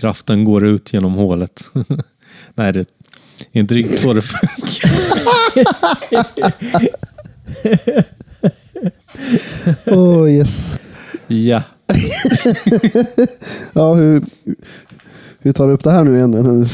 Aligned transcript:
kraften 0.00 0.44
går 0.44 0.66
ut 0.66 0.92
genom 0.92 1.14
hålet. 1.14 1.70
Nej, 2.54 2.72
det 2.72 2.80
är 2.80 2.86
inte 3.52 3.74
riktigt 3.74 4.00
så 4.00 4.12
det 4.12 4.22
funkar. 4.22 4.90
Oh, 9.86 10.30
yes. 10.30 10.78
Ja. 11.26 11.62
ja, 13.72 13.94
hur, 13.94 14.24
hur 15.38 15.52
tar 15.52 15.68
du 15.68 15.72
upp 15.72 15.84
det 15.84 15.90
här 15.90 16.04
nu 16.04 16.16
igen? 16.16 16.64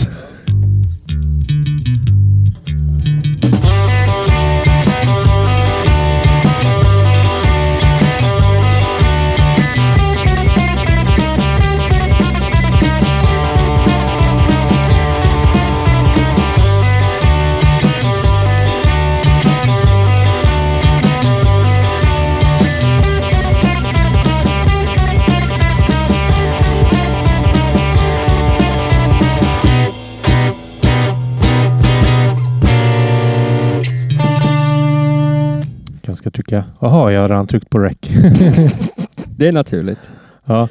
Trycka. 36.46 36.64
Jaha, 36.80 37.12
jag 37.12 37.20
har 37.20 37.28
redan 37.28 37.46
tryckt 37.46 37.70
på 37.70 37.78
rec. 37.78 37.96
Det 39.36 39.48
är 39.48 39.52
naturligt. 39.52 40.10
Ja. 40.44 40.68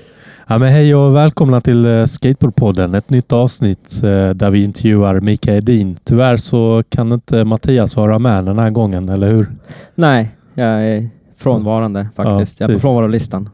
Ja, 0.48 0.58
men 0.58 0.72
hej 0.72 0.96
och 0.96 1.16
välkomna 1.16 1.62
till 1.62 1.86
eh, 1.86 2.06
Skateboardpodden. 2.06 2.96
Ett 2.96 3.10
nytt 3.10 3.34
avsnitt 3.34 4.02
eh, 4.04 4.30
där 4.30 4.50
vi 4.50 4.64
intervjuar 4.64 5.20
Mika 5.20 5.56
Edin. 5.56 5.98
Tyvärr 6.04 6.38
så 6.38 6.84
kan 6.90 7.12
inte 7.12 7.44
Mattias 7.44 7.96
vara 7.96 8.20
med 8.20 8.46
den 8.46 8.60
här 8.60 8.70
gången, 8.70 9.10
eller 9.10 9.28
hur? 9.28 9.48
Nej, 9.96 10.32
jag 10.54 10.68
är 10.68 11.10
frånvarande 11.38 12.08
faktiskt. 12.16 12.60
jag 12.60 12.70
är 12.70 12.74
på 12.74 12.80
frånvarolistan. 12.80 13.50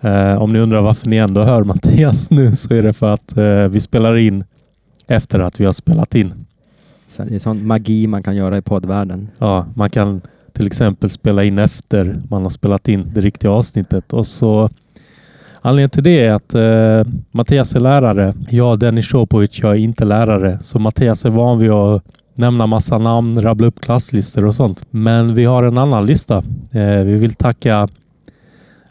Eh, 0.00 0.42
om 0.42 0.52
ni 0.52 0.58
undrar 0.58 0.80
varför 0.80 1.08
ni 1.08 1.16
ändå 1.16 1.42
hör 1.42 1.64
Mattias 1.64 2.30
nu 2.30 2.54
så 2.54 2.74
är 2.74 2.82
det 2.82 2.92
för 2.92 3.14
att 3.14 3.36
eh, 3.36 3.44
vi 3.68 3.80
spelar 3.80 4.16
in 4.16 4.44
efter 5.06 5.40
att 5.40 5.60
vi 5.60 5.64
har 5.64 5.72
spelat 5.72 6.14
in. 6.14 6.32
Så 7.08 7.22
det 7.22 7.34
är 7.34 7.38
sån 7.38 7.66
magi 7.66 8.06
man 8.06 8.22
kan 8.22 8.36
göra 8.36 8.58
i 8.58 8.62
poddvärlden. 8.62 9.28
Ja, 9.38 9.66
man 9.74 9.90
kan 9.90 10.20
till 10.58 10.66
exempel 10.66 11.10
spela 11.10 11.44
in 11.44 11.58
efter 11.58 12.16
man 12.30 12.42
har 12.42 12.50
spelat 12.50 12.88
in 12.88 13.10
det 13.14 13.20
riktiga 13.20 13.50
avsnittet. 13.50 14.12
Och 14.12 14.26
så 14.26 14.70
Anledningen 15.60 15.90
till 15.90 16.02
det 16.02 16.24
är 16.24 16.32
att 16.32 16.54
eh, 16.54 17.12
Mattias 17.30 17.74
är 17.74 17.80
lärare. 17.80 18.32
Jag, 18.50 18.78
Dennis 18.78 19.06
Shopovic, 19.08 19.58
jag 19.62 19.72
är 19.72 19.76
inte 19.76 20.04
lärare. 20.04 20.58
Så 20.62 20.78
Mattias 20.78 21.24
är 21.24 21.30
van 21.30 21.58
vid 21.58 21.70
att 21.70 22.02
nämna 22.34 22.66
massa 22.66 22.98
namn, 22.98 23.42
rabbla 23.42 23.66
upp 23.66 23.80
klasslistor 23.80 24.44
och 24.44 24.54
sånt. 24.54 24.82
Men 24.90 25.34
vi 25.34 25.44
har 25.44 25.62
en 25.62 25.78
annan 25.78 26.06
lista. 26.06 26.36
Eh, 26.70 27.02
vi 27.04 27.14
vill 27.14 27.34
tacka 27.34 27.88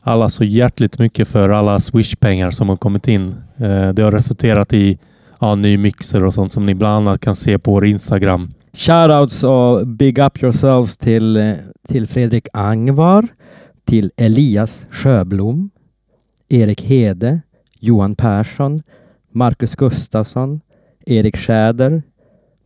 alla 0.02 0.30
så 0.30 0.44
hjärtligt 0.44 1.00
mycket 1.00 1.28
för 1.28 1.50
alla 1.50 1.80
Swish-pengar 1.80 2.52
som 2.52 2.70
har 2.70 2.78
kommit 2.78 3.08
in. 3.08 3.36
Eh, 3.58 3.90
det 3.90 4.02
har 4.02 4.12
resulterat 4.12 4.74
i 4.74 4.98
ja, 5.40 5.56
ny 5.56 5.78
mixer 5.78 6.24
och 6.24 6.34
sånt 6.34 6.54
som 6.54 6.66
ni 6.66 6.76
bland 6.76 7.08
annat 7.08 7.22
kan 7.22 7.36
se 7.36 7.60
på 7.60 7.72
vår 7.72 7.86
Instagram. 7.86 8.54
Shoutouts 8.78 9.44
och 9.44 9.88
big 9.88 10.20
up 10.20 10.44
yourselves 10.44 10.98
till, 10.98 11.38
eh, 11.38 11.54
till 11.88 12.08
Fredrik 12.08 12.48
Angvar, 12.54 13.28
till 13.86 14.12
Elias 14.18 14.86
Sjöblom, 14.92 15.70
Erik 16.50 16.82
Hede, 16.82 17.42
Johan 17.80 18.16
Persson, 18.16 18.84
Marcus 19.32 19.76
Gustafsson, 19.76 20.62
Erik 21.06 21.38
Schäder, 21.38 22.04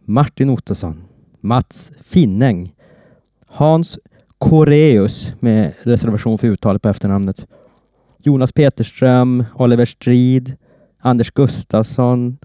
Martin 0.05 0.49
Ottosson, 0.49 1.03
Mats 1.41 1.91
Finnäng, 2.03 2.75
Hans 3.47 3.99
Koreus 4.37 5.33
med 5.39 5.73
reservation 5.83 6.37
för 6.37 6.47
uttalet 6.47 6.81
på 6.81 6.89
efternamnet, 6.89 7.45
Jonas 8.17 8.51
Peterström, 8.51 9.45
Oliver 9.55 9.85
Strid, 9.85 10.55
Anders 10.99 11.31
Gustafsson, 11.31 12.37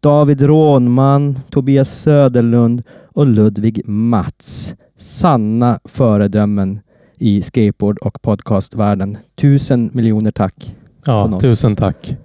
David 0.00 0.42
Rånman, 0.42 1.38
Tobias 1.50 2.00
Söderlund 2.00 2.82
och 3.16 3.26
Ludvig 3.26 3.88
Mats. 3.88 4.74
Sanna 4.98 5.78
föredömen 5.84 6.80
i 7.18 7.42
skateboard 7.42 7.98
och 7.98 8.22
podcastvärlden. 8.22 9.18
Tusen 9.34 9.90
miljoner 9.92 10.30
tack. 10.30 10.76
Ja, 11.06 11.38
tusen 11.40 11.76
tack. 11.76 12.16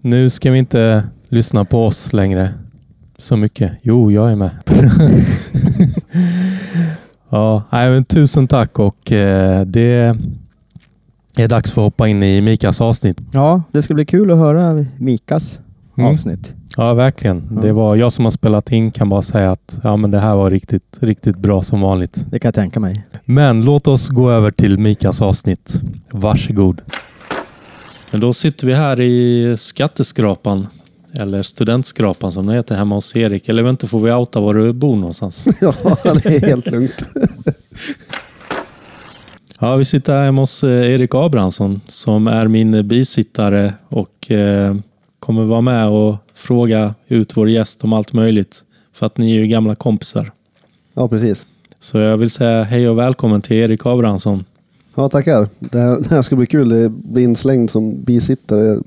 Nu 0.00 0.30
ska 0.30 0.50
vi 0.50 0.58
inte 0.58 1.04
lyssna 1.28 1.64
på 1.64 1.86
oss 1.86 2.12
längre 2.12 2.50
så 3.18 3.36
mycket. 3.36 3.72
Jo, 3.82 4.10
jag 4.10 4.30
är 4.30 4.36
med. 4.36 4.50
ja, 7.30 7.62
nej, 7.70 7.90
men 7.90 8.04
tusen 8.04 8.48
tack 8.48 8.78
och 8.78 9.12
eh, 9.12 9.64
det 9.66 10.16
är 11.36 11.48
dags 11.48 11.72
för 11.72 11.80
att 11.80 11.84
hoppa 11.86 12.08
in 12.08 12.22
i 12.22 12.40
Mikas 12.40 12.80
avsnitt. 12.80 13.20
Ja, 13.32 13.62
det 13.72 13.82
ska 13.82 13.94
bli 13.94 14.06
kul 14.06 14.30
att 14.30 14.38
höra 14.38 14.86
Mikas 14.98 15.58
Mm. 15.98 16.12
avsnitt. 16.12 16.52
Ja, 16.80 16.94
verkligen. 16.94 17.48
Ja. 17.54 17.60
Det 17.60 17.72
var 17.72 17.96
jag 17.96 18.12
som 18.12 18.24
har 18.24 18.30
spelat 18.30 18.72
in 18.72 18.92
kan 18.92 19.08
bara 19.08 19.22
säga 19.22 19.52
att 19.52 19.78
ja, 19.82 19.96
men 19.96 20.10
det 20.10 20.18
här 20.18 20.34
var 20.34 20.50
riktigt, 20.50 20.98
riktigt 21.00 21.36
bra 21.36 21.62
som 21.62 21.80
vanligt. 21.80 22.24
Det 22.30 22.38
kan 22.38 22.48
jag 22.48 22.54
tänka 22.54 22.80
mig. 22.80 23.04
Men 23.24 23.64
låt 23.64 23.86
oss 23.86 24.08
gå 24.08 24.30
över 24.30 24.50
till 24.50 24.78
Mikas 24.78 25.22
avsnitt. 25.22 25.80
Varsågod. 26.10 26.80
Men 28.10 28.20
då 28.20 28.32
sitter 28.32 28.66
vi 28.66 28.74
här 28.74 29.00
i 29.00 29.54
skatteskrapan. 29.58 30.66
Eller 31.14 31.42
studentskrapan 31.42 32.32
som 32.32 32.46
det 32.46 32.54
heter 32.54 32.74
hemma 32.74 32.94
hos 32.94 33.16
Erik. 33.16 33.48
Eller 33.48 33.70
inte, 33.70 33.86
får 33.86 34.00
vi 34.00 34.12
outa 34.12 34.40
var 34.40 34.54
du 34.54 34.72
bor 34.72 34.96
någonstans? 34.96 35.46
Ja, 35.60 35.74
det 36.04 36.26
är 36.26 36.46
helt 36.46 36.70
lugnt. 36.70 37.04
Ja, 39.58 39.76
vi 39.76 39.84
sitter 39.84 40.12
här 40.12 40.24
hemma 40.24 40.42
hos 40.42 40.64
eh, 40.64 40.92
Erik 40.92 41.14
Abrahamsson 41.14 41.80
som 41.86 42.26
är 42.26 42.48
min 42.48 42.88
bisittare 42.88 43.74
och 43.88 44.30
eh, 44.30 44.74
kommer 45.18 45.44
vara 45.44 45.60
med 45.60 45.88
och 45.88 46.16
fråga 46.40 46.94
ut 47.08 47.36
vår 47.36 47.48
gäst 47.48 47.84
om 47.84 47.92
allt 47.92 48.12
möjligt. 48.12 48.64
För 48.92 49.06
att 49.06 49.18
ni 49.18 49.30
är 49.30 49.40
ju 49.40 49.46
gamla 49.46 49.74
kompisar. 49.74 50.32
Ja, 50.94 51.08
precis. 51.08 51.46
Så 51.80 51.98
jag 51.98 52.16
vill 52.16 52.30
säga 52.30 52.62
hej 52.62 52.88
och 52.88 52.98
välkommen 52.98 53.42
till 53.42 53.56
Erik 53.56 53.86
Abrahamsson. 53.86 54.44
Ja, 54.94 55.08
tackar. 55.08 55.48
Det 55.58 55.78
här, 55.78 55.98
det 55.98 56.10
här 56.10 56.22
ska 56.22 56.36
bli 56.36 56.46
kul. 56.46 56.68
Det 56.68 56.88
blir 56.88 57.24
inslängd 57.24 57.70
som 57.70 58.02
bisittare. 58.02 58.78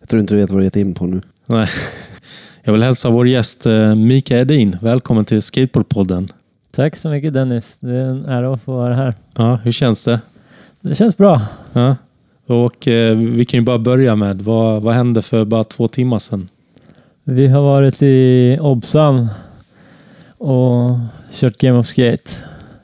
Jag 0.00 0.08
tror 0.08 0.20
inte 0.20 0.34
du 0.34 0.40
vet 0.40 0.50
vad 0.50 0.60
du 0.60 0.64
gett 0.64 0.76
in 0.76 0.94
på 0.94 1.06
nu. 1.06 1.20
Nej. 1.46 1.68
Jag 2.62 2.72
vill 2.72 2.82
hälsa 2.82 3.10
vår 3.10 3.28
gäst 3.28 3.66
eh, 3.66 3.94
Mika 3.94 4.38
Edin. 4.38 4.76
Välkommen 4.82 5.24
till 5.24 5.42
Skateboardpodden. 5.42 6.28
Tack 6.70 6.96
så 6.96 7.08
mycket 7.08 7.32
Dennis. 7.32 7.78
Det 7.80 7.94
är 7.94 8.04
en 8.04 8.24
ära 8.24 8.54
att 8.54 8.62
få 8.62 8.72
vara 8.72 8.94
här. 8.94 9.14
Ja, 9.34 9.56
hur 9.64 9.72
känns 9.72 10.04
det? 10.04 10.20
Det 10.80 10.94
känns 10.94 11.16
bra. 11.16 11.42
Ja. 11.72 11.96
Och 12.50 12.88
eh, 12.88 13.16
vi 13.16 13.44
kan 13.44 13.60
ju 13.60 13.64
bara 13.64 13.78
börja 13.78 14.16
med, 14.16 14.42
vad, 14.42 14.82
vad 14.82 14.94
hände 14.94 15.22
för 15.22 15.44
bara 15.44 15.64
två 15.64 15.88
timmar 15.88 16.18
sedan? 16.18 16.48
Vi 17.24 17.48
har 17.48 17.62
varit 17.62 18.02
i 18.02 18.58
Obsan 18.60 19.28
och 20.38 20.98
kört 21.32 21.56
Game 21.56 21.78
of 21.78 21.86
Skate. 21.86 22.30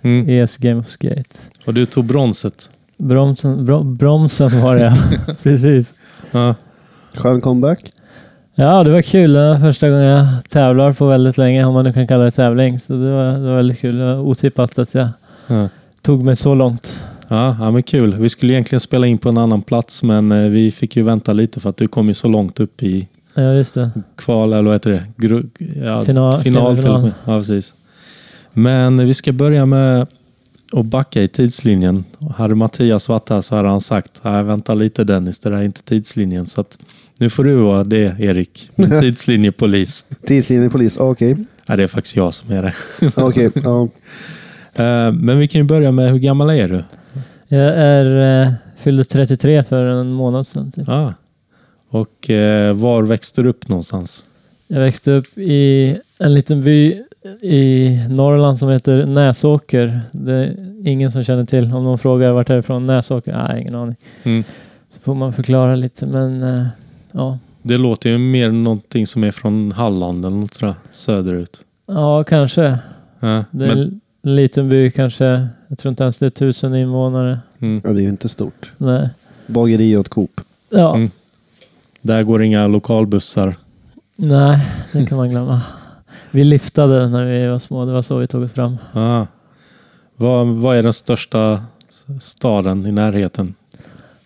Mm. 0.02 0.28
ES 0.28 0.56
Game 0.56 0.80
of 0.80 0.86
Skate. 0.88 1.24
Och 1.66 1.74
du 1.74 1.86
tog 1.86 2.04
bronset. 2.04 2.70
Bromsen, 2.98 3.64
bro, 3.64 3.82
bromsen 3.82 4.62
var 4.62 4.76
det. 4.76 5.02
Precis. 5.42 5.92
Ja. 6.30 6.54
Skön 7.14 7.40
comeback. 7.40 7.92
Ja, 8.54 8.84
det 8.84 8.90
var 8.90 9.02
kul. 9.02 9.32
Det 9.32 9.48
var 9.50 9.58
första 9.60 9.88
gången 9.88 10.04
jag 10.04 10.26
tävlar 10.48 10.92
på 10.92 11.06
väldigt 11.06 11.38
länge, 11.38 11.64
om 11.64 11.74
man 11.74 11.84
nu 11.84 11.92
kan 11.92 12.06
kalla 12.08 12.24
det 12.24 12.30
tävling. 12.30 12.78
Så 12.78 12.92
det 12.92 13.10
var, 13.10 13.24
det 13.24 13.48
var 13.48 13.56
väldigt 13.56 13.80
kul. 13.80 13.98
Det 13.98 14.04
var 14.04 14.20
otippat 14.22 14.78
att 14.78 14.94
jag 14.94 15.08
Ja. 15.46 15.68
tog 16.02 16.24
mig 16.24 16.36
så 16.36 16.54
långt. 16.54 17.00
Ja, 17.28 17.56
ja, 17.60 17.70
men 17.70 17.82
kul. 17.82 18.16
Vi 18.18 18.28
skulle 18.28 18.52
egentligen 18.52 18.80
spela 18.80 19.06
in 19.06 19.18
på 19.18 19.28
en 19.28 19.38
annan 19.38 19.62
plats, 19.62 20.02
men 20.02 20.32
eh, 20.32 20.48
vi 20.50 20.70
fick 20.72 20.96
ju 20.96 21.02
vänta 21.02 21.32
lite 21.32 21.60
för 21.60 21.70
att 21.70 21.76
du 21.76 21.88
kom 21.88 22.08
ju 22.08 22.14
så 22.14 22.28
långt 22.28 22.60
upp 22.60 22.82
i 22.82 23.08
Ja, 23.34 23.52
just 23.52 23.74
det. 23.74 23.90
kval, 24.16 24.52
eller 24.52 24.62
vad 24.64 24.72
heter 24.74 24.90
det? 24.90 25.04
Gru 25.16 25.42
ja, 25.84 26.04
Final- 26.04 26.40
final 26.42 26.76
med. 27.02 27.12
Ja, 27.24 27.38
precis. 27.38 27.74
Men 28.52 29.06
vi 29.06 29.14
ska 29.14 29.32
börja 29.32 29.66
med 29.66 30.06
att 30.72 30.86
backa 30.86 31.22
i 31.22 31.28
tidslinjen. 31.28 32.04
Hade 32.36 32.54
Mattias 32.54 33.08
varit 33.08 33.28
här 33.28 33.40
så 33.40 33.56
hade 33.56 33.68
han 33.68 33.80
sagt, 33.80 34.20
nej 34.22 34.44
vänta 34.44 34.74
lite 34.74 35.04
Dennis, 35.04 35.38
det 35.38 35.50
där 35.50 35.56
är 35.56 35.62
inte 35.62 35.82
tidslinjen. 35.82 36.46
Så 36.46 36.60
att 36.60 36.78
nu 37.18 37.30
får 37.30 37.44
du 37.44 37.54
vara 37.54 37.84
det 37.84 38.16
Erik, 38.20 38.70
tidslinjepolis. 39.00 40.06
Tidslinjepolis. 40.26 40.96
Ja, 40.98 41.10
Okej. 41.10 41.36
Nej, 41.68 41.76
det 41.76 41.82
är 41.82 41.86
faktiskt 41.86 42.16
jag 42.16 42.34
som 42.34 42.52
är 42.52 42.62
det. 42.62 42.72
Ja, 43.00 43.10
Okej. 43.16 43.50
Ja. 43.54 43.88
Eh, 44.78 45.12
Men 45.12 45.38
vi 45.38 45.48
kan 45.48 45.60
ju 45.60 45.64
börja 45.64 45.92
med, 45.92 46.10
hur 46.10 46.18
gammal 46.18 46.50
är 46.50 46.68
du? 46.68 46.84
Jag 47.48 47.60
är, 47.76 48.42
eh, 48.46 48.52
fyllde 48.76 49.04
33 49.04 49.64
för 49.64 49.86
en 49.86 50.12
månad 50.12 50.46
sedan. 50.46 50.72
Typ. 50.72 50.84
Ja. 50.88 51.14
Och 51.90 52.30
eh, 52.30 52.74
var 52.74 53.02
växte 53.02 53.42
du 53.42 53.48
upp 53.48 53.68
någonstans? 53.68 54.24
Jag 54.68 54.80
växte 54.80 55.10
upp 55.12 55.38
i 55.38 55.96
en 56.18 56.34
liten 56.34 56.62
by 56.62 57.02
i 57.42 57.90
Norrland 58.08 58.58
som 58.58 58.68
heter 58.68 59.06
Näsåker. 59.06 60.00
Det 60.12 60.32
är 60.32 60.56
ingen 60.86 61.12
som 61.12 61.24
känner 61.24 61.44
till. 61.44 61.64
Om 61.64 61.84
någon 61.84 61.98
frågar 61.98 62.32
vart 62.32 62.50
är 62.50 62.54
det 62.54 62.60
ifrån? 62.60 62.86
Näsåker? 62.86 63.32
Nej, 63.48 63.60
ingen 63.60 63.74
aning. 63.74 63.96
Mm. 64.22 64.44
Så 64.90 65.00
får 65.00 65.14
man 65.14 65.32
förklara 65.32 65.74
lite. 65.76 66.06
Men 66.06 66.42
eh, 66.42 66.66
ja, 67.12 67.38
Det 67.62 67.76
låter 67.76 68.10
ju 68.10 68.18
mer 68.18 68.50
någonting 68.50 69.06
som 69.06 69.24
är 69.24 69.30
från 69.32 69.72
Halland 69.72 70.24
eller 70.24 70.36
något 70.36 70.54
sådär 70.54 70.74
söderut. 70.90 71.60
Ja, 71.86 72.24
kanske. 72.24 72.78
Ja, 73.20 73.44
Det 73.50 73.66
men, 73.66 74.00
en 74.26 74.36
liten 74.36 74.68
by 74.68 74.90
kanske. 74.90 75.46
Jag 75.68 75.78
tror 75.78 75.90
inte 75.90 76.02
ens 76.02 76.18
det 76.18 76.26
är 76.26 76.30
tusen 76.30 76.74
invånare. 76.74 77.38
mm, 77.60 77.80
Ja, 77.84 77.90
det 77.92 78.00
är 78.00 78.02
ju 78.02 78.08
inte 78.08 78.28
stort. 78.28 78.72
Nej. 78.78 79.08
Bageri 79.46 79.96
och 79.96 80.00
ett 80.00 80.08
Coop. 80.08 80.40
Ja, 80.70 80.94
Mm. 80.96 81.10
där 82.02 82.22
går 82.22 82.42
inga 82.42 82.66
lokalbussar. 82.66 83.54
nej, 84.16 84.58
det 84.92 85.06
kan 85.06 85.18
man 85.18 85.30
glömma. 85.30 85.60
Vi 86.30 86.44
liftade 86.44 87.08
när 87.08 87.24
vi 87.24 87.46
var 87.46 87.58
små. 87.58 87.84
Det 87.84 87.92
var 87.92 88.02
så 88.02 88.16
vi 88.18 88.26
tog 88.26 88.42
oss 88.42 88.52
fram. 88.52 88.76
Ah. 88.92 89.26
Vad, 90.16 90.46
vad 90.46 90.76
är 90.76 90.82
den 90.82 90.92
största 90.92 91.62
staden 92.20 92.86
i 92.86 92.92
närheten? 92.92 93.54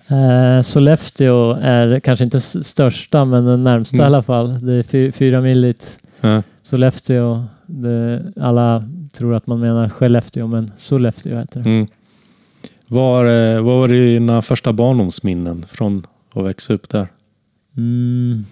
Eh, 0.08 0.62
Sollefteå 0.62 1.53
är 1.62 2.00
kanske 2.00 2.25
inte 2.25 2.41
största, 2.41 3.25
men 3.25 3.44
den 3.44 3.64
närmsta 3.64 3.96
Mm. 3.96 4.05
i 4.05 4.06
alla 4.06 4.23
fall. 4.23 4.67
Det 4.67 4.73
är 4.75 4.82
fy, 4.82 5.12
fyra 5.12 5.41
mil 5.41 5.61
dit. 5.62 5.99
Ja. 6.20 6.43
Sollefteå. 6.62 7.44
Det, 7.67 8.23
alla 8.41 8.85
tror 9.12 9.35
att 9.35 9.47
man 9.47 9.61
menar 9.61 9.89
Skellefteå, 9.89 10.47
men 10.47 10.73
Sollefteå 10.77 11.39
heter 11.39 11.61
det. 11.62 11.71
Mm. 11.71 11.87
Var, 12.87 13.25
eh, 13.25 13.62
vad 13.62 13.79
var 13.79 13.89
dina 13.89 14.43
första 14.43 14.73
barndomsminnen 14.73 15.62
från 15.69 16.07
att 16.35 16.45
växa 16.45 16.75
upp 16.75 16.89
där? 16.89 17.09
Mm. 17.77 18.45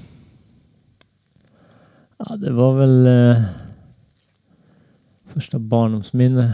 Ja, 2.18 2.36
det 2.36 2.50
var 2.52 2.74
väl 2.78 3.06
eh, 3.06 3.42
första 5.34 5.58
barndomsminne. 5.58 6.52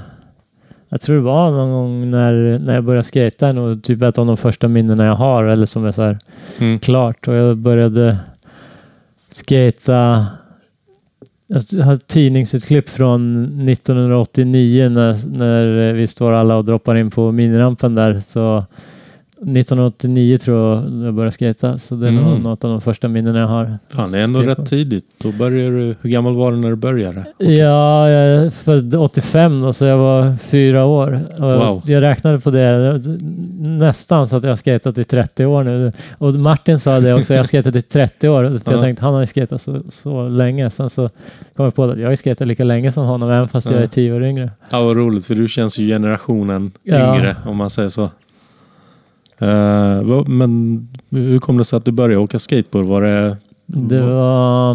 Jag 0.89 1.01
tror 1.01 1.17
det 1.17 1.23
var 1.23 1.51
någon 1.51 1.71
gång 1.73 2.11
när, 2.11 2.59
när 2.59 2.75
jag 2.75 2.85
började 2.85 3.09
skejta. 3.09 3.53
nog 3.53 3.83
typ 3.83 4.03
ett 4.03 4.19
av 4.19 4.27
de 4.27 4.37
första 4.37 4.69
minnena 4.69 5.05
jag 5.05 5.15
har, 5.15 5.45
eller 5.45 5.67
som 5.67 5.85
är 5.85 5.93
så 5.93 6.17
Mm. 6.59 6.79
klart. 6.79 7.29
Och 7.29 7.35
jag 7.35 7.57
började 7.57 8.19
skata. 9.31 10.27
Alltså, 11.55 11.77
jag 11.77 11.85
har 11.85 11.95
ett 11.95 12.07
tidningsutklipp 12.07 12.89
från 12.89 13.45
1989 13.69 14.89
när, 14.89 15.39
när 15.39 15.93
vi 15.93 16.07
står 16.07 16.33
alla 16.33 16.57
och 16.57 16.65
droppar 16.65 16.95
in 16.95 17.11
på 17.11 17.33
minirampen 17.33 17.95
där. 17.95 18.21
Så 18.21 18.65
1989 19.45 20.39
tror 20.39 20.59
jag 20.59 21.07
jag 21.07 21.15
började 21.15 21.33
skata. 21.33 21.79
Så 21.79 21.95
det 21.95 22.07
är 22.07 22.11
Mm. 22.11 22.43
något 22.43 22.65
av 22.65 22.71
de 22.71 22.81
första 22.81 23.09
minnena 23.09 23.39
jag 23.41 23.47
har. 23.47 23.79
Fan, 23.89 24.13
det 24.13 24.19
är 24.19 24.25
ändå 24.25 24.41
rätt 24.43 24.67
tidigt. 24.67 25.05
Då 25.23 25.33
började 25.33 25.79
du, 25.79 25.95
hur 26.01 26.11
gammal 26.11 26.35
var 26.35 26.53
du 26.53 26.59
när 26.59 26.71
du 26.71 26.77
började? 26.77 27.25
Ja, 27.39 28.09
jag 28.11 28.45
är 28.47 28.51
född 28.51 28.95
85 28.95 29.61
då, 29.61 29.73
så 29.73 29.85
jag 29.85 29.99
var 29.99 30.37
fyra 30.37 30.85
år. 30.85 31.21
Och 31.39 31.45
jag- 31.51 31.59
Wow. 31.69 31.83
Jag 31.87 32.03
räknade 32.03 32.39
på 32.41 32.51
det 32.51 33.01
nästan 33.61 34.29
så 34.29 34.37
att 34.37 34.43
jag 34.43 34.51
har 34.51 34.57
skatat 34.57 34.99
i 34.99 35.05
30 35.05 35.47
år 35.47 35.65
nu. 35.65 35.93
Och 36.19 36.35
Martin 36.35 36.79
sa 36.79 37.01
det 37.01 37.15
också, 37.15 37.33
jag 37.35 37.39
har 37.41 37.45
skatat 37.45 37.77
i 37.77 37.83
30 37.83 38.29
år. 38.29 38.45
För 38.65 38.73
jag 38.73 38.79
Ja. 38.79 38.83
tänkte, 38.83 39.05
han 39.05 39.15
har 39.15 39.21
ju 39.21 39.27
skatat 39.27 39.63
så, 39.63 39.83
så 39.89 40.29
länge. 40.29 40.71
Sen 40.71 40.91
så 40.91 41.11
kom 41.57 41.65
jag 41.65 41.75
på 41.75 41.85
att 41.85 41.99
jag 41.99 42.07
har 42.07 42.11
ju 42.11 42.17
skatat 42.17 42.47
lika 42.49 42.65
länge 42.65 42.93
som 42.93 43.05
honom, 43.07 43.31
även 43.31 43.49
fast 43.49 43.71
jag 43.71 43.79
Ja. 43.79 43.83
är 43.83 43.87
10 43.87 44.13
år 44.13 44.25
yngre. 44.25 44.51
Ja, 44.71 44.83
vad 44.85 44.97
roligt, 44.97 45.27
för 45.27 45.35
du 45.35 45.49
känns 45.49 45.79
ju 45.79 45.89
generationen 45.89 46.71
Ja. 46.83 47.17
yngre 47.17 47.37
om 47.47 47.57
man 47.57 47.71
säger 47.71 47.89
så. 47.89 48.11
Eh, 49.39 50.25
men 50.27 50.89
hur 51.11 51.39
kom 51.39 51.59
det 51.59 51.65
sig 51.65 51.77
att 51.77 51.85
du 51.85 51.93
började 51.93 52.23
åka 52.23 52.39
skateboard? 52.39 52.87
Var 52.87 53.03
det... 53.03 53.37
Det 53.67 54.03
var... 54.03 54.71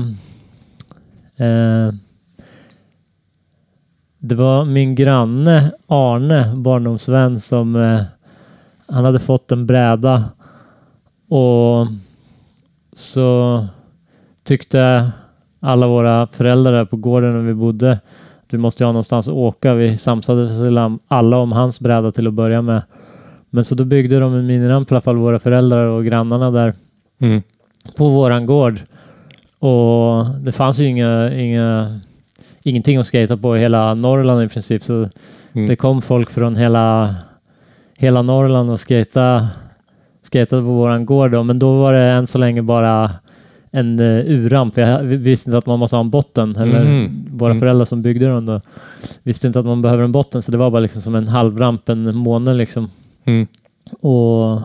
Eh, 1.37 1.93
det 4.19 4.35
var 4.35 4.65
min 4.65 4.95
granne 4.95 5.71
Arne, 5.87 6.55
barndomsvän, 6.55 7.39
som 7.39 7.75
eh, 7.75 8.01
han 8.87 9.05
hade 9.05 9.19
fått 9.19 9.51
en 9.51 9.65
bräda 9.65 10.23
och 11.29 11.87
så 12.93 13.67
tyckte 14.43 15.11
alla 15.59 15.87
våra 15.87 16.27
föräldrar 16.27 16.71
där 16.71 16.85
på 16.85 16.97
gården 16.97 17.33
när 17.33 17.41
vi 17.41 17.53
bodde 17.53 17.91
att 17.91 18.53
vi 18.53 18.57
måste 18.57 18.83
ju 18.83 18.85
ha 18.85 18.91
någonstans 18.91 19.27
att 19.27 19.33
åka. 19.33 19.73
Vi 19.73 19.97
samsades 19.97 20.51
alla 21.07 21.37
om 21.37 21.51
hans 21.51 21.79
bräda 21.79 22.11
till 22.11 22.27
att 22.27 22.33
börja 22.33 22.61
med. 22.61 22.81
Men 23.49 23.63
så 23.65 23.75
då 23.75 23.85
byggde 23.85 24.19
de 24.19 24.33
en 24.33 24.45
miniramp 24.47 24.91
i 24.91 24.93
alla 24.93 25.01
fall, 25.01 25.15
våra 25.17 25.39
föräldrar 25.39 25.85
och 25.85 26.05
grannarna 26.05 26.51
där 26.51 26.73
Mm. 27.21 27.41
på 27.97 28.09
våran 28.09 28.45
gård. 28.45 28.79
Och 29.59 30.25
det 30.41 30.51
fanns 30.51 30.79
ju 30.79 30.85
inga, 30.85 31.33
inga, 31.33 31.99
ingenting 32.63 32.97
att 32.97 33.07
skata 33.07 33.37
på 33.37 33.57
i 33.57 33.59
hela 33.59 33.93
Norrland 33.93 34.43
i 34.43 34.47
princip. 34.49 34.83
Så 34.83 35.09
Mm. 35.53 35.67
det 35.67 35.75
kom 35.75 36.01
folk 36.01 36.29
från 36.29 36.55
hela, 36.55 37.15
hela 37.97 38.21
Norrland 38.21 38.69
och 38.71 38.79
skata, 38.79 39.47
skatade 40.23 40.61
på 40.61 40.67
våran 40.67 41.05
gård. 41.05 41.31
Då. 41.31 41.43
Men 41.43 41.59
då 41.59 41.75
var 41.75 41.93
det 41.93 41.99
än 41.99 42.27
så 42.27 42.37
länge 42.37 42.61
bara 42.61 43.11
en 43.71 43.99
uh, 43.99 44.31
urramp. 44.31 44.77
Jag 44.77 45.03
visste 45.03 45.49
inte 45.49 45.57
att 45.57 45.65
man 45.65 45.79
måste 45.79 45.95
ha 45.95 46.01
en 46.01 46.09
botten. 46.09 46.55
Eller 46.55 46.83
Mhm. 46.83 47.09
Våra 47.31 47.51
Mm. 47.51 47.59
föräldrar 47.59 47.85
som 47.85 48.01
byggde 48.01 48.25
den 48.25 48.45
då 48.45 48.61
visste 49.23 49.47
inte 49.47 49.59
att 49.59 49.65
man 49.65 49.81
behöver 49.81 50.03
en 50.03 50.11
botten. 50.11 50.41
Så 50.41 50.51
det 50.51 50.57
var 50.57 50.69
bara 50.71 50.79
liksom 50.79 51.01
som 51.01 51.15
en 51.15 51.27
halvramp, 51.27 51.89
en 51.89 52.15
måne 52.15 52.53
liksom. 52.53 52.89
Mm. 53.29 53.47
Och, 53.99 54.61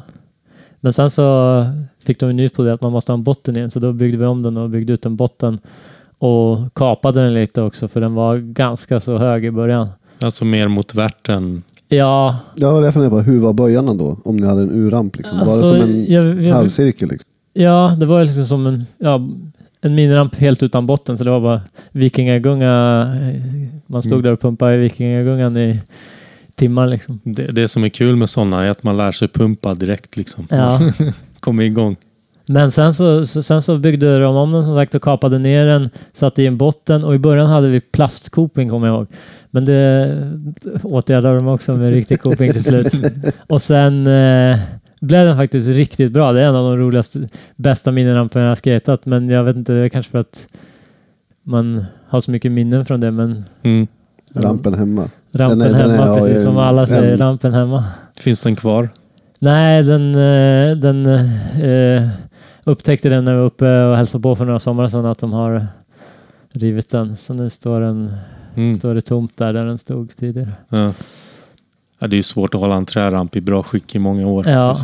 men 0.81 0.93
sen 0.93 1.11
så 1.11 1.65
fick 2.05 2.21
de 2.21 2.33
nytt 2.33 2.55
på 2.55 2.63
det 2.63 2.73
att 2.75 2.81
man 2.81 2.93
måste 2.93 3.13
ha 3.13 3.15
en 3.19 3.23
botten 3.25 3.57
igen 3.57 3.71
så 3.71 3.81
då 3.81 3.93
byggde 3.93 4.19
vi 4.19 4.25
om 4.27 4.43
den 4.43 4.57
och 4.57 4.71
byggde 4.71 4.93
ut 4.93 5.07
en 5.07 5.17
botten 5.17 5.59
och 6.19 6.75
kapade 6.75 7.21
den 7.23 7.35
lite 7.35 7.63
också 7.63 7.89
för 7.89 8.01
den 8.01 8.15
var 8.15 8.37
ganska 8.39 9.01
så 9.01 9.19
hög 9.19 9.45
i 9.45 9.51
början. 9.51 9.89
Alltså 10.21 10.45
mer 10.45 10.69
mot 10.69 10.95
värten. 10.95 11.63
Ja, 11.89 12.37
Ja, 12.57 12.67
det 12.67 12.73
var 12.73 12.83
därför 12.83 13.03
jag 13.03 13.11
bara, 13.11 13.23
hur 13.23 13.41
var 13.41 13.53
böjarna 13.53 13.95
då? 13.95 14.17
Om 14.25 14.37
ni 14.37 14.47
hade 14.47 14.63
en 14.63 14.71
urramp 14.73 15.17
liksom. 15.17 15.39
var 15.39 15.47
alltså, 15.47 15.73
det 15.73 15.79
som 15.81 15.89
en 15.91 16.05
jag, 16.13 16.43
jag, 16.43 16.55
halvcirkel 16.55 17.09
liksom? 17.09 17.31
ja, 17.53 17.97
det 18.01 18.07
var 18.07 18.19
ju 18.19 18.25
liksom 18.25 18.47
som 18.47 18.67
en, 18.67 18.85
ja, 18.99 19.29
en 19.81 19.95
miniramp 19.95 20.35
helt 20.37 20.63
utan 20.63 20.87
botten 20.87 21.19
så 21.19 21.25
det 21.25 21.31
var 21.31 21.41
bara 21.41 21.61
vikingagunga. 21.93 23.07
Man 23.87 24.03
stod 24.03 24.13
Mm. 24.13 24.23
där 24.23 24.33
och 24.33 24.41
pumpade 24.41 24.75
i 24.75 24.79
vikingagungan 24.79 25.57
i 25.57 25.81
timmar 26.55 26.87
liksom. 26.87 27.21
Det, 27.25 27.47
det 27.47 27.69
som 27.69 27.85
är 27.85 27.89
kul 27.89 28.17
med 28.17 28.31
sådana 28.31 28.65
är 28.65 28.71
att 28.71 28.83
man 28.83 28.97
lär 28.97 29.13
sig 29.13 29.29
pumpa 29.29 29.75
direkt 29.75 30.17
liksom. 30.17 30.47
Ja. 30.51 30.81
Kommer 31.41 31.63
igång. 31.63 31.97
Men 32.49 32.73
sen 32.73 32.95
så, 32.95 33.27
sen 33.27 33.63
så 33.63 33.79
byggde 33.79 34.19
de 34.19 34.37
om 34.37 34.53
den 34.53 34.65
som 34.65 34.75
sagt 34.75 34.95
och 34.95 35.03
kapade 35.03 35.39
ner 35.39 35.67
den, 35.67 35.91
satte 36.13 36.43
i 36.43 36.47
en 36.47 36.57
botten 36.57 37.05
och 37.05 37.15
i 37.15 37.19
början 37.19 37.47
hade 37.51 37.69
vi 37.69 37.81
plastkoping 37.81 38.71
kommer 38.71 38.87
jag 38.87 38.97
ihåg. 38.97 39.07
Men 39.51 39.65
det 39.65 40.17
åtgärdade 40.83 41.35
de 41.37 41.49
också 41.49 41.77
med 41.77 41.93
riktig 41.93 42.21
koping 42.21 42.53
till 42.53 42.65
slut. 42.65 42.95
Och 43.47 43.63
sen 43.63 44.07
eh, 44.07 44.59
blev 45.01 45.27
den 45.27 45.37
faktiskt 45.37 45.69
riktigt 45.69 46.13
bra. 46.13 46.33
Det 46.33 46.41
är 46.41 46.45
en 46.47 46.57
av 46.57 46.71
de 46.71 46.77
roligaste, 46.79 47.29
bästa 47.57 47.93
miniramperna 47.93 48.45
jag 48.45 48.51
har 48.51 48.57
skatat. 48.57 49.07
Men 49.07 49.29
jag 49.29 49.45
vet 49.45 49.57
inte, 49.57 49.73
det 49.73 49.79
är 49.79 49.89
kanske 49.89 50.11
för 50.13 50.19
att 50.19 50.47
man 51.43 51.85
har 52.09 52.21
så 52.21 52.31
mycket 52.31 52.53
minnen 52.53 52.87
från 52.87 53.01
det. 53.01 53.11
Men 53.11 53.45
Mm. 53.63 53.87
Rampen 54.35 54.75
hemma. 54.75 55.09
Rampen 55.35 55.59
Den 55.59 55.75
är- 55.75 55.79
den 55.79 55.91
är- 55.91 55.97
hemma, 55.99 56.07
ja, 56.07 56.15
precis 56.25 56.43
som 56.45 56.57
alla 56.59 56.87
säger, 56.87 57.13
en- 57.13 57.19
rampen 57.19 57.55
hemma. 57.55 57.85
Finns 58.17 58.43
den 58.43 58.57
kvar? 58.57 58.89
Nej, 59.39 59.83
den, 59.83 60.15
eh, 60.15 60.77
den 60.77 61.07
eh, 61.07 62.09
upptäckte 62.65 63.09
den 63.09 63.25
när 63.25 63.33
vi 63.33 63.39
var 63.39 63.45
uppe 63.47 63.83
och 63.85 63.97
hälsade 63.97 64.23
på 64.23 64.37
för 64.37 64.45
några 64.45 64.61
somrar 64.61 64.89
sedan 64.89 65.07
att 65.07 65.19
de 65.19 65.33
har 65.33 65.67
rivit 66.53 66.91
den. 66.91 67.17
Så 67.17 67.35
nu 67.35 67.51
står, 67.51 67.81
den, 67.81 68.13
Mm. 68.57 68.79
står 68.79 68.95
det 68.95 69.01
tomt 69.01 69.33
där, 69.37 69.53
där 69.53 69.67
den 69.67 69.79
stod 69.79 70.17
tidigare. 70.17 70.51
Ja. 70.69 70.91
Ja, 71.99 72.07
det 72.07 72.15
är 72.15 72.19
ju 72.19 72.23
svårt 72.23 72.55
att 72.55 72.61
hålla 72.61 72.75
en 72.75 72.87
träramp 72.87 73.37
i 73.37 73.41
bra 73.41 73.63
skick 73.63 73.95
i 73.95 73.99
många 73.99 74.27
år. 74.27 74.49
Ja. 74.49 74.77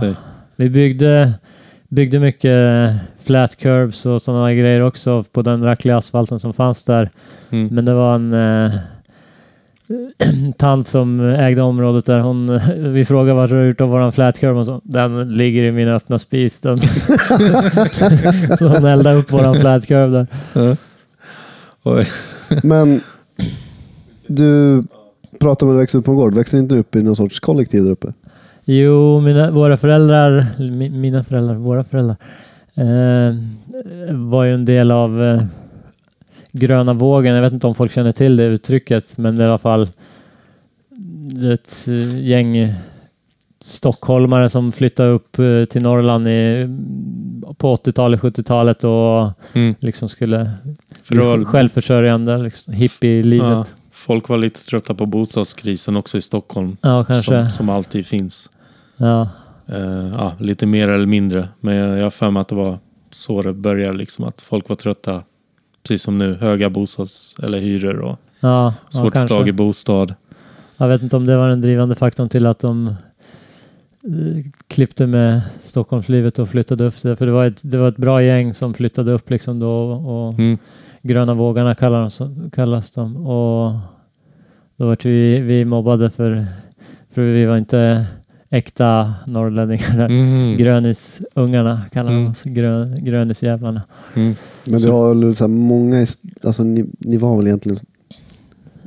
Vi 0.56 0.70
byggde, 0.70 1.32
byggde 1.88 2.18
mycket 2.18 2.90
flat 3.20 3.56
curbs 3.56 4.06
och 4.06 4.22
sådana 4.22 4.54
grejer 4.54 4.80
också 4.80 5.22
på 5.32 5.42
den 5.42 5.62
rackliga 5.64 5.96
asfalten 5.96 6.40
som 6.40 6.52
fanns 6.52 6.84
där. 6.84 7.10
Mm. 7.50 7.68
Men 7.74 7.84
det 7.84 7.94
var 7.94 8.14
en 8.14 8.32
eh, 8.32 8.72
tant 10.58 10.86
som 10.86 11.20
ägde 11.20 11.62
området 11.62 12.06
där. 12.06 12.18
Hon, 12.18 12.60
vi 12.92 13.04
frågade 13.04 13.34
vad 13.36 13.50
du 13.50 13.56
har 13.56 13.62
gjort 13.64 13.80
av 13.80 13.88
våran 13.88 14.12
flat 14.12 14.38
curb 14.38 14.56
och 14.56 14.66
så. 14.66 14.80
Den 14.84 15.32
ligger 15.34 15.62
i 15.62 15.72
min 15.72 15.88
öppna 15.88 16.18
spis. 16.18 16.60
Den. 16.60 16.76
så 18.58 18.68
hon 18.68 18.84
eldade 18.84 19.16
upp 19.16 19.32
våran 19.32 19.54
flat 19.54 19.86
curb 19.86 20.12
där. 20.12 20.26
Ja. 20.52 20.76
Oj. 21.82 22.06
Men 22.62 23.00
du 24.26 24.82
pratar 25.38 25.66
om 25.66 25.72
att 25.72 25.76
du 25.76 25.80
växte 25.80 25.98
upp 25.98 26.04
på 26.04 26.10
en 26.10 26.16
gård. 26.16 26.34
Växte 26.34 26.58
inte 26.58 26.74
du 26.74 26.80
upp 26.80 26.96
i 26.96 27.02
någon 27.02 27.16
sorts 27.16 27.40
kollektiv 27.40 27.84
där 27.84 27.90
uppe? 27.90 28.12
Jo, 28.64 29.20
mina, 29.20 29.50
våra 29.50 29.76
föräldrar, 29.76 30.46
mi- 30.58 30.90
mina 31.00 31.24
föräldrar, 31.24 31.54
våra 31.54 31.84
föräldrar, 31.84 32.16
eh, 32.74 33.34
var 34.14 34.44
ju 34.44 34.54
en 34.54 34.64
del 34.64 34.90
av 34.90 35.22
eh, 35.22 35.42
gröna 36.52 36.92
vågen. 36.92 37.34
Jag 37.34 37.42
vet 37.42 37.52
inte 37.52 37.66
om 37.66 37.74
folk 37.74 37.92
känner 37.92 38.12
till 38.12 38.36
det 38.36 38.44
uttrycket, 38.44 39.18
men 39.18 39.36
det 39.36 39.42
är 39.42 39.46
i 39.46 39.50
alla 39.50 39.58
fall 39.58 39.88
ett 41.54 41.88
eh, 41.88 42.24
gäng 42.26 42.74
stockholmare 43.60 44.48
som 44.48 44.72
flyttade 44.72 45.08
upp 45.10 45.38
eh, 45.38 45.64
till 45.64 45.82
Norrland 45.82 46.28
i, 46.28 46.68
på 47.58 47.76
80-talet, 47.76 48.20
70-talet 48.20 48.84
och 48.84 49.30
Mm. 49.54 49.74
liksom 49.80 50.08
skulle 50.08 50.50
För 51.02 51.44
självförsörjande, 51.44 52.38
liksom, 52.38 52.74
hippie-livet. 52.74 53.48
ja, 53.48 53.64
folk 53.92 54.28
var 54.28 54.38
lite 54.38 54.60
trötta 54.66 54.94
på 54.94 55.06
bostadskrisen 55.06 55.96
också 55.96 56.18
i 56.18 56.20
Stockholm. 56.20 56.76
Ja. 56.80 57.04
Som, 57.04 57.50
som 57.50 57.68
alltid 57.68 58.06
finns. 58.06 58.50
Ja. 58.96 59.28
Eh, 59.68 60.08
ja, 60.14 60.32
lite 60.38 60.66
mer 60.66 60.88
eller 60.88 61.06
mindre. 61.06 61.48
Men 61.60 61.74
jag 61.76 61.98
jag 61.98 62.02
har 62.02 62.10
för 62.10 62.30
mig 62.30 62.40
att 62.40 62.48
det 62.48 62.54
var 62.54 62.78
så 63.10 63.42
det 63.42 63.52
började 63.52 63.98
liksom 63.98 64.24
att 64.24 64.42
folk 64.42 64.68
var 64.68 64.76
trötta. 64.76 65.22
Precis 65.82 66.02
som 66.02 66.18
nu, 66.18 66.34
höga 66.34 66.70
bostads 66.70 67.36
eller 67.42 67.58
hyror 67.58 67.98
och 67.98 68.18
Ja, 68.40 68.74
svårt 68.90 69.14
ja, 69.14 69.22
tag 69.28 69.48
i 69.48 69.52
bostad. 69.52 70.14
Jag 70.76 70.88
vet 70.88 71.02
inte 71.02 71.16
om 71.16 71.26
det 71.26 71.36
var 71.36 71.48
den 71.48 71.60
drivande 71.60 71.94
faktorn 71.94 72.28
till 72.28 72.46
att 72.46 72.58
de 72.58 72.86
eh, 72.88 72.94
klippte 74.66 75.06
med 75.06 75.40
Stockholmslivet 75.62 76.38
och 76.38 76.48
flyttade 76.48 76.84
upp 76.84 77.02
det. 77.02 77.16
För 77.16 77.26
det 77.26 77.32
var 77.32 77.46
ett, 77.46 77.60
det 77.62 77.78
var 77.78 77.88
ett 77.88 77.96
bra 77.96 78.22
gäng 78.22 78.54
som 78.54 78.74
flyttade 78.74 79.12
upp 79.12 79.30
liksom 79.30 79.58
då 79.58 79.92
och 79.92 80.34
Mm. 80.38 80.58
gröna 81.02 81.34
vågarna 81.34 81.74
kallas, 81.74 82.20
kallas 82.52 82.90
de. 82.90 83.16
Och 83.16 83.72
då 84.76 84.86
var 84.86 84.96
vi, 85.02 85.40
vi 85.40 85.64
mobbade 85.64 86.10
för, 86.10 86.46
för 87.14 87.22
vi 87.22 87.44
var 87.46 87.56
inte 87.56 88.06
äkta 88.50 89.14
norrlänningar. 89.26 89.98
Mm. 90.08 90.56
Grönisungarna 90.56 91.80
kallar 91.92 92.10
de 92.10 92.16
Mm. 92.18 92.30
oss. 92.30 92.42
Grö, 92.44 92.96
grönisjävlarna. 92.98 93.82
Mm. 94.14 94.34
Men 94.64 94.80
Så- 94.80 94.92
har 94.92 95.32
så 95.32 95.44
här 95.44 95.48
många, 95.48 96.06
alltså 96.42 96.64
ni, 96.64 96.84
ni 96.98 97.16
var 97.16 97.36
väl 97.36 97.46
egentligen 97.46 97.78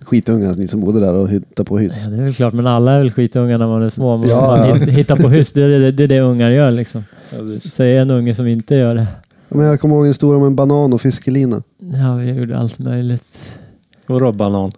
skitungar 0.01 0.53
ni 0.55 0.67
som 0.67 0.81
bodde 0.81 0.99
där 0.99 1.13
och 1.13 1.29
hittade 1.29 1.67
på 1.69 1.77
hyss. 1.77 2.05
Ja, 2.05 2.11
det 2.11 2.17
är 2.17 2.23
väl 2.23 2.33
klart, 2.33 2.53
men 2.53 2.67
alla 2.67 2.91
är 2.91 2.99
väl 2.99 3.11
skitungar 3.11 3.57
när 3.57 3.67
man 3.67 3.81
är 3.83 3.89
små. 3.89 4.17
Man, 4.17 4.27
Ja, 4.29 4.57
man 4.57 4.69
ja. 4.69 4.75
hit- 4.75 4.89
hittar 4.89 5.15
på 5.15 5.29
hyss, 5.29 5.51
det 5.51 5.61
är 5.63 5.79
det, 5.79 5.91
det, 5.91 6.03
är 6.03 6.07
det 6.07 6.19
ungar 6.19 6.49
gör 6.49 6.71
liksom. 6.71 7.03
Ja, 7.29 7.41
det- 7.41 7.47
Säg 7.51 7.97
en 7.97 8.11
unge 8.11 8.35
som 8.35 8.47
inte 8.47 8.75
gör 8.75 8.95
det. 8.95 9.07
Ja, 9.49 9.57
Men 9.57 9.65
jag 9.65 9.79
kommer 9.81 9.95
ihåg 9.95 10.03
en 10.03 10.09
historia 10.09 10.37
om 10.41 10.47
en 10.47 10.55
banan 10.55 10.93
och 10.93 11.01
fiskelina. 11.01 11.63
Ja, 12.03 12.15
vi 12.15 12.31
gjorde 12.31 12.57
allt 12.57 12.79
möjligt. 12.79 13.59
Vadå 14.07 14.31
banan? 14.31 14.71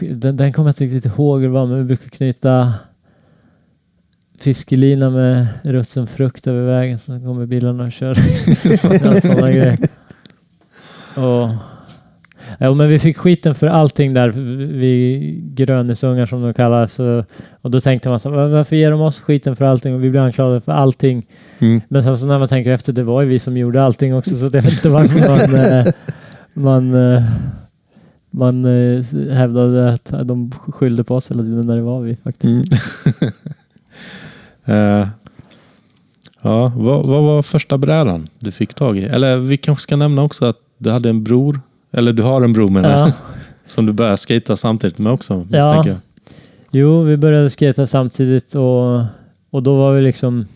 Den, 0.00 0.36
den 0.36 0.52
kommer 0.52 0.68
jag 0.68 0.72
inte 0.72 0.84
riktigt 0.84 1.12
ihåg 1.12 1.40
men 1.42 1.78
vi 1.78 1.84
brukar 1.84 2.08
knyta 2.10 2.72
fiskelina 4.44 5.10
med 5.10 5.46
rutten 5.62 6.06
frukt 6.06 6.46
över 6.46 6.66
vägen 6.66 6.98
så 6.98 7.06
kommer 7.20 7.46
bilarna 7.46 7.84
och 7.84 7.92
kör. 7.92 8.14
sådana 9.20 9.50
grejer. 9.50 9.78
Och, 11.16 11.48
ja, 12.58 12.74
men 12.74 12.88
vi 12.88 12.98
fick 12.98 13.16
skiten 13.16 13.54
för 13.54 13.66
allting 13.66 14.14
där, 14.14 14.28
vi 14.78 15.40
grönisungar 15.54 16.26
som 16.26 16.42
de 16.42 16.54
kallas. 16.54 16.92
Så, 16.92 17.24
och 17.60 17.70
då 17.70 17.80
tänkte 17.80 18.08
man 18.08 18.20
så 18.20 18.30
här, 18.30 18.36
"Va- 18.36 18.48
varför 18.48 18.76
ger 18.76 18.90
de 18.90 19.00
oss 19.00 19.20
skiten 19.20 19.56
för 19.56 19.64
allting? 19.64 19.94
Och 19.94 20.04
vi 20.04 20.10
blir 20.10 20.20
anklagade 20.20 20.60
för 20.60 20.72
allting. 20.72 21.26
Mm. 21.58 21.80
Men 21.88 22.04
sen 22.04 22.18
så 22.18 22.26
när 22.26 22.38
man 22.38 22.48
tänker 22.48 22.70
efter, 22.70 22.92
det 22.92 23.02
var 23.04 23.22
ju 23.22 23.28
vi 23.28 23.38
som 23.38 23.56
gjorde 23.56 23.82
allting 23.82 24.14
också, 24.16 24.34
så 24.34 24.44
jag 24.44 24.50
vet 24.50 24.72
inte 24.72 24.88
varför 24.88 25.20
man, 25.28 25.64
eh, 25.64 25.86
man, 26.54 27.14
eh, 27.14 27.22
man 28.30 28.64
eh, 28.64 29.04
hävdade 29.32 29.90
att 29.90 30.12
de 30.28 30.50
skyllde 30.68 31.04
på 31.04 31.14
oss 31.16 31.30
hela 31.30 31.42
tiden 31.42 31.66
när 31.66 31.76
det 31.76 31.82
var 31.82 32.00
vi 32.00 32.16
faktiskt. 32.24 32.72
Mm. 33.20 33.32
Eh, 34.64 35.08
ja, 36.42 36.72
vad, 36.76 37.06
vad 37.06 37.22
var 37.22 37.42
första 37.42 37.78
brädan 37.78 38.28
du 38.38 38.52
fick 38.52 38.74
tag 38.74 38.98
i? 38.98 39.02
Eller 39.04 39.36
vi 39.36 39.56
kanske 39.56 39.82
ska 39.82 39.96
nämna 39.96 40.22
också 40.22 40.44
att 40.44 40.56
du 40.78 40.90
hade 40.90 41.08
en 41.08 41.24
bror, 41.24 41.60
eller 41.92 42.12
du 42.12 42.22
har 42.22 42.42
en 42.42 42.52
bror 42.52 42.70
menar 42.70 42.90
Ja. 42.90 43.12
som 43.66 43.86
du 43.86 43.92
började 43.92 44.16
skata 44.16 44.56
samtidigt 44.56 44.98
med 44.98 45.12
också 45.12 45.34
Ja. 45.34 45.38
misstänker 45.38 45.90
jag. 45.90 45.98
Jo, 46.70 47.02
vi 47.02 47.16
började 47.16 47.50
skata 47.50 47.86
samtidigt 47.86 48.54
och, 48.54 49.02
och 49.50 49.62
då 49.62 49.76
var 49.76 49.92
vi 49.94 50.02
liksom... 50.02 50.46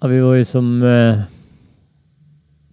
Ja, 0.00 0.08
vi 0.08 0.20
var 0.20 0.34
ju 0.34 0.44
som 0.44 0.82
eh, 0.82 1.18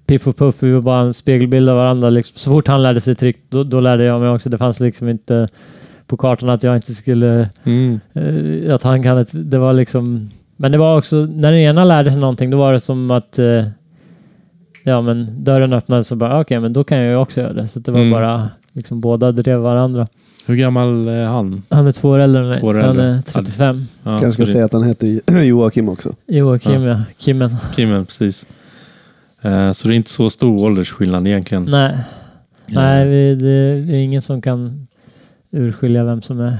Piff 0.05 0.27
och 0.27 0.37
Puff, 0.37 0.55
vi 0.63 0.71
var 0.71 0.81
bara 0.81 1.01
en 1.01 1.13
spegelbild 1.13 1.69
av 1.69 1.75
varandra. 1.77 2.09
Liksom. 2.09 2.37
Så 2.37 2.49
fort 2.51 2.67
han 2.67 2.81
lärde 2.83 3.01
sig 3.01 3.15
trick, 3.15 3.37
då, 3.49 3.63
då 3.63 3.79
lärde 3.79 4.03
jag 4.03 4.21
mig 4.21 4.29
också. 4.29 4.49
Det 4.49 4.57
fanns 4.57 4.79
liksom 4.79 5.09
inte 5.09 5.49
på 6.11 6.17
kartan 6.17 6.49
att 6.49 6.63
jag 6.63 6.75
inte 6.75 6.93
skulle... 6.93 7.49
Mm. 7.63 7.99
Eh, 8.13 8.75
att 8.75 8.83
han 8.83 9.03
kan 9.03 9.17
ett, 9.17 9.29
Det 9.31 9.57
var 9.57 9.73
liksom... 9.73 10.29
Men 10.57 10.71
det 10.71 10.77
var 10.77 10.97
också, 10.97 11.15
när 11.15 11.51
den 11.51 11.61
ena 11.61 11.83
lärde 11.85 12.11
sig 12.11 12.19
någonting, 12.19 12.49
då 12.49 12.57
var 12.57 12.73
det 12.73 12.79
som 12.79 13.11
att... 13.11 13.39
Eh, 13.39 13.63
ja, 14.83 15.01
men 15.01 15.43
dörren 15.43 15.73
öppnades 15.73 16.07
så 16.07 16.15
bara, 16.15 16.39
okej, 16.41 16.59
men 16.59 16.73
då 16.73 16.83
kan 16.83 16.97
jag 16.97 17.07
ju 17.07 17.15
också 17.15 17.41
göra 17.41 17.53
det. 17.53 17.67
Så 17.67 17.79
det 17.79 17.91
var 17.91 17.99
Mm. 17.99 18.11
bara, 18.11 18.49
liksom 18.73 19.01
båda 19.01 19.31
drev 19.31 19.59
varandra. 19.59 20.07
Hur 20.45 20.55
gammal 20.55 21.07
är 21.07 21.25
han? 21.25 21.63
Han 21.69 21.87
är 21.87 21.91
två 21.91 22.09
år 22.09 22.19
äldre 22.19 22.41
än 22.41 22.47
mig, 22.49 22.59
så 22.59 22.81
han 22.81 22.99
är 22.99 23.21
35. 23.21 23.87
Ja, 24.03 24.19
Kanske 24.21 24.43
ska 24.43 24.53
säga 24.53 24.65
att 24.65 24.73
han 24.73 24.83
hette 24.83 25.19
Joakim 25.43 25.89
också. 25.89 26.13
Joakim, 26.27 26.83
ja. 26.83 27.01
Kimmen. 27.17 27.49
Kimmen, 27.75 28.05
precis. 28.05 28.45
Eh, 29.41 29.71
så 29.71 29.87
det 29.87 29.93
är 29.93 29.95
inte 29.95 30.09
så 30.09 30.29
stor 30.29 30.65
åldersskillnad 30.65 31.27
egentligen. 31.27 31.65
Nej, 31.65 31.97
Eh, 32.67 32.75
nej 32.75 33.35
det 33.35 33.49
är 33.51 33.93
ingen 33.93 34.21
som 34.21 34.41
kan 34.41 34.87
urskilja 35.51 36.03
vem 36.03 36.21
som 36.21 36.39
är 36.39 36.57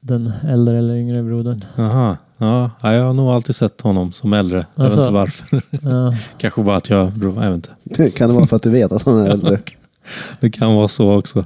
den 0.00 0.32
äldre 0.48 0.78
eller 0.78 0.94
yngre 0.94 1.22
brodern. 1.22 1.64
Aha. 1.78 2.16
Ja, 2.38 2.70
ja, 2.82 2.92
jag 2.94 3.04
har 3.04 3.12
nog 3.12 3.28
alltid 3.28 3.54
sett 3.54 3.80
honom 3.80 4.12
som 4.12 4.32
äldre. 4.32 4.66
Jag 4.74 4.84
vet 4.84 4.92
Alltså. 4.92 5.00
inte 5.00 5.12
varför. 5.12 5.62
Ja. 5.82 6.14
Kanske 6.38 6.62
bara 6.62 6.76
att 6.76 6.90
jag... 6.90 7.12
Jag 7.22 7.30
vet 7.32 7.54
inte. 7.88 8.10
Kan 8.10 8.28
det 8.28 8.34
vara 8.34 8.46
för 8.46 8.56
att 8.56 8.62
du 8.62 8.70
vet 8.70 8.92
att 8.92 9.02
han 9.02 9.18
är 9.18 9.30
äldre? 9.30 9.58
Det 10.40 10.50
kan 10.50 10.74
vara 10.74 10.88
så 10.88 11.16
också. 11.18 11.38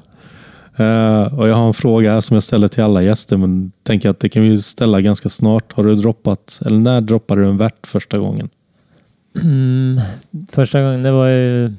Eh, 0.77 1.39
och 1.39 1.49
jag 1.49 1.55
har 1.55 1.67
en 1.67 1.75
fråga 1.75 2.13
här 2.13 2.21
som 2.21 2.35
jag 2.35 2.43
ställer 2.43 2.69
till 2.69 2.83
alla 2.83 3.03
gäster, 3.03 3.37
men 3.37 3.73
tänker 3.83 4.11
att 4.11 4.21
det 4.21 4.29
kan 4.29 4.43
vi 4.43 4.49
ju 4.49 4.59
ställa 4.59 5.01
ganska 5.01 5.29
snart. 5.29 5.73
Har 5.73 5.85
du 5.85 5.95
droppat, 5.95 6.61
eller 6.67 6.79
när 6.79 7.01
droppade 7.01 7.41
du 7.43 7.49
en 7.49 7.57
värt 7.57 7.87
första 7.87 8.19
gången? 8.19 8.49
Mm, 9.43 10.01
första 10.53 10.83
gången, 10.83 11.03
det 11.03 11.11
var 11.11 11.29
ju... 11.29 11.73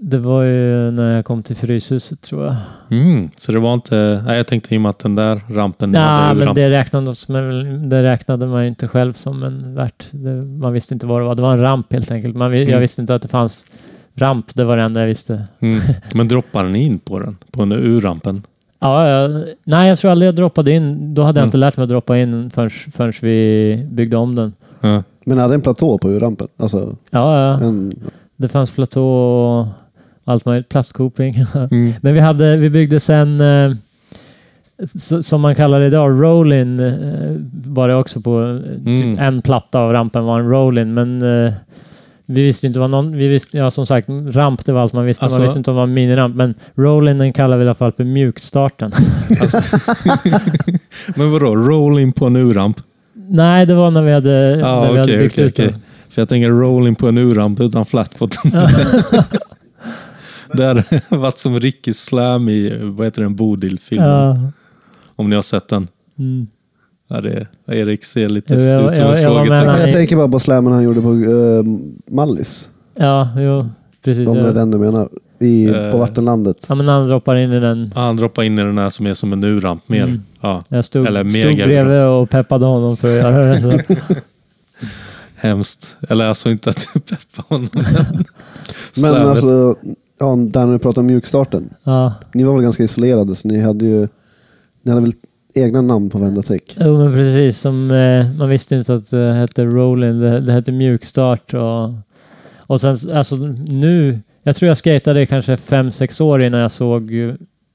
Det 0.00 0.18
var 0.18 0.42
ju 0.42 0.90
när 0.90 1.16
jag 1.16 1.24
kom 1.24 1.42
till 1.42 1.56
Fryshuset 1.56 2.20
tror 2.20 2.44
jag. 2.44 2.54
Mm, 2.90 3.28
så 3.36 3.52
det 3.52 3.58
var 3.60 3.74
inte... 3.74 4.22
Nej, 4.26 4.36
jag 4.36 4.46
tänkte 4.46 4.74
i 4.74 4.78
och 4.78 4.82
med 4.82 4.90
att 4.90 4.98
den 4.98 5.14
där 5.14 5.40
rampen 5.48 5.94
hade 5.94 6.34
men 6.34 6.48
ramp- 6.48 6.54
det 6.54 6.70
räknades, 6.70 7.28
men 7.28 7.88
det 7.88 8.02
räknade 8.02 8.46
man 8.46 8.62
ju 8.62 8.68
inte 8.68 8.88
själv 8.88 9.12
som 9.12 9.42
en 9.42 9.74
värt. 9.74 10.06
Det, 10.10 10.30
man 10.42 10.72
visste 10.72 10.94
inte 10.94 11.06
vad 11.06 11.20
det 11.20 11.24
var. 11.24 11.34
Det 11.34 11.42
var 11.42 11.52
en 11.52 11.60
ramp 11.60 11.92
helt 11.92 12.10
enkelt. 12.10 12.36
Man, 12.36 12.50
vi- 12.50 12.60
Jag 12.60 12.68
Mm. 12.68 12.80
visste 12.80 13.00
inte 13.00 13.14
att 13.14 13.22
det 13.22 13.28
fanns 13.28 13.66
ramp. 14.14 14.54
Det 14.54 14.64
var 14.64 14.76
det 14.76 14.82
enda 14.82 15.00
jag 15.00 15.06
visste. 15.06 15.44
Mm. 15.60 15.80
Men 16.14 16.28
droppade 16.28 16.68
ni 16.68 16.82
in 16.84 16.98
på 16.98 17.18
den? 17.18 17.36
På 17.52 17.60
den 17.60 17.72
ur-rampen? 17.72 18.42
Ja, 18.80 19.08
jag, 19.08 19.44
nej, 19.64 19.88
jag 19.88 19.98
tror 19.98 20.10
aldrig 20.10 20.28
jag 20.28 20.34
droppade 20.36 20.72
in. 20.72 21.14
Då 21.14 21.22
hade 21.22 21.38
jag 21.38 21.42
Mm. 21.42 21.48
inte 21.48 21.58
lärt 21.58 21.76
mig 21.76 21.84
att 21.84 21.88
droppa 21.90 22.18
in 22.18 22.50
förrän, 22.50 22.70
förrän 22.70 23.12
vi 23.22 23.86
byggde 23.90 24.16
om 24.16 24.34
den. 24.34 24.52
Ja. 24.80 25.02
Men 25.24 25.38
hade 25.38 25.54
en 25.54 25.60
platå 25.60 25.98
på 25.98 26.08
rampen? 26.18 26.48
Alltså, 26.56 26.96
Ja, 27.10 27.38
ja. 27.60 27.60
en, 27.66 27.94
det 28.36 28.48
fanns 28.48 28.70
platå 28.70 29.04
och 29.08 29.66
allt 30.26 30.44
möjligt. 30.44 30.68
Plastkoping. 30.68 31.44
Mm. 31.70 31.92
Men 32.00 32.14
vi, 32.14 32.20
hade, 32.20 32.56
vi 32.56 32.70
byggde 32.70 33.00
sen, 33.00 33.40
eh, 33.40 33.72
som 35.20 35.40
man 35.40 35.54
kallar 35.54 35.80
det 35.80 35.86
idag, 35.86 36.22
roll-in. 36.22 36.80
Eh, 36.80 37.36
var 37.66 37.88
det 37.88 37.94
också 37.94 38.20
på 38.20 38.42
eh, 38.42 38.76
typ 38.76 38.86
Mm. 39.04 39.18
en 39.18 39.42
platta 39.42 39.80
av 39.80 39.92
rampen 39.92 40.24
var 40.24 40.40
en 40.40 40.48
roll-in. 40.50 40.94
Men 40.94 41.22
vi 42.28 42.42
visste 42.42 42.66
inte 42.66 42.78
vad 42.80 42.90
någon... 42.90 43.16
Vi 43.16 43.28
visste, 43.28 43.58
ja, 43.58 43.70
som 43.70 43.86
sagt, 43.86 44.08
ramp 44.26 44.64
det 44.64 44.72
var 44.72 44.80
allt 44.82 44.92
man 44.92 45.04
visste. 45.04 45.24
Alltså- 45.24 45.38
man 45.38 45.42
visste 45.46 45.58
inte 45.58 45.70
om 45.70 45.74
det 45.76 45.80
var 45.80 45.86
en 45.86 45.94
miniramp. 45.94 46.36
Men 46.36 46.54
roll-in 46.74 47.32
kallar 47.32 47.56
vi 47.56 47.64
i 47.64 47.66
alla 47.66 47.74
fall 47.74 47.92
för 47.92 48.04
mjukstarten. 48.04 48.92
Alltså, 49.40 49.58
men 51.16 51.32
vadå, 51.32 51.56
rolling 51.56 52.12
på 52.12 52.26
en 52.26 52.36
ur-ramp? 52.36 52.80
Nej, 53.28 53.66
det 53.66 53.74
var 53.74 53.90
när 53.90 54.02
vi 54.02 54.12
hade, 54.12 54.30
Ja, 54.60 54.80
när 54.80 54.92
vi 54.92 54.98
hade 54.98 55.02
okej, 55.02 55.18
byggt 55.18 55.34
okej, 55.34 55.44
ut 55.46 55.54
den. 55.56 55.66
okej. 55.68 55.80
För 56.10 56.22
jag 56.22 56.28
tänker 56.28 56.48
rolling 56.50 56.94
på 56.94 57.08
en 57.08 57.18
ur-ramp 57.18 57.60
utan 57.60 57.86
flatbotten. 57.86 58.52
Det 60.56 60.66
hade 60.66 60.84
varit 61.16 61.38
som 61.38 61.60
Ricky 61.60 61.92
Slam 61.92 62.48
i, 62.48 62.78
vad 62.82 63.06
heter 63.06 63.22
den, 63.22 63.34
Bodil-filmen. 63.36 64.08
Ja. 64.08 64.38
Om 65.16 65.30
ni 65.30 65.34
har 65.36 65.42
sett 65.42 65.68
den. 65.68 65.88
Mm. 66.18 66.46
Ja, 67.08 67.20
det, 67.20 67.46
Erik 67.66 68.04
ser 68.04 68.28
lite 68.28 68.54
jag- 68.54 68.90
ut 68.90 68.96
som 68.96 69.06
jag- 69.06 69.16
ett 69.16 69.22
jag 69.22 69.32
frågetecken. 69.46 69.80
jag 69.80 69.92
tänker 69.92 70.16
bara 70.16 70.28
på 70.28 70.38
slammen 70.38 70.72
han 70.72 70.82
gjorde 70.82 71.00
på 71.02 71.12
uh, 71.12 71.64
Mallis. 72.10 72.68
ja, 72.94 73.28
jo, 73.38 73.68
precis. 74.04 74.28
Om 74.28 74.34
det 74.36 74.48
är 74.48 74.54
den 74.54 74.70
du 74.70 74.78
menar. 74.78 75.08
I, 75.38 75.64
Eh. 75.68 75.90
på 75.90 75.98
vattenlandet. 75.98 76.66
ja, 76.68 76.74
men 76.74 76.88
han 76.88 77.08
droppar 77.08 77.36
in 77.36 77.52
i 77.52 77.60
den. 77.60 77.92
Ja, 77.94 78.00
han 78.00 78.16
droppar 78.16 78.42
in 78.42 78.58
i 78.58 78.62
den 78.62 78.78
här 78.78 78.90
som 78.90 79.06
är 79.06 79.14
som 79.14 79.32
en 79.32 79.44
ur-ramp 79.44 79.88
mer. 79.88 80.04
Mm. 80.04 80.22
Ja, 80.40 80.62
Jag 80.68 80.84
stod, 80.84 81.06
Eller 81.06 81.30
stod 81.30 81.56
bredvid 81.66 82.02
och 82.02 82.30
peppade 82.30 82.64
honom 82.66 82.96
för 82.96 83.08
att 83.08 83.14
göra 83.14 83.44
det. 83.44 83.60
Så. 83.60 83.94
hemskt. 85.36 85.96
Eller 86.08 86.28
alltså 86.28 86.50
inte 86.50 86.70
att 86.70 86.86
du 86.94 87.00
peppar 87.00 87.44
honom. 87.54 87.68
Men, 87.72 88.16
Men 89.02 89.14
alltså, 89.14 89.76
ja, 90.18 90.36
där 90.36 90.66
när 90.66 90.72
du 90.72 90.78
pratar 90.78 91.00
om 91.02 91.06
mjukstarten. 91.06 91.70
Ja. 91.84 92.14
Ni 92.34 92.44
var 92.44 92.54
väl 92.54 92.62
ganska 92.62 92.82
isolerade 92.82 93.34
så 93.34 93.48
ni 93.48 93.60
hade 93.60 93.86
ju 93.86 94.08
ni 94.82 94.90
hade 94.92 95.02
väl 95.02 95.12
egna 95.54 95.82
namn 95.82 96.10
på 96.10 96.18
varenda 96.18 96.42
trick? 96.42 96.76
Jo, 96.80 96.98
men 96.98 97.12
precis. 97.12 97.60
Som, 97.60 97.90
eh, 97.90 98.26
man 98.38 98.48
visste 98.48 98.76
inte 98.76 98.94
att 98.94 99.10
det 99.10 99.32
hette 99.32 99.64
roll-in. 99.64 100.20
Det, 100.20 100.40
det 100.40 100.52
hette 100.52 100.72
mjukstart. 100.72 101.54
Och, 101.54 101.90
och 102.58 102.80
sen, 102.80 102.96
alltså 103.14 103.36
nu... 103.68 104.18
Jag 104.42 104.56
tror 104.56 104.68
jag 104.68 104.76
skatade 104.78 105.26
kanske 105.26 105.56
fem 105.56 105.90
sex 105.92 106.20
år 106.20 106.42
innan 106.42 106.60
jag 106.60 106.70
såg 106.70 107.10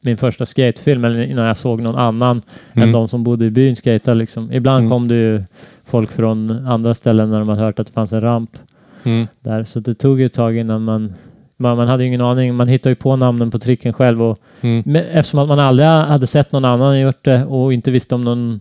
min 0.01 0.17
första 0.17 0.45
skatefilm. 0.45 1.05
Eller 1.05 1.19
innan 1.23 1.45
jag 1.45 1.57
såg 1.57 1.81
någon 1.81 1.95
annan 1.95 2.41
än 2.73 2.81
Mm. 2.83 2.91
de 2.91 3.07
som 3.07 3.23
bodde 3.23 3.45
i 3.45 3.49
byn 3.51 3.75
skata. 3.75 4.13
Liksom. 4.13 4.51
Ibland 4.51 4.77
Mm. 4.79 4.89
kom 4.89 5.07
det 5.07 5.15
ju 5.15 5.43
folk 5.85 6.11
från 6.11 6.51
andra 6.67 6.93
ställen 6.93 7.29
när 7.29 7.39
de 7.39 7.49
hade 7.49 7.61
hört 7.61 7.79
att 7.79 7.87
det 7.87 7.93
fanns 7.93 8.13
en 8.13 8.21
ramp 8.21 8.57
Mm. 9.03 9.27
där. 9.41 9.63
Så 9.63 9.79
det 9.79 9.93
tog 9.93 10.19
ju 10.19 10.25
ett 10.25 10.33
tag 10.33 10.57
innan 10.57 10.83
man... 10.83 11.13
Man, 11.61 11.77
man 11.77 11.87
hade 11.87 12.03
ju 12.03 12.07
ingen 12.07 12.21
aning. 12.21 12.55
Man 12.55 12.67
hittade 12.67 12.91
ju 12.91 12.95
på 12.95 13.15
namnen 13.15 13.51
på 13.51 13.59
tricken 13.59 13.93
själv. 13.93 14.23
Och 14.23 14.37
Mm. 14.61 14.83
men 14.85 15.03
eftersom 15.05 15.39
att 15.39 15.47
man 15.47 15.59
aldrig 15.59 15.87
hade 15.87 16.27
sett 16.27 16.51
någon 16.51 16.65
annan 16.65 16.99
gjort 16.99 17.25
det 17.25 17.45
och 17.45 17.73
inte 17.73 17.91
visste 17.91 18.15
om 18.15 18.21
någon 18.21 18.59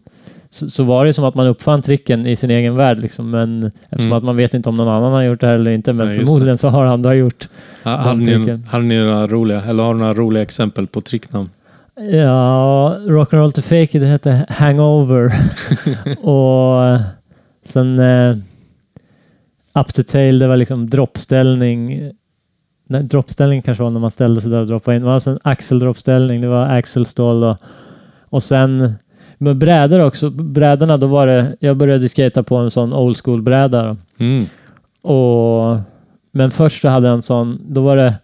så, 0.50 0.70
så 0.70 0.84
var 0.84 1.04
det 1.04 1.12
som 1.12 1.24
att 1.24 1.34
man 1.34 1.46
uppfann 1.46 1.82
tricken 1.82 2.26
i 2.26 2.36
sin 2.36 2.50
egen 2.50 2.76
värld. 2.76 3.00
Liksom. 3.00 3.30
Men 3.30 3.64
eftersom 3.84 4.06
Mm. 4.06 4.16
att 4.18 4.24
man 4.24 4.36
vet 4.36 4.54
inte 4.54 4.68
om 4.68 4.76
någon 4.76 4.88
annan 4.88 5.12
har 5.12 5.22
gjort 5.22 5.40
det 5.40 5.46
här 5.46 5.54
eller 5.54 5.70
inte. 5.70 5.92
Men 5.92 6.14
just 6.14 6.30
förmodligen 6.30 6.58
så 6.58 6.68
har 6.68 6.84
andra 6.86 7.14
gjort. 7.14 7.48
Ha- 7.84 7.96
Hade 7.96 8.18
ni, 8.20 8.26
tricken. 8.26 8.64
hade 8.70 8.84
ni 8.84 9.02
några 9.02 9.26
roliga, 9.26 9.62
eller 9.62 9.82
har 9.82 9.94
några 9.94 10.14
roliga 10.14 10.42
exempel 10.42 10.86
på 10.86 11.00
tricknamn? 11.00 11.48
Ja, 12.12 12.96
Rock'n'Roll 13.06 13.50
to 13.52 13.62
Fake 13.62 13.98
det 13.98 14.06
hette 14.06 14.46
Hangover. 14.48 15.24
och 16.22 17.00
sen 17.64 17.98
eh, 18.00 18.36
Up 19.74 19.94
to 19.94 20.02
Tail, 20.02 20.38
det 20.38 20.48
var 20.48 20.56
liksom 20.56 20.90
droppställning. 20.90 22.10
Nej, 22.90 23.02
droppställning 23.02 23.62
kanske 23.62 23.82
var 23.82 23.90
när 23.90 24.00
man 24.00 24.10
ställde 24.10 24.40
sig 24.40 24.50
där 24.50 24.60
och 24.60 24.66
droppade 24.66 24.96
in. 24.96 25.02
Det 25.02 25.06
var 25.06 25.14
alltså 25.14 25.30
en 25.30 25.38
axeldroppställning, 25.42 26.40
det 26.40 26.48
var 26.48 26.66
axelstål 26.66 27.44
och, 27.44 27.56
och 28.28 28.42
sen 28.42 28.94
med 29.38 29.56
brädor 29.56 30.00
också. 30.00 30.30
Brädorna, 30.30 30.96
då 30.96 31.06
var 31.06 31.26
det... 31.26 31.56
Jag 31.60 31.76
började 31.76 32.08
skata 32.08 32.42
på 32.42 32.56
en 32.56 32.70
sån 32.70 32.92
old 32.92 33.16
school 33.24 33.42
bräda. 33.42 33.96
Mm. 34.18 34.46
Och, 35.02 35.78
men 36.32 36.50
först 36.50 36.82
så 36.82 36.88
hade 36.88 37.06
jag 37.06 37.14
en 37.14 37.22
sån, 37.22 37.60
då 37.68 37.80
var 37.80 37.96
det 37.96 38.14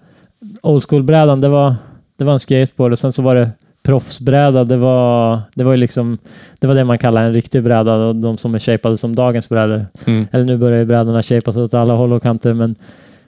old 0.63 0.85
school-brädan, 0.89 1.41
det 1.41 1.49
var, 1.49 1.75
det 2.17 2.25
var 2.25 2.33
en 2.33 2.41
skateboard 2.41 2.93
och 2.93 2.99
sen 2.99 3.13
så 3.13 3.23
var 3.23 3.35
det 3.35 3.51
proffsbräda, 3.83 4.65
det 4.65 4.77
var, 4.77 5.41
det 5.55 5.65
var 5.65 5.77
liksom, 5.77 6.19
det 6.59 6.67
var 6.67 6.75
det 6.75 6.85
man 6.85 6.99
kallar 6.99 7.25
en 7.25 7.33
riktig 7.33 7.63
bräda 7.63 7.95
och 7.95 8.17
de 8.17 8.39
som 8.39 8.55
är 8.55 8.59
shapade 8.59 8.97
som 8.97 9.15
dagens 9.15 9.49
brädor. 9.49 9.87
Mm. 10.05 10.27
Eller 10.31 10.45
nu 10.45 10.57
börjar 10.57 10.79
ju 10.79 10.85
brädorna 10.85 11.23
shapas 11.23 11.57
åt 11.57 11.75
alla 11.75 11.95
håll 11.95 12.13
och 12.13 12.23
kanter, 12.23 12.55
men 12.55 12.75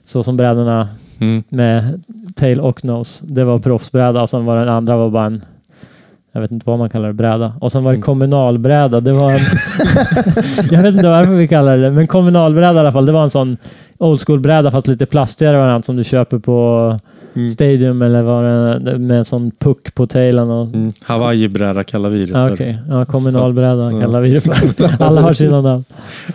så 0.03 0.23
som 0.23 0.37
brädorna 0.37 0.87
Mm. 1.19 1.43
med 1.49 2.01
tail 2.35 2.59
och 2.59 2.85
nose, 2.85 3.25
det 3.27 3.43
var 3.43 3.59
proffsbräda 3.59 4.21
och 4.21 4.29
sen 4.29 4.45
var 4.45 4.57
den 4.59 4.69
andra 4.69 4.97
var 4.97 5.09
bara 5.09 5.25
en 5.25 5.41
jag 6.31 6.41
vet 6.41 6.51
inte 6.51 6.63
vad 6.69 6.79
man 6.79 6.89
kallar 6.89 7.07
det, 7.07 7.13
bräda. 7.13 7.53
Och 7.61 7.71
sen 7.71 7.83
var 7.83 7.91
det 7.91 7.95
Mm. 7.95 8.01
kommunalbräda. 8.03 8.99
Det 8.99 9.13
var 9.13 9.31
en... 9.31 9.39
jag 10.71 10.81
vet 10.81 10.93
inte 10.95 11.09
varför 11.09 11.33
vi 11.33 11.47
kallar 11.47 11.77
det 11.77 11.91
men 11.91 12.07
kommunalbräda 12.07 12.73
i 12.75 12.79
alla 12.79 12.91
fall. 12.91 13.05
Det 13.05 13.11
var 13.11 13.23
en 13.23 13.29
sån 13.29 13.57
old 13.97 14.19
school-bräda 14.27 14.71
fast 14.71 14.87
lite 14.87 15.05
plastigare 15.05 15.57
variant 15.57 15.85
som 15.85 15.95
du 15.95 16.03
köper 16.03 16.39
på 16.39 16.99
Mm. 17.35 17.49
Stadium 17.49 18.01
eller 18.01 18.21
vad 18.21 18.43
det 18.85 18.99
med 18.99 19.17
en 19.17 19.25
sån 19.25 19.51
puck 19.51 19.95
på 19.95 20.07
tailen. 20.07 20.49
Och... 20.49 20.67
Mm. 20.67 20.93
Hawaii-bräda 21.05 21.83
kallar 21.83 22.09
vi 22.09 22.25
det 22.25 22.33
för. 22.33 22.53
Okej, 22.53 22.79
ja, 22.89 23.05
kommunalbräda 23.05 23.89
kallar 24.01 24.21
vi 24.21 24.33
det 24.33 24.41
för. 24.41 24.53
Alla 25.03 25.21
har 25.21 25.33
sina 25.33 25.61
namn. 25.61 25.83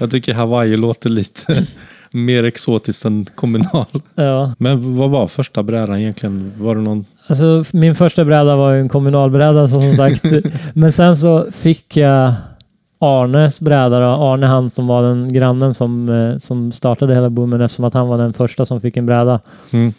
Jag 0.00 0.11
tycker 0.11 0.35
Hawaii 0.35 0.76
låter 0.76 1.09
lite 1.11 1.67
mer 2.14 2.44
exotiskt 2.44 3.04
än 3.04 3.26
kommunal. 3.35 3.87
Ja. 4.14 4.52
Men 4.59 4.97
vad 4.97 5.11
var 5.11 5.28
första 5.28 5.62
brädan 5.62 5.99
egentligen? 5.99 6.52
Var 6.59 6.75
det 6.75 6.80
någon... 6.80 7.04
Alltså, 7.26 7.64
min 7.76 7.94
första 7.94 8.25
bräda 8.25 8.56
var 8.56 8.73
ju 8.73 8.80
en 8.80 8.88
kommunalbräda 8.88 9.68
som 9.68 9.97
sagt. 9.97 10.25
Men 10.75 10.92
sen 10.92 11.16
så 11.16 11.47
fick 11.52 11.97
jag 11.97 12.35
Arnes 12.99 13.61
bräda. 13.61 14.00
Då. 14.00 14.06
Arne 14.06 14.47
han 14.47 14.71
som 14.71 14.87
var 14.87 15.02
den 15.02 15.33
grannen 15.33 15.75
som, 15.75 16.09
eh, 16.09 16.38
som 16.38 16.73
startade 16.73 17.14
hela 17.14 17.30
boomen 17.30 17.61
eftersom 17.61 17.85
att 17.85 17.94
han 17.94 18.09
var 18.09 18.18
den 18.18 18.33
första 18.33 18.66
som 18.66 18.80
fick 18.80 18.97
en 18.97 19.06
bräda. 19.06 19.40
Mm. 19.73 19.92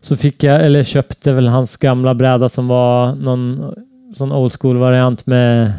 Så 0.00 0.16
fick 0.16 0.42
jag, 0.42 0.64
eller 0.64 0.82
köpte 0.82 1.32
väl 1.32 1.48
hans 1.48 1.76
gamla 1.76 2.14
bräda 2.14 2.48
som 2.48 2.68
var 2.68 3.14
någon 3.14 3.74
sån 4.14 4.32
old 4.32 4.52
school 4.60 4.76
variant 4.76 5.26
med 5.26 5.72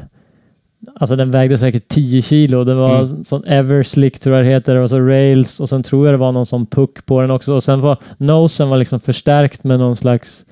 Alltså 0.95 1.15
den 1.15 1.31
vägde 1.31 1.57
säkert 1.57 1.87
10 1.87 2.21
kilo. 2.21 2.63
Det 2.63 2.73
var 2.73 2.95
Mm. 3.03 3.23
sån 3.23 3.43
Everslick 3.45 4.19
tror 4.19 4.35
jag 4.35 4.45
det 4.45 4.49
heter 4.49 4.75
och 4.77 4.89
så 4.89 4.99
rails 4.99 5.59
och 5.59 5.69
sen 5.69 5.83
tror 5.83 6.07
jag 6.07 6.13
det 6.13 6.17
var 6.17 6.31
någon 6.31 6.45
sån 6.45 6.65
puck 6.65 7.05
på 7.05 7.21
den 7.21 7.31
också. 7.31 7.53
Och 7.53 7.63
sen 7.63 7.81
var 7.81 7.97
nosen 8.17 8.69
var 8.69 8.77
liksom 8.77 8.99
förstärkt 8.99 9.63
med 9.63 9.79
någon 9.79 9.95
slags 9.95 10.45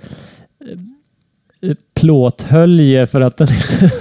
eh, 1.61 1.73
plåthölje 1.93 3.07
för 3.07 3.21
att 3.21 3.37
den 3.37 3.47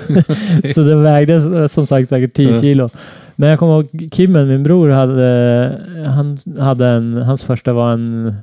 inte... 0.08 0.68
så 0.74 0.82
den 0.82 1.02
vägde 1.02 1.68
som 1.68 1.86
sagt 1.86 2.08
säkert 2.08 2.34
10 2.34 2.52
Ja. 2.54 2.60
kilo. 2.60 2.88
Men 3.36 3.48
jag 3.48 3.58
kommer 3.58 3.72
ihåg 3.74 4.08
Kimmen, 4.12 4.48
min 4.48 4.62
bror, 4.62 4.88
hade, 4.90 5.80
han 6.06 6.38
hade 6.58 6.86
en, 6.86 7.16
hans 7.16 7.42
första 7.42 7.72
var 7.72 7.92
en, 7.92 8.34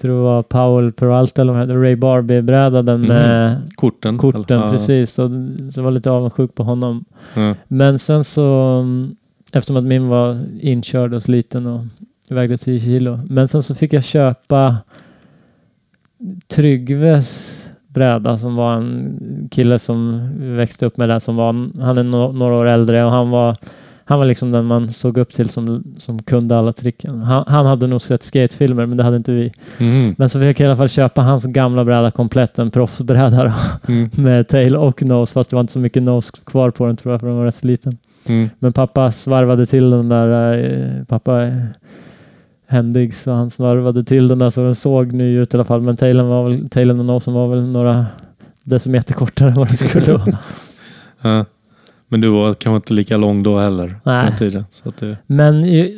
tror 0.00 0.16
det 0.16 0.22
var 0.22 0.42
Powell 0.42 0.92
Peralta 0.92 1.40
eller 1.42 1.52
vad 1.52 1.82
Ray 1.82 1.96
Barbie-bräda, 1.96 2.82
den 2.82 3.00
Mhm. 3.00 3.08
med 3.08 3.60
Korten? 3.76 4.18
korten, 4.18 4.60
Ja. 4.60 4.70
precis. 4.70 5.12
Så, 5.12 5.30
så 5.70 5.82
var 5.82 5.90
lite 5.90 6.10
avundsjuk 6.10 6.54
på 6.54 6.62
honom. 6.62 7.04
Ja. 7.34 7.54
Men 7.68 7.98
sen 7.98 8.24
så, 8.24 8.44
mm, 8.82 9.16
eftersom 9.52 9.76
att 9.76 9.84
min 9.84 10.08
var 10.08 10.38
inkörd 10.60 11.14
och 11.14 11.22
sliten 11.22 11.66
och 11.66 11.80
vägde 12.28 12.56
10 12.58 12.80
kilo. 12.80 13.20
Men 13.28 13.48
sen 13.48 13.62
så 13.62 13.74
fick 13.74 13.92
jag 13.92 14.04
köpa 14.04 14.76
Tryggves 16.48 17.54
bräda 17.88 18.38
som 18.38 18.56
var 18.56 18.74
en 18.76 19.48
kille 19.50 19.78
som 19.78 20.30
växte 20.56 20.86
upp 20.86 20.96
med 20.96 21.08
det 21.08 21.20
som 21.20 21.36
var, 21.36 21.52
han 21.82 21.98
är 21.98 22.02
no, 22.02 22.32
några 22.32 22.54
år 22.54 22.66
äldre 22.66 23.04
och 23.04 23.10
han 23.10 23.30
var 23.30 23.56
han 24.08 24.18
var 24.18 24.26
liksom 24.26 24.50
den 24.50 24.64
man 24.64 24.90
såg 24.90 25.18
upp 25.18 25.32
till 25.32 25.48
som, 25.48 25.84
som 25.98 26.22
kunde 26.22 26.58
alla 26.58 26.72
tricken. 26.72 27.22
Han, 27.22 27.44
han 27.46 27.66
hade 27.66 27.86
nog 27.86 28.00
sett 28.02 28.22
skatefilmer 28.22 28.86
men 28.86 28.96
det 28.96 29.02
hade 29.04 29.16
inte 29.16 29.32
vi. 29.32 29.52
Mhm. 29.78 30.14
Men 30.18 30.28
så 30.28 30.40
fick 30.40 30.60
jag 30.60 30.64
i 30.64 30.68
alla 30.68 30.76
fall 30.76 30.88
köpa 30.88 31.22
hans 31.22 31.44
gamla 31.44 31.84
bräda 31.84 32.10
komplett, 32.10 32.58
en 32.58 32.70
proffsbräda 32.70 33.44
då, 33.44 33.52
Mm. 33.92 34.10
med 34.16 34.48
tail 34.48 34.76
och 34.76 35.02
nose 35.02 35.32
fast 35.32 35.50
det 35.50 35.56
var 35.56 35.60
inte 35.60 35.72
så 35.72 35.78
mycket 35.78 36.02
nose 36.02 36.32
kvar 36.46 36.70
på 36.70 36.86
den 36.86 36.96
tror 36.96 37.12
jag 37.14 37.20
för 37.20 37.26
den 37.26 37.36
var 37.36 37.44
rätt 37.44 37.54
sliten. 37.54 37.98
Mm. 38.28 38.50
Men 38.58 38.72
pappa 38.72 39.10
svarvade 39.10 39.66
till 39.66 39.90
den 39.90 40.08
där, 40.08 40.58
eh, 40.58 41.04
pappa 41.04 41.42
är 41.42 41.68
händig 42.68 43.14
så 43.14 43.32
han 43.32 43.50
svarvade 43.50 44.04
till 44.04 44.28
den 44.28 44.38
där 44.38 44.50
så 44.50 44.64
den 44.64 44.74
såg 44.74 45.12
ny 45.12 45.38
ut 45.38 45.54
i 45.54 45.56
alla 45.56 45.64
fall. 45.64 45.80
Men 45.80 45.96
tailen, 45.96 46.26
var 46.28 46.48
väl, 46.48 46.68
tailen 46.68 46.98
och 47.00 47.06
nosen 47.06 47.34
var 47.34 47.48
väl 47.48 47.62
några 47.68 48.06
decimeter 48.64 49.14
kortare 49.14 49.48
än 49.48 49.54
vad 49.54 49.66
den 49.68 49.76
skulle 49.76 50.12
vara. 50.12 50.24
Ja. 51.22 51.44
Men 52.08 52.20
du 52.20 52.28
var 52.28 52.54
kanske 52.54 52.76
inte 52.76 52.92
lika 52.92 53.16
lång 53.16 53.42
då 53.42 53.58
heller? 53.58 53.94
Nej. 54.02 54.24
den 54.26 54.38
Tiden, 54.38 54.64
så 54.70 54.88
att 54.88 54.96
det... 54.96 55.16
Men 55.26 55.64
i, 55.64 55.94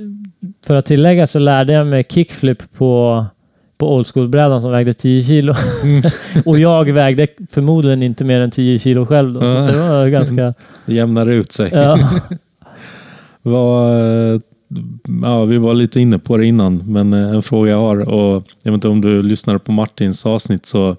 för 0.66 0.76
att 0.76 0.86
tillägga 0.86 1.26
så 1.26 1.38
lärde 1.38 1.72
jag 1.72 1.86
mig 1.86 2.04
kickflip 2.08 2.72
på, 2.76 3.26
på 3.78 3.94
old 3.94 4.06
school-brädan 4.06 4.62
som 4.62 4.70
vägde 4.70 4.92
10 4.92 5.22
kilo. 5.22 5.54
Mm. 5.82 6.02
och 6.46 6.58
jag 6.58 6.92
vägde 6.92 7.26
förmodligen 7.50 8.02
inte 8.02 8.24
mer 8.24 8.40
än 8.40 8.50
10 8.50 8.78
kilo 8.78 9.06
själv 9.06 9.32
då, 9.32 9.40
så 9.40 9.46
Ja. 9.46 9.60
det 9.60 9.78
var 9.78 10.08
ganska... 10.08 10.54
det 10.86 10.94
jämnade 10.94 11.34
ut 11.34 11.52
sig. 11.52 11.70
Ja. 11.72 11.98
Vad, 13.42 13.96
eh, 14.34 14.40
ja, 15.22 15.44
vi 15.44 15.58
var 15.58 15.74
lite 15.74 16.00
inne 16.00 16.18
på 16.18 16.36
det 16.36 16.46
innan, 16.46 16.82
men 16.86 17.12
eh, 17.12 17.30
en 17.30 17.42
fråga 17.42 17.70
jag 17.70 17.78
har 17.78 18.08
och 18.08 18.44
jag 18.62 18.72
vet 18.72 18.74
inte 18.74 18.88
om 18.88 19.00
du 19.00 19.22
lyssnade 19.22 19.58
på 19.58 19.72
Martins 19.72 20.26
avsnitt 20.26 20.66
så, 20.66 20.96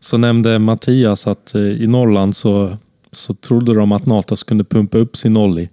så 0.00 0.16
nämnde 0.16 0.58
Mattias 0.58 1.26
att 1.26 1.54
eh, 1.54 1.62
i 1.62 1.86
Norrland 1.86 2.36
så, 2.36 2.76
så 3.16 3.34
trodde 3.34 3.74
de 3.74 3.92
att 3.92 4.06
Natas 4.06 4.42
kunde 4.42 4.64
pumpa 4.64 4.98
upp 4.98 5.16
sin 5.16 5.36
ollie 5.36 5.68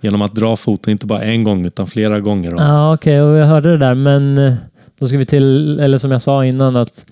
genom 0.00 0.22
att 0.22 0.34
dra 0.34 0.56
foten 0.56 0.92
inte 0.92 1.06
bara 1.06 1.22
en 1.22 1.44
gång 1.44 1.66
utan 1.66 1.86
flera 1.86 2.20
gånger. 2.20 2.54
Ja, 2.58 2.94
okej, 2.94 3.22
och 3.22 3.36
jag 3.36 3.46
hörde 3.46 3.70
det 3.70 3.78
där, 3.78 3.94
men 3.94 4.38
eh, 4.38 4.54
då 4.98 5.08
ska 5.08 5.18
vi 5.18 5.26
till, 5.26 5.80
eller 5.80 5.98
som 5.98 6.10
jag 6.10 6.22
sa 6.22 6.44
innan, 6.44 6.76
att 6.76 7.06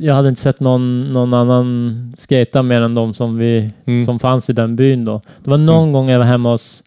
jag 0.00 0.14
hade 0.14 0.28
inte 0.28 0.40
sett 0.40 0.60
någon, 0.60 1.12
någon 1.12 1.34
annan 1.34 2.12
skata 2.18 2.62
mer 2.62 2.80
än 2.80 2.94
de 2.94 3.14
som, 3.14 3.38
vi, 3.38 3.70
Mm. 3.84 4.04
som 4.04 4.18
fanns 4.18 4.50
i 4.50 4.52
den 4.52 4.76
byn 4.76 5.04
då. 5.04 5.20
Det 5.44 5.50
var 5.50 5.58
någon 5.58 5.92
gång 5.92 6.08
jag 6.08 6.18
var 6.18 6.26
hemma 6.26 6.50
hos 6.50 6.84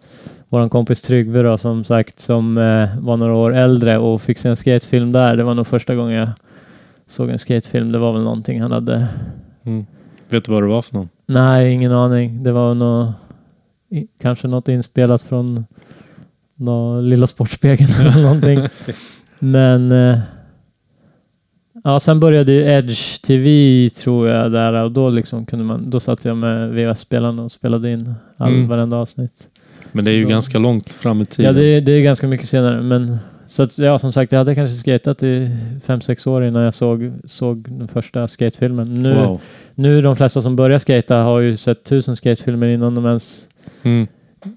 vår 0.49 0.69
kompis 0.69 1.01
Tryggve 1.01 1.41
då, 1.41 1.57
som 1.57 1.83
sagt, 1.83 2.19
som 2.19 2.57
eh, 2.57 2.99
var 2.99 3.17
några 3.17 3.33
år 3.35 3.55
äldre 3.55 3.97
och 3.97 4.21
fick 4.21 4.37
se 4.37 4.49
en 4.49 4.55
skatefilm 4.55 5.11
där. 5.11 5.35
Det 5.37 5.43
var 5.43 5.53
nog 5.53 5.67
första 5.67 5.95
gången 5.95 6.15
jag 6.17 6.29
såg 7.07 7.29
en 7.29 7.39
skatefilm. 7.39 7.91
Det 7.91 7.97
var 7.99 8.13
väl 8.13 8.23
någonting 8.23 8.61
han 8.61 8.71
hade... 8.71 9.07
Mm. 9.65 9.85
Vet 10.35 10.45
du 10.45 10.51
vad 10.51 10.63
det 10.63 10.67
var 10.67 10.81
för 10.81 10.93
någon? 10.95 11.09
Nej, 11.27 11.71
ingen 11.73 11.91
aning. 11.91 12.43
Det 12.43 12.51
var 12.51 12.73
nog 12.73 13.11
kanske 14.21 14.47
något 14.47 14.67
inspelat 14.67 15.21
från 15.21 15.65
nå, 16.55 16.99
Lilla 16.99 17.27
Sportspegeln 17.27 17.89
eller 17.99 18.21
någonting. 18.23 18.59
Men 19.39 19.91
eh, 19.91 20.19
ja, 21.83 21.99
sen 21.99 22.19
började 22.19 22.51
ju 22.51 22.61
Edge 22.61 23.21
TV 23.21 23.49
tror 23.89 24.27
jag 24.29 24.51
där 24.51 24.73
och 24.83 24.91
då 24.91 25.09
liksom 25.09 25.45
kunde 25.45 25.65
man, 25.65 25.89
då 25.89 25.99
satt 25.99 26.25
jag 26.25 26.37
med 26.37 26.69
VHS-spelaren 26.71 27.39
och 27.39 27.51
spelade 27.51 27.91
in 27.91 28.13
all, 28.37 28.53
Mm. 28.53 28.67
varenda 28.67 28.97
avsnitt. 28.97 29.47
Men 29.91 30.05
det 30.05 30.11
är 30.11 30.15
ju 30.15 30.23
då- 30.23 30.29
ganska 30.29 30.59
långt 30.59 30.93
fram 30.93 31.21
i 31.21 31.25
tiden. 31.25 31.53
Ja, 31.55 31.61
det, 31.61 31.65
är- 31.65 31.81
det 31.81 31.91
är 31.91 32.01
ganska 32.01 32.27
mycket 32.27 32.47
senare, 32.49 32.81
men 32.81 33.17
så 33.47 33.63
att, 33.63 33.77
ja, 33.77 33.99
som 33.99 34.11
sagt, 34.13 34.31
jag 34.31 34.39
hade 34.39 34.55
kanske 34.55 34.75
skatat 34.77 35.23
i 35.23 35.49
fem 35.85 36.01
sex 36.01 36.27
år 36.27 36.45
innan 36.45 36.63
jag 36.63 36.73
såg, 36.73 37.11
såg 37.25 37.69
den 37.79 37.87
första 37.87 38.27
skatefilmen. 38.27 38.93
Nu, 38.93 39.13
Wow. 39.15 39.41
nu 39.75 40.01
de 40.01 40.15
flesta 40.15 40.41
som 40.41 40.55
börjar 40.55 40.79
skata 40.79 41.15
har 41.15 41.39
ju 41.39 41.57
sett 41.57 41.83
tusen 41.83 42.15
skatefilmer 42.15 42.67
innan 42.67 42.95
de 42.95 43.05
ens 43.05 43.47
Mm. 43.83 44.07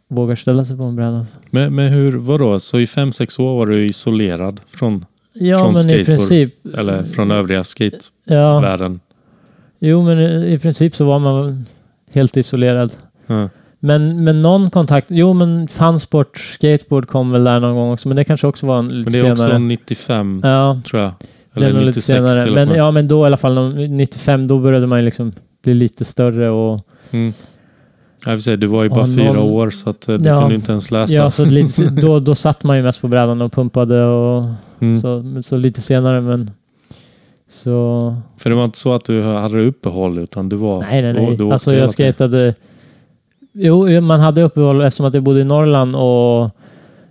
vågar 0.09 0.35
ställa 0.35 0.64
sig 0.64 0.77
på 0.77 0.83
en 0.85 0.96
bräda. 0.96 1.27
Men, 1.51 1.74
men 1.74 1.92
hur, 1.92 2.12
vadå? 2.12 2.61
Så 2.61 2.81
i 2.81 2.87
fem 2.87 3.12
sex 3.12 3.38
år 3.38 3.59
var 3.59 3.66
du 3.66 3.87
isolerad 3.87 4.61
från, 4.68 5.05
Ja, 5.33 5.59
Från 5.59 5.72
men 5.72 5.77
i 5.81 5.83
skateboard, 5.83 6.07
princip. 6.07 6.55
eller 6.79 7.03
från 7.03 7.31
övriga 7.31 7.64
skatevärlden? 7.64 9.01
Ja, 9.79 9.88
jo, 9.88 10.03
men 10.03 10.18
i, 10.18 10.53
i 10.53 10.59
princip 10.59 10.96
så 10.96 11.05
var 11.05 11.18
man 11.18 11.64
helt 12.12 12.37
isolerad. 12.37 12.92
Ja. 13.27 13.48
Men, 13.81 14.25
men 14.25 14.38
någon 14.38 14.71
kontakt, 14.71 15.07
jo 15.11 15.33
men 15.33 15.69
fansport, 15.69 16.38
skateboard 16.38 17.09
kom 17.09 17.31
väl 17.33 17.45
där 17.45 17.61
någon 17.61 17.75
gång 17.77 17.93
också, 17.93 18.09
men 18.09 18.17
det 18.17 18.25
kanske 18.25 18.47
också 18.47 18.67
var 18.67 18.79
en 18.79 18.88
lite 18.88 19.11
Men 19.11 19.12
det 19.12 19.19
är 19.19 19.37
senare. 19.37 19.49
också 19.53 19.59
95 19.59 20.41
Ja, 20.45 20.81
tror 20.91 21.03
jag. 21.03 21.12
Eller 21.55 21.73
nog 21.73 21.83
96 21.87 21.87
lite 21.87 22.01
senare. 22.31 22.43
till 22.45 22.55
Men, 22.55 22.69
ja, 22.69 22.91
men 22.91 23.09
då 23.09 23.23
i 23.23 23.27
alla 23.27 23.37
fall, 23.37 23.55
någon- 23.55 23.97
95, 23.97 24.47
då 24.47 24.59
började 24.59 24.87
man 24.87 24.99
ju 24.99 25.05
liksom 25.05 25.33
bli 25.64 25.75
lite 25.75 26.05
större 26.05 26.51
och 26.51 26.81
Mm. 27.11 27.33
Jag 28.25 28.33
vill 28.33 28.43
säga, 28.43 28.57
du 28.57 28.67
var 28.67 28.83
ju 28.83 28.88
bara 28.88 29.07
Ja, 29.09 29.14
fyra 29.17 29.33
någon- 29.33 29.51
år 29.53 29.71
så 29.71 29.91
att 29.91 30.09
eh, 30.09 30.17
du 30.17 30.25
Ja. 30.29 30.41
kunde 30.41 30.55
inte 30.55 30.73
ens 30.73 30.91
läsa. 30.91 31.14
Ja, 31.14 31.31
så 31.31 31.45
lite, 31.45 31.85
då, 32.03 32.21
då 32.21 32.35
satt 32.35 32.64
man 32.64 32.77
ju 32.77 32.83
mest 32.83 33.01
på 33.01 33.09
brädan 33.09 33.43
och 33.43 33.53
pumpade 33.53 34.05
och 34.05 34.45
mm. 34.81 35.01
så, 35.01 35.43
så 35.43 35.57
lite 35.57 35.81
senare 35.81 36.21
men 36.21 36.51
så... 37.51 38.17
För 38.37 38.51
det 38.51 38.57
var 38.57 38.64
inte 38.64 38.79
så 38.79 38.93
att 38.95 39.05
du 39.05 39.23
hade 39.23 39.61
uppehåll 39.62 40.19
utan 40.19 40.49
du 40.49 40.57
var... 40.57 40.81
Nej, 40.81 41.03
nej, 41.03 41.12
nej. 41.12 41.53
alltså 41.53 41.75
jag 41.75 41.91
tiden. 41.93 42.55
Jo, 43.52 44.00
man 44.00 44.20
hade 44.20 44.42
uppehåll 44.42 44.80
eftersom 44.80 45.06
att 45.06 45.14
jag 45.14 45.22
bodde 45.22 45.40
i 45.40 45.44
Norrland 45.44 45.96
och 45.96 46.50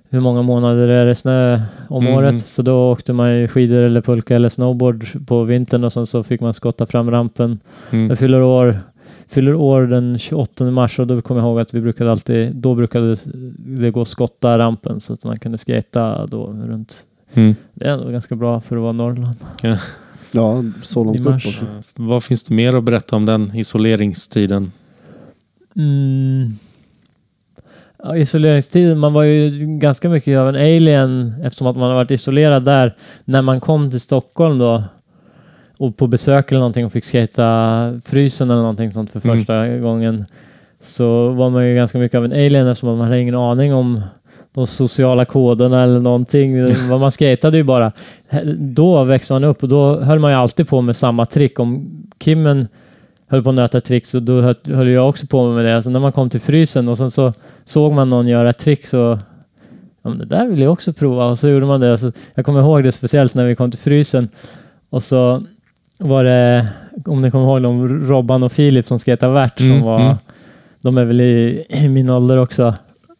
hur 0.10 0.20
många 0.20 0.42
månader 0.42 0.88
är 0.88 1.06
det 1.06 1.16
snö 1.16 1.62
om 1.90 2.04
Mhm. 2.04 2.14
året? 2.14 2.42
Så 2.42 2.62
då 2.62 2.92
åkte 2.92 3.14
man 3.14 3.36
ju 3.38 3.48
skidor 3.48 3.82
eller 3.82 4.02
pulka 4.02 4.36
eller 4.36 4.50
snowboard 4.50 5.06
på 5.28 5.44
vintern 5.44 5.84
och 5.84 5.94
sen 5.94 6.06
så 6.06 6.24
fick 6.24 6.42
man 6.42 6.54
skotta 6.54 6.86
fram 6.86 7.12
rampen. 7.12 7.60
Mm. 7.92 8.10
Jag 8.10 8.20
fyller 8.20 8.42
år, 8.42 8.80
fyller 9.28 9.54
år 9.56 9.82
den 9.82 10.20
28 10.20 10.72
mars 10.72 11.00
och 11.00 11.08
då 11.08 11.22
kommer 11.22 11.42
jag 11.42 11.48
ihåg 11.48 11.60
att 11.60 11.74
vi 11.74 11.82
brukade 11.82 12.12
alltid, 12.12 12.56
då 12.56 12.76
brukade 12.76 13.18
det 13.58 13.92
gå 13.92 14.02
att 14.02 14.08
skotta 14.08 14.58
rampen 14.58 15.00
så 15.00 15.14
att 15.14 15.24
man 15.24 15.40
kunde 15.40 15.58
skata 15.58 16.26
då 16.26 16.48
runt. 16.48 16.96
Mm. 17.34 17.56
Det 17.74 17.86
är 17.86 17.90
ändå 17.94 18.10
ganska 18.10 18.36
bra 18.36 18.62
för 18.62 18.76
att 18.76 18.82
vara 18.82 18.92
Norrland. 18.92 19.36
Ja, 20.32 20.64
så 20.82 21.02
I 21.02 21.06
långt 21.06 21.20
upp 21.20 21.36
också. 21.36 21.66
Vad 21.96 22.24
finns 22.24 22.44
det 22.44 22.54
mer 22.54 22.74
att 22.76 22.84
berätta 22.84 23.16
om 23.16 23.26
den 23.26 23.56
isoleringstiden? 23.56 24.72
Mm. 25.78 26.52
Ja, 28.04 28.18
isoleringstiden, 28.18 29.00
man 29.00 29.14
var 29.14 29.24
ju 29.24 29.50
ganska 29.80 30.10
mycket 30.10 30.38
av 30.38 30.50
en 30.50 30.56
alien 30.56 31.34
eftersom 31.44 31.68
att 31.68 31.78
man 31.78 31.88
har 31.90 31.96
varit 31.96 32.12
isolerad 32.12 32.64
där. 32.66 32.96
När 33.26 33.42
man 33.42 33.60
kom 33.60 33.90
till 33.90 34.00
Stockholm 34.00 34.58
då 34.58 34.84
och 35.78 35.98
på 35.98 36.08
besök 36.08 36.52
eller 36.52 36.60
någonting 36.60 36.86
och 36.86 36.92
fick 36.92 37.06
skata 37.06 38.00
frysen 38.06 38.52
eller 38.52 38.62
någonting 38.62 38.92
sånt 38.92 39.10
för 39.12 39.26
Mm. 39.26 39.38
första 39.38 39.68
gången 39.78 40.26
så 40.82 41.30
var 41.30 41.50
man 41.50 41.68
ju 41.68 41.76
ganska 41.76 41.98
mycket 41.98 42.18
av 42.18 42.26
en 42.26 42.32
alien 42.32 42.68
eftersom 42.68 42.98
man 42.98 43.08
hade 43.08 43.20
ingen 43.20 43.36
aning 43.36 43.74
om 43.74 44.02
de 44.54 44.68
sociala 44.68 45.26
koderna 45.26 45.84
eller 45.84 46.00
någonting. 46.00 46.66
Vad 46.90 47.02
man 47.02 47.12
skatade 47.12 47.58
ju 47.58 47.64
bara. 47.64 47.92
Då 48.58 49.04
växte 49.04 49.34
man 49.34 49.44
upp 49.44 49.64
och 49.64 49.70
då 49.70 50.00
höll 50.00 50.20
man 50.20 50.32
ju 50.32 50.38
alltid 50.38 50.68
på 50.68 50.82
med 50.82 50.96
samma 50.96 51.26
trick. 51.26 51.60
Om 51.60 51.90
Kimmen 52.20 52.68
höll 53.28 53.44
på 53.44 53.50
att 53.50 53.56
nöta 53.56 53.78
ett 53.78 53.86
trick 53.86 54.06
så 54.06 54.20
då 54.20 54.42
höll- 54.66 54.88
jag 54.88 55.10
också 55.10 55.28
på 55.28 55.52
med 55.52 55.66
det. 55.66 55.84
Så 55.84 55.90
när 55.90 56.00
man 56.00 56.12
kom 56.12 56.30
till 56.30 56.42
frysen 56.42 56.88
och 56.88 56.98
sen 56.98 57.12
så 57.12 57.34
såg 57.64 57.94
man 57.94 58.10
någon 58.10 58.28
göra 58.28 58.50
ett 58.50 58.58
trick 58.58 58.86
så 58.86 59.20
ja, 60.04 60.10
men 60.10 60.18
det 60.18 60.26
där 60.26 60.48
vill 60.48 60.62
jag 60.62 60.74
också 60.74 60.94
prova 60.94 61.26
och 61.26 61.40
så 61.40 61.48
gjorde 61.48 61.66
man 61.66 61.80
det. 61.82 61.98
Så 61.98 62.12
jag 62.34 62.46
kommer 62.46 62.60
ihåg 62.60 62.84
det 62.84 62.92
speciellt 62.92 63.34
när 63.34 63.46
vi 63.46 63.56
kom 63.56 63.72
till 63.72 63.80
frysen 63.80 64.30
och 64.90 65.04
så 65.04 65.44
var 65.98 66.24
det, 66.24 66.68
om 67.06 67.22
ni 67.22 67.32
kommer 67.32 67.46
ihåg 67.46 67.62
dem, 67.62 68.08
Robban 68.08 68.44
och 68.44 68.52
Filip 68.52 68.88
som 68.88 69.00
skejtade 69.00 69.34
värt 69.34 69.58
som 69.60 69.72
Mm, 69.72 69.84
var, 69.84 70.00
mm. 70.00 70.16
de 70.84 70.98
är 70.98 71.06
väl 71.06 71.22
i, 71.22 71.66
i 71.70 71.88
min 71.88 72.10
ålder 72.10 72.38
också. 72.38 72.76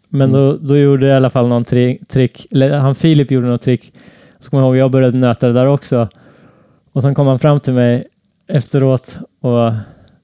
Men 0.10 0.32
då, 0.32 0.58
då 0.58 0.78
gjorde 0.78 1.06
jag 1.08 1.14
i 1.14 1.18
alla 1.18 1.30
fall 1.30 1.48
någon 1.48 1.64
tri, 1.64 2.00
trick, 2.08 2.48
eller 2.52 2.78
han 2.78 2.96
Filip 2.96 3.32
gjorde 3.32 3.48
något 3.48 3.62
trick. 3.62 3.94
Så 4.40 4.50
kommer 4.50 4.64
jag 4.64 4.68
ihåg, 4.68 4.78
jag 4.78 4.92
började 4.92 5.18
nöta 5.18 5.48
det 5.48 5.54
där 5.54 5.66
också. 5.66 6.08
Och 6.94 7.02
sen 7.02 7.16
kom 7.16 7.28
han 7.28 7.40
fram 7.40 7.60
till 7.60 7.74
mig 7.74 8.08
efteråt 8.50 9.18
och 9.42 9.72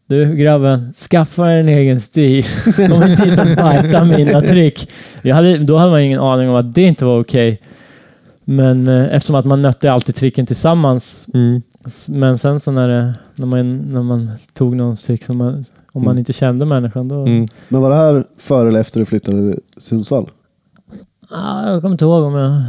du 0.08 0.36
grabben, 0.36 0.94
skaffa 0.94 1.50
en 1.50 1.70
egen 1.70 2.02
stil. 2.02 2.44
Kom 2.76 3.04
inte 3.04 3.24
hit 3.24 3.40
och 3.40 3.64
bajta 3.64 4.04
mina 4.04 4.42
trick. 4.42 4.90
Jag 5.22 5.36
hade, 5.36 5.58
då 5.58 5.78
hade 5.78 5.92
man 5.92 6.02
ingen 6.02 6.20
aning 6.20 6.50
om 6.50 6.56
att 6.56 6.74
det 6.74 6.82
inte 6.82 7.06
var 7.06 7.20
okej. 7.20 7.62
Men 8.46 8.88
eh, 8.88 9.16
eftersom 9.16 9.36
att 9.36 9.46
man 9.46 9.62
nötte 9.62 9.92
alltid 9.92 10.16
tricken 10.16 10.46
tillsammans. 10.46 11.26
Mm. 11.34 11.62
Men 12.10 12.38
sen 12.38 12.60
så 12.60 12.72
när, 12.72 12.88
det, 12.88 13.14
när, 13.36 13.46
man, 13.46 13.78
när 13.78 14.02
man 14.04 14.32
tog 14.54 14.76
någons 14.76 15.04
trick 15.04 15.24
som 15.24 15.38
man, 15.38 15.64
om 15.92 16.04
man 16.04 16.12
Mm. 16.12 16.20
inte 16.20 16.34
kände 16.34 16.66
människan 16.66 17.08
då... 17.08 17.26
Mm. 17.26 17.48
Men 17.70 17.82
var 17.82 17.90
det 17.90 17.96
här 17.96 18.24
före 18.38 18.68
eller 18.68 18.80
efter 18.80 19.00
du 19.00 19.06
flyttade 19.06 19.38
till 19.54 19.62
Sundsvall? 19.78 20.30
Ah, 21.30 21.70
jag 21.72 21.82
kommer 21.82 21.94
inte 21.94 22.06
ihåg 22.06 22.24
om 22.24 22.36
jag... 22.36 22.62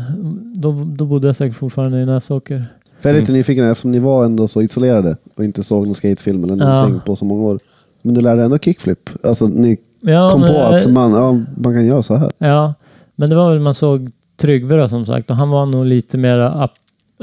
Då, 0.56 0.84
då 0.84 1.04
bodde 1.04 1.26
jag 1.28 1.36
säkert 1.36 1.56
fortfarande 1.56 2.00
i 2.00 2.06
Näsåker. 2.06 2.66
För 3.00 3.08
jag 3.08 3.16
är 3.16 3.20
lite 3.20 3.32
Mm. 3.32 3.38
nyfiken 3.38 3.64
eftersom 3.64 3.90
ni 3.90 3.98
var 3.98 4.24
ändå 4.24 4.48
så 4.48 4.62
isolerade 4.62 5.16
och 5.36 5.44
inte 5.44 5.62
såg 5.62 5.86
någon 5.86 5.94
skatefilm 5.94 6.44
eller 6.44 6.56
Ja. 6.56 6.72
någonting 6.72 7.00
på 7.06 7.16
så 7.16 7.24
många 7.24 7.42
år. 7.42 7.58
Men 8.02 8.14
du 8.14 8.20
lärde 8.20 8.42
ändå 8.44 8.58
kickflip. 8.58 9.10
Alltså 9.22 9.46
ni 9.46 9.76
Ja, 10.00 10.28
kom 10.30 10.40
men, 10.40 10.50
på 10.54 10.60
att 10.60 10.86
eh, 10.86 10.92
man, 10.92 11.12
ja, 11.12 11.32
man 11.56 11.74
kan 11.74 11.86
göra 11.86 12.02
så 12.02 12.14
här. 12.14 12.30
Ja, 12.38 12.74
men 13.14 13.30
det 13.30 13.36
var 13.36 13.50
väl 13.52 13.60
man 13.60 13.74
såg 13.74 14.10
Tryggve 14.36 14.76
då 14.76 14.88
som 14.88 15.06
sagt 15.06 15.30
och 15.30 15.36
han 15.36 15.50
var 15.50 15.66
nog 15.66 15.86
lite 15.86 16.18
mer 16.18 16.62
up, 16.64 16.70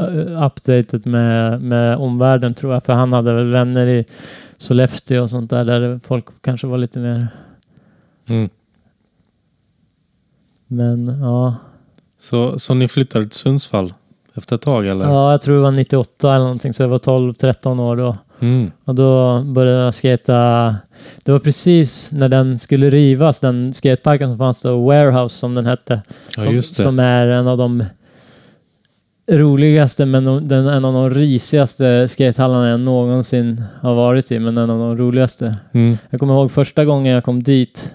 uh, 0.01 0.45
updated 0.45 1.07
med, 1.07 1.61
med 1.61 1.97
omvärlden 1.97 2.53
tror 2.53 2.73
jag. 2.73 2.83
För 2.83 2.93
han 2.93 3.13
hade 3.13 3.33
väl 3.33 3.51
vänner 3.51 3.87
i 3.87 4.05
Sollefteå 4.57 5.23
och 5.23 5.29
sånt 5.29 5.49
där 5.49 5.63
där 5.63 5.99
folk 6.03 6.25
kanske 6.41 6.67
var 6.67 6.77
lite 6.77 6.99
mer... 6.99 7.27
Mm. 8.29 8.49
Men 10.67 11.19
ja, 11.21 11.55
Så, 12.19 12.59
så 12.59 12.73
ni 12.73 12.87
flyttade 12.87 13.25
till 13.25 13.39
Sundsvall 13.39 13.93
efter 14.35 14.55
ett 14.55 14.61
tag 14.61 14.87
eller? 14.87 15.05
ja 15.05 15.31
jag 15.31 15.41
tror 15.41 15.55
det 15.55 15.61
var 15.61 15.71
98 15.71 16.29
eller 16.35 16.43
någonting 16.43 16.73
så 16.73 16.83
jag 16.83 16.87
var 16.89 16.99
12-13 16.99 17.81
år 17.81 17.97
då. 17.97 18.17
Mm. 18.39 18.71
Och 18.85 18.95
då 18.95 19.41
började 19.43 19.83
jag 19.83 19.93
skata. 19.93 20.75
Det 21.23 21.31
var 21.31 21.39
precis 21.39 22.11
när 22.11 22.29
den 22.29 22.59
skulle 22.59 22.89
rivas, 22.89 23.39
den 23.39 23.73
skateparken 23.73 24.29
som 24.29 24.37
fanns 24.37 24.61
då, 24.61 24.85
Warehouse 24.85 25.35
som 25.37 25.55
den 25.55 25.65
hette. 25.65 26.01
Ja, 26.37 26.43
som, 26.43 26.61
som 26.61 26.99
är 26.99 27.27
en 27.27 27.47
av 27.47 27.57
de 27.57 27.83
roligaste 29.31 30.05
men 30.05 30.25
de- 30.25 30.47
den, 30.47 30.67
en 30.67 30.85
av 30.85 30.93
de 30.93 31.09
risigaste 31.09 32.07
skatehallarna 32.07 32.69
jag 32.69 32.79
någonsin 32.79 33.63
har 33.81 33.95
varit 33.95 34.31
i. 34.31 34.39
Men 34.39 34.57
en 34.57 34.69
av 34.69 34.79
de 34.79 34.97
roligaste. 34.97 35.55
Mm. 35.71 35.97
Jag 36.09 36.19
kommer 36.19 36.33
ihåg 36.33 36.51
första 36.51 36.85
gången 36.85 37.13
jag 37.13 37.23
kom 37.23 37.43
dit. 37.43 37.91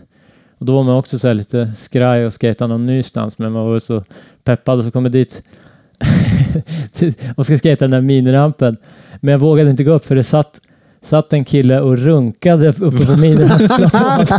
Och 0.58 0.66
då 0.66 0.74
var 0.74 0.82
man 0.82 0.96
också 0.96 1.18
så 1.18 1.32
lite 1.32 1.72
skraj 1.76 2.26
och 2.26 2.40
skejtade 2.40 2.68
någon 2.68 2.86
nystans. 2.86 3.38
Men 3.38 3.52
man 3.52 3.66
var 3.66 3.78
så 3.78 4.04
peppad 4.44 4.78
och 4.78 4.84
så 4.84 4.90
kom 4.90 5.04
jag 5.04 5.12
dit 5.12 5.42
och 7.36 7.46
ska 7.46 7.58
skejta 7.58 7.84
den 7.84 7.90
där 7.90 8.00
minirampen. 8.00 8.76
Men 9.20 9.32
jag 9.32 9.38
vågade 9.38 9.70
inte 9.70 9.84
gå 9.84 9.92
upp 9.92 10.06
för 10.06 10.14
det 10.14 10.24
satt, 10.24 10.60
satt 11.02 11.32
en 11.32 11.44
kille 11.44 11.80
och 11.80 11.98
runkade 11.98 12.68
uppe 12.68 13.06
på 13.06 13.16
minirampsplatån. 13.20 14.26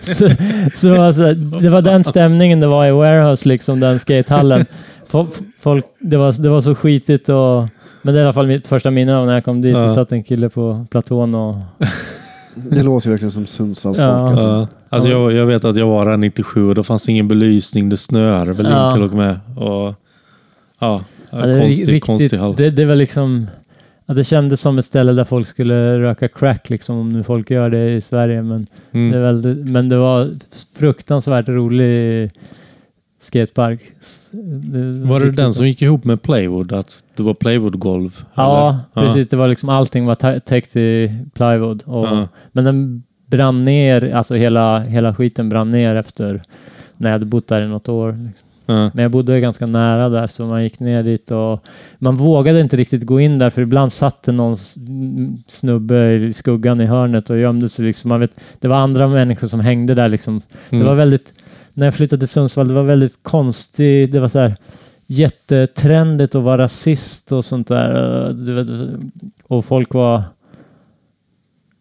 så, 0.00 0.28
så 0.74 1.02
alltså, 1.02 1.34
det 1.34 1.68
var 1.68 1.82
den 1.82 2.04
stämningen 2.04 2.60
det 2.60 2.66
var 2.66 2.86
i 2.86 2.90
Warehouse, 2.90 3.48
liksom 3.48 3.80
den 3.80 3.98
skatehallen. 3.98 4.64
Fo- 5.10 5.28
Folk, 5.60 5.84
det, 6.00 6.16
var, 6.16 6.42
det 6.42 6.48
var 6.48 6.60
så 6.60 6.74
skitigt 6.74 7.28
och 7.28 7.68
men 8.02 8.14
det 8.14 8.20
är 8.20 8.22
i 8.22 8.24
alla 8.24 8.32
fall 8.32 8.46
mitt 8.46 8.66
första 8.66 8.90
minne 8.90 9.16
av 9.16 9.26
när 9.26 9.34
jag 9.34 9.44
kom 9.44 9.62
dit. 9.62 9.74
Ja. 9.74 9.80
Det 9.82 9.88
satt 9.90 10.12
en 10.12 10.22
kille 10.24 10.48
på 10.48 10.86
platån 10.90 11.34
och 11.34 11.56
Det 12.70 12.82
låter 12.82 13.06
ju 13.06 13.10
verkligen 13.12 13.30
som 13.32 13.46
Sundsvallsfolk. 13.46 14.10
Ja. 14.10 14.28
Alltså. 14.30 14.46
Ja. 14.46 14.66
Alltså 14.88 15.08
jag, 15.08 15.32
jag 15.32 15.46
vet 15.46 15.64
att 15.64 15.76
jag 15.76 15.86
var 15.86 16.06
där 16.06 16.16
97 16.16 16.68
och 16.68 16.74
då 16.74 16.82
fanns 16.82 17.08
ingen 17.08 17.28
belysning. 17.28 17.88
Det 17.88 17.96
snöade 17.96 18.52
väl 18.52 18.66
Ja. 18.70 18.86
in 18.86 18.92
till 18.94 19.02
och 19.02 19.14
med. 19.14 19.40
Och, 19.56 19.94
ja, 20.78 21.04
Ja, 21.30 21.38
det, 21.46 21.60
konstig, 21.60 21.82
riktigt, 21.88 22.04
konstig 22.04 22.36
hall. 22.38 22.54
det, 22.56 22.70
det 22.70 22.84
var 22.84 22.94
liksom... 22.94 23.46
Ja, 24.06 24.14
det 24.14 24.24
kändes 24.24 24.60
som 24.60 24.78
ett 24.78 24.84
ställe 24.84 25.12
där 25.12 25.24
folk 25.24 25.46
skulle 25.46 25.98
röka 25.98 26.28
crack, 26.28 26.70
liksom, 26.70 26.98
om 26.98 27.08
nu 27.08 27.22
folk 27.22 27.50
gör 27.50 27.70
det 27.70 27.90
i 27.92 28.00
Sverige. 28.00 28.42
Men, 28.42 28.66
det, 28.90 28.98
Mm. 28.98 29.22
väldigt, 29.22 29.68
men 29.68 29.88
det 29.88 29.96
var 29.96 30.30
fruktansvärt 30.78 31.48
rolig 31.48 32.30
skatepark. 33.20 33.80
S- 34.00 34.30
Var 35.04 35.20
det 35.20 35.26
riktigt 35.26 35.36
den 35.36 35.52
som 35.54 35.66
gick 35.66 35.82
ihop 35.82 36.04
med 36.04 36.22
Playwood? 36.22 36.72
Att 36.72 37.04
det 37.16 37.22
var 37.22 37.34
Playwood-golv? 37.34 38.24
Ja, 38.34 38.78
eller? 38.96 39.06
precis. 39.06 39.28
Det 39.28 39.36
var 39.36 39.48
liksom 39.48 39.68
allting 39.68 40.06
var 40.06 40.40
täckt 40.40 40.76
i 40.76 41.14
plywood. 41.34 41.82
Och, 41.86 42.06
Ja. 42.06 42.28
Men 42.52 42.64
den 42.64 43.02
brann 43.26 43.64
ner, 43.64 44.14
alltså 44.14 44.34
hela, 44.34 44.80
hela 44.80 45.14
skiten 45.14 45.48
brann 45.48 45.70
ner 45.70 45.94
efter 45.96 46.42
när 46.96 47.08
jag 47.10 47.12
hade 47.14 47.26
bott 47.26 47.48
där 47.48 47.62
i 47.62 47.66
något 47.68 47.88
år. 47.88 48.12
Liksom. 48.12 48.47
Ja. 48.70 48.90
Men 48.94 49.02
jag 49.02 49.10
bodde 49.10 49.40
ganska 49.40 49.66
nära 49.66 50.08
där 50.08 50.26
så 50.26 50.46
man 50.46 50.62
gick 50.62 50.80
ner 50.80 51.02
dit 51.02 51.30
och 51.30 51.64
man 51.98 52.16
vågade 52.16 52.60
inte 52.60 52.76
riktigt 52.76 53.06
gå 53.06 53.20
in 53.20 53.38
där 53.38 53.50
för 53.50 53.62
ibland 53.62 53.92
satt 53.92 54.22
det 54.22 54.32
någon 54.32 54.56
snubbe 55.46 56.12
i 56.12 56.32
skuggan 56.32 56.80
i 56.80 56.86
hörnet 56.86 57.30
och 57.30 57.38
gömde 57.38 57.68
sig. 57.68 57.84
Liksom. 57.84 58.08
Man 58.08 58.20
vet, 58.20 58.40
det 58.60 58.68
var 58.68 58.76
andra 58.76 59.08
människor 59.08 59.48
som 59.48 59.60
hängde 59.60 59.94
där. 59.94 60.08
Liksom. 60.08 60.40
Mm. 60.70 60.82
Det 60.82 60.88
var 60.88 60.94
väldigt, 60.94 61.32
när 61.74 61.86
jag 61.86 61.94
flyttade 61.94 62.20
till 62.20 62.28
Sundsvall, 62.28 62.68
det 62.68 62.74
var 62.74 62.82
väldigt 62.82 63.22
konstigt. 63.22 64.12
Det 64.12 64.20
var 64.20 64.28
så 64.28 64.38
här 64.38 64.56
jättetrendigt 65.06 66.34
att 66.34 66.42
vara 66.42 66.62
rasist 66.62 67.32
och 67.32 67.44
sånt 67.44 67.68
där. 67.68 69.06
Och 69.46 69.64
folk 69.64 69.94
var... 69.94 70.22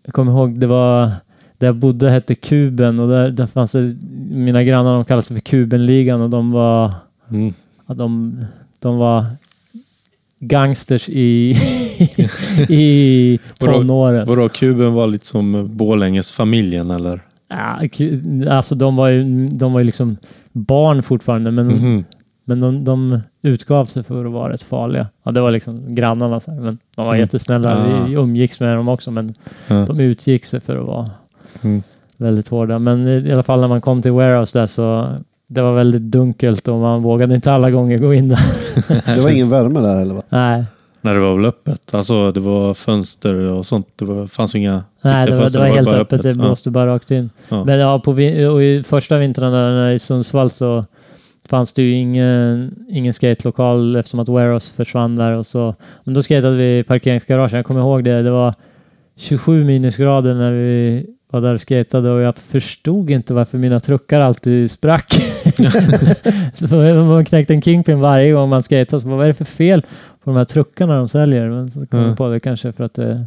Jag 0.06 0.14
kommer 0.14 0.32
ihåg, 0.32 0.60
det 0.60 0.68
var... 0.68 1.12
Där 1.58 1.68
jag 1.68 1.76
bodde 1.76 2.10
hette 2.10 2.36
Kuben 2.36 3.00
och 3.00 3.08
där, 3.10 3.30
där 3.32 3.48
fanns 3.48 3.72
det... 3.72 3.96
Mina 4.30 4.64
grannar 4.64 4.94
de 4.96 5.06
kallade 5.06 5.24
sig 5.24 5.36
för 5.36 5.42
Kubenligan 5.42 6.22
och 6.22 6.30
de 6.30 6.52
var... 6.52 6.92
Mm. 7.32 7.54
Ja, 7.88 7.94
de, 7.94 8.38
de 8.80 8.98
var 8.98 9.26
gangsters 10.40 11.10
i, 11.10 11.50
i 12.70 13.40
Vadå? 13.60 13.74
tonåren. 13.74 14.26
Vadå, 14.28 14.50
kuben 14.50 14.94
var 14.94 15.08
lite 15.08 15.26
som 15.28 15.70
Borlänges 15.78 16.32
familjen 16.32 16.92
eller? 16.92 17.22
Ja, 17.50 17.80
alltså 18.56 18.76
de 18.76 18.96
var 18.96 19.08
ju, 19.08 19.48
de 19.50 19.74
var 19.74 19.80
ju 19.80 19.84
liksom 19.86 20.18
barn 20.52 21.04
fortfarande, 21.04 21.52
men, 21.52 21.68
Mhm. 21.68 22.04
men 22.46 22.60
de, 22.60 22.84
de 22.86 23.20
utgav 23.42 23.86
sig 23.86 24.04
för 24.04 24.26
att 24.26 24.32
vara 24.32 24.54
rätt 24.54 24.64
farliga. 24.64 25.08
Ja, 25.24 25.32
det 25.32 25.42
var 25.42 25.52
liksom 25.52 25.96
grannarna, 25.96 26.40
så 26.40 26.52
här, 26.52 26.60
men 26.60 26.78
de 26.96 27.06
var 27.06 27.14
Mm. 27.14 27.20
jättesnälla. 27.20 27.78
Ah. 27.78 28.06
Vi 28.08 28.14
umgicks 28.14 28.60
med 28.60 28.78
dem 28.78 28.88
också, 28.88 29.12
men 29.12 29.34
Ja. 29.68 29.86
de 29.86 30.00
utgick 30.00 30.46
sig 30.46 30.60
för 30.60 30.78
att 30.80 30.86
vara 30.88 31.12
Mm. 31.64 31.84
väldigt 32.18 32.48
hårda. 32.48 32.80
Men 32.80 33.08
i 33.08 33.12
i 33.12 33.34
alla 33.34 33.44
fall 33.44 33.62
när 33.62 33.68
man 33.68 33.82
kom 33.82 34.02
till 34.02 34.12
warehouse 34.12 34.60
där 34.60 34.66
så 34.66 35.10
det 35.48 35.62
var 35.62 35.74
väldigt 35.74 36.02
dunkelt 36.02 36.68
och 36.68 36.78
man 36.78 37.04
vågade 37.04 37.36
inte 37.36 37.52
alla 37.52 37.72
gånger 37.72 37.98
gå 37.98 38.14
in 38.14 38.28
där. 38.28 38.40
Det 39.16 39.22
var 39.22 39.30
ingen 39.30 39.50
värme 39.50 39.80
där 39.80 40.02
eller? 40.02 40.14
Va? 40.14 40.22
Nej, 40.30 40.66
När 41.02 41.14
det 41.14 41.20
var 41.20 41.36
väl 41.36 41.46
öppet? 41.46 41.94
Alltså 41.94 42.32
det 42.32 42.40
var 42.40 42.74
fönster 42.74 43.36
och 43.36 43.66
sånt. 43.66 43.88
Det 43.96 44.06
var, 44.06 44.28
fanns 44.28 44.56
inga 44.56 44.84
Nej 45.02 45.26
det 45.26 45.32
var, 45.32 45.40
fönster, 45.40 45.60
det 45.60 45.70
var 45.70 45.76
helt 45.76 45.90
bara 45.90 45.98
öppet. 45.98 46.24
Det 46.24 46.38
blåste 46.38 46.72
bara 46.72 46.88
rakt 46.88 47.12
in. 47.12 47.30
Ja. 47.50 47.64
Men 47.64 47.80
ja, 47.80 48.00
på, 48.00 48.12
och 48.52 48.64
i 48.64 48.84
första 48.86 49.18
vintrarna 49.18 49.70
när 49.70 49.92
i 49.92 50.00
Sundsvall 50.00 50.50
så 50.50 50.86
fanns 51.50 51.74
det 51.74 51.82
ju 51.82 51.92
ingen, 51.92 52.76
ingen 52.90 53.14
skatelokal 53.14 53.96
eftersom 53.96 54.20
att 54.20 54.30
Warehouse 54.30 54.74
försvann 54.74 55.16
där. 55.16 55.32
Och 55.32 55.46
så, 55.46 55.76
men 56.04 56.14
då 56.14 56.22
skatade 56.24 56.56
vi 56.56 56.80
i 56.80 56.84
parkeringsgaragen. 56.84 57.58
Jag 57.58 57.66
kommer 57.66 57.82
ihåg 57.82 58.04
det. 58.04 58.22
Det 58.22 58.32
var 58.32 58.54
27 59.16 59.64
minusgrader 59.64 60.34
när 60.36 60.52
vi 60.52 61.06
var 61.32 61.42
där 61.42 61.54
och 61.54 61.62
skatade 61.62 62.10
och 62.12 62.20
jag 62.22 62.36
förstod 62.36 63.10
inte 63.10 63.34
varför 63.34 63.58
mina 63.58 63.80
truckar 63.80 64.20
alltid 64.20 64.72
sprack. 64.72 65.24
Man 67.08 67.26
knäckte 67.26 67.54
en 67.54 67.62
kingpin 67.62 68.00
varje 68.00 68.32
gång 68.34 68.50
man 68.50 68.64
skatade. 68.64 69.02
Så 69.02 69.10
vad 69.10 69.24
är 69.24 69.28
det 69.28 69.34
för 69.34 69.46
fel 69.46 69.82
på 70.24 70.30
de 70.32 70.36
här 70.36 70.46
truckarna 70.46 70.98
de 70.98 71.08
säljer? 71.08 71.50
Men 71.50 71.72
så 71.72 71.86
kom 71.86 72.00
Mm. 72.00 72.16
på 72.16 72.28
det 72.30 72.40
kanske 72.40 72.72
för 72.72 72.84
att 72.84 72.94
det, 72.94 73.26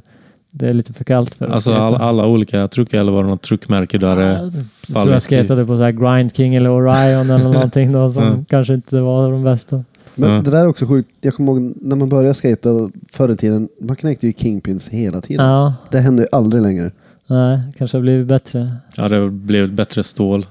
det 0.51 0.69
är 0.69 0.73
lite 0.73 0.93
för 0.93 1.05
kallt 1.05 1.35
för 1.35 1.47
Alltså 1.49 1.73
alla, 1.73 1.99
alla 1.99 2.27
olika 2.27 2.69
truckar 2.69 3.01
eller 3.01 3.13
var 3.13 3.23
det 3.23 3.29
något 3.29 3.43
truckmärke 3.43 3.99
där 3.99 4.17
det 4.17 4.23
Ja, 4.23 4.29
jag 4.31 4.53
tror 4.53 4.65
jag 4.89 4.95
fallit 4.95 5.23
skatade 5.23 5.65
på 5.67 5.77
så 5.77 5.83
här 5.83 5.91
Grind 5.93 6.37
King 6.37 6.55
eller 6.55 6.71
Orion 6.71 7.31
eller 7.31 7.39
någonting 7.53 7.93
då 7.93 8.09
som 8.09 8.23
Mm. 8.23 8.45
kanske 8.45 8.75
inte 8.75 9.01
var 9.01 9.31
de 9.33 9.43
bästa. 9.45 9.85
Men 10.15 10.31
Ja. 10.35 10.43
det 10.43 10.51
där 10.51 10.61
är 10.61 10.67
också 10.69 10.87
sjukt. 10.87 11.09
Jag 11.21 11.35
kommer 11.35 11.53
ihåg 11.53 11.73
när 11.83 11.97
man 11.97 12.09
började 12.09 12.35
skata 12.35 12.91
förr 13.13 13.33
i 13.33 13.37
tiden. 13.37 13.69
Man 13.81 13.97
knäckte 13.97 14.27
ju 14.27 14.33
kingpins 14.33 14.89
hela 14.89 15.21
tiden. 15.21 15.47
Ja, 15.47 15.75
Det 15.91 15.99
händer 15.99 16.23
ju 16.25 16.29
aldrig 16.33 16.63
längre. 16.63 16.91
Nej, 17.31 17.61
kanske 17.79 17.97
har 17.97 18.03
blivit 18.03 18.27
bättre. 18.27 18.77
Ja, 18.97 19.09
det 19.09 19.31
blev 19.31 19.65
ett 19.65 19.71
bättre 19.71 20.03
stål. 20.03 20.47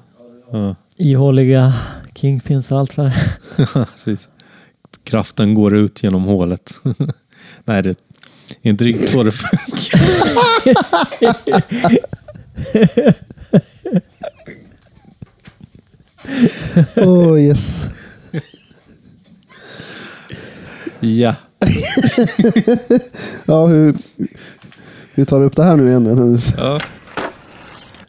Ja, 0.52 0.76
Ihåliga 0.98 1.74
Kingpins 2.16 2.72
och 2.72 2.80
allt 2.80 2.98
vad 2.98 3.06
det 3.06 3.16
precis. 3.74 4.30
Kraften 5.04 5.54
går 5.54 5.76
ut 5.76 6.04
genom 6.04 6.24
hålet. 6.24 6.72
Nej, 7.66 7.84
det 7.84 7.90
är 7.90 7.96
inte 8.62 8.84
riktigt 8.86 9.10
så 9.10 9.24
det 9.24 9.32
funkar. 9.32 10.00
Oh, 16.96 17.40
yes. 17.42 17.88
Ja. 21.00 21.36
Ja, 23.46 23.66
hur, 23.68 23.96
hur 25.20 25.26
tar 25.26 25.42
upp 25.42 25.56
det 25.56 25.64
här 25.64 25.78
nu 25.78 25.90
igen? 25.90 26.38
Ja. 26.58 26.80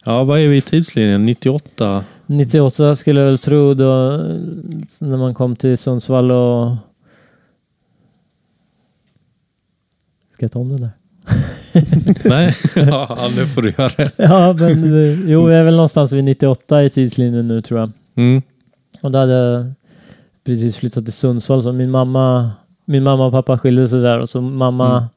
ja, 0.05 0.25
vad 0.25 0.41
är 0.41 0.49
vi 0.49 0.57
i 0.57 0.61
tidslinjen? 0.61 1.27
98? 1.27 2.05
98 2.27 2.97
skulle 2.97 3.21
jag 3.21 3.27
väl 3.27 3.39
tro 3.39 3.75
då 3.75 4.17
när 5.01 5.17
man 5.17 5.35
kom 5.35 5.57
till 5.57 5.79
Sundsvall 5.79 6.33
och... 6.33 6.77
Ska 10.35 10.45
jag 10.45 10.53
ta 10.53 10.59
om 10.59 10.69
det 10.69 10.79
där? 10.79 10.91
Nej, 12.29 12.55
ja, 12.91 13.29
nu 13.37 13.47
får 13.47 13.63
du 13.63 13.73
göra 13.79 13.91
det. 13.97 14.11
Ja, 14.17 14.53
men 14.59 14.85
eh, 14.85 15.31
jo, 15.31 15.51
jag 15.51 15.61
är 15.61 15.65
väl 15.65 15.75
någonstans 15.75 16.13
vid 16.13 16.25
98 16.25 16.83
i 16.83 16.91
tidslinjen 16.91 17.49
nu 17.49 17.63
tror 17.63 17.81
jag. 17.81 17.91
Mm. 18.15 18.43
Och 19.01 19.11
då 19.11 19.19
hade 19.19 19.33
jag 19.33 19.73
precis 20.45 20.77
flyttat 20.77 21.05
till 21.05 21.13
Sundsvall 21.13 21.63
så 21.63 21.73
min 21.73 21.91
mamma, 21.91 22.51
min 22.85 23.03
mamma 23.03 23.27
och 23.27 23.33
pappa 23.33 23.59
skilde 23.59 23.89
sig 23.89 24.01
där 24.01 24.21
och 24.21 24.29
så 24.29 24.41
mamma, 24.41 24.97
Mm. 24.97 25.09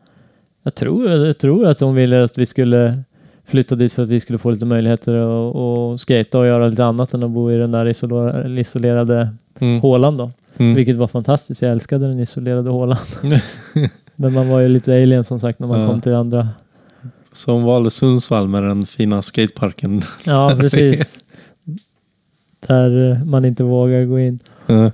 Jag, 0.63 0.75
tror, 0.75 1.09
jag 1.09 1.37
tror 1.37 1.65
att 1.65 1.79
hon 1.79 1.95
ville 1.95 2.23
att 2.23 2.37
vi 2.37 2.45
skulle 2.45 3.03
flytta 3.45 3.75
dit 3.75 3.93
för 3.93 4.03
att 4.03 4.09
vi 4.09 4.19
skulle 4.19 4.37
få 4.39 4.51
lite 4.51 4.65
möjligheter 4.65 5.13
att, 5.13 6.01
skata 6.01 6.39
och 6.39 6.45
göra 6.47 6.67
lite 6.67 6.85
annat 6.85 7.13
än 7.13 7.23
att 7.23 7.31
bo 7.31 7.51
i 7.51 7.57
den 7.57 7.71
där 7.71 7.85
isolerade, 7.87 8.61
isolerade 8.61 9.29
Mm. 9.59 9.81
hålan 9.81 10.17
då. 10.17 10.31
Mm. 10.57 10.75
Vilket 10.75 10.95
var 10.97 11.07
fantastiskt, 11.07 11.61
jag 11.61 11.71
älskade 11.71 12.07
den 12.07 12.19
isolerade 12.19 12.69
hålan. 12.69 12.97
Men 14.15 14.33
man 14.33 14.49
var 14.49 14.59
ju 14.59 14.67
lite 14.67 14.93
alien 14.93 15.23
som 15.23 15.39
sagt 15.39 15.59
när 15.59 15.67
man 15.67 15.79
Ja. 15.81 15.87
kom 15.87 16.01
till 16.01 16.13
andra. 16.13 16.49
Som 17.33 17.63
valde 17.63 17.89
Sundsvall 17.91 18.47
med 18.47 18.63
den 18.63 18.83
fina 18.85 19.21
skateparken. 19.21 20.01
Ja, 20.25 20.55
precis. 20.59 21.17
där 22.67 23.21
man 23.25 23.45
inte 23.45 23.63
vågar 23.63 24.05
gå 24.05 24.19
in. 24.19 24.39
Ja. 24.65 24.91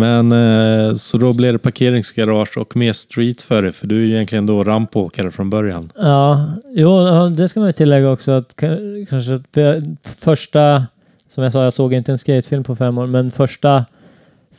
Men 0.00 0.32
eh, 0.32 0.94
så 0.94 1.18
då 1.18 1.32
blev 1.32 1.52
det 1.52 1.58
parkeringsgarage 1.58 2.56
och 2.58 2.76
mer 2.76 2.92
street 2.92 3.40
för 3.40 3.62
det, 3.62 3.72
för 3.72 3.86
du 3.86 3.96
är 4.02 4.06
ju 4.06 4.14
egentligen 4.14 4.46
då 4.46 4.64
rampåkare 4.64 5.30
från 5.30 5.50
början. 5.50 5.92
Ja, 5.98 6.46
jo, 6.70 6.98
det 7.28 7.48
ska 7.48 7.60
man 7.60 7.68
ju 7.68 7.72
tillägga 7.72 8.10
också 8.10 8.32
att 8.32 8.54
ka- 8.56 9.06
kanske 9.10 9.42
för 9.54 9.60
jag- 9.60 9.96
första, 10.20 10.86
som 11.28 11.42
jag 11.44 11.52
sa, 11.52 11.64
jag 11.64 11.72
såg 11.72 11.94
inte 11.94 12.12
en 12.12 12.18
skatefilm 12.18 12.64
på 12.64 12.76
fem 12.76 12.98
år, 12.98 13.06
men 13.06 13.30
första 13.30 13.84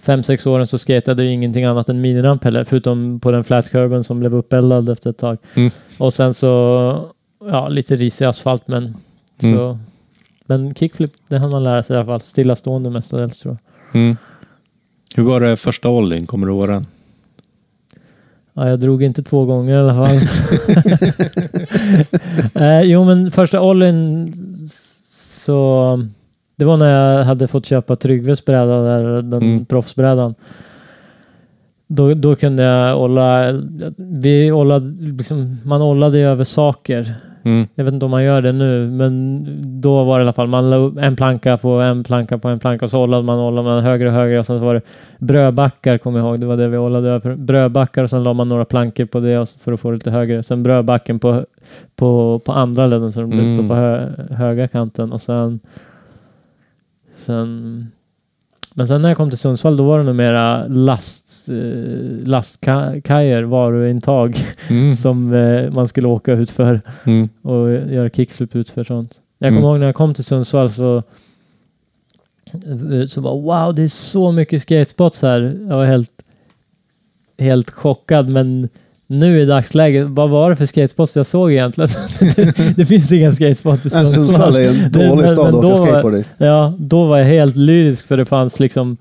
fem, 0.01 0.23
sex 0.23 0.45
åren 0.45 0.67
så 0.67 0.77
skatade 0.77 1.23
ju 1.23 1.31
ingenting 1.31 1.65
annat 1.65 1.89
än 1.89 2.01
miniramp 2.01 2.43
heller, 2.43 2.63
förutom 2.63 3.19
på 3.19 3.31
den 3.31 3.43
flatkurben 3.43 4.03
som 4.03 4.19
blev 4.19 4.35
uppeldad 4.35 4.89
efter 4.89 5.09
ett 5.09 5.17
tag. 5.17 5.37
Mm. 5.53 5.71
Och 5.97 6.13
sen 6.13 6.33
så, 6.33 7.11
ja, 7.45 7.67
lite 7.67 7.95
risig 7.95 8.25
asfalt, 8.25 8.67
men 8.67 8.95
så... 9.41 9.79
Men 10.45 10.75
kickflip, 10.75 11.11
det 11.27 11.37
hann 11.37 11.49
man 11.51 11.63
lära 11.63 11.83
sig 11.83 11.93
i 11.93 11.97
alla 11.97 12.05
fall. 12.05 12.21
Stillastående 12.21 12.89
mestadels 12.89 13.39
tror 13.39 13.57
jag. 13.91 14.01
Mm. 14.01 14.17
Hur 15.15 15.23
var 15.23 15.39
det 15.39 15.55
första 15.55 15.89
ollin? 15.89 16.27
Kommer 16.27 16.47
du 16.47 16.53
ihåg 16.53 16.67
den? 16.67 16.85
Ja, 18.53 18.69
jag 18.69 18.79
drog 18.79 19.03
inte 19.03 19.23
två 19.23 19.45
gånger 19.45 19.77
i 19.77 19.79
alla 19.79 19.93
fall. 19.93 20.17
eh, 22.63 22.81
jo, 22.81 23.05
men 23.05 23.31
första 23.31 23.61
ollin 23.61 24.33
så... 25.45 26.07
Det 26.55 26.65
var 26.65 26.77
när 26.77 26.89
jag 26.89 27.23
hade 27.25 27.47
fått 27.47 27.65
köpa 27.65 27.95
Tryggves 27.95 28.45
bräda, 28.45 28.81
där, 28.81 29.21
den 29.21 29.41
Mm. 29.43 29.65
proffsbrädan. 29.65 30.35
Då, 31.87 32.13
då 32.13 32.35
kunde 32.35 32.63
jag 32.63 33.01
olla... 33.01 33.51
Vi 33.97 34.51
ollade, 34.51 35.05
liksom, 35.11 35.57
man 35.65 35.81
ollade 35.81 36.19
över 36.19 36.43
saker. 36.43 37.15
Mm. 37.43 37.67
Jag 37.75 37.83
vet 37.85 37.93
inte 37.93 38.05
om 38.05 38.11
man 38.11 38.23
gör 38.23 38.41
det 38.41 38.51
nu, 38.51 38.87
men 38.87 39.45
då 39.81 40.03
var 40.03 40.19
det 40.19 40.23
i 40.23 40.25
alla 40.25 40.33
fall, 40.33 40.47
man 40.47 40.69
la 40.69 40.75
upp 40.75 40.97
en 40.97 41.15
planka 41.15 41.57
på 41.57 41.69
en 41.69 42.03
planka 42.03 42.37
på 42.37 42.47
en 42.47 42.59
planka 42.59 42.85
och 42.85 42.91
så 42.91 43.03
ollade 43.03 43.23
man, 43.23 43.39
ollade 43.39 43.67
man 43.69 43.83
högre 43.83 44.07
och 44.07 44.13
högre 44.13 44.39
och 44.39 44.45
sen 44.45 44.59
så 44.59 44.65
var 44.65 44.73
det 44.73 44.81
brödbackar, 45.19 45.97
kommer 45.97 46.19
jag 46.19 46.27
ihåg, 46.27 46.39
det 46.39 46.45
var 46.45 46.57
det 46.57 46.67
vi 46.67 46.77
ollade 46.77 47.09
över. 47.09 47.35
Brödbackar 47.35 48.03
och 48.03 48.09
sen 48.09 48.23
la 48.23 48.33
man 48.33 48.49
några 48.49 48.65
plankor 48.65 49.05
på 49.05 49.19
det 49.19 49.55
för 49.59 49.71
att 49.71 49.79
få 49.79 49.89
det 49.91 49.95
lite 49.95 50.11
högre. 50.11 50.43
Sen 50.43 50.63
brödbacken 50.63 51.19
på, 51.19 51.45
på, 51.95 52.41
på 52.45 52.51
andra 52.51 52.87
ledden 52.87 53.11
så 53.13 53.21
de 53.21 53.29
blev 53.29 53.45
Mm. 53.45 53.69
på 53.69 53.75
hö, 53.75 54.09
höga 54.29 54.67
kanten 54.67 55.11
och 55.11 55.21
sen, 55.21 55.59
sen 57.15 57.87
men 58.73 58.87
sen 58.87 59.01
när 59.01 59.09
jag 59.09 59.17
kom 59.17 59.29
till 59.29 59.39
Sundsvall 59.39 59.77
då 59.77 59.83
var 59.83 59.97
det 59.99 60.03
nog 60.05 60.15
mera 60.15 60.67
last, 60.67 61.30
lastkajer, 62.25 63.43
varuintag 63.43 64.37
Mm. 64.69 64.95
som 64.95 65.33
eh, 65.33 65.71
man 65.71 65.87
skulle 65.87 66.07
åka 66.07 66.31
ut 66.33 66.51
för 66.51 66.81
Mm. 67.03 67.29
och 67.41 67.71
göra 67.71 68.09
kickflip 68.09 68.55
utför 68.55 68.83
sånt. 68.83 69.19
Jag 69.39 69.47
kommer 69.49 69.59
Mm. 69.59 69.69
ihåg 69.69 69.79
när 69.79 69.85
jag 69.85 69.95
kom 69.95 70.13
till 70.13 70.23
Sundsvall 70.23 70.69
så 70.71 71.03
så 73.07 73.21
bara 73.21 73.33
wow, 73.65 73.75
det 73.75 73.83
är 73.83 73.87
så 73.87 74.31
mycket 74.31 74.61
skatespots 74.61 75.21
här. 75.21 75.57
Jag 75.69 75.75
var 75.77 75.85
helt, 75.85 76.11
helt 77.39 77.71
chockad, 77.71 78.29
men 78.29 78.69
nu 79.07 79.41
i 79.41 79.45
dagsläget, 79.45 80.07
vad 80.07 80.29
var 80.29 80.49
det 80.49 80.55
för 80.55 80.65
skatespots 80.65 81.15
jag 81.15 81.25
såg 81.25 81.51
egentligen? 81.51 81.89
det, 82.35 82.75
det 82.77 82.85
finns 82.85 83.11
inga 83.11 83.31
skatespots 83.33 83.85
i 83.85 83.89
Sundsvall. 83.89 84.13
Sundsvall 84.27 84.55
är 84.55 84.69
en 84.69 84.91
dålig 84.91 85.29
stad 85.29 85.55
att 85.55 85.61
då 85.61 85.67
åka 85.67 85.77
skateboard 85.87 86.15
i. 86.15 86.23
Ja, 86.37 86.73
då 86.79 87.05
var 87.07 87.17
jag 87.17 87.25
helt 87.25 87.55
lyrisk 87.55 88.07
för 88.07 88.17
det 88.17 88.25
fanns 88.25 88.59
liksom 88.59 88.97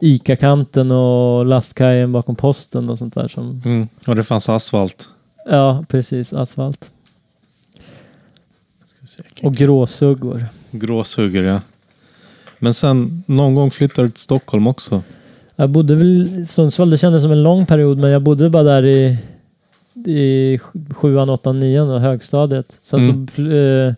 ICA-kanten 0.00 0.90
och 0.90 1.46
lastkajen 1.46 2.12
bakom 2.12 2.36
posten 2.36 2.90
och 2.90 2.98
sånt 2.98 3.14
där 3.14 3.28
som... 3.28 3.62
Mm. 3.64 3.88
Och 4.06 4.16
det 4.16 4.24
fanns 4.24 4.48
asfalt. 4.48 5.08
Ja, 5.50 5.84
precis. 5.88 6.32
Asfalt. 6.32 6.90
Och 9.42 9.54
gråsuggor. 9.54 10.46
Gråsuggor, 10.70 11.44
ja. 11.44 11.60
Men 12.58 12.74
sen 12.74 13.24
någon 13.26 13.54
gång 13.54 13.70
flyttade 13.70 14.08
du 14.08 14.10
till 14.12 14.22
Stockholm 14.22 14.66
också. 14.66 15.02
Jag 15.56 15.70
bodde 15.70 15.94
väl 15.94 16.42
i 16.42 16.46
Sundsvall, 16.46 16.90
det 16.90 16.98
kändes 16.98 17.22
som 17.22 17.32
en 17.32 17.42
lång 17.42 17.66
period, 17.66 17.98
men 17.98 18.10
jag 18.10 18.22
bodde 18.22 18.50
bara 18.50 18.62
där 18.62 18.84
i, 18.84 19.18
i 20.10 20.58
sjuan, 20.90 21.30
åttan, 21.30 21.60
nian 21.60 21.90
och 21.90 22.00
högstadiet. 22.00 22.78
Sen 22.82 23.00
Mm. 23.00 23.28
så 23.36 23.42
eh, 23.42 23.94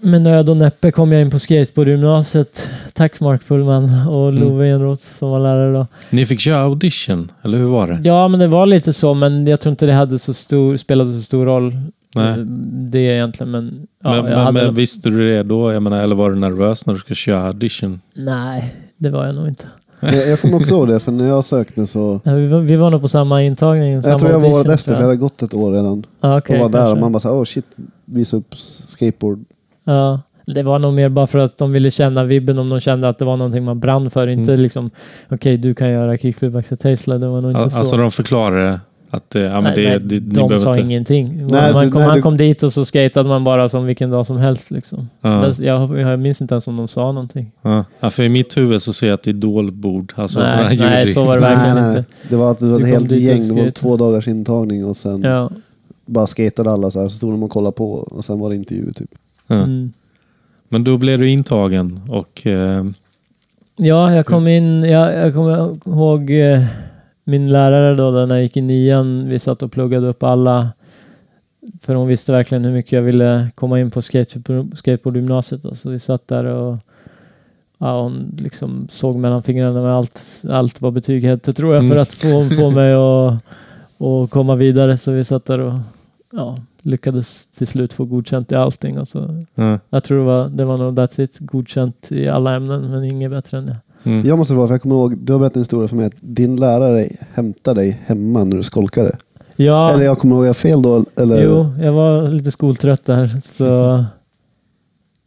med 0.00 0.22
nöd 0.22 0.48
och 0.50 0.56
näppe 0.56 0.90
kom 0.90 1.12
jag 1.12 1.20
in 1.22 1.30
på 1.30 1.38
skateboardgymnasiet. 1.38 2.70
Tack 2.92 3.20
Mark 3.20 3.46
Pullman 3.48 4.08
och 4.08 4.28
Mm. 4.28 4.42
Love 4.42 4.68
Enroth 4.68 5.02
som 5.02 5.30
var 5.30 5.38
lärare 5.40 5.72
då. 5.72 5.86
Ni 6.10 6.26
fick 6.26 6.40
köra 6.40 6.58
audition, 6.58 7.30
eller 7.42 7.58
hur 7.58 7.66
var 7.66 7.86
det? 7.86 8.00
Ja, 8.04 8.28
men 8.28 8.40
det 8.40 8.46
var 8.46 8.66
lite 8.66 8.92
så, 8.92 9.14
men 9.14 9.46
jag 9.46 9.60
tror 9.60 9.70
inte 9.70 9.86
det 9.86 9.92
hade 9.92 10.18
så 10.18 10.34
stor, 10.34 10.76
spelade 10.76 11.12
så 11.12 11.20
stor 11.22 11.44
roll. 11.46 11.76
Nej. 12.16 12.30
eh, 12.30 12.36
Det 12.90 12.98
egentligen, 12.98 13.50
men... 13.50 13.86
Ja, 14.04 14.08
men 14.10 14.16
jag 14.16 14.24
men, 14.24 14.38
hade 14.38 14.64
men 14.64 14.74
visste 14.74 15.10
du 15.10 15.28
det 15.30 15.42
då? 15.42 15.72
Jag 15.72 15.82
menar, 15.82 16.02
eller 16.02 16.14
var 16.16 16.30
du 16.30 16.36
nervös 16.36 16.86
när 16.86 16.94
du 16.94 17.00
ska 17.00 17.14
köra 17.14 17.46
audition? 17.46 18.00
Nej, 18.14 18.74
det 18.96 19.10
var 19.10 19.26
jag 19.26 19.34
nog 19.34 19.48
inte. 19.48 19.64
Jag, 20.00 20.28
jag 20.28 20.40
kommer 20.40 20.56
också 20.56 20.70
ihåg 20.74 20.88
det, 20.88 21.00
för 21.00 21.12
när 21.12 21.28
jag 21.28 21.44
sökte 21.44 21.86
så... 21.86 22.20
Ja, 22.24 22.32
Vi 22.34 22.46
var, 22.46 22.60
vi 22.60 22.76
var 22.76 22.90
nog 22.90 23.00
på 23.00 23.08
samma 23.08 23.42
intagning. 23.42 24.02
samma 24.02 24.12
Jag 24.12 24.20
tror 24.20 24.30
jag 24.32 24.40
var 24.40 24.48
året 24.60 24.68
efter, 24.68 24.92
för 24.94 25.00
jag 25.02 25.06
hade 25.08 25.16
gått 25.20 25.42
ett 25.42 25.54
år 25.54 25.72
redan. 25.72 26.04
Ja, 26.20 26.38
okej, 26.38 26.56
och 26.56 26.62
var 26.62 26.68
där 26.68 26.78
kanske. 26.78 26.92
och 26.92 26.98
man 27.00 27.12
bara 27.12 27.20
såhär, 27.20 27.36
oh 27.36 27.44
shit. 27.44 27.76
visa 28.04 28.36
upp 28.36 28.54
skateboard. 28.86 29.44
Ja. 29.84 30.20
Det 30.46 30.62
var 30.62 30.78
nog 30.78 30.94
mer 30.94 31.08
bara 31.08 31.26
för 31.26 31.38
att 31.38 31.56
de 31.58 31.72
ville 31.72 31.90
känna 31.90 32.24
vibben 32.24 32.58
om 32.58 32.68
de 32.68 32.80
kände 32.80 33.08
att 33.08 33.18
det 33.18 33.24
var 33.24 33.36
någonting 33.36 33.64
man 33.64 33.80
brann 33.80 34.10
för. 34.10 34.26
Inte 34.26 34.52
Mm. 34.52 34.62
liksom, 34.62 34.90
okej 35.28 35.56
du 35.56 35.74
kan 35.74 35.90
göra 35.90 36.18
kickflip 36.18 36.54
axel 36.56 36.78
Tesla. 36.78 37.18
Det 37.18 37.28
var 37.28 37.40
nog 37.40 37.50
inte 37.50 37.60
Al- 37.62 37.70
så. 37.70 37.78
Alltså 37.78 37.96
de 37.96 38.10
förklarade 38.10 38.80
att 39.10 39.30
det, 39.30 39.40
ja, 39.40 39.52
men 39.60 39.62
nej, 39.64 39.74
det, 39.74 39.88
nej, 39.90 39.98
det, 40.00 40.18
de 40.18 40.34
behöver 40.34 40.58
sa 40.58 40.70
inte... 40.70 40.80
ingenting. 40.80 41.46
Nej, 41.46 41.72
man 41.72 41.84
du- 41.84 41.90
kom, 41.90 41.98
nej, 42.00 42.08
han 42.08 42.16
du- 42.16 42.22
kom 42.22 42.36
dit 42.36 42.62
och 42.62 42.72
så 42.72 42.84
skatade 42.84 43.28
man 43.28 43.44
bara 43.44 43.68
som 43.68 43.84
vilken 43.84 44.10
dag 44.10 44.26
som 44.26 44.36
helst. 44.36 44.70
Liksom. 44.70 45.08
Ja, 45.20 45.52
Jag, 45.58 45.98
jag 46.00 46.18
minns 46.20 46.40
inte 46.40 46.54
ens 46.54 46.68
om 46.68 46.76
de 46.76 46.88
sa 46.88 47.12
någonting. 47.12 47.52
ja. 47.62 47.84
Ja, 48.00 48.10
för 48.10 48.22
i 48.22 48.28
mitt 48.28 48.56
huvud 48.56 48.82
så 48.82 48.92
ser 48.92 49.06
jag 49.06 49.14
ett 49.14 49.26
idolbord. 49.28 50.12
Alltså 50.16 50.40
nej, 50.40 50.76
nej, 50.80 51.12
så 51.12 51.24
var 51.24 51.34
det 51.34 51.40
verkligen 51.40 51.76
nej, 51.76 51.88
inte. 51.98 52.04
Det 52.28 52.36
var, 52.36 52.56
det 52.58 52.66
var 52.66 52.78
Du 52.78 52.84
ett 52.84 52.94
kom 52.98 53.08
helt 53.08 53.22
gäng. 53.22 53.54
Det 53.56 53.62
var 53.62 53.70
två 53.70 53.96
dagars 53.96 54.28
intagning 54.28 54.84
och 54.84 54.96
sen 54.96 55.22
Ja. 55.22 55.50
bara 56.06 56.26
skatade 56.26 56.70
alla 56.70 56.90
så 56.90 57.00
här. 57.00 57.08
Så 57.08 57.16
stod 57.16 57.32
de 57.32 57.42
och 57.42 57.50
kollade 57.50 57.72
på 57.76 57.92
och 57.92 58.24
sen 58.24 58.38
var 58.38 58.50
det 58.50 58.56
intervju 58.56 58.92
typ. 58.92 59.10
Ja. 59.46 59.54
Mm. 59.56 59.92
Men 60.68 60.84
då 60.84 60.98
blev 60.98 61.18
du 61.18 61.28
intagen 61.30 62.00
och... 62.08 62.46
Eh, 62.46 62.84
Ja, 63.76 64.14
jag 64.14 64.26
kom 64.26 64.48
in, 64.48 64.84
jag, 64.84 65.14
jag 65.14 65.34
kommer 65.34 65.76
ihåg 65.86 66.30
eh, 66.30 66.64
min 67.24 67.48
lärare 67.50 67.94
då, 67.94 68.10
när 68.10 68.34
jag 68.34 68.42
gick 68.42 68.56
i 68.56 68.60
nian. 68.60 69.28
Vi 69.28 69.38
satt 69.38 69.62
och 69.62 69.72
pluggade 69.72 70.06
upp 70.06 70.22
alla. 70.22 70.68
För 71.80 71.94
hon 71.94 72.08
visste 72.08 72.32
verkligen 72.32 72.64
hur 72.64 72.72
mycket 72.72 72.92
jag 72.92 73.02
ville 73.02 73.48
komma 73.54 73.80
in 73.80 73.90
på 73.90 74.02
skate, 74.02 74.40
skateboardgymnasiet. 74.74 75.62
då. 75.62 75.74
Så 75.74 75.90
vi 75.90 75.98
satt 75.98 76.28
där 76.28 76.44
och 76.44 76.76
ja, 77.78 78.02
hon 78.02 78.36
liksom 78.38 78.88
såg 78.90 79.16
mellan 79.16 79.42
fingrarna 79.42 79.82
med 79.82 79.92
allt, 79.92 80.42
allt 80.50 80.80
vad 80.80 80.92
betyg 80.92 81.24
hette 81.24 81.52
tror 81.52 81.74
jag 81.74 81.82
för 81.82 81.90
Mm. 81.90 82.02
att 82.02 82.14
få, 82.14 82.44
få 82.56 82.70
mig 82.70 82.92
att 82.94 83.44
och 83.98 84.30
komma 84.30 84.54
vidare. 84.54 84.96
Så 84.96 85.12
vi 85.12 85.24
satt 85.24 85.44
där 85.44 85.58
och 85.58 85.74
ja, 86.32 86.58
lyckades 86.84 87.46
till 87.46 87.66
slut 87.66 87.92
få 87.92 88.04
godkänt 88.04 88.52
i 88.52 88.54
allting. 88.54 88.98
Och 88.98 89.08
så, 89.08 89.44
ja. 89.54 89.78
jag 89.90 90.04
tror 90.04 90.18
det 90.18 90.24
var, 90.24 90.48
det 90.48 90.64
var 90.64 90.78
nog 90.78 90.98
that's 90.98 91.20
it, 91.20 91.38
godkänt 91.38 92.12
i 92.12 92.28
alla 92.28 92.54
ämnen 92.54 92.90
men 92.90 93.04
inget 93.04 93.30
bättre 93.30 93.58
än 93.58 93.66
det. 93.66 93.78
Mm. 94.04 94.26
Jag 94.26 94.38
måste 94.38 94.54
vara, 94.54 94.66
för 94.66 94.74
jag 94.74 94.82
kommer 94.82 94.94
ihåg, 94.94 95.18
du 95.18 95.32
har 95.32 95.40
berättat 95.40 95.56
en 95.56 95.62
historia 95.62 95.88
för 95.88 95.96
mig 95.96 96.06
att 96.06 96.14
din 96.20 96.56
lärare 96.56 97.08
hämtade 97.32 97.80
dig 97.80 98.00
hemma 98.06 98.44
när 98.44 98.56
du 98.56 98.62
skolkade. 98.62 99.16
Ja, 99.56 99.92
Eller 99.92 100.04
jag 100.04 100.18
kommer 100.18 100.36
ihåg, 100.36 100.46
jag 100.46 100.56
fel 100.56 100.82
då? 100.82 101.04
Eller? 101.16 101.44
jo, 101.44 101.72
jag 101.80 101.92
var 101.92 102.28
lite 102.28 102.50
skoltrött 102.50 103.04
där 103.04 103.40
så, 103.40 104.04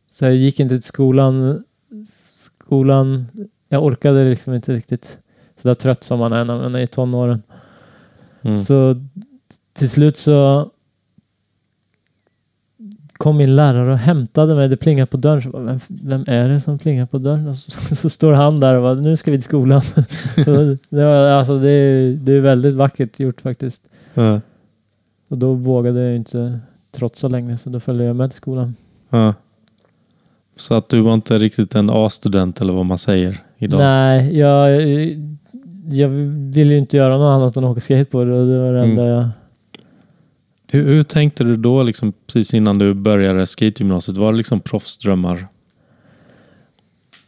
så 0.10 0.26
jag 0.26 0.36
gick 0.36 0.60
inte 0.60 0.76
till 0.76 0.88
skolan. 0.88 1.64
Skolan, 2.66 3.26
jag 3.70 3.84
orkade 3.84 4.30
liksom 4.30 4.54
inte 4.54 4.74
riktigt 4.74 5.18
så 5.62 5.68
där 5.68 5.76
trött 5.76 6.04
som 6.04 6.20
man 6.20 6.34
är 6.34 6.46
när 6.46 6.62
man 6.62 6.76
är 6.76 6.80
i 6.80 6.88
tonåren. 6.88 7.44
Mm. 8.42 8.62
Så 8.62 8.96
till 9.74 9.90
slut 9.90 10.18
så 10.18 10.70
kom 13.18 13.38
min 13.38 13.56
lärare 13.56 13.92
och 13.92 13.98
hämtade 13.98 14.56
mig. 14.56 14.70
Det 14.70 14.78
plingade 14.78 15.06
på 15.08 15.18
dörren. 15.18 15.42
Så 15.42 15.50
bara, 15.50 15.64
vem, 15.64 15.80
vem 15.88 16.24
är 16.28 16.50
det 16.50 16.60
som 16.60 16.80
plingar 16.80 17.06
på 17.06 17.18
dörren? 17.18 17.48
Och 17.48 17.56
så, 17.56 17.72
så 17.96 18.10
står 18.10 18.34
han 18.34 18.60
där 18.60 18.76
och 18.76 18.82
bara, 18.84 18.94
nu 18.94 19.18
ska 19.18 19.32
vi 19.32 19.38
till 19.38 19.44
skolan. 19.44 19.82
så 20.46 20.76
det, 20.90 21.06
var, 21.06 21.28
alltså, 21.28 21.60
det, 21.60 21.70
är, 21.70 22.12
det 22.14 22.32
är 22.32 22.42
väldigt 22.42 22.76
vackert 22.76 23.20
gjort 23.20 23.42
faktiskt. 23.42 23.84
Ja. 24.14 24.42
Och 25.30 25.38
då 25.38 25.54
vågade 25.54 26.02
jag 26.02 26.16
inte 26.16 26.60
trotsa 26.92 27.28
längre 27.28 27.58
så 27.58 27.70
då 27.70 27.80
följde 27.80 28.04
jag 28.04 28.16
med 28.16 28.30
till 28.32 28.38
skolan. 28.38 28.76
Ja. 29.10 29.34
Så 30.56 30.74
att 30.74 30.90
du 30.90 31.02
var 31.02 31.14
inte 31.14 31.38
riktigt 31.38 31.76
en 31.76 31.90
A-student 31.90 32.62
eller 32.62 32.74
vad 32.74 32.86
man 32.86 32.98
säger 32.98 33.38
idag? 33.58 33.80
Nej, 33.80 34.38
jag, 34.38 34.82
jag 35.90 36.10
ville 36.54 36.74
ju 36.74 36.78
inte 36.78 36.98
göra 36.98 37.18
något 37.18 37.36
annat 37.36 37.58
än 37.58 37.64
att 37.64 37.72
åka 37.72 37.80
skateboard 37.80 38.28
och 38.28 38.48
det 38.48 38.60
var 38.60 38.74
det 38.74 38.80
Mm. 38.80 38.90
enda 38.90 39.06
jag... 39.06 39.30
Hur, 40.72 40.84
hur 40.86 41.04
tänkte 41.04 41.44
du 41.44 41.56
då 41.58 41.84
liksom, 41.84 42.14
precis 42.28 42.54
innan 42.54 42.80
du 42.80 42.94
började 42.94 43.46
skategymnasiet? 43.46 44.18
Var 44.18 44.32
det 44.32 44.38
liksom 44.38 44.60
proffsdrömmar? 44.60 45.48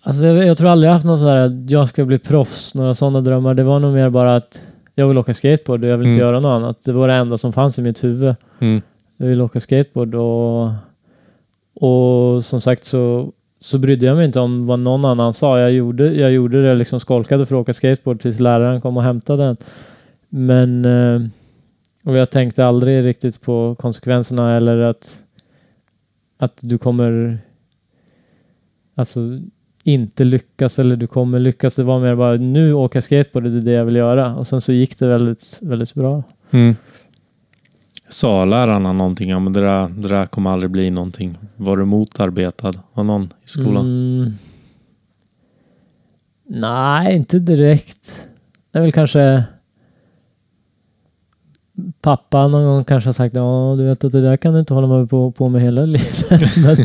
Alltså 0.02 0.26
jag, 0.26 0.48
jag 0.48 0.58
tror 0.58 0.70
aldrig 0.70 0.88
jag 0.88 0.94
haft 0.94 1.06
någon 1.06 1.20
sån 1.20 1.28
här 1.28 1.66
jag 1.70 1.90
ska 1.90 2.06
bli 2.06 2.20
proffs, 2.20 2.76
några 2.76 2.94
sådana 2.94 3.22
drömmar. 3.22 3.54
Det 3.54 3.64
var 3.64 3.80
nog 3.80 3.94
mer 3.94 4.10
bara 4.10 4.36
att 4.36 4.62
jag 4.96 5.08
vill 5.08 5.18
åka 5.18 5.34
skateboard 5.34 5.84
och 5.84 5.90
jag 5.90 5.98
vill 5.98 6.08
inte 6.08 6.22
Mm. 6.22 6.28
göra 6.28 6.40
något 6.40 6.62
annat. 6.62 6.86
Det 6.86 6.92
var 6.92 7.08
det 7.08 7.14
enda 7.14 7.38
som 7.38 7.54
fanns 7.54 7.80
i 7.80 7.82
mitt 7.82 8.04
huvud. 8.04 8.36
Mm. 8.60 8.82
Jag 9.18 9.28
vill 9.28 9.42
åka 9.42 9.60
skateboard 9.60 10.16
och, 10.16 10.72
och 11.88 12.46
som 12.46 12.62
sagt 12.62 12.86
så, 12.86 13.32
så 13.60 13.78
brydde 13.78 14.06
jag 14.06 14.16
mig 14.16 14.26
inte 14.26 14.40
om 14.40 14.68
vad 14.68 14.80
någon 14.80 15.06
annan 15.06 15.34
sa. 15.34 15.60
Jag 15.60 15.72
gjorde, 15.72 16.14
jag 16.14 16.32
gjorde 16.32 16.64
det 16.68 16.76
liksom 16.76 17.00
skolkade 17.00 17.46
för 17.46 17.56
att 17.56 17.62
åka 17.62 17.74
skateboard 17.74 18.22
tills 18.22 18.40
läraren 18.40 18.82
kom 18.82 18.98
och 18.98 19.04
hämtade 19.04 19.44
den. 19.44 19.58
Men 20.30 20.86
eh, 20.86 21.22
och 22.10 22.18
jag 22.18 22.30
tänkte 22.30 22.66
aldrig 22.66 23.06
riktigt 23.06 23.42
på 23.42 23.76
konsekvenserna 23.80 24.58
eller 24.58 24.78
att, 24.78 25.24
att 26.38 26.54
du 26.60 26.78
kommer 26.78 27.40
alltså 28.96 29.20
inte 29.84 30.24
lyckas 30.24 30.80
eller 30.80 30.96
du 30.96 31.08
kommer 31.08 31.40
lyckas. 31.40 31.76
Det 31.76 31.84
var 31.84 32.00
mer 32.00 32.16
bara 32.16 32.36
nu 32.36 32.74
åka 32.74 33.02
skateboard, 33.02 33.44
det 33.44 33.58
är 33.58 33.62
det 33.62 33.72
jag 33.72 33.86
vill 33.86 33.96
göra. 33.96 34.36
Och 34.36 34.48
sen 34.48 34.62
så 34.62 34.74
gick 34.74 35.00
det 35.00 35.08
väldigt, 35.08 35.60
väldigt 35.62 35.94
bra. 35.94 36.24
Mm. 36.52 36.76
Sa 38.08 38.46
lärarna 38.46 38.94
någonting? 38.94 39.30
Ja, 39.30 39.40
men 39.40 39.54
det 39.54 39.62
där, 39.62 39.88
det 39.88 40.10
där 40.10 40.26
kommer 40.26 40.50
aldrig 40.50 40.72
bli 40.72 40.90
någonting. 40.90 41.38
Var 41.56 41.78
du 41.78 41.86
motarbetad 41.86 42.74
av 42.94 43.06
någon 43.06 43.24
i 43.24 43.48
skolan? 43.48 43.86
Mm. 43.86 44.34
Nej, 46.48 47.16
inte 47.16 47.40
direkt. 47.40 48.28
Det 48.72 48.80
är 48.80 48.82
väl 48.82 48.92
kanske 48.92 49.44
pappa 52.02 52.48
någon 52.48 52.64
gång 52.66 52.84
kanske 52.84 53.08
har 53.08 53.14
sagt 53.14 53.36
ja, 53.36 53.76
du 53.78 53.84
vet 53.84 54.04
att 54.04 54.12
det 54.12 54.22
där 54.22 54.38
kan 54.38 54.54
du 54.54 54.60
inte 54.60 54.74
hålla 54.74 55.08
på, 55.08 55.32
på 55.32 55.50
med 55.50 55.62
hela 55.62 55.86
livet. 55.86 56.26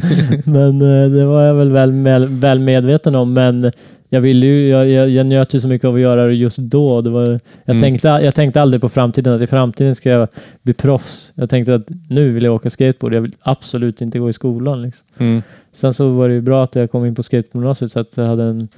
men 0.44 0.78
men 0.78 1.04
eh, 1.04 1.10
det 1.10 1.26
var 1.26 1.42
jag 1.42 1.54
väl 1.54 1.72
väl, 1.72 1.92
väl, 1.92 2.26
väl 2.28 2.58
medveten 2.60 3.14
om. 3.14 3.32
Men 3.32 3.72
jag 4.08 4.20
ville 4.20 4.46
ju, 4.46 4.68
jag, 4.68 4.88
jag, 4.88 5.08
jag 5.10 5.26
njöt 5.26 5.54
ju 5.54 5.60
så 5.60 5.68
mycket 5.68 5.88
av 5.88 5.94
att 5.94 6.00
göra 6.00 6.26
det 6.26 6.34
just 6.34 6.58
då. 6.58 7.00
Det 7.00 7.10
var, 7.10 7.22
jag, 7.22 7.40
Mm. 7.66 7.82
tänkte, 7.82 8.08
jag 8.08 8.34
tänkte 8.34 8.62
aldrig 8.62 8.80
på 8.80 8.88
framtiden, 8.88 9.32
att 9.34 9.42
i 9.42 9.46
framtiden 9.46 9.94
ska 9.94 10.10
jag 10.10 10.28
bli 10.62 10.74
proffs. 10.74 11.32
Jag 11.34 11.50
tänkte 11.50 11.74
att 11.74 11.86
nu 12.10 12.30
vill 12.32 12.44
jag 12.44 12.54
åka 12.54 12.70
skateboard. 12.70 13.14
Jag 13.14 13.20
vill 13.20 13.34
absolut 13.40 14.00
inte 14.00 14.18
gå 14.18 14.28
i 14.28 14.32
skolan. 14.32 14.82
Liksom. 14.82 15.06
Mm. 15.18 15.42
Sen 15.72 15.94
så 15.94 16.08
var 16.12 16.28
det 16.28 16.34
ju 16.34 16.40
bra 16.40 16.64
att 16.64 16.74
jag 16.74 16.90
kom 16.90 17.06
in 17.06 17.14
på 17.14 17.22
skateboardgymnasiet 17.22 17.92
så 17.92 18.00
att 18.00 18.16
jag 18.16 18.24
hade 18.26 18.44
en, 18.44 18.68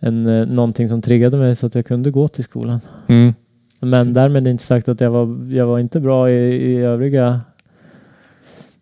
en, 0.00 0.26
eh, 0.26 0.46
någonting 0.46 0.88
som 0.88 1.02
triggade 1.02 1.36
mig 1.36 1.56
så 1.56 1.66
att 1.66 1.74
jag 1.74 1.86
kunde 1.86 2.10
gå 2.10 2.28
till 2.28 2.44
skolan. 2.44 2.80
Mm. 3.08 3.34
Men 3.80 4.14
därmed 4.14 4.46
inte 4.46 4.64
sagt 4.64 4.88
att 4.88 5.00
jag 5.00 5.10
var, 5.10 5.52
jag 5.54 5.66
var 5.66 5.78
inte 5.78 6.00
bra 6.00 6.30
i, 6.30 6.34
i 6.72 6.76
övriga, 6.76 7.40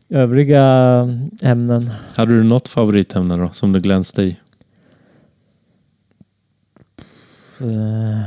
övriga 0.08 0.62
ämnen. 1.42 1.90
Hade 2.16 2.32
du 2.36 2.42
något 2.42 2.68
favoritämne 2.68 3.36
då 3.36 3.48
som 3.52 3.72
du 3.72 3.80
glänste 3.80 4.22
i? 4.22 4.36
Eh, 7.60 8.22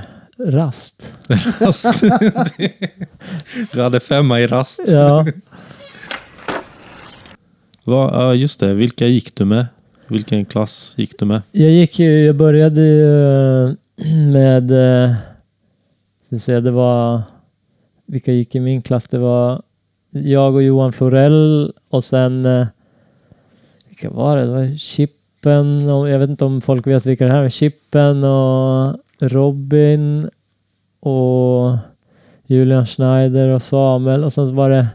rast. 0.52 1.14
Rast. 1.62 2.04
du 3.74 3.82
hade 3.82 4.00
femma 4.00 4.40
i 4.40 4.48
rast. 4.48 4.82
Ja, 4.88 5.26
Va, 7.84 8.34
just 8.34 8.60
det. 8.60 8.74
Vilka 8.74 9.08
gick 9.08 9.36
du 9.36 9.46
med? 9.46 9.66
Vilken 10.08 10.46
klass 10.46 10.94
gick 10.98 11.20
du 11.20 11.26
med? 11.26 11.42
jag 11.52 11.72
gick 11.72 12.00
ju, 12.00 12.26
jag 12.26 12.36
började 12.36 12.82
ju 12.82 13.76
med, 14.32 14.72
eh, 14.72 15.16
ska 16.28 16.40
se, 16.40 16.60
det 16.60 16.72
var, 16.72 17.22
vilka 18.06 18.32
gick 18.32 18.56
i 18.56 18.60
min 18.60 18.82
klass? 18.82 19.08
Det 19.08 19.18
var 19.18 19.62
jag 20.12 20.54
och 20.56 20.64
Johan 20.64 20.92
Florell 20.94 21.74
och 21.90 22.04
sen, 22.04 22.46
eh, 22.46 22.68
vilka 23.90 24.10
var 24.10 24.38
det? 24.38 24.46
Det 24.46 24.52
var 24.52 24.76
Chippen 24.78 25.90
och 25.90 26.10
jag 26.10 26.20
vet 26.20 26.30
inte 26.30 26.46
om 26.46 26.62
folk 26.62 26.88
vet 26.88 27.06
vilka 27.06 27.26
det 27.26 27.32
här 27.32 27.44
är. 27.44 27.50
Chippen 27.50 28.24
och 28.24 28.96
Robin 29.20 30.30
och 31.00 31.78
Julian 32.46 32.86
Schneider 32.86 33.56
och 33.56 33.62
Samuel 33.62 34.24
och 34.24 34.34
sen 34.34 34.48
så 34.48 34.54
var 34.54 34.70
det 34.70 34.88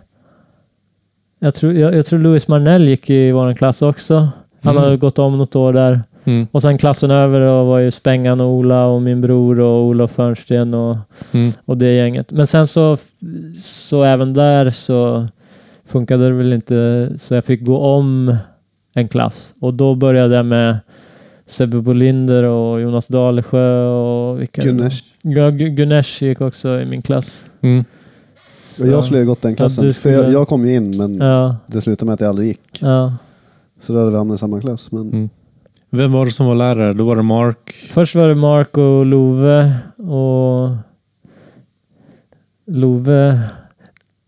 jag 1.38 1.54
tror, 1.54 1.72
jag, 1.72 1.94
jag 1.94 2.06
tror 2.06 2.18
Louis 2.18 2.48
Marnell 2.48 2.88
gick 2.88 3.10
i 3.10 3.32
vår 3.32 3.54
klass 3.54 3.82
också. 3.82 4.14
Han 4.62 4.72
Mm. 4.76 4.84
hade 4.84 4.96
gått 4.96 5.18
om 5.18 5.38
något 5.38 5.56
år 5.56 5.72
där. 5.72 6.00
Mm. 6.24 6.46
Och 6.52 6.62
sen 6.62 6.78
klassen 6.78 7.10
över 7.10 7.40
då 7.40 7.64
var 7.64 7.78
ju 7.78 7.90
Spengan 7.90 8.40
och 8.40 8.46
Ola 8.48 8.86
och 8.86 9.02
min 9.02 9.20
bror 9.20 9.60
och 9.60 9.84
Olof 9.84 10.10
Förnsten 10.12 10.74
och, 10.74 10.96
Mm. 11.32 11.52
och 11.64 11.76
det 11.78 11.92
gänget. 11.94 12.32
Men 12.32 12.46
sen 12.46 12.66
så, 12.66 12.96
så 13.62 14.02
även 14.04 14.34
där 14.34 14.70
så 14.70 15.26
funkade 15.86 16.24
det 16.26 16.32
väl 16.32 16.52
inte 16.52 17.10
så 17.18 17.34
jag 17.34 17.44
fick 17.44 17.64
gå 17.64 17.78
om 17.78 18.36
en 18.94 19.08
klass. 19.08 19.54
Och 19.60 19.74
då 19.74 19.94
började 19.94 20.34
jag 20.36 20.46
med 20.46 20.78
Sebbe 21.46 21.80
Bolinder 21.80 22.44
och 22.44 22.80
Jonas 22.80 23.08
Dalesjö 23.08 23.84
och 23.86 24.40
vilka 24.40 24.62
Gunners. 24.62 25.04
Ja, 25.22 25.50
Gu- 25.50 25.68
Gunesh 25.68 26.22
gick 26.24 26.40
också 26.40 26.80
i 26.80 26.86
min 26.86 27.02
klass. 27.02 27.44
Mm. 27.60 27.84
Jag 28.84 29.04
skulle 29.04 29.20
ha 29.20 29.24
gått 29.24 29.42
den 29.42 29.56
klassen. 29.56 29.84
du 29.84 29.92
För 29.92 30.10
jag, 30.10 30.20
skulle- 30.20 30.32
jag 30.38 30.48
kom 30.48 30.66
ju 30.66 30.74
in 30.74 30.96
men 30.98 31.16
Ja, 31.16 31.56
det 31.66 31.80
slutade 31.80 32.06
med 32.06 32.14
att 32.14 32.20
jag 32.20 32.28
aldrig 32.28 32.48
gick. 32.48 32.60
ja. 32.80 33.12
Så 33.80 33.92
då 33.92 33.98
hade 33.98 34.10
vi 34.10 34.16
hamnat 34.16 34.34
i 34.34 34.38
samma 34.38 34.60
klass. 34.60 34.92
Men 34.92 35.00
Mm. 35.02 35.30
Vem 35.94 36.12
var 36.12 36.24
det 36.24 36.30
som 36.30 36.46
var 36.46 36.54
lärare? 36.54 36.92
Då 36.92 37.04
var 37.04 37.16
det 37.16 37.22
Mark. 37.22 37.74
Först 37.90 38.14
var 38.14 38.28
det 38.28 38.34
Mark 38.34 38.78
och 38.78 39.06
Love 39.06 39.74
och 39.96 40.70
Love 42.66 43.40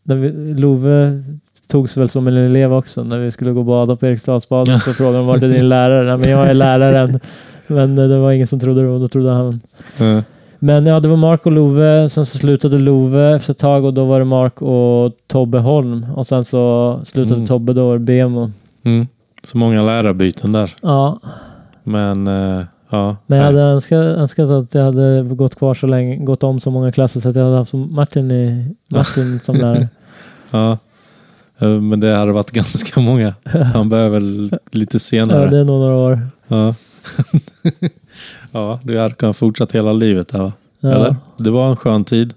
vi, 0.05 0.55
Love 0.55 1.23
togs 1.69 1.97
väl 1.97 2.09
som 2.09 2.29
en 2.29 2.37
elev 2.37 2.73
också. 2.73 3.05
När 3.05 3.19
vi 3.19 3.31
skulle 3.31 3.53
gå 3.53 3.59
och 3.61 3.67
bada 3.67 3.97
på 3.97 4.07
Eriksdalsbaden 4.07 4.79
så 4.81 4.93
frågade 4.93 5.17
de 5.19 5.27
vart 5.27 5.43
är 5.43 5.49
din 5.49 5.69
lärare? 5.69 6.05
Nej, 6.05 6.19
men 6.19 6.31
jag 6.31 6.51
är 6.51 6.55
läraren. 6.55 7.21
Men 7.67 7.99
eh, 7.99 8.09
det 8.09 8.21
var 8.21 8.33
ingen 8.33 8.47
som 8.47 8.61
trodde 8.61 8.81
det 8.83 8.89
och 8.89 9.01
då 9.01 9.09
trodde 9.09 9.33
han. 9.33 9.61
Eh, 10.01 10.23
Men 10.59 10.87
ja, 10.87 11.01
det 11.01 11.09
var 11.09 11.17
Mark 11.17 11.47
och 11.47 11.53
Love. 11.53 12.09
Sen 12.09 12.27
så 12.27 12.39
slutade 12.39 12.79
Love 12.79 13.35
efter 13.37 13.53
ett 13.53 13.59
tag 13.59 13.85
och 13.85 13.95
då 13.95 14.05
var 14.05 14.19
det 14.19 14.25
Mark 14.25 14.63
och 14.63 15.13
Tobbe 15.27 15.59
Holm. 15.59 16.07
Och 16.17 16.27
sen 16.27 16.45
så 16.45 17.01
slutade 17.05 17.35
Mm. 17.35 17.47
Tobbe, 17.47 17.73
då 17.73 17.87
var 17.87 17.93
det 17.99 18.05
Bemo. 18.05 18.51
Mm. 18.83 19.07
Så 19.45 19.59
många 19.59 19.83
lärarbyten 19.83 20.53
där. 20.53 20.71
Ja, 20.83 21.21
Men 21.85 22.27
eh, 22.27 22.65
ja. 22.91 23.17
men 23.27 23.39
jag 23.39 23.45
hade 23.47 23.61
önskat, 23.61 23.99
önskat 23.99 24.51
att 24.51 24.75
jag 24.75 24.85
hade 24.85 25.23
gått 25.23 25.55
kvar 25.55 25.75
så 25.75 25.87
länge, 25.87 26.17
gått 26.17 26.43
om 26.43 26.61
så 26.61 26.71
många 26.71 26.93
klasser 26.93 27.21
så 27.21 27.29
att 27.29 27.37
jag 27.37 27.45
hade 27.45 27.57
haft 27.57 27.75
Martin, 27.75 28.31
i, 28.31 28.75
Martin 28.89 29.41
som 29.41 29.57
lärare. 29.57 29.89
Ja. 30.51 30.79
Men 31.59 32.01
det 32.01 32.15
hade 32.15 32.33
varit 32.33 32.51
ganska 32.51 33.01
många. 33.01 33.35
Han 33.75 33.89
behöver 33.89 34.11
väl 34.11 34.51
lite 34.71 34.97
Ja, 34.97 35.01
senare. 35.01 35.51
det 35.51 35.59
är 35.59 35.65
nog 35.65 35.81
några 35.81 35.95
år. 35.97 36.21
Ja. 36.49 36.75
ja, 38.53 38.81
du 38.83 38.99
hade 38.99 39.15
kunnat 39.15 39.37
fortsätta 39.37 39.79
hela 39.79 39.93
livet 39.93 40.29
där 40.29 40.39
va? 40.39 40.53
Ja. 40.81 40.91
Eller? 40.91 41.17
Det 41.39 41.51
var 41.51 41.71
en 41.71 41.77
skön 41.77 42.05
tid. 42.05 42.35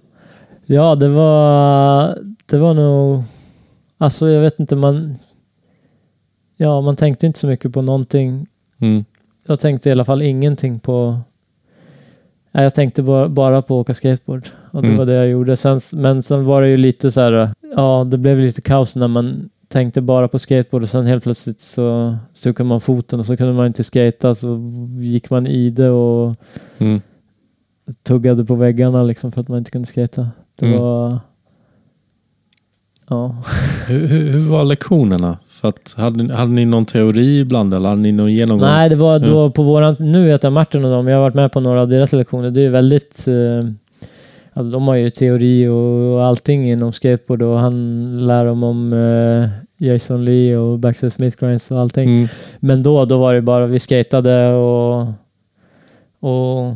Ja, 0.66 0.96
det 0.96 1.10
var, 1.10 2.18
det 2.46 2.58
var 2.58 2.74
nog... 2.74 3.24
Alltså 3.98 4.30
jag 4.30 4.42
vet 4.42 4.60
inte, 4.60 4.76
man... 4.76 5.18
Ja, 6.58 6.82
man 6.82 6.96
tänkte 6.96 7.26
inte 7.26 7.40
så 7.40 7.48
mycket 7.48 7.74
på 7.74 7.82
någonting. 7.82 8.48
Mm. 8.80 9.06
Jag 9.48 9.60
tänkte 9.60 9.90
i 9.90 9.92
alla 9.92 10.06
fall 10.06 10.22
ingenting 10.22 10.80
på... 10.80 11.20
Nej, 12.52 12.64
jag 12.64 12.76
tänkte 12.76 13.04
bara, 13.04 13.30
bara 13.30 13.62
på 13.62 13.76
att 13.80 13.82
åka 13.82 13.94
skateboard. 13.94 14.48
Och 14.72 14.82
det 14.82 14.88
Mm. 14.88 14.98
var 14.98 15.06
det 15.06 15.14
jag 15.14 15.28
gjorde. 15.30 15.58
Sen, 15.58 15.80
men 15.94 16.24
sen 16.24 16.46
var 16.46 16.62
det 16.62 16.70
ju 16.70 16.78
lite 16.78 17.12
så 17.12 17.22
här... 17.22 17.50
Ja, 17.76 18.04
det 18.12 18.18
blev 18.18 18.38
lite 18.38 18.62
kaos 18.62 18.96
när 18.96 19.08
man 19.08 19.50
tänkte 19.68 20.02
bara 20.02 20.28
på 20.28 20.40
skateboard 20.40 20.84
och 20.84 20.90
sen 20.90 21.06
helt 21.06 21.24
plötsligt 21.24 21.60
så 21.62 22.18
stukade 22.34 22.70
man 22.70 22.82
foten 22.82 23.20
och 23.20 23.26
så 23.26 23.38
kunde 23.38 23.54
man 23.54 23.68
inte 23.68 23.84
skata 23.84 24.36
så 24.36 24.60
gick 25.02 25.30
man 25.30 25.48
i 25.48 25.70
det 25.70 25.90
och 25.90 26.36
Mm. 26.78 27.02
tuggade 28.04 28.46
på 28.46 28.56
väggarna 28.56 29.04
liksom 29.04 29.32
för 29.32 29.42
att 29.42 29.48
man 29.48 29.58
inte 29.58 29.72
kunde 29.72 29.88
skata. 29.88 30.28
Det 30.60 30.66
Mm. 30.66 30.80
var... 30.82 31.20
Ja. 33.10 33.36
Hur, 33.88 34.08
hur, 34.08 34.32
hur 34.32 34.50
var 34.50 34.64
lektionerna? 34.66 35.38
För 35.50 35.68
att, 35.70 35.96
hade, 35.98 36.24
ni- 36.24 36.34
hade 36.34 36.52
ni 36.52 36.66
någon 36.66 36.86
teori 36.86 37.40
ibland 37.40 37.74
eller 37.74 37.90
hade 37.90 38.02
ni 38.02 38.12
någon 38.12 38.34
genomgång? 38.34 38.68
Nej, 38.68 38.90
det 38.90 38.96
var 38.96 39.20
då 39.20 39.52
på 39.52 39.64
våran... 39.64 39.96
Nu 40.00 40.28
vet 40.28 40.44
jag 40.44 40.54
Martin 40.54 40.86
och 40.86 40.92
dem, 40.92 41.08
jag 41.08 41.16
har 41.16 41.22
varit 41.22 41.34
med 41.36 41.52
på 41.52 41.60
några 41.60 41.82
av 41.82 41.88
deras 41.88 42.14
lektioner. 42.14 42.52
Det 42.52 42.62
är 42.62 42.70
väldigt... 42.70 43.28
Eh, 43.28 43.70
alltså 44.54 44.72
de 44.72 44.88
har 44.88 44.96
ju 44.96 45.10
teori 45.10 45.68
och 45.68 46.24
allting 46.26 46.72
inom 46.72 46.94
skateboard 46.94 47.42
och 47.42 47.60
han 47.60 48.28
lär 48.28 48.46
dem 48.46 48.64
om 48.64 48.94
eh, 48.94 49.50
Jason 49.88 50.26
Lee 50.26 50.58
och 50.58 50.80
Baxter 50.80 51.10
Smith 51.10 51.38
Grinds 51.40 51.72
och 51.72 51.80
allting. 51.80 52.10
Mm. 52.10 52.28
Men 52.60 52.84
då, 52.84 53.06
då 53.06 53.18
var 53.18 53.34
det 53.34 53.42
bara 53.42 53.66
vi 53.68 53.80
skatade 53.80 54.54
och... 54.54 55.02
Och 56.20 56.76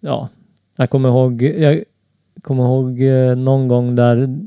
ja, 0.00 0.28
jag 0.76 0.90
kommer 0.90 1.08
ihåg... 1.08 1.42
Jag 1.42 1.82
kommer 2.42 2.64
ihåg 2.64 3.02
eh, 3.02 3.36
någon 3.36 3.68
gång 3.68 3.94
där... 3.94 4.38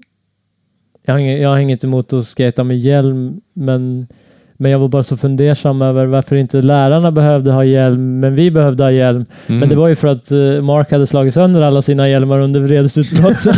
Jag 1.06 1.14
har, 1.14 1.20
inget, 1.20 1.42
jag 1.42 1.50
har 1.50 1.58
inget 1.58 1.84
emot 1.84 2.14
att 2.14 2.28
skata 2.28 2.64
med 2.64 2.80
hjälm, 2.80 3.42
men, 3.54 4.08
men 4.54 4.72
jag 4.72 4.80
var 4.80 4.88
bara 4.88 5.04
så 5.04 5.18
fundersam 5.18 5.82
över 5.82 6.06
varför 6.06 6.36
inte 6.36 6.62
lärarna 6.62 7.12
behövde 7.12 7.52
ha 7.52 7.64
hjälm, 7.64 8.20
men 8.20 8.36
vi 8.36 8.52
behövde 8.52 8.84
ha 8.84 8.92
hjälm. 8.92 9.26
Mm. 9.48 9.60
Men 9.60 9.70
det 9.70 9.76
var 9.76 9.88
ju 9.88 9.96
för 9.96 10.08
att 10.08 10.32
eh, 10.32 10.62
Mark 10.62 10.92
hade 10.92 11.08
slagit 11.08 11.34
sönder 11.34 11.62
alla 11.62 11.82
sina 11.82 12.10
hjälmar 12.10 12.40
under 12.40 12.60
vredesutbrottet. 12.60 13.56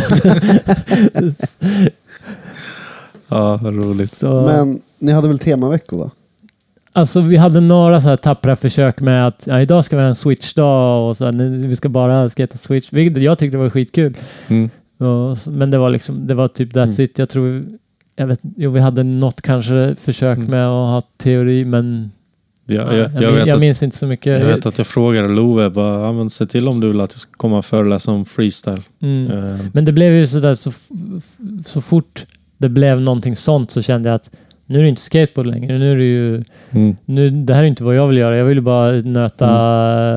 Ja, 3.30 3.60
vad 3.62 3.76
roligt. 3.76 4.12
så, 4.12 4.42
Men 4.42 4.80
ni 4.98 5.12
hade 5.12 5.28
väl 5.28 5.38
temaveckor 5.38 5.98
va? 5.98 6.10
Alltså 6.92 7.20
vi 7.20 7.36
hade 7.36 7.60
några 7.60 8.00
så 8.00 8.08
här 8.08 8.16
tappra 8.16 8.56
försök 8.56 9.00
med 9.00 9.26
att 9.26 9.42
ja, 9.46 9.60
idag 9.60 9.84
ska 9.84 9.96
vi 9.96 10.02
ha 10.02 10.08
en 10.08 10.14
switch-dag 10.14 11.08
och 11.08 11.16
så 11.16 11.24
här, 11.24 11.66
vi 11.66 11.76
ska 11.76 11.88
bara 11.88 12.28
skata 12.28 12.58
switch. 12.58 12.88
Vilket 12.92 13.22
jag 13.22 13.38
tyckte 13.38 13.58
var 13.58 13.70
skitkul. 13.70 14.14
Mm. 14.48 14.70
S- 15.32 15.46
men 15.46 15.70
det 15.70 15.78
var 15.78 15.90
liksom, 15.90 16.26
det 16.26 16.34
var 16.34 16.48
typ 16.48 16.72
that's 16.72 16.82
Mm. 16.84 17.04
it. 17.04 17.18
Jag 17.18 17.28
tror, 17.28 17.64
jag 18.16 18.26
vet, 18.26 18.40
jo, 18.56 18.70
vi 18.70 18.80
hade 18.80 19.02
något 19.02 19.42
kanske 19.42 19.94
försök 19.98 20.38
Mm. 20.38 20.50
med 20.50 20.66
att 20.66 20.70
ha 20.72 21.02
teori, 21.16 21.64
men 21.64 22.10
Ja, 22.70 22.94
jag, 22.94 23.10
jag, 23.14 23.22
jag, 23.22 23.38
jag 23.38 23.48
att, 23.50 23.60
minns 23.60 23.82
inte 23.82 23.98
så 23.98 24.06
mycket. 24.06 24.40
jag 24.40 24.46
vet 24.46 24.66
att 24.66 24.78
jag 24.78 24.86
frågade 24.86 25.28
Love, 25.28 25.70
bara, 25.70 26.00
ja, 26.04 26.12
men 26.12 26.30
se 26.30 26.46
till 26.46 26.68
om 26.68 26.80
du 26.80 26.88
vill 26.88 27.00
att 27.00 27.12
jag 27.12 27.20
ska 27.20 27.32
komma 27.36 27.58
och 27.58 27.64
föreläsa 27.64 28.12
om 28.12 28.24
freestyle. 28.26 28.82
Mm. 29.02 29.30
Eh, 29.30 29.58
Men 29.72 29.84
det 29.84 29.92
blev 29.92 30.12
ju 30.12 30.26
sådär 30.26 30.54
så, 30.54 30.72
så 31.66 31.80
fort 31.80 32.26
det 32.58 32.68
blev 32.68 33.00
någonting 33.00 33.36
sånt 33.36 33.70
så 33.70 33.82
kände 33.82 34.08
jag 34.08 34.16
att 34.16 34.30
nu 34.66 34.78
är 34.78 34.82
det 34.82 34.88
inte 34.88 35.02
skateboard 35.02 35.46
längre. 35.46 35.78
Nu 35.78 35.92
är 35.92 35.96
det 35.96 36.04
ju, 36.04 36.44
mm. 36.70 36.96
nu, 37.04 37.30
det 37.30 37.54
här 37.54 37.62
är 37.62 37.66
inte 37.66 37.84
vad 37.84 37.94
jag 37.96 38.08
vill 38.08 38.16
göra. 38.18 38.36
Jag 38.36 38.44
vill 38.44 38.56
ju 38.58 38.62
bara 38.62 38.92
nöta 38.92 39.48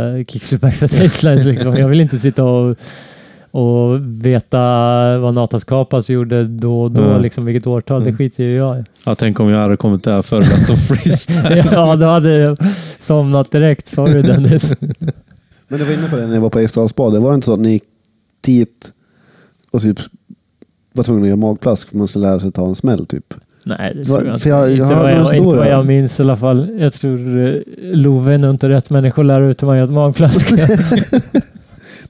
mm. 0.10 0.26
kickflip 0.26 0.62
backside 0.62 1.46
liksom. 1.46 1.76
Jag 1.76 1.88
vill 1.88 2.02
inte 2.02 2.20
sitta 2.20 2.44
och, 2.44 2.76
och 3.52 4.00
veta 4.26 4.58
vad 5.20 5.34
Natas 5.34 5.64
Kapas 5.64 6.10
gjorde 6.10 6.44
då 6.44 6.82
och 6.82 6.92
då, 6.92 7.02
Mm. 7.04 7.22
liksom 7.22 7.46
vilket 7.46 7.68
årtal. 7.68 8.02
Det 8.02 8.10
Mm. 8.10 8.18
skiter 8.18 8.44
ju 8.44 8.56
jag 8.56 8.80
i. 8.80 8.84
Ja, 9.06 9.16
tänk 9.16 9.40
om 9.40 9.50
jag 9.50 9.60
hade 9.62 9.78
kommit 9.78 10.04
där 10.04 10.18
och 10.18 10.26
föreläst 10.26 10.70
om 10.70 10.78
freestyle. 10.78 11.64
ja, 11.72 11.96
då 11.96 12.06
hade 12.06 12.30
jag 12.38 12.58
somnat 13.00 13.52
direkt. 13.52 13.88
Sorry 13.88 14.22
Dennis. 14.22 14.74
Men 15.68 15.80
du 15.80 15.84
var 15.86 15.94
inne 15.94 16.10
på 16.10 16.16
det 16.16 16.22
när 16.28 16.34
ni 16.34 16.40
var 16.40 16.50
på 16.50 16.60
Eriksdalsbad. 16.60 17.14
Det 17.14 17.20
var 17.20 17.34
inte 17.34 17.46
så 17.46 17.54
att 17.54 17.60
ni 17.60 17.72
gick 17.72 17.84
dit 18.42 18.92
och 19.72 19.82
typ 19.82 20.00
var 20.94 21.04
tvungna 21.04 21.22
att 21.24 21.28
göra 21.28 21.38
magplask 21.38 21.90
för 21.90 21.98
man 21.98 22.08
skulle 22.08 22.28
lära 22.28 22.40
sig 22.40 22.52
ta 22.52 22.66
en 22.68 22.76
smäll 22.76 23.06
typ? 23.06 23.34
Nej, 23.64 23.94
det 23.96 24.04
tror 24.04 24.26
jag 24.28 24.42
för 24.42 24.50
jag- 24.50 24.72
inte. 24.72 24.82
jag 24.82 24.88
Inte 24.92 25.00
vad 25.02 25.12
jag, 25.12 25.36
inte 25.38 25.58
vad 25.58 25.68
jag 25.68 25.86
minns 25.86 26.20
i 26.20 26.24
alla 26.24 26.36
fall. 26.36 26.70
Jag 26.80 26.94
tror 26.94 27.38
uh, 27.38 27.62
Love 27.94 28.34
är 28.34 28.50
inte 28.50 28.70
rätt 28.70 28.90
människa 28.90 29.22
att 29.22 29.26
lära 29.28 29.46
ut 29.50 29.62
hur 29.64 29.68
man 29.68 29.78
gör 29.78 29.84
ett 29.84 29.92
magplask. 29.92 30.52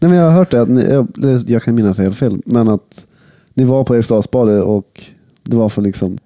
Nej 0.01 0.11
men 0.11 0.19
jag 0.19 0.25
har 0.25 0.31
hört 0.31 0.51
det, 0.51 0.61
att 0.61 0.69
ni, 0.69 0.83
jag, 0.89 1.07
jag 1.47 1.63
kan 1.63 1.75
minnas 1.75 1.99
helt 1.99 2.17
fel, 2.17 2.41
men 2.45 2.67
att 2.67 3.07
ni 3.53 3.63
var 3.63 3.83
på 3.83 3.95
Eriksdalsbadet 3.95 4.63
och 4.63 5.01
det 5.43 5.55
var 5.55 5.69
för 5.69 5.81
liksom, 5.81 6.17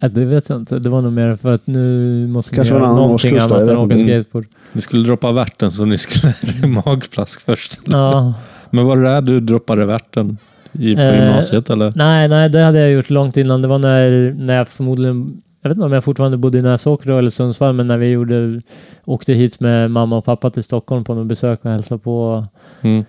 Nej, 0.00 0.10
det 0.10 0.24
vet 0.24 0.48
jag 0.48 0.58
inte. 0.58 0.78
Det 0.78 0.88
var 0.88 1.02
nog 1.02 1.12
mer 1.12 1.36
för 1.36 1.52
att 1.52 1.66
nu 1.66 2.26
måste 2.28 2.54
Kanske 2.54 2.74
ni 2.74 2.80
göra 2.80 2.88
en 2.88 2.92
annan 2.92 3.02
någonting 3.02 3.38
annat 3.38 3.62
än 3.62 3.76
åka 3.76 3.96
skateboard. 3.96 4.46
Ni 4.72 4.80
skulle 4.80 5.06
droppa 5.06 5.32
värten 5.32 5.70
så 5.70 5.84
ni 5.84 5.98
skulle 5.98 6.34
lära 6.42 6.66
er 6.68 6.84
magplask 6.86 7.40
först. 7.40 7.80
Ja. 7.84 8.34
Men 8.70 8.86
var 8.86 8.96
det 8.96 9.02
där 9.02 9.22
du 9.22 9.40
droppade 9.40 9.84
värten 9.84 10.38
i, 10.72 10.94
på 10.94 11.00
Eh, 11.00 11.14
gymnasiet 11.14 11.70
eller? 11.70 11.92
Nej, 11.96 12.28
nej, 12.28 12.48
det 12.48 12.62
hade 12.62 12.78
jag 12.78 12.90
gjort 12.90 13.10
långt 13.10 13.36
innan. 13.36 13.62
Det 13.62 13.68
var 13.68 13.78
när, 13.78 14.32
när 14.32 14.56
jag 14.56 14.68
förmodligen, 14.68 15.42
jag 15.62 15.68
vet 15.68 15.76
inte 15.76 15.86
om 15.86 15.92
jag 15.92 16.04
fortfarande 16.04 16.36
bodde 16.36 16.58
i 16.58 16.62
Näsåker 16.62 17.10
eller 17.10 17.30
Sundsvall, 17.30 17.74
men 17.74 17.86
när 17.86 17.98
vi 17.98 18.08
gjorde, 18.08 18.62
åkte 19.04 19.32
hit 19.32 19.60
med 19.60 19.90
mamma 19.90 20.16
och 20.18 20.24
pappa 20.24 20.50
till 20.50 20.62
Stockholm 20.62 21.04
på 21.04 21.14
något 21.14 21.26
besök 21.26 21.64
och 21.64 21.70
hälsade 21.70 21.98
på 21.98 22.46
Mm. 22.80 23.04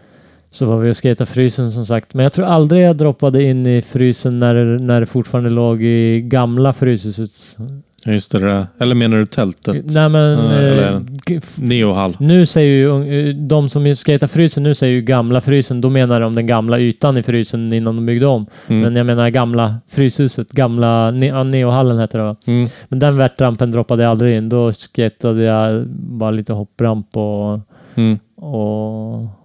så 0.51 0.65
var 0.65 0.77
vi 0.77 0.91
och 0.91 0.97
skejtade 0.97 1.31
frysen 1.31 1.71
som 1.71 1.85
sagt. 1.85 2.13
Men 2.13 2.23
jag 2.23 2.33
tror 2.33 2.45
aldrig 2.45 2.83
jag 2.83 2.97
droppade 2.97 3.43
in 3.43 3.67
i 3.67 3.81
frysen 3.81 4.39
när 4.39 4.79
när 4.79 4.99
det 4.99 5.05
fortfarande 5.05 5.49
låg 5.49 5.83
i 5.83 6.21
gamla 6.21 6.73
Fryshuset. 6.73 7.57
Just 8.05 8.31
det. 8.31 8.67
Eller 8.79 8.95
menar 8.95 9.17
du 9.17 9.25
tältet? 9.25 9.93
Nej 9.95 10.09
men... 10.09 10.39
Eh, 10.39 10.53
eller- 10.53 11.01
f- 11.37 11.55
Neohall. 11.57 12.15
nu 12.19 12.45
säger 12.45 12.73
ju 12.73 13.29
eh, 13.29 13.35
de 13.35 13.69
som 13.69 13.95
skejtar 13.95 14.27
frysen 14.27 14.63
nu 14.63 14.75
säger 14.75 14.93
ju 14.93 15.01
gamla 15.01 15.41
frysen. 15.41 15.81
Då 15.81 15.89
menar 15.89 16.21
de 16.21 16.35
den 16.35 16.47
gamla 16.47 16.79
ytan 16.79 17.17
i 17.17 17.23
frysen 17.23 17.73
innan 17.73 17.95
de 17.95 18.05
byggde 18.05 18.25
om. 18.25 18.45
Mm. 18.67 18.81
Men 18.81 18.95
jag 18.95 19.05
menar 19.05 19.29
gamla 19.29 19.75
Fryshuset, 19.89 20.51
gamla 20.51 21.11
ne 21.11 21.43
Neohallen 21.43 21.99
heter 21.99 22.17
det 22.17 22.23
va? 22.25 22.35
Mm. 22.45 22.67
Men 22.89 22.99
den 22.99 23.17
värtrampen 23.17 23.71
droppade 23.71 24.03
jag 24.03 24.09
aldrig 24.09 24.37
in. 24.37 24.49
Då 24.49 24.71
skejtade 24.73 25.43
jag 25.43 25.87
bara 25.87 26.31
lite 26.31 26.53
hoppramp 26.53 27.17
och... 27.17 27.59
Mm. 27.95 28.19
och 28.35 29.38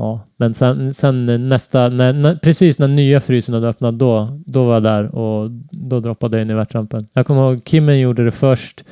ja. 0.00 0.20
Men 0.36 0.54
sen, 0.54 0.94
sen 0.94 1.48
nästa, 1.48 1.88
när, 1.88 2.12
när, 2.12 2.34
precis 2.36 2.78
när 2.78 2.88
nya 2.88 3.20
frysen 3.20 3.54
hade 3.54 3.68
öppnat, 3.68 3.98
då, 3.98 4.40
då 4.46 4.64
var 4.64 4.74
jag 4.74 4.82
där 4.82 5.14
och 5.14 5.50
då 5.70 6.00
droppade 6.00 6.36
jag 6.36 6.44
in 6.44 6.50
i 6.50 6.54
värtrampen. 6.54 7.08
Jag 7.12 7.26
kommer 7.26 7.40
ihåg 7.50 7.60
Kimmen 7.64 7.98
gjorde 8.00 8.24
det 8.24 8.30
först 8.32 8.84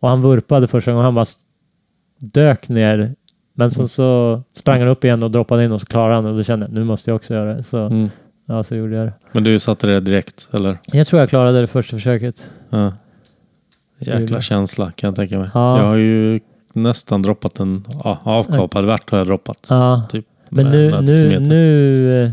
och 0.00 0.08
han 0.08 0.22
vurpade 0.22 0.68
första 0.68 0.90
gången. 0.90 1.04
Han 1.04 1.14
bara 1.14 1.26
dök 2.18 2.68
ner. 2.68 3.14
Men 3.54 3.70
så, 3.70 3.88
så 3.88 4.42
sprang 4.56 4.80
han 4.80 4.88
upp 4.88 5.04
igen 5.04 5.22
och 5.22 5.30
droppade 5.30 5.64
in 5.64 5.72
och 5.72 5.80
så 5.80 5.86
klarade 5.86 6.14
han 6.14 6.26
och 6.26 6.36
då 6.36 6.42
kände 6.42 6.66
jag 6.66 6.74
nu 6.74 6.84
måste 6.84 7.10
jag 7.10 7.16
också 7.16 7.34
göra 7.34 7.54
det. 7.54 7.62
Så, 7.62 7.78
Mm. 7.78 8.10
ja, 8.46 8.62
så 8.64 8.76
gjorde 8.76 8.96
jag 8.96 9.06
det. 9.06 9.12
Men 9.32 9.44
du 9.44 9.58
satte 9.58 9.86
det 9.86 10.00
direkt, 10.00 10.48
eller? 10.52 10.78
Jag 10.86 11.06
tror 11.06 11.20
jag 11.20 11.28
klarade 11.28 11.60
det 11.60 11.66
första 11.66 11.96
försöket. 11.96 12.50
Ja. 12.70 12.92
Jäkla 13.98 14.40
känsla 14.40 14.90
kan 14.90 15.08
jag 15.08 15.16
tänka 15.16 15.38
mig. 15.38 15.50
Ja. 15.54 15.78
Jag 15.78 15.84
har 15.86 15.96
ju 15.96 16.40
nästan 16.74 17.22
droppat 17.22 17.60
en 17.60 17.84
ja, 18.04 18.18
avkapad 18.22 18.84
värt 18.84 19.10
har 19.10 19.18
jag 19.18 19.26
droppat. 19.26 19.66
Ja. 19.70 20.02
Typ 20.10 20.26
Men 20.50 20.66
nu, 20.70 21.00
nu, 21.00 21.38
nu, 21.40 22.22
eh, 22.24 22.30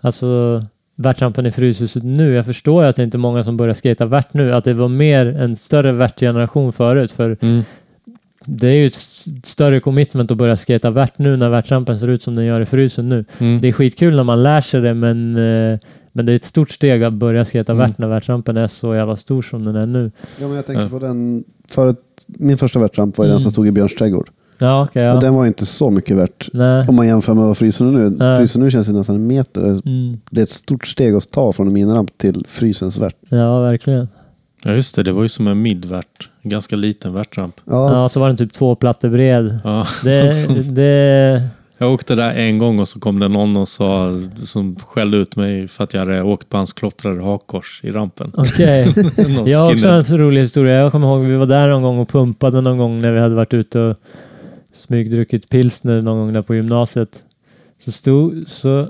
alltså 0.00 0.62
värtrampen 0.96 1.46
i 1.46 1.52
Fryshuset 1.52 2.02
nu, 2.02 2.32
jag 2.32 2.46
förstår 2.46 2.82
ju 2.82 2.88
att 2.88 2.96
det 2.96 3.02
inte 3.02 3.16
är 3.16 3.18
många 3.18 3.44
som 3.44 3.56
börjar 3.56 3.74
skata 3.74 4.06
värt 4.06 4.34
nu, 4.34 4.52
att 4.54 4.64
det 4.64 4.74
var 4.74 4.88
mer 4.88 5.26
en 5.26 5.56
större 5.56 5.92
värtgeneration 5.92 6.72
förut, 6.72 7.12
för 7.12 7.36
Mm. 7.40 7.62
det 8.44 8.66
är 8.68 8.72
ju 8.74 8.86
ett 8.86 8.94
större 9.46 9.80
commitment 9.80 10.30
att 10.30 10.36
börja 10.36 10.56
skata 10.56 10.90
värt 10.90 11.18
nu 11.18 11.36
när 11.36 11.48
värtrampen 11.48 11.98
ser 11.98 12.08
ut 12.08 12.22
som 12.22 12.34
den 12.34 12.44
gör 12.44 12.60
i 12.60 12.66
frysen 12.66 13.08
nu. 13.08 13.24
Mm. 13.38 13.60
Det 13.60 13.68
är 13.68 13.72
skitkul 13.72 14.16
när 14.16 14.24
man 14.24 14.42
lär 14.42 14.60
sig 14.60 14.80
det, 14.80 14.94
men 14.94 15.36
eh, 15.36 15.78
Men 16.12 16.26
det 16.26 16.32
är 16.32 16.36
ett 16.36 16.44
stort 16.44 16.70
steg 16.70 17.02
att 17.04 17.12
börja 17.12 17.44
skata 17.44 17.72
Mm. 17.72 17.86
värt 17.88 17.98
när 17.98 18.08
värtsrampen 18.08 18.56
är 18.56 18.66
så 18.66 18.94
jävla 18.94 19.16
stor 19.16 19.42
som 19.42 19.64
den 19.64 19.76
är 19.76 19.86
nu. 19.86 20.10
Ja, 20.40 20.46
men 20.46 20.56
jag 20.56 20.66
tänker 20.66 20.82
Ja. 20.82 20.88
på 20.88 20.98
den... 20.98 21.44
Förut, 21.68 21.98
min 22.28 22.58
första 22.58 22.78
värtramp 22.78 23.18
var 23.18 23.24
ju 23.24 23.30
den 23.30 23.40
som 23.40 23.46
Mm. 23.46 23.52
stod 23.52 23.66
i 23.66 23.72
Björns 23.72 23.94
trädgård. 23.94 24.28
Ja, 24.58 24.82
okej. 24.84 25.02
ja. 25.02 25.14
Och 25.14 25.20
den 25.20 25.34
var 25.34 25.42
ju 25.44 25.48
inte 25.48 25.66
så 25.66 25.90
mycket 25.90 26.16
värt. 26.16 26.48
Nej. 26.52 26.84
Om 26.88 26.96
man 26.96 27.06
jämför 27.06 27.34
med 27.34 27.44
vad 27.44 27.56
frysen 27.56 27.86
är 27.86 27.92
nu. 27.98 28.10
Nej. 28.10 28.38
Frysen 28.38 28.62
nu 28.62 28.70
känns 28.70 28.86
det 28.86 28.92
nästan 28.92 29.16
en 29.16 29.26
meter. 29.26 29.62
Mm. 29.64 30.20
Det 30.30 30.40
är 30.40 30.42
ett 30.42 30.50
stort 30.50 30.86
steg 30.86 31.14
att 31.14 31.30
ta 31.30 31.52
från 31.52 31.66
en 31.66 31.72
miniramp 31.72 32.18
till 32.18 32.44
frysens 32.48 32.98
värt. 32.98 33.16
Ja, 33.28 33.60
verkligen. 33.60 34.08
Ja 34.64 34.72
just 34.72 34.96
det, 34.96 35.02
det 35.02 35.12
var 35.12 35.22
ju 35.22 35.28
som 35.28 35.46
en 35.46 35.62
midvärt. 35.62 36.28
En 36.42 36.50
ganska 36.50 36.76
liten 36.76 37.14
värtramp. 37.14 37.60
Ja, 37.64 37.92
Ja, 37.92 38.08
så 38.08 38.20
var 38.20 38.28
den 38.28 38.36
typ 38.36 38.52
två 38.52 38.74
plattor 38.74 39.08
bred. 39.08 39.58
Ja. 39.64 39.86
Det, 40.04 40.46
det, 40.74 41.42
Jag 41.78 41.92
åkte 41.92 42.14
där 42.14 42.30
en 42.32 42.58
gång 42.58 42.80
och 42.80 42.88
så 42.88 43.00
kom 43.00 43.18
det 43.20 43.28
någon 43.28 43.56
och 43.56 43.68
sa, 43.68 44.12
som 44.44 44.76
skällde 44.86 45.16
ut 45.16 45.36
mig 45.36 45.68
för 45.68 45.84
att 45.84 45.94
jag 45.94 46.00
hade 46.00 46.22
åkt 46.22 46.48
på 46.48 46.56
hans 46.56 46.72
klottrade 46.72 47.22
hakkors 47.22 47.80
i 47.84 47.90
rampen. 47.90 48.32
Okej. 48.36 48.94
Någon 49.36 49.46
Jag 49.50 49.58
har 49.58 49.72
också 49.72 49.88
en 49.88 50.18
rolig 50.18 50.40
historia. 50.40 50.74
Jag 50.74 50.92
kommer 50.92 51.06
ihåg 51.06 51.20
vi 51.20 51.36
var 51.36 51.46
där 51.46 51.68
någon 51.68 51.82
gång 51.82 51.98
och 51.98 52.08
pumpade 52.08 52.60
någon 52.60 52.78
gång 52.78 53.00
när 53.00 53.12
vi 53.12 53.20
hade 53.20 53.34
varit 53.34 53.54
ute 53.54 53.80
och 53.80 53.96
smygdruckit 54.76 55.48
pilsner 55.48 56.02
någon 56.02 56.18
gång 56.18 56.32
där 56.32 56.42
på 56.42 56.54
gymnasiet. 56.54 57.24
Så 57.78 57.92
stod, 57.92 58.48
så, 58.48 58.88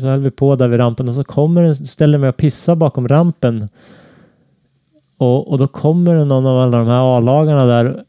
så, 0.00 0.08
höll 0.08 0.20
vi 0.20 0.30
på 0.30 0.56
där 0.56 0.68
vid 0.68 0.80
rampen 0.80 1.08
och 1.08 1.14
så 1.14 1.24
kommer 1.24 1.62
en, 1.62 1.76
ställer 1.76 2.18
mig 2.18 2.28
och 2.28 2.36
pissar 2.36 2.74
bakom 2.74 3.08
rampen. 3.08 3.68
Och, 5.18 5.50
och 5.50 5.58
då 5.58 5.68
kommer 5.68 6.14
det 6.14 6.24
någon 6.24 6.46
av 6.46 6.58
alla 6.58 6.78
de 6.78 6.86
här 6.86 7.16
A-lagarna 7.16 7.66
där 7.66 8.04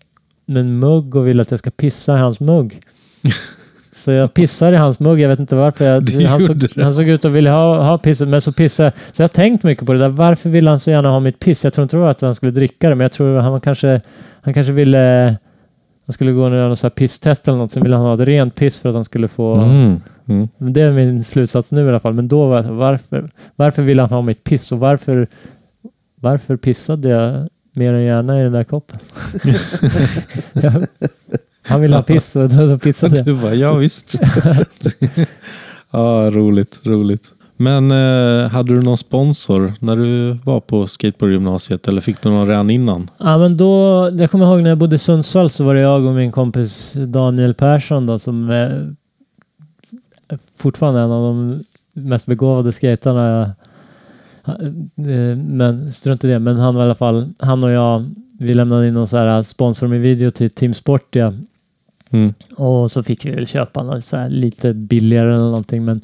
med 0.45 0.61
en 0.61 0.79
mugg 0.79 1.15
och 1.15 1.27
vill 1.27 1.39
att 1.39 1.51
jag 1.51 1.59
ska 1.59 1.71
pissa 1.71 2.15
i 2.15 2.19
hans 2.19 2.39
mugg. 2.39 2.81
Så 3.91 4.11
jag 4.11 4.33
pissar 4.33 4.73
i 4.73 4.75
hans 4.75 4.99
mugg, 4.99 5.19
jag 5.19 5.29
vet 5.29 5.39
inte 5.39 5.55
varför. 5.55 5.85
Jag, 5.85 6.27
han, 6.29 6.41
såg, 6.41 6.57
han 6.75 6.93
såg 6.93 7.07
ut 7.07 7.25
att 7.25 7.31
vilja 7.31 7.51
ha, 7.51 7.83
ha 7.83 7.97
pisset, 7.97 8.27
men 8.27 8.41
så 8.41 8.51
pissade 8.51 8.91
Så 9.11 9.21
jag 9.21 9.23
har 9.23 9.33
tänkt 9.33 9.63
mycket 9.63 9.85
på 9.85 9.93
det 9.93 9.99
där. 9.99 10.09
Varför 10.09 10.49
ville 10.49 10.69
han 10.69 10.79
så 10.79 10.91
gärna 10.91 11.09
ha 11.09 11.19
mitt 11.19 11.39
piss? 11.39 11.63
Jag 11.63 11.73
tror 11.73 11.83
inte 11.83 12.09
att 12.09 12.21
han 12.21 12.35
skulle 12.35 12.51
dricka 12.51 12.89
det, 12.89 12.95
men 12.95 13.05
jag 13.05 13.11
tror 13.11 13.39
han 13.39 13.61
kanske, 13.61 14.01
han 14.41 14.53
kanske 14.53 14.73
ville... 14.73 15.35
Han 16.05 16.13
skulle 16.13 16.31
gå 16.31 16.43
och 16.43 16.51
göra 16.51 16.69
något 16.69 16.79
så 16.79 16.89
pisstest 16.89 17.47
eller 17.47 17.57
något, 17.57 17.71
sen 17.71 17.83
ville 17.83 17.95
han 17.95 18.05
ha 18.05 18.13
ett 18.13 18.19
rent 18.19 18.55
piss 18.55 18.77
för 18.77 18.89
att 18.89 18.95
han 18.95 19.05
skulle 19.05 19.27
få... 19.27 19.55
Mm. 19.55 20.01
Mm. 20.27 20.47
Men 20.57 20.73
Det 20.73 20.81
är 20.81 20.91
min 20.91 21.23
slutsats 21.23 21.71
nu 21.71 21.85
i 21.85 21.89
alla 21.89 21.99
fall. 21.99 22.13
Men 22.13 22.27
då 22.27 22.47
var 22.47 22.63
varför, 22.63 23.31
varför 23.55 23.81
ville 23.83 24.01
han 24.01 24.11
ha 24.11 24.21
mitt 24.21 24.43
piss 24.43 24.71
och 24.71 24.79
varför, 24.79 25.27
varför 26.21 26.57
pissade 26.57 27.09
jag 27.09 27.47
mer 27.73 27.93
än 27.93 28.03
gärna 28.03 28.39
i 28.39 28.43
den 28.43 28.51
där 28.51 28.63
koppen? 28.63 28.99
jag, 30.53 30.85
han 31.67 31.81
ville 31.81 31.95
ha 31.95 32.03
piss 32.03 32.35
och 32.35 32.49
då, 32.49 32.67
då 32.67 32.79
pissade 32.79 33.17
jag. 33.17 33.25
Du 33.25 33.33
bara, 33.33 33.55
ja 33.55 33.73
visst. 33.73 34.21
ja, 35.91 36.29
roligt, 36.33 36.79
roligt. 36.83 37.33
Men 37.57 37.91
eh, 37.91 38.49
hade 38.49 38.75
du 38.75 38.81
någon 38.81 38.97
sponsor 38.97 39.73
när 39.79 39.95
du 39.95 40.31
var 40.43 40.59
på 40.59 40.87
skateboardgymnasiet 40.87 41.87
eller 41.87 42.01
fick 42.01 42.21
du 42.21 42.29
någon 42.29 42.47
redan 42.47 42.69
innan? 42.69 43.09
Ja, 43.17 43.37
men 43.37 43.57
då, 43.57 44.09
jag 44.17 44.31
kommer 44.31 44.45
ihåg 44.45 44.61
när 44.63 44.69
jag 44.69 44.77
bodde 44.77 44.95
i 44.95 44.99
Sundsvall 44.99 45.49
så 45.49 45.63
var 45.63 45.75
det 45.75 45.81
jag 45.81 46.05
och 46.05 46.13
min 46.13 46.31
kompis 46.31 46.93
Daniel 46.93 47.53
Persson 47.53 48.05
då, 48.05 48.19
som 48.19 48.49
är 48.49 48.95
fortfarande 50.57 50.99
en 51.01 51.11
av 51.11 51.23
de 51.23 51.63
mest 51.93 52.25
begåvade 52.25 52.71
skaterna. 52.71 53.29
jag- 53.29 53.49
eh, 55.09 55.37
Men 55.37 55.91
strunt 55.91 56.23
i 56.23 56.27
det. 56.27 56.39
Men 56.39 56.57
han 56.57 56.75
var 56.75 56.81
i 56.81 56.85
alla 56.85 56.95
fall, 56.95 57.29
han 57.39 57.63
och 57.63 57.71
jag, 57.71 58.09
vi 58.39 58.53
lämnade 58.53 58.87
in 58.87 58.93
någon 58.93 59.07
så 59.07 59.17
här 59.17 59.43
sponsor 59.43 59.87
med 59.87 60.01
video 60.01 60.31
till 60.31 60.49
Team 60.49 60.73
Sportia. 60.73 61.33
Mm. 62.09 62.33
Och 62.55 62.91
så 62.91 63.03
fick 63.03 63.25
vi 63.25 63.31
väl 63.31 63.47
köpa 63.47 63.83
något 63.83 64.05
så 64.05 64.17
här 64.17 64.29
lite 64.29 64.73
billigare 64.73 65.27
eller 65.29 65.37
någonting. 65.43 65.85
Men, 65.85 66.01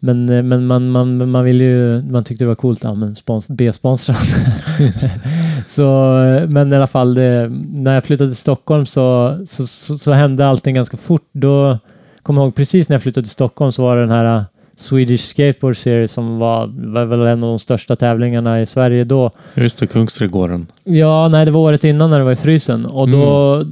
men, 0.00 0.28
eh, 0.28 0.42
men 0.42 0.66
man, 0.66 0.90
man, 0.90 1.30
man 1.30 1.44
ville 1.44 1.64
ju, 1.64 2.02
man 2.02 2.24
tyckte 2.24 2.44
det 2.44 2.48
var 2.48 2.54
coolt, 2.54 2.84
ja 2.84 2.94
men 2.94 3.16
spons, 3.16 3.48
B-sponsrad. 3.48 4.16
så, 5.66 6.18
eh, 6.22 6.48
men 6.48 6.72
i 6.72 6.76
alla 6.76 6.86
fall, 6.86 7.14
det, 7.14 7.52
när 7.72 7.94
jag 7.94 8.04
flyttade 8.04 8.30
till 8.30 8.36
Stockholm 8.36 8.86
så, 8.86 9.38
så, 9.48 9.66
så, 9.66 9.98
så 9.98 10.12
hände 10.12 10.46
allting 10.46 10.74
ganska 10.74 10.96
fort. 10.96 11.28
Då 11.32 11.78
kommer 12.22 12.40
jag 12.40 12.46
ihåg 12.46 12.54
precis 12.54 12.88
när 12.88 12.94
jag 12.94 13.02
flyttade 13.02 13.24
till 13.24 13.30
Stockholm 13.30 13.72
så 13.72 13.82
var 13.82 13.96
det 13.96 14.02
den 14.02 14.10
här 14.10 14.38
uh, 14.38 14.44
Swedish 14.76 15.20
Skateboard 15.20 15.76
Series 15.76 16.12
som 16.12 16.38
var, 16.38 16.66
var 16.92 17.04
väl 17.04 17.20
en 17.20 17.44
av 17.44 17.48
de 17.48 17.58
största 17.58 17.96
tävlingarna 17.96 18.62
i 18.62 18.66
Sverige 18.66 19.04
då. 19.04 19.30
Just 19.54 19.80
det, 19.80 19.86
Kungsträdgården. 19.86 20.66
Ja, 20.84 21.28
nej, 21.28 21.44
det 21.44 21.50
var 21.50 21.60
året 21.60 21.84
innan 21.84 22.10
när 22.10 22.18
det 22.18 22.24
var 22.24 22.32
i 22.32 22.36
frysen. 22.36 22.86
Och 22.86 23.08
då, 23.08 23.62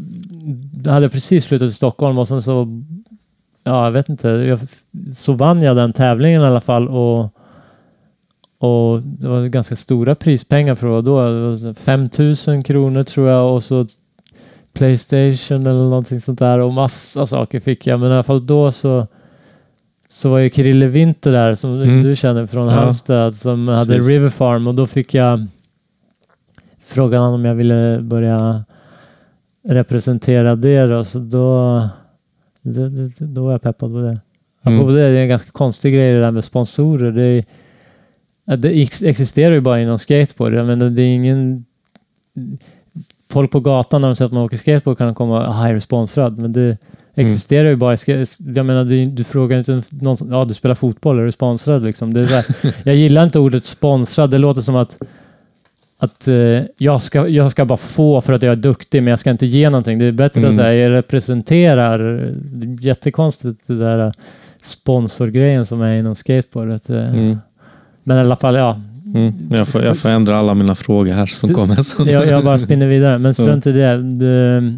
då 0.72 0.91
hade 0.91 1.05
jag 1.05 1.12
precis 1.12 1.47
flyttat 1.47 1.68
till 1.68 1.74
Stockholm 1.74 2.18
och 2.18 2.29
sen 2.29 2.43
så, 2.43 2.83
ja, 3.68 3.84
jag 3.84 3.90
vet 3.92 4.08
inte, 4.08 4.28
jag, 4.28 4.58
så 5.16 5.32
vann 5.32 5.62
jag 5.62 5.76
den 5.76 5.92
tävlingen 5.92 6.42
i 6.42 6.44
alla 6.44 6.60
fall 6.60 6.88
och, 6.88 7.20
och 8.58 9.00
det 9.02 9.28
var 9.28 9.46
ganska 9.46 9.76
stora 9.76 10.14
prispengar 10.14 10.74
för 10.74 10.86
då. 10.86 11.00
Det 11.02 11.10
var 11.10 11.56
så 11.56 11.74
5 11.74 12.08
000 12.54 12.62
kronor 12.64 13.04
tror 13.04 13.28
jag 13.28 13.54
och 13.54 13.64
så 13.64 13.86
Playstation 14.72 15.66
eller 15.66 15.72
någonting 15.90 16.20
sånt 16.20 16.38
där 16.38 16.58
och 16.58 16.72
massa 16.72 17.26
saker 17.26 17.60
fick 17.60 17.86
jag. 17.86 18.00
Men 18.00 18.10
i 18.10 18.14
alla 18.14 18.22
fall 18.22 18.46
då 18.46 18.72
så 18.72 19.06
så 20.10 20.30
var 20.30 20.38
ju 20.38 20.48
Krille 20.50 20.86
Winter 20.86 21.32
där 21.32 21.54
som 21.54 21.82
Mm. 21.82 22.02
du 22.02 22.16
känner 22.16 22.46
från 22.46 22.64
Ja. 22.66 22.70
Halmstad 22.70 23.34
som 23.34 23.68
hade 23.68 23.94
Precis. 23.96 24.10
River 24.10 24.28
Farm 24.30 24.66
och 24.66 24.74
då 24.74 24.86
fick 24.86 25.14
jag 25.14 25.46
frågan 26.84 27.22
om 27.34 27.44
jag 27.44 27.54
ville 27.54 28.00
börja 28.02 28.64
representera 29.68 30.56
det 30.56 30.86
då, 30.86 31.04
så 31.04 31.18
då, 31.18 31.88
då, 32.62 32.88
då, 32.88 33.09
då 33.18 33.44
var 33.44 33.52
jag 33.52 33.62
peppad 33.62 33.92
på 33.92 34.00
det. 34.00 34.20
Mm. 34.62 34.86
Det, 34.86 34.94
det 34.94 35.18
är 35.18 35.22
en 35.22 35.28
ganska 35.28 35.50
konstig 35.50 35.94
grej 35.94 36.12
det 36.12 36.20
där 36.20 36.30
med 36.30 36.44
sponsorer. 36.44 37.12
Det, 37.12 37.44
är, 38.46 38.56
det 38.56 38.82
ex- 38.82 39.02
existerar 39.02 39.54
ju 39.54 39.61
bara 39.61 39.80
inom 39.80 39.98
skateboard. 39.98 40.52
Menar, 40.52 40.90
det 40.90 41.02
är 41.02 41.14
ingen... 41.14 41.64
Folk 43.30 43.50
på 43.50 43.61
gatan 43.61 44.00
när 44.00 44.09
de 44.09 44.16
ser 44.16 44.24
att 44.24 44.32
man 44.32 44.42
åker 44.42 44.56
skateboard 44.56 44.98
kan 44.98 45.14
komma 45.14 45.46
och 45.46 45.54
här 45.54 45.70
är 45.70 45.74
du 45.74 45.80
sponsrad. 45.80 46.38
Men 46.38 46.52
det 46.52 46.78
existerar 47.14 47.68
ju 47.68 47.76
bara 47.76 47.94
i 47.94 48.24
Jag 48.38 48.66
menar, 48.66 48.84
du, 48.84 49.06
du 49.06 49.24
frågar 49.24 49.59
inte 49.59 49.82
någon 49.90 50.16
ja 50.30 50.44
du 50.44 50.54
spelar 50.54 50.74
fotboll, 50.74 51.18
är 51.18 51.24
du 51.24 51.32
sponsrad 51.32 51.84
liksom? 51.84 52.12
Det 52.12 52.20
är 52.20 52.28
där. 52.28 52.74
Jag 52.84 52.94
gillar 52.96 53.24
inte 53.24 53.38
ordet 53.38 53.64
sponsrad. 53.64 54.30
Det 54.30 54.38
låter 54.38 54.62
som 54.62 54.76
att 54.76 54.98
att 55.99 56.28
eh, 56.28 56.34
jag, 56.76 57.03
ska, 57.03 57.28
jag 57.28 57.51
ska 57.51 57.64
bara 57.64 57.76
få 57.76 58.20
för 58.20 58.32
att 58.32 58.42
jag 58.42 58.53
är 58.53 58.57
duktig, 58.57 59.03
men 59.03 59.11
jag 59.11 59.18
ska 59.20 59.30
inte 59.30 59.46
ge 59.46 59.70
någonting. 59.70 59.99
Det 59.99 60.05
är 60.05 60.12
bättre 60.12 60.38
Mm. 60.40 60.51
att 60.51 60.57
säga 60.57 60.74
jag 60.74 60.90
representerar. 60.92 62.28
Jättekonstigt 62.80 63.61
det 63.66 63.78
där 63.78 64.07
eh, 64.07 64.12
sponsorgrejen 64.62 65.66
som 65.66 65.82
är 65.82 65.99
inom 65.99 66.14
skateboardet. 66.14 66.90
eh. 66.90 67.09
Mm. 67.14 67.38
Men 68.05 68.16
i 68.16 68.20
alla 68.20 68.36
fall, 68.36 68.55
ja. 68.55 68.80
Mm. 69.14 69.32
Jag, 69.51 69.68
får, 69.68 69.84
jag 69.84 69.99
får 69.99 70.09
ändra 70.11 70.36
alla 70.38 70.55
mina 70.55 70.74
frågor 70.74 71.12
här 71.12 71.26
som 71.26 71.51
kommer. 71.55 71.74
sen. 71.74 72.07
Jag, 72.07 72.26
jag 72.26 72.44
bara 72.44 72.59
spinner 72.59 72.86
vidare. 72.86 73.18
Men 73.18 73.34
strunt 73.34 73.66
i 73.66 73.72
det. 73.72 74.03
det. 74.03 74.74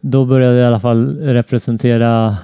Då 0.00 0.24
började 0.24 0.54
jag 0.54 0.62
i 0.62 0.66
alla 0.66 0.80
fall 0.80 1.16
representera 1.20 2.36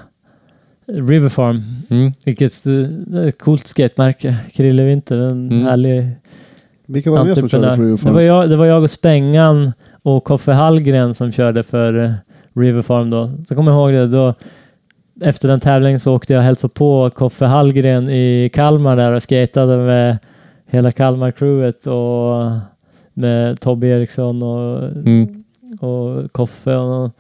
River 0.92 1.28
Farm, 1.28 1.62
Mm. 1.90 2.12
vilket 2.24 2.66
eh, 2.66 2.72
är 3.20 3.26
ett 3.28 3.38
coolt 3.38 3.66
skatemärke. 3.66 4.36
Krille 4.52 4.84
Winter, 4.84 5.16
en 5.20 5.50
Mm. 5.50 5.64
härlig 5.64 6.10
Vilka 6.86 7.10
var 7.10 7.18
det 7.18 7.24
mer 7.24 7.34
som 7.34 7.48
körde 7.48 7.64
för 7.66 7.70
entreprenör. 7.70 7.90
River 7.96 8.06
Det 8.06 8.12
var, 8.12 8.20
jag, 8.20 8.50
det 8.50 8.56
var 8.56 8.66
jag 8.66 8.82
och 8.82 8.90
Spengan 8.90 9.72
och 10.02 10.24
Koffe 10.24 10.52
Hallgren 10.52 11.14
som 11.14 11.32
körde 11.32 11.62
för 11.62 12.04
eh, 12.04 12.10
River 12.54 12.82
Farm 12.82 13.10
då. 13.10 13.30
Så 13.48 13.54
kommer 13.54 13.72
jag 13.72 13.78
ihåg 13.80 13.92
det 14.10 14.16
då. 14.16 14.34
Efter 15.22 15.48
den 15.48 15.60
tävlingen 15.60 16.00
så 16.00 16.14
åkte 16.14 16.32
jag 16.32 16.40
och 16.40 16.44
hälsade 16.44 16.74
på 16.74 17.10
Koffe 17.10 17.44
Hallgren 17.44 18.08
i 18.10 18.50
Kalmar 18.54 18.96
där 18.96 19.12
och 19.12 19.22
skatade 19.22 19.76
med 19.76 20.18
hela 20.66 20.90
Kalmar-crewet 20.90 21.86
och 21.86 22.52
med 23.14 23.60
Tobbe 23.60 23.86
Eriksson 23.86 24.42
och, 24.42 24.78
Mm. 24.82 25.44
och 25.80 26.32
Koffe. 26.32 26.74
Och 26.76 27.10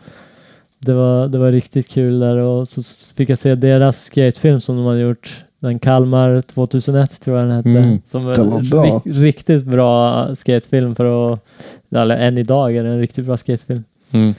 det, 0.78 0.92
var, 0.92 1.28
det 1.28 1.38
var 1.38 1.52
riktigt 1.52 1.88
kul 1.88 2.18
där 2.18 2.36
och 2.36 2.68
så 2.68 2.82
fick 3.16 3.30
jag 3.30 3.38
se 3.38 3.54
deras 3.54 4.04
skatefilm 4.04 4.60
som 4.60 4.76
de 4.76 4.86
hade 4.86 5.00
gjort. 5.00 5.44
Den 5.66 5.78
Kalmar 5.78 6.40
2001 6.40 7.20
tror 7.20 7.38
jag 7.38 7.48
den 7.48 7.56
hette. 7.56 7.68
Mm. 7.88 8.00
Som 8.04 8.24
Den 8.26 8.50
var 8.50 8.58
en 8.60 8.68
bra. 8.70 8.84
rik- 8.84 9.02
riktigt 9.22 9.64
bra 9.64 10.28
skatefilm 10.36 10.94
för 10.94 11.32
att... 11.32 11.40
Eller 11.90 12.16
än 12.16 12.38
idag 12.38 12.76
är 12.76 12.84
det 12.84 12.90
en 12.90 13.00
riktigt 13.00 13.26
bra 13.26 13.36
skatefilm. 13.36 13.84
Mm. 14.10 14.34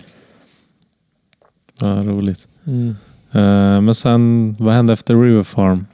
Ja, 1.81 1.87
roligt. 1.87 2.47
Mm. 2.67 2.89
Eh, 3.31 3.81
men 3.81 3.95
sen, 3.95 4.55
vad 4.59 4.73
hände 4.73 4.93
efter 4.93 5.15
River 5.15 5.43
Farm? 5.43 5.85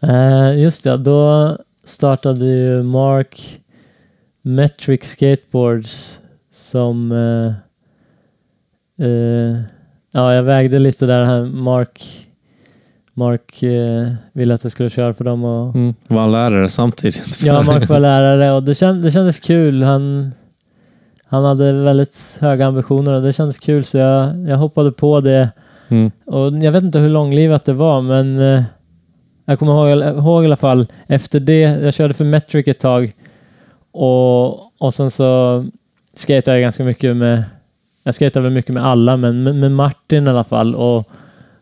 Eh, 0.00 0.60
just 0.62 0.84
det, 0.84 0.96
då 0.96 1.56
startade 1.84 2.44
ju 2.46 2.82
Mark 2.82 3.60
Metric 4.42 5.04
Skateboards 5.04 6.20
som... 6.52 7.12
eh, 8.98 9.60
ja, 10.12 10.34
jag 10.34 10.42
vägde 10.42 10.78
lite 10.78 11.06
där. 11.06 11.24
här. 11.24 11.44
Mark, 11.44 12.27
Mark 13.18 13.62
eh, 13.62 14.12
ville 14.32 14.54
att 14.54 14.62
jag 14.62 14.72
skulle 14.72 14.90
köra 14.90 15.14
för 15.14 15.24
dem 15.24 15.44
och... 15.44 15.74
Mm. 15.74 15.94
Var 16.08 16.28
lärare 16.28 16.68
samtidigt? 16.68 17.40
Ja, 17.44 17.62
Mark 17.62 17.88
var 17.88 18.00
lärare 18.00 18.52
och 18.52 18.62
det, 18.62 18.74
känd, 18.74 19.02
det 19.02 19.10
kändes 19.10 19.40
kul. 19.40 19.82
Han, 19.82 20.32
han 21.24 21.44
hade 21.44 21.72
väldigt 21.72 22.38
höga 22.40 22.66
ambitioner 22.66 23.12
och 23.12 23.22
det 23.22 23.32
kändes 23.32 23.58
kul 23.58 23.84
så 23.84 23.98
jag, 23.98 24.48
jag 24.48 24.56
hoppade 24.56 24.92
på 24.92 25.20
det. 25.20 25.50
Mm. 25.88 26.10
Och 26.24 26.58
jag 26.58 26.72
vet 26.72 26.84
inte 26.84 26.98
hur 26.98 27.08
långlivat 27.08 27.64
det 27.64 27.72
var 27.72 28.02
men 28.02 28.38
eh, 28.38 28.62
Jag 29.44 29.58
kommer 29.58 29.90
ihåg, 29.90 30.16
ihåg 30.16 30.42
i 30.42 30.46
alla 30.46 30.56
fall 30.56 30.86
efter 31.06 31.40
det, 31.40 31.60
jag 31.60 31.94
körde 31.94 32.14
för 32.14 32.24
Metric 32.24 32.68
ett 32.68 32.78
tag 32.78 33.12
och, 33.92 34.48
och 34.78 34.94
sen 34.94 35.10
så 35.10 35.64
skatade 36.14 36.56
jag 36.56 36.62
ganska 36.62 36.84
mycket 36.84 37.16
med, 37.16 37.44
jag 38.04 38.14
skatade 38.14 38.42
väl 38.42 38.52
mycket 38.52 38.74
med 38.74 38.86
alla, 38.86 39.16
men 39.16 39.42
med, 39.42 39.54
med 39.54 39.72
Martin 39.72 40.26
i 40.26 40.30
alla 40.30 40.44
fall. 40.44 40.74
Och 40.74 41.08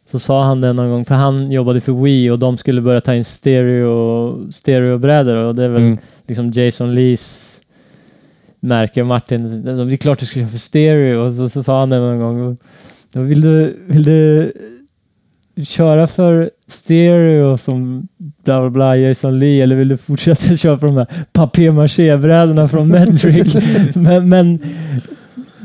så 0.06 0.18
sa 0.18 0.44
han 0.44 0.60
det 0.60 0.72
någon 0.72 0.90
gång, 0.90 1.04
för 1.04 1.14
han 1.14 1.50
jobbade 1.52 1.80
för 1.80 1.92
Wii 2.02 2.30
och 2.30 2.38
de 2.38 2.56
skulle 2.58 2.80
börja 2.80 3.00
ta 3.00 3.14
in 3.14 3.24
stereo, 3.24 4.50
stereobrädor 4.50 5.36
och 5.36 5.54
det 5.54 5.64
är 5.64 5.68
väl 5.68 5.82
Mm. 5.82 5.98
liksom 6.26 6.50
Jason 6.52 6.94
Lees 6.94 7.52
märke. 8.60 9.04
Martin, 9.04 9.62
det 9.64 9.70
är 9.94 9.96
klart 9.96 10.18
du 10.18 10.26
köra 10.26 10.46
för 10.46 10.58
stereo. 10.58 11.26
Och 11.26 11.32
så, 11.32 11.48
så 11.48 11.62
sa 11.62 11.80
han 11.80 11.90
det 11.90 11.98
någon 11.98 12.18
gång. 12.18 12.56
Då 13.12 13.20
Vill 13.22 13.40
du, 13.40 13.76
vill 13.86 14.02
du 14.02 14.52
köra 15.64 16.06
för 16.06 16.50
stereo 16.68 17.56
som 17.58 18.08
bla 18.44 18.60
bla 18.60 18.70
bla 18.70 18.96
Jason 18.96 19.38
Lee 19.38 19.62
eller 19.62 19.76
vill 19.76 19.88
du 19.88 19.96
fortsätta 19.96 20.56
köra 20.56 20.78
för 20.78 20.86
de 20.86 20.96
här 20.96 21.06
papier-maché-brädorna 21.32 22.68
från 22.68 22.88
Metric? 22.88 23.54
men, 23.94 24.28
men, 24.28 24.58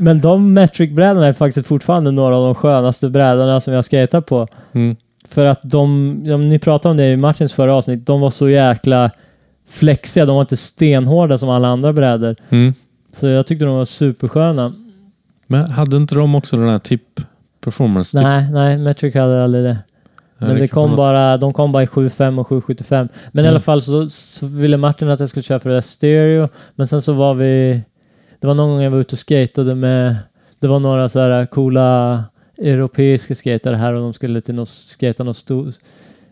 men 0.02 0.22
de 0.22 0.54
Metric-brädorna 0.54 1.28
är 1.28 1.34
faktiskt 1.34 1.68
fortfarande 1.68 2.12
några 2.12 2.36
av 2.38 2.46
de 2.46 2.56
skönaste 2.56 3.10
brädorna 3.10 3.60
som 3.60 3.74
jag 3.74 3.86
skater 3.86 4.22
på. 4.22 4.48
Mm. 4.74 4.96
För 5.28 5.46
att 5.46 5.60
de, 5.64 6.20
de, 6.28 6.50
ni 6.50 6.60
pratade 6.60 6.92
om 6.92 6.98
det 6.98 7.12
i 7.12 7.18
Martins 7.18 7.54
förra 7.54 7.74
avsnitt, 7.74 8.06
de 8.06 8.22
var 8.22 8.30
så 8.30 8.50
jäkla 8.50 9.12
flexiga. 9.70 10.26
De 10.26 10.36
var 10.36 10.42
inte 10.42 10.58
stenhårda 10.58 11.38
som 11.38 11.50
alla 11.50 11.68
andra 11.68 11.94
brädor. 11.94 12.36
Mm. 12.50 12.74
Så 13.20 13.28
jag 13.28 13.48
tyckte 13.48 13.66
de 13.66 13.76
var 13.76 13.86
supersköna. 13.86 14.74
Men 15.48 15.72
hade 15.72 15.98
inte 15.98 16.16
de 16.16 16.36
också 16.36 16.58
den 16.58 16.70
här 16.70 16.78
tip 16.78 17.02
performance? 17.64 18.18
Tip? 18.18 18.24
Nej, 18.24 18.52
nej, 18.52 18.78
Metric 18.78 19.16
hade 19.16 19.44
aldrig 19.44 19.64
det. 19.64 19.78
Ja, 20.38 20.48
Men 20.48 20.56
det 20.56 20.68
kom 20.68 20.96
bara, 20.96 21.38
de 21.38 21.54
kom 21.54 21.72
bara 21.72 21.84
i 21.84 21.86
7.5 21.86 22.40
och 22.40 22.48
7.75. 22.48 23.10
Men 23.32 23.46
i 23.46 23.48
Mm. 23.48 23.50
alla 23.54 23.60
fall 23.60 23.82
så, 23.82 24.10
så 24.10 24.46
ville 24.46 24.78
Martin 24.78 25.10
att 25.10 25.20
jag 25.20 25.30
skulle 25.30 25.44
köra 25.44 25.60
för 25.60 25.70
det 25.70 25.76
där 25.76 25.82
stereo. 25.82 26.50
Men 26.76 26.88
sen 26.88 27.02
så 27.02 27.14
var 27.14 27.34
vi... 27.34 27.82
Det 28.42 28.48
var 28.48 28.54
någon 28.54 28.70
gång 28.70 28.82
jag 28.82 28.92
var 28.92 29.00
ute 29.00 29.16
och 29.16 29.20
skatade 29.20 29.76
med... 29.76 30.16
Det 30.60 30.68
var 30.68 30.80
några 30.80 31.10
så 31.10 31.20
här 31.20 31.46
coola 31.46 32.24
europeiska 32.58 33.36
skatare 33.36 33.76
här 33.76 33.94
och 33.94 34.02
de 34.02 34.14
skulle 34.14 34.42
till 34.42 34.56
något, 34.56 34.70
skata 34.70 35.24
något 35.24 35.38
stort. 35.38 35.76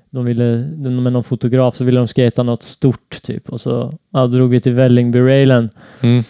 De 0.09 0.25
ville, 0.25 0.43
med 0.77 1.13
någon 1.13 1.23
fotograf 1.23 1.75
så 1.75 1.83
ville 1.83 1.99
de 1.99 2.07
skata 2.07 2.43
något 2.43 2.63
stort 2.63 3.21
typ. 3.21 3.49
Och 3.49 3.61
så 3.61 3.93
ja, 4.13 4.27
drog 4.27 4.49
vi 4.49 4.59
till 4.59 4.73
Vällingby-railen 4.73 5.69
Mm. 6.01 6.23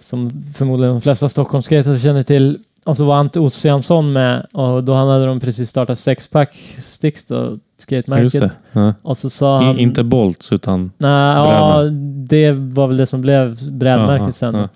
som 0.00 0.42
förmodligen 0.56 0.94
de 0.94 1.00
flesta 1.00 1.28
Stockholmsskatare 1.28 1.98
känner 1.98 2.22
till. 2.22 2.58
Och 2.84 2.96
så 2.96 3.04
var 3.04 3.16
Ante 3.16 3.40
Ossiansson 3.40 4.12
med 4.12 4.46
och 4.52 4.84
då 4.84 4.94
hade 4.94 5.26
de 5.26 5.40
precis 5.40 5.70
startat 5.70 5.98
sexpack 5.98 6.54
Sticks 6.78 7.26
då, 7.26 7.58
skatemärket. 7.78 8.58
Ja. 8.72 8.94
Och 9.02 9.18
så 9.18 9.30
sa 9.30 9.62
han... 9.62 9.78
I, 9.78 9.82
inte 9.82 10.04
Bolts 10.04 10.52
utan... 10.52 10.92
Nej, 10.98 11.34
ja, 11.36 11.82
det 12.28 12.52
var 12.52 12.86
väl 12.88 12.96
det 12.96 13.06
som 13.06 13.20
blev 13.20 13.70
brädmärket 13.72 14.36
sen. 14.36 14.54
ja. 14.54 14.68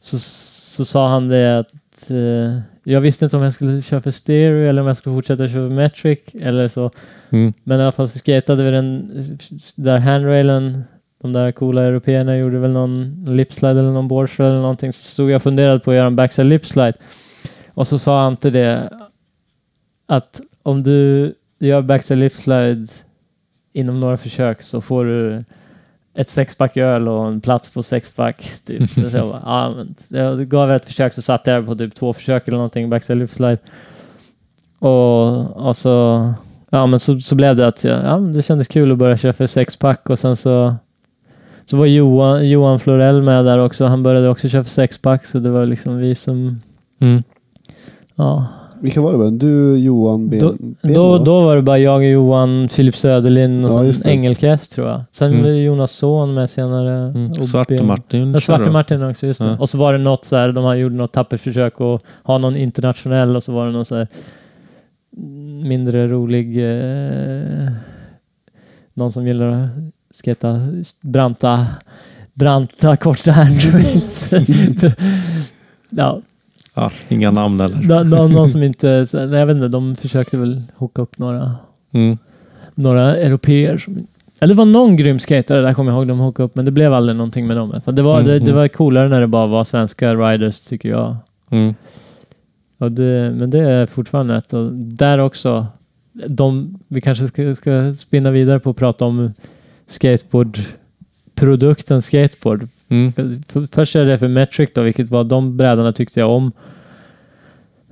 Så, 0.00 0.18
så 0.18 0.84
sa 0.84 1.08
han 1.08 1.28
det 1.28 1.58
att 1.58 2.10
eh, 2.10 2.60
jag 2.84 3.00
visste 3.00 3.24
inte 3.24 3.36
om 3.36 3.42
jag 3.42 3.52
skulle 3.52 3.82
köra 3.82 4.00
för 4.00 4.10
stereo 4.10 4.68
eller 4.68 4.82
om 4.82 4.86
jag 4.86 4.96
skulle 4.96 5.16
fortsätta 5.16 5.48
köra 5.48 5.68
för 5.68 5.74
metric 5.74 6.18
eller 6.34 6.68
så. 6.68 6.90
Mm. 7.30 7.52
Men 7.64 7.80
i 7.80 7.82
alla 7.82 7.92
fall 7.92 8.08
så 8.08 8.18
skatade 8.18 8.62
vi 8.62 8.70
den 8.70 9.24
där 9.76 9.98
handrailen. 9.98 10.84
De 11.22 11.32
där 11.32 11.52
coola 11.52 11.82
européerna 11.82 12.36
gjorde 12.36 12.58
väl 12.58 12.70
någon 12.70 13.24
lipslide 13.28 13.80
eller 13.80 13.92
någon 13.92 14.08
boardslide 14.08 14.50
eller 14.50 14.60
någonting. 14.60 14.92
Så 14.92 15.04
stod 15.04 15.30
jag 15.30 15.36
och 15.36 15.42
funderade 15.42 15.80
på 15.80 15.90
att 15.90 15.96
göra 15.96 16.06
en 16.06 16.16
backside 16.16 16.46
lipslide. 16.46 16.92
Och 17.74 17.86
så 17.86 17.98
sa 17.98 18.22
han 18.22 18.36
till 18.36 18.52
det 18.52 18.92
att 20.06 20.40
om 20.62 20.82
du 20.82 21.34
gör 21.58 21.82
backside 21.82 22.18
lipslide 22.18 22.86
inom 23.72 24.00
några 24.00 24.16
försök 24.16 24.62
så 24.62 24.80
får 24.80 25.04
du 25.04 25.44
ett 26.14 26.30
sexpack 26.30 26.76
öl 26.76 27.08
och 27.08 27.26
en 27.26 27.40
plats 27.40 27.70
på 27.72 27.82
sexpack. 27.82 28.50
Typ. 28.66 28.90
Så 28.90 29.00
jag, 29.16 29.28
bara, 29.28 29.42
ja, 29.44 29.72
men, 29.76 29.94
jag 30.10 30.48
gav 30.48 30.72
ett 30.72 30.86
försök 30.86 31.14
så 31.14 31.22
satt 31.22 31.46
jag 31.46 31.66
på 31.66 31.74
typ 31.74 31.94
två 31.94 32.12
försök 32.12 32.48
eller 32.48 32.56
någonting, 32.58 32.90
backside 32.90 33.18
lipslide. 33.18 33.58
Och, 34.78 35.66
och 35.66 35.76
så, 35.76 36.32
ja, 36.70 36.86
men 36.86 37.00
så, 37.00 37.20
så 37.20 37.34
blev 37.34 37.56
det 37.56 37.66
att 37.66 37.84
jag, 37.84 38.04
ja, 38.04 38.16
det 38.16 38.42
kändes 38.42 38.68
kul 38.68 38.92
att 38.92 38.98
börja 38.98 39.16
köra 39.16 39.32
för 39.32 39.46
sexpack 39.46 40.10
och 40.10 40.18
sen 40.18 40.36
så 40.36 40.74
så 41.66 41.76
var 41.76 41.86
Johan, 41.86 42.48
Johan 42.48 42.80
Florell 42.80 43.22
med 43.22 43.44
där 43.44 43.58
också. 43.58 43.86
Han 43.86 44.02
började 44.02 44.28
också 44.28 44.48
köra 44.48 44.64
för 44.64 44.70
sexpack 44.70 45.26
så 45.26 45.38
det 45.38 45.50
var 45.50 45.66
liksom 45.66 45.96
vi 45.96 46.14
som, 46.14 46.62
Mm. 47.00 47.22
ja. 48.14 48.46
Vilka 48.80 49.00
var 49.00 49.12
det? 49.12 49.18
bara? 49.18 49.30
Du, 49.30 49.76
Johan, 49.78 50.28
Ben, 50.28 50.38
Då, 50.40 50.54
ben 50.82 50.92
då, 50.94 51.18
då 51.18 51.40
var 51.40 51.56
det 51.56 51.62
bara 51.62 51.78
jag 51.78 51.96
och 51.96 52.04
Johan, 52.04 52.68
Filip 52.68 52.96
Söderlind 52.96 53.64
och 53.64 53.70
Ja, 53.70 53.82
det. 53.82 54.06
Engelkest 54.10 54.72
tror 54.72 54.88
jag. 54.88 55.02
Sen 55.12 55.30
Mm. 55.32 55.42
var 55.44 55.50
Jonas 55.50 55.92
Son 55.92 56.34
med 56.34 56.50
senare. 56.50 57.04
Mm. 57.08 57.30
och 57.30 57.44
Svarte 57.44 57.82
Martin 57.82 58.32
Ja, 58.34 58.40
Svarte. 58.40 58.70
Martin 58.70 59.02
också, 59.02 59.26
just 59.26 59.40
det. 59.40 59.46
Ja. 59.46 59.56
Och 59.58 59.70
så 59.70 59.78
var 59.78 59.92
det 59.92 59.98
något 59.98 60.24
så 60.24 60.36
här, 60.36 60.52
de 60.52 60.64
har 60.64 60.74
gjort 60.74 60.92
något 60.92 61.12
tappert 61.12 61.40
försök 61.40 61.80
att 61.80 62.02
ha 62.22 62.38
någon 62.38 62.56
internationell 62.56 63.36
och 63.36 63.42
så 63.42 63.52
var 63.52 63.66
det 63.66 63.72
någon 63.72 63.84
så 63.84 63.96
här 63.96 64.08
mindre 65.64 66.08
rolig 66.08 66.56
eh, 66.56 67.70
någon 68.94 69.12
som 69.12 69.26
gillar 69.26 69.46
att 69.50 69.68
skata 70.10 70.60
branta 71.00 71.66
branta 72.34 72.96
korta 72.96 73.32
handrails. 73.32 74.30
ja, 75.90 76.20
Ja, 76.74 76.90
inga 77.08 77.30
namn 77.30 77.60
eller? 77.60 77.82
nå- 77.88 78.02
nå- 78.16 78.28
någon 78.28 78.50
som 78.50 78.62
inte, 78.62 79.06
nej, 79.12 79.38
jag 79.40 79.46
vet 79.46 79.54
inte, 79.54 79.68
de 79.68 79.96
försökte 79.96 80.36
väl 80.36 80.62
hooka 80.76 81.02
upp 81.02 81.18
några 81.18 81.54
Mm. 81.92 82.18
några 82.74 83.16
europeer 83.16 83.76
som... 83.78 84.06
Eller 84.40 84.54
det 84.54 84.58
var 84.58 84.64
någon 84.64 84.96
grym 84.96 85.18
skatare 85.18 85.62
där 85.62 85.74
kommer 85.74 85.92
jag 85.92 85.98
ihåg 85.98 86.08
de 86.08 86.18
hookade 86.18 86.44
upp, 86.44 86.54
men 86.54 86.64
det 86.64 86.70
blev 86.70 86.92
aldrig 86.92 87.16
någonting 87.16 87.46
med 87.46 87.56
dem. 87.56 87.80
För 87.84 87.92
det, 87.92 88.02
var, 88.02 88.14
Mm, 88.20 88.26
det, 88.26 88.38
det 88.38 88.44
mm. 88.44 88.56
var 88.56 88.68
coolare 88.68 89.08
när 89.08 89.20
det 89.20 89.26
bara 89.26 89.46
var 89.46 89.64
svenska 89.64 90.14
riders 90.14 90.60
tycker 90.60 90.88
jag. 90.88 91.16
Mm. 91.50 91.74
Och 92.78 92.92
det, 92.92 93.32
men 93.36 93.50
det 93.50 93.58
är 93.58 93.86
fortfarande 93.86 94.36
ett 94.36 94.52
och 94.52 94.72
där 94.74 95.18
också. 95.18 95.66
De, 96.26 96.78
vi 96.88 97.00
kanske 97.00 97.26
ska, 97.28 97.54
ska 97.54 97.94
spinna 97.98 98.30
vidare 98.30 98.60
på 98.60 98.70
att 98.70 98.76
prata 98.76 99.04
om 99.04 99.32
skateboard 99.86 100.58
produkten 101.34 102.02
skateboard. 102.02 102.68
Mm. 102.90 103.12
För, 103.48 103.66
först 103.74 103.96
är 103.96 104.04
det 104.04 104.18
för 104.18 104.28
Metric 104.28 104.70
då, 104.74 104.82
vilket 104.82 105.10
var 105.10 105.24
de 105.24 105.56
brädorna 105.56 105.92
tyckte 105.92 106.20
jag 106.20 106.30
om. 106.30 106.52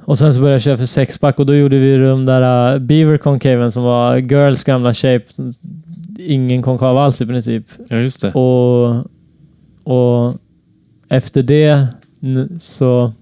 Och 0.04 0.18
sen 0.18 0.34
så 0.34 0.40
började 0.40 0.54
jag 0.54 0.62
köra 0.62 0.76
för 0.76 0.84
sexpack 0.86 1.38
och 1.38 1.46
då 1.46 1.54
gjorde 1.54 1.78
vi 1.78 1.98
de 1.98 2.26
där 2.26 2.74
uh, 2.74 2.78
Beaver 2.80 3.18
Concaven 3.18 3.72
som 3.72 3.82
var 3.82 4.16
Girls 4.16 4.64
gamla 4.64 4.94
shape. 4.94 5.24
Ingen 6.18 6.62
konkav 6.62 6.98
alls 6.98 7.20
i 7.20 7.26
princip. 7.26 7.66
Ja, 7.88 7.96
just 7.96 8.22
det. 8.22 8.32
Och, 8.32 9.06
och 9.84 10.34
efter 11.08 11.42
det 11.42 11.86
så 12.58 13.12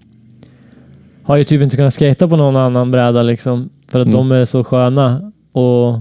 har 1.22 1.36
jag 1.36 1.46
typ 1.46 1.62
inte 1.62 1.76
kunnat 1.76 1.94
skata 1.94 2.28
på 2.28 2.36
någon 2.36 2.56
annan 2.56 2.90
bräda 2.90 3.22
liksom. 3.22 3.70
För 3.88 4.00
att 4.00 4.06
Mm. 4.08 4.16
de 4.16 4.32
är 4.32 4.44
så 4.44 4.64
sköna. 4.64 5.32
Och 5.52 6.00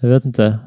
jag 0.00 0.08
vet 0.08 0.24
inte. 0.24 0.58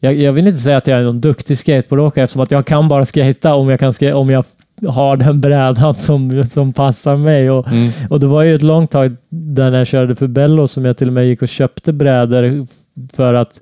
Jag, 0.00 0.14
jag 0.14 0.32
vill 0.32 0.46
inte 0.48 0.58
säga 0.60 0.76
att 0.76 0.86
jag 0.86 1.00
är 1.00 1.04
någon 1.04 1.20
duktig 1.20 1.58
skateboardåkare 1.58 2.24
eftersom 2.24 2.42
att 2.42 2.50
jag 2.50 2.66
kan 2.66 2.88
bara 2.88 3.04
skata 3.04 3.54
om 3.54 3.68
jag, 3.68 3.80
kan 3.80 3.92
ska, 3.92 4.16
om 4.16 4.30
jag 4.30 4.44
har 4.86 5.16
den 5.16 5.40
brädan 5.40 5.94
som, 5.94 6.44
som 6.44 6.72
passar 6.72 7.16
mig. 7.16 7.50
Och, 7.50 7.68
Mm. 7.68 7.90
och 8.10 8.20
det 8.20 8.26
var 8.26 8.42
ju 8.42 8.54
ett 8.54 8.62
långt 8.62 8.90
tag 8.90 9.16
där 9.30 9.70
när 9.70 9.78
jag 9.78 9.86
körde 9.86 10.14
för 10.14 10.26
Bello 10.26 10.68
som 10.68 10.84
jag 10.84 10.96
till 10.96 11.06
och 11.06 11.12
med 11.12 11.26
gick 11.26 11.42
och 11.42 11.48
köpte 11.48 11.92
brädor 11.92 12.66
för 13.16 13.34
att 13.34 13.60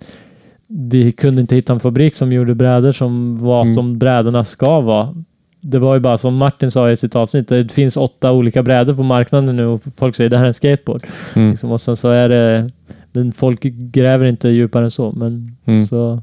vi 0.69 1.13
kunde 1.13 1.41
inte 1.41 1.55
hitta 1.55 1.73
en 1.73 1.81
fabrik 1.81 2.15
som 2.15 2.33
gjorde 2.33 2.55
brädor 2.55 2.93
som 2.93 3.39
var 3.45 3.63
Mm. 3.63 3.75
som 3.75 3.99
brädorna 3.99 4.45
ska 4.45 4.81
vara. 4.81 5.15
Det 5.61 5.79
var 5.79 5.95
ju 5.95 6.01
bara 6.01 6.19
som 6.19 6.37
Martin 6.37 6.71
sa 6.71 6.91
i 6.91 6.97
sitt 6.97 7.17
avsnitt, 7.17 7.49
det 7.49 7.73
finns 7.73 7.97
åtta 7.97 8.33
olika 8.33 8.63
brädor 8.63 8.95
på 8.95 9.03
marknaden 9.03 9.57
nu 9.57 9.67
och 9.67 9.83
folk 9.97 10.17
säger 10.17 10.31
det 10.31 10.37
här 10.37 10.45
är 10.45 10.49
en 10.49 10.55
skateboard. 10.55 11.03
Mm. 11.37 11.51
Liksom, 11.51 11.73
och 11.73 11.81
sen 11.81 11.97
så 11.97 12.09
är 12.09 12.29
det, 12.29 12.71
men 13.15 13.33
folk 13.33 13.61
gräver 13.93 14.27
inte 14.27 14.49
djupare 14.49 14.85
än 14.85 14.91
så. 14.91 15.13
Men 15.13 15.57
Mm. 15.67 15.87
så, 15.87 16.23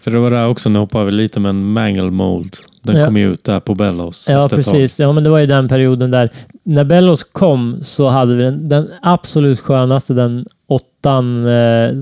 För 0.00 0.10
det 0.10 0.18
var 0.18 0.30
där 0.30 0.48
också 0.48 0.68
när 0.68 0.76
jag 0.76 0.80
hoppade 0.80 1.02
över 1.02 1.12
lite 1.12 1.40
med 1.40 1.48
en 1.50 1.72
Mangle 1.72 2.10
Mold. 2.10 2.56
Den 2.82 2.96
Ja. 2.96 3.06
kom 3.06 3.16
ju 3.16 3.32
ut 3.32 3.44
där 3.44 3.60
på 3.60 3.74
Bellows. 3.74 4.26
ja, 4.28 4.48
tag. 4.48 4.56
precis. 4.56 5.00
Ja, 5.00 5.12
men 5.12 5.24
det 5.24 5.30
var 5.30 5.38
ju 5.38 5.46
den 5.46 5.68
perioden 5.68 6.10
där 6.10 6.30
när 6.62 6.84
Bellos 6.84 7.24
kom 7.24 7.78
så 7.82 8.08
hade 8.08 8.34
vi 8.34 8.42
den, 8.42 8.68
den 8.68 8.88
absolut 9.02 9.60
skönaste, 9.60 10.14
den 10.14 10.46
åttan 10.66 11.46
eh, 11.46 11.92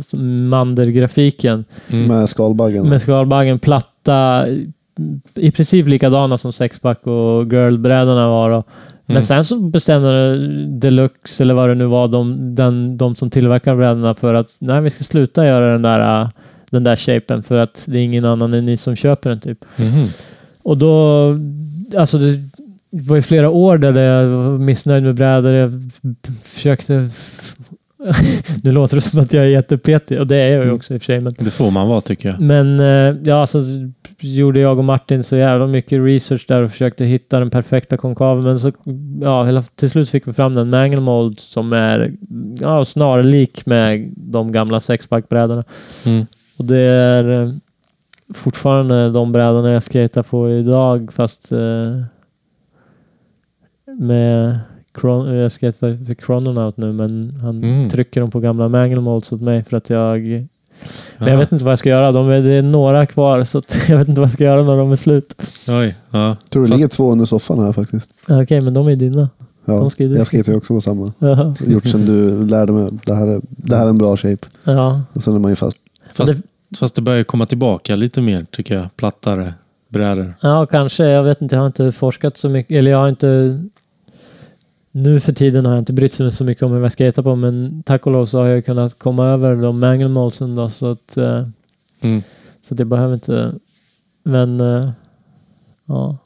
mandelgrafiken. 0.48 1.64
Mm. 1.88 2.06
Med 2.08 2.28
skalbaggen. 2.28 2.88
Med 2.88 3.02
skalbaggen 3.02 3.58
platta, 3.58 4.46
i 5.34 5.50
princip 5.50 5.86
likadana 5.86 6.38
som 6.38 6.52
sexpack 6.52 7.06
och 7.06 7.44
girlbrädorna 7.52 8.28
var. 8.28 8.50
Då. 8.50 8.64
Men 9.10 9.16
Mm. 9.16 9.22
sen 9.22 9.44
så 9.44 9.56
bestämde 9.60 10.36
Deluxe, 10.78 11.42
eller 11.42 11.54
vad 11.54 11.68
det 11.68 11.74
nu 11.74 11.84
var, 11.86 12.08
de, 12.08 12.54
den, 12.54 12.96
de 12.96 13.14
som 13.14 13.30
tillverkar 13.30 13.76
brädorna 13.76 14.14
för 14.14 14.34
att 14.34 14.56
nej, 14.60 14.80
vi 14.80 14.90
ska 14.90 15.04
sluta 15.04 15.46
göra 15.46 15.72
den 15.72 15.82
där, 15.82 16.22
äh, 16.22 16.28
den 16.70 16.84
där 16.84 16.96
shapen 16.96 17.42
för 17.42 17.56
att 17.58 17.84
det 17.88 17.98
är 17.98 18.02
ingen 18.02 18.24
annan 18.24 18.54
än 18.54 18.66
ni 18.66 18.76
som 18.76 18.96
köper 18.96 19.30
den. 19.30 19.40
typ. 19.40 19.64
Mhm. 19.78 20.06
Och 20.62 20.78
då, 20.78 21.24
alltså 21.96 22.18
det 22.18 22.38
var 22.90 23.16
ju 23.16 23.22
flera 23.22 23.50
år 23.50 23.78
där 23.78 23.92
jag 24.00 24.28
var 24.28 24.58
missnöjd 24.58 25.02
med 25.02 25.14
brädor. 25.14 25.52
Jag 25.54 25.90
försökte 26.44 27.10
nu 28.64 28.72
låter 28.72 28.94
det 28.96 29.00
som 29.00 29.20
att 29.20 29.32
jag 29.32 29.44
är 29.44 29.48
jättepetig 29.48 30.20
och 30.20 30.26
det 30.26 30.36
är 30.36 30.48
jag 30.48 30.56
ju 30.56 30.62
Mm. 30.62 30.74
också 30.74 30.94
i 30.94 30.96
och 30.96 31.00
för 31.02 31.06
sig. 31.06 31.20
Men, 31.20 31.34
Det 31.38 31.50
får 31.50 31.70
man 31.70 31.88
vara 31.88 32.00
tycker 32.00 32.28
jag. 32.28 32.40
men 32.40 32.80
eh, 32.80 33.16
ja, 33.24 33.46
så 33.46 33.62
gjorde 34.20 34.60
jag 34.60 34.78
och 34.78 34.84
Martin 34.84 35.24
så 35.24 35.36
jävla 35.36 35.66
mycket 35.66 36.04
research 36.04 36.44
där 36.48 36.62
och 36.62 36.70
försökte 36.70 37.04
hitta 37.04 37.38
den 37.38 37.50
perfekta 37.50 37.96
konkaven. 37.96 38.44
Men 38.44 38.58
så, 38.58 38.72
ja, 39.20 39.62
till 39.76 39.90
slut 39.90 40.08
fick 40.10 40.28
vi 40.28 40.32
fram 40.32 40.54
den 40.54 40.70
Mangle 40.70 41.00
Mold 41.00 41.40
som 41.40 41.72
är 41.72 42.12
ja, 42.60 42.84
snarlik 42.84 43.66
med 43.66 44.12
de 44.16 44.52
gamla 44.52 44.80
sexpackbrädorna. 44.80 45.64
Mm. 46.06 46.26
Och 46.58 46.64
det 46.64 46.78
är 46.78 47.42
eh, 47.42 47.50
fortfarande 48.34 49.10
de 49.10 49.32
brädorna 49.32 49.72
jag 49.72 49.82
skater 49.82 50.22
på 50.22 50.50
idag 50.50 51.12
fast 51.12 51.52
eh, 51.52 51.58
med 53.98 54.58
Chron- 54.94 55.34
jag 55.34 55.52
skater 55.52 56.04
för 56.06 56.14
Chrononaut 56.14 56.76
nu 56.76 56.92
men 56.92 57.32
han 57.42 57.64
Mm. 57.64 57.90
trycker 57.90 58.20
dem 58.20 58.30
på 58.30 58.40
gamla 58.40 58.68
Mangle 58.68 59.00
Molds 59.00 59.32
åt 59.32 59.40
mig 59.40 59.64
för 59.64 59.76
att 59.76 59.90
jag 59.90 60.18
men 60.22 60.48
Ja. 61.18 61.28
jag 61.30 61.38
vet 61.38 61.52
inte 61.52 61.64
vad 61.64 61.72
jag 61.72 61.78
ska 61.78 61.88
göra. 61.88 62.12
De 62.12 62.28
är, 62.28 62.40
det 62.40 62.50
är 62.50 62.62
några 62.62 63.06
kvar 63.06 63.44
så 63.44 63.58
att 63.58 63.78
jag 63.88 63.98
vet 63.98 64.08
inte 64.08 64.20
vad 64.20 64.28
jag 64.28 64.34
ska 64.34 64.44
göra 64.44 64.62
när 64.62 64.76
de 64.76 64.92
är 64.92 64.96
slut. 64.96 65.34
Oj, 65.68 65.96
ja. 66.10 66.36
tror 66.50 66.62
det 66.62 66.68
Fast- 66.68 66.80
ligger 66.80 66.88
två 66.88 67.12
under 67.12 67.24
soffan 67.24 67.58
här 67.58 67.72
faktiskt. 67.72 68.14
Ja, 68.28 68.42
Okej, 68.42 68.60
men 68.60 68.74
de 68.74 68.88
är 68.88 68.96
dina. 68.96 69.28
Ja, 69.64 69.72
De 69.78 69.90
ska 69.90 70.02
ju 70.02 70.08
du 70.08 70.16
jag 70.16 70.26
skater 70.26 70.52
ju 70.52 70.58
också 70.58 70.74
på 70.74 70.80
samma. 70.80 71.12
Jaha. 71.18 71.54
Gjort 71.66 71.86
sen 71.86 72.06
du 72.06 72.46
lärde 72.46 72.72
mig. 72.72 72.90
Det 73.06 73.14
här 73.14 73.26
är, 73.26 73.40
det 73.48 73.76
här 73.76 73.84
är 73.86 73.90
en 73.90 73.98
bra 73.98 74.16
shape. 74.16 74.46
Ja. 74.64 75.00
Och 75.12 75.22
sen 75.22 75.34
är 75.34 75.38
man 75.38 75.50
ju 75.50 75.56
fast. 75.56 75.76
Fast, 76.14 76.36
Det- 76.70 76.78
fast 76.78 76.94
det 76.94 77.02
börjar 77.02 77.24
komma 77.24 77.46
tillbaka 77.46 77.96
lite 77.96 78.20
mer 78.20 78.46
tycker 78.50 78.74
jag. 78.74 78.96
Plattare 78.96 79.54
brädor. 79.88 80.34
ja, 80.40 80.66
kanske. 80.66 81.04
Jag 81.04 81.22
vet 81.22 81.42
inte. 81.42 81.54
Jag 81.54 81.60
har 81.62 81.66
inte 81.66 81.92
forskat 81.92 82.36
så 82.38 82.48
mycket. 82.48 82.76
Eller 82.76 82.90
jag 82.90 82.98
har 82.98 83.08
inte... 83.08 83.60
Nu 84.92 85.20
för 85.20 85.32
tiden 85.32 85.66
har 85.66 85.72
jag 85.72 85.78
inte 85.82 85.92
brytt 85.92 86.18
mig 86.18 86.32
så 86.32 86.44
mycket 86.44 86.62
om 86.62 86.72
hur 86.72 86.80
jag 86.82 86.92
skater 86.92 87.22
på, 87.22 87.36
men 87.36 87.82
tack 87.86 88.06
och 88.06 88.12
lov 88.12 88.26
så 88.26 88.38
har 88.38 88.46
jag 88.46 88.64
kunnat 88.64 88.98
komma 88.98 89.26
över 89.26 89.56
de 89.56 89.78
mangle 89.78 90.08
moldsen 90.08 90.54
då, 90.54 90.68
så 90.68 90.90
att... 90.90 91.16
eh, 91.16 91.46
Mm. 92.02 92.22
Så 92.62 92.74
det 92.74 92.84
behöver 92.84 93.14
inte... 93.14 93.52
Men... 94.24 94.60
eh, 94.60 94.90
Ja. 95.86 96.16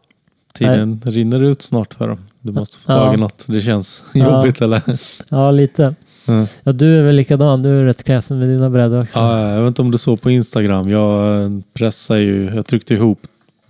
Tiden 0.55 1.01
rinner 1.05 1.43
ut 1.43 1.63
snart 1.63 1.95
för 1.95 2.09
dem. 2.09 2.19
Du 2.41 2.53
måste 2.53 2.79
få 2.79 2.93
Ja. 2.93 3.07
tag 3.07 3.15
i 3.15 3.21
något. 3.21 3.45
Det 3.49 3.61
känns 3.61 4.03
Ja. 4.15 4.37
jobbigt 4.37 4.61
eller? 4.61 4.83
Ja, 5.31 5.51
lite. 5.51 5.95
Mm. 6.29 6.47
Ja, 6.63 6.73
du 6.73 6.99
är 6.99 7.03
väl 7.03 7.17
likadan. 7.17 7.63
Du 7.63 7.81
är 7.81 7.85
rätt 7.85 8.05
kräsen 8.05 8.39
med 8.39 8.49
dina 8.49 8.71
brädor 8.71 9.03
också. 9.03 9.19
Ja, 9.19 9.51
jag 9.55 9.61
vet 9.63 9.69
inte 9.69 9.83
om 9.83 9.91
du 9.91 9.99
såg 9.99 10.21
på 10.21 10.31
Instagram. 10.31 10.89
Jag 10.91 11.43
eh, 11.45 11.51
pressade 11.75 12.21
ju, 12.21 12.51
jag 12.55 12.67
tryckte 12.67 12.95
ihop 12.95 13.19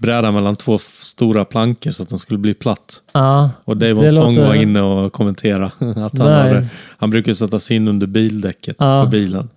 brädan 0.04 0.34
mellan 0.34 0.56
två 0.56 0.78
stora 0.78 1.44
plankor 1.44 1.90
så 1.90 2.02
att 2.02 2.08
den 2.08 2.18
skulle 2.18 2.38
bli 2.38 2.54
platt. 2.54 3.00
Ja, 3.12 3.50
Och 3.64 3.76
Det 3.76 4.08
Song 4.10 4.34
låter- 4.34 4.46
var 4.48 4.54
inne 4.54 4.80
och 4.80 5.12
kommenterade 5.12 5.64
att 6.06 6.18
han, 6.18 6.32
hade, 6.32 6.66
han 6.96 7.10
brukar 7.10 7.32
sätta 7.32 7.60
sig 7.60 7.76
in 7.76 7.88
under 7.88 8.06
bildäcket 8.06 8.76
Ja. 8.78 9.04
på 9.04 9.10
bilen. 9.10 9.48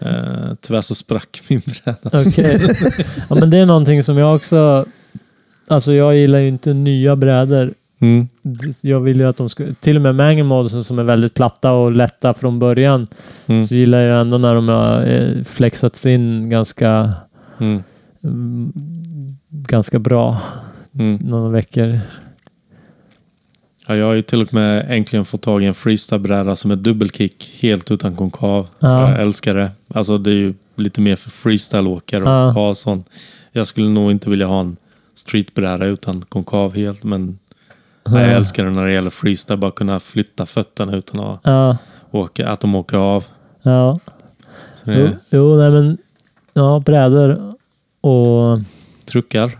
Eh, 0.00 0.54
tyvärr 0.60 0.80
så 0.80 0.94
sprack 0.94 1.42
min 1.48 1.62
bräda. 1.66 1.98
Okej. 2.28 2.60
ja, 3.30 3.34
men 3.40 3.50
det 3.50 3.58
är 3.58 3.66
någonting 3.66 4.04
som 4.04 4.18
jag 4.18 4.36
också... 4.36 4.86
Alltså 5.70 5.92
jag 5.92 6.16
gillar 6.16 6.38
ju 6.38 6.48
inte 6.48 6.72
nya 6.74 7.16
brädor. 7.16 7.70
Mm. 8.00 8.28
Jag 8.80 9.00
vill 9.00 9.20
ju 9.20 9.28
att 9.28 9.36
de 9.36 9.48
ska... 9.48 9.64
Till 9.80 9.96
och 9.96 10.02
med 10.02 10.14
Mangle 10.14 10.44
Modsen 10.44 10.84
som 10.84 10.98
är 10.98 11.02
väldigt 11.02 11.34
platta 11.34 11.72
och 11.72 11.92
lätta 11.92 12.34
från 12.34 12.58
början. 12.58 13.06
Mm. 13.46 13.66
Så 13.66 13.74
gillar 13.74 13.98
jag 14.00 14.20
ändå 14.20 14.38
när 14.38 14.54
de 14.54 14.68
har 14.68 15.06
eh, 15.06 15.42
flexats 15.44 16.06
in 16.06 16.50
ganska... 16.50 17.12
Mm. 17.60 17.82
Ganska 19.62 19.98
bra. 19.98 20.40
Mm. 20.98 21.18
Några 21.22 21.48
veckor. 21.50 22.00
Ja, 23.88 23.96
jag 23.96 24.06
har 24.06 24.12
ju 24.14 24.22
till 24.22 24.42
och 24.42 24.54
med 24.54 24.86
äntligen 24.88 25.24
fått 25.24 25.42
tag 25.42 25.62
i 25.62 25.66
en 25.66 25.74
freestyle-bräda 25.74 26.56
som 26.56 26.70
är 26.70 26.76
dubbelkick 26.76 27.58
helt 27.62 27.90
utan 27.90 28.16
konkav. 28.16 28.68
Ja. 28.78 29.10
Jag 29.10 29.20
älskar 29.20 29.54
det. 29.54 29.70
Alltså 29.94 30.18
det 30.18 30.30
är 30.30 30.34
ju 30.34 30.54
lite 30.76 31.00
mer 31.00 31.16
för 31.16 31.30
freestyle-åkare 31.30 32.24
Ja. 32.24 32.48
att 32.48 32.54
ha 32.54 32.74
sån. 32.74 33.04
Jag 33.52 33.66
skulle 33.66 33.88
nog 33.88 34.10
inte 34.10 34.30
vilja 34.30 34.46
ha 34.46 34.60
en 34.60 34.76
streetbräda 35.14 35.84
utan 35.86 36.20
konkav 36.22 36.74
helt, 36.76 37.04
men 37.04 37.38
nej, 38.08 38.22
jag 38.26 38.32
älskar 38.36 38.64
det 38.64 38.70
när 38.70 38.86
det 38.86 38.92
gäller 38.92 39.10
freestyle. 39.10 39.58
Bara 39.58 39.70
kunna 39.70 40.00
flytta 40.00 40.46
fötterna 40.46 40.96
utan 40.96 41.20
att 41.20 41.40
Ja, 41.42 41.76
åka, 42.10 42.48
att 42.48 42.60
de 42.60 42.74
åker 42.74 42.96
av. 42.96 43.24
ja. 43.62 43.98
Så 44.74 44.90
det 44.90 44.98
Jo, 45.00 45.08
jo, 45.30 45.56
nej 45.56 45.70
men... 45.70 45.98
Ja, 46.52 46.82
brädor 46.86 47.54
och 48.00 48.58
truckar. 49.08 49.50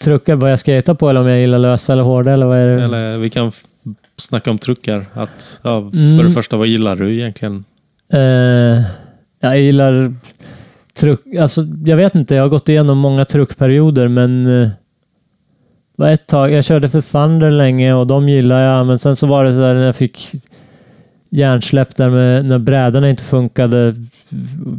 truckar. 0.00 0.34
Vad 0.34 0.52
jag 0.52 0.58
skater 0.58 0.94
på 0.94 1.10
eller 1.10 1.20
om 1.20 1.26
jag 1.26 1.40
gillar 1.40 1.58
lösa 1.58 1.92
eller 1.92 2.02
hårda 2.02 2.32
eller 2.32 2.46
vad 2.46 2.58
är 2.58 2.76
det? 2.76 2.82
Eller 2.84 3.18
vi 3.18 3.30
kan 3.30 3.52
snacka 4.16 4.50
om 4.50 4.58
truckar. 4.58 5.06
Att, 5.14 5.60
ja, 5.62 5.90
För 5.92 5.98
Mm. 5.98 6.26
det 6.26 6.30
första, 6.30 6.56
vad 6.56 6.66
gillar 6.66 6.96
du 6.96 7.14
egentligen? 7.14 7.64
Eh, 8.12 8.82
jag 9.40 9.60
gillar 9.60 10.14
truck... 10.94 11.20
Alltså, 11.40 11.66
jag 11.86 11.96
vet 11.96 12.14
inte. 12.14 12.34
Jag 12.34 12.42
har 12.42 12.48
gått 12.48 12.68
igenom 12.68 12.98
många 12.98 13.24
truckperioder, 13.24 14.08
men... 14.08 14.62
Eh, 14.62 14.68
var 15.96 16.08
ett 16.08 16.26
tag, 16.26 16.52
jag 16.52 16.64
körde 16.64 16.88
för 16.88 17.00
Thunder 17.00 17.50
länge 17.50 17.94
och 17.94 18.06
de 18.06 18.28
gillar 18.28 18.60
jag, 18.60 18.86
men 18.86 18.98
sen 18.98 19.16
så 19.16 19.26
var 19.26 19.44
det 19.44 19.52
så 19.52 19.58
där 19.58 19.74
när 19.74 19.86
jag 19.86 19.96
fick 19.96 20.28
hjärnsläpp 21.30 21.96
där 21.96 22.10
med 22.10 22.44
när 22.44 22.58
brädorna 22.58 23.10
inte 23.10 23.22
funkade. 23.24 23.94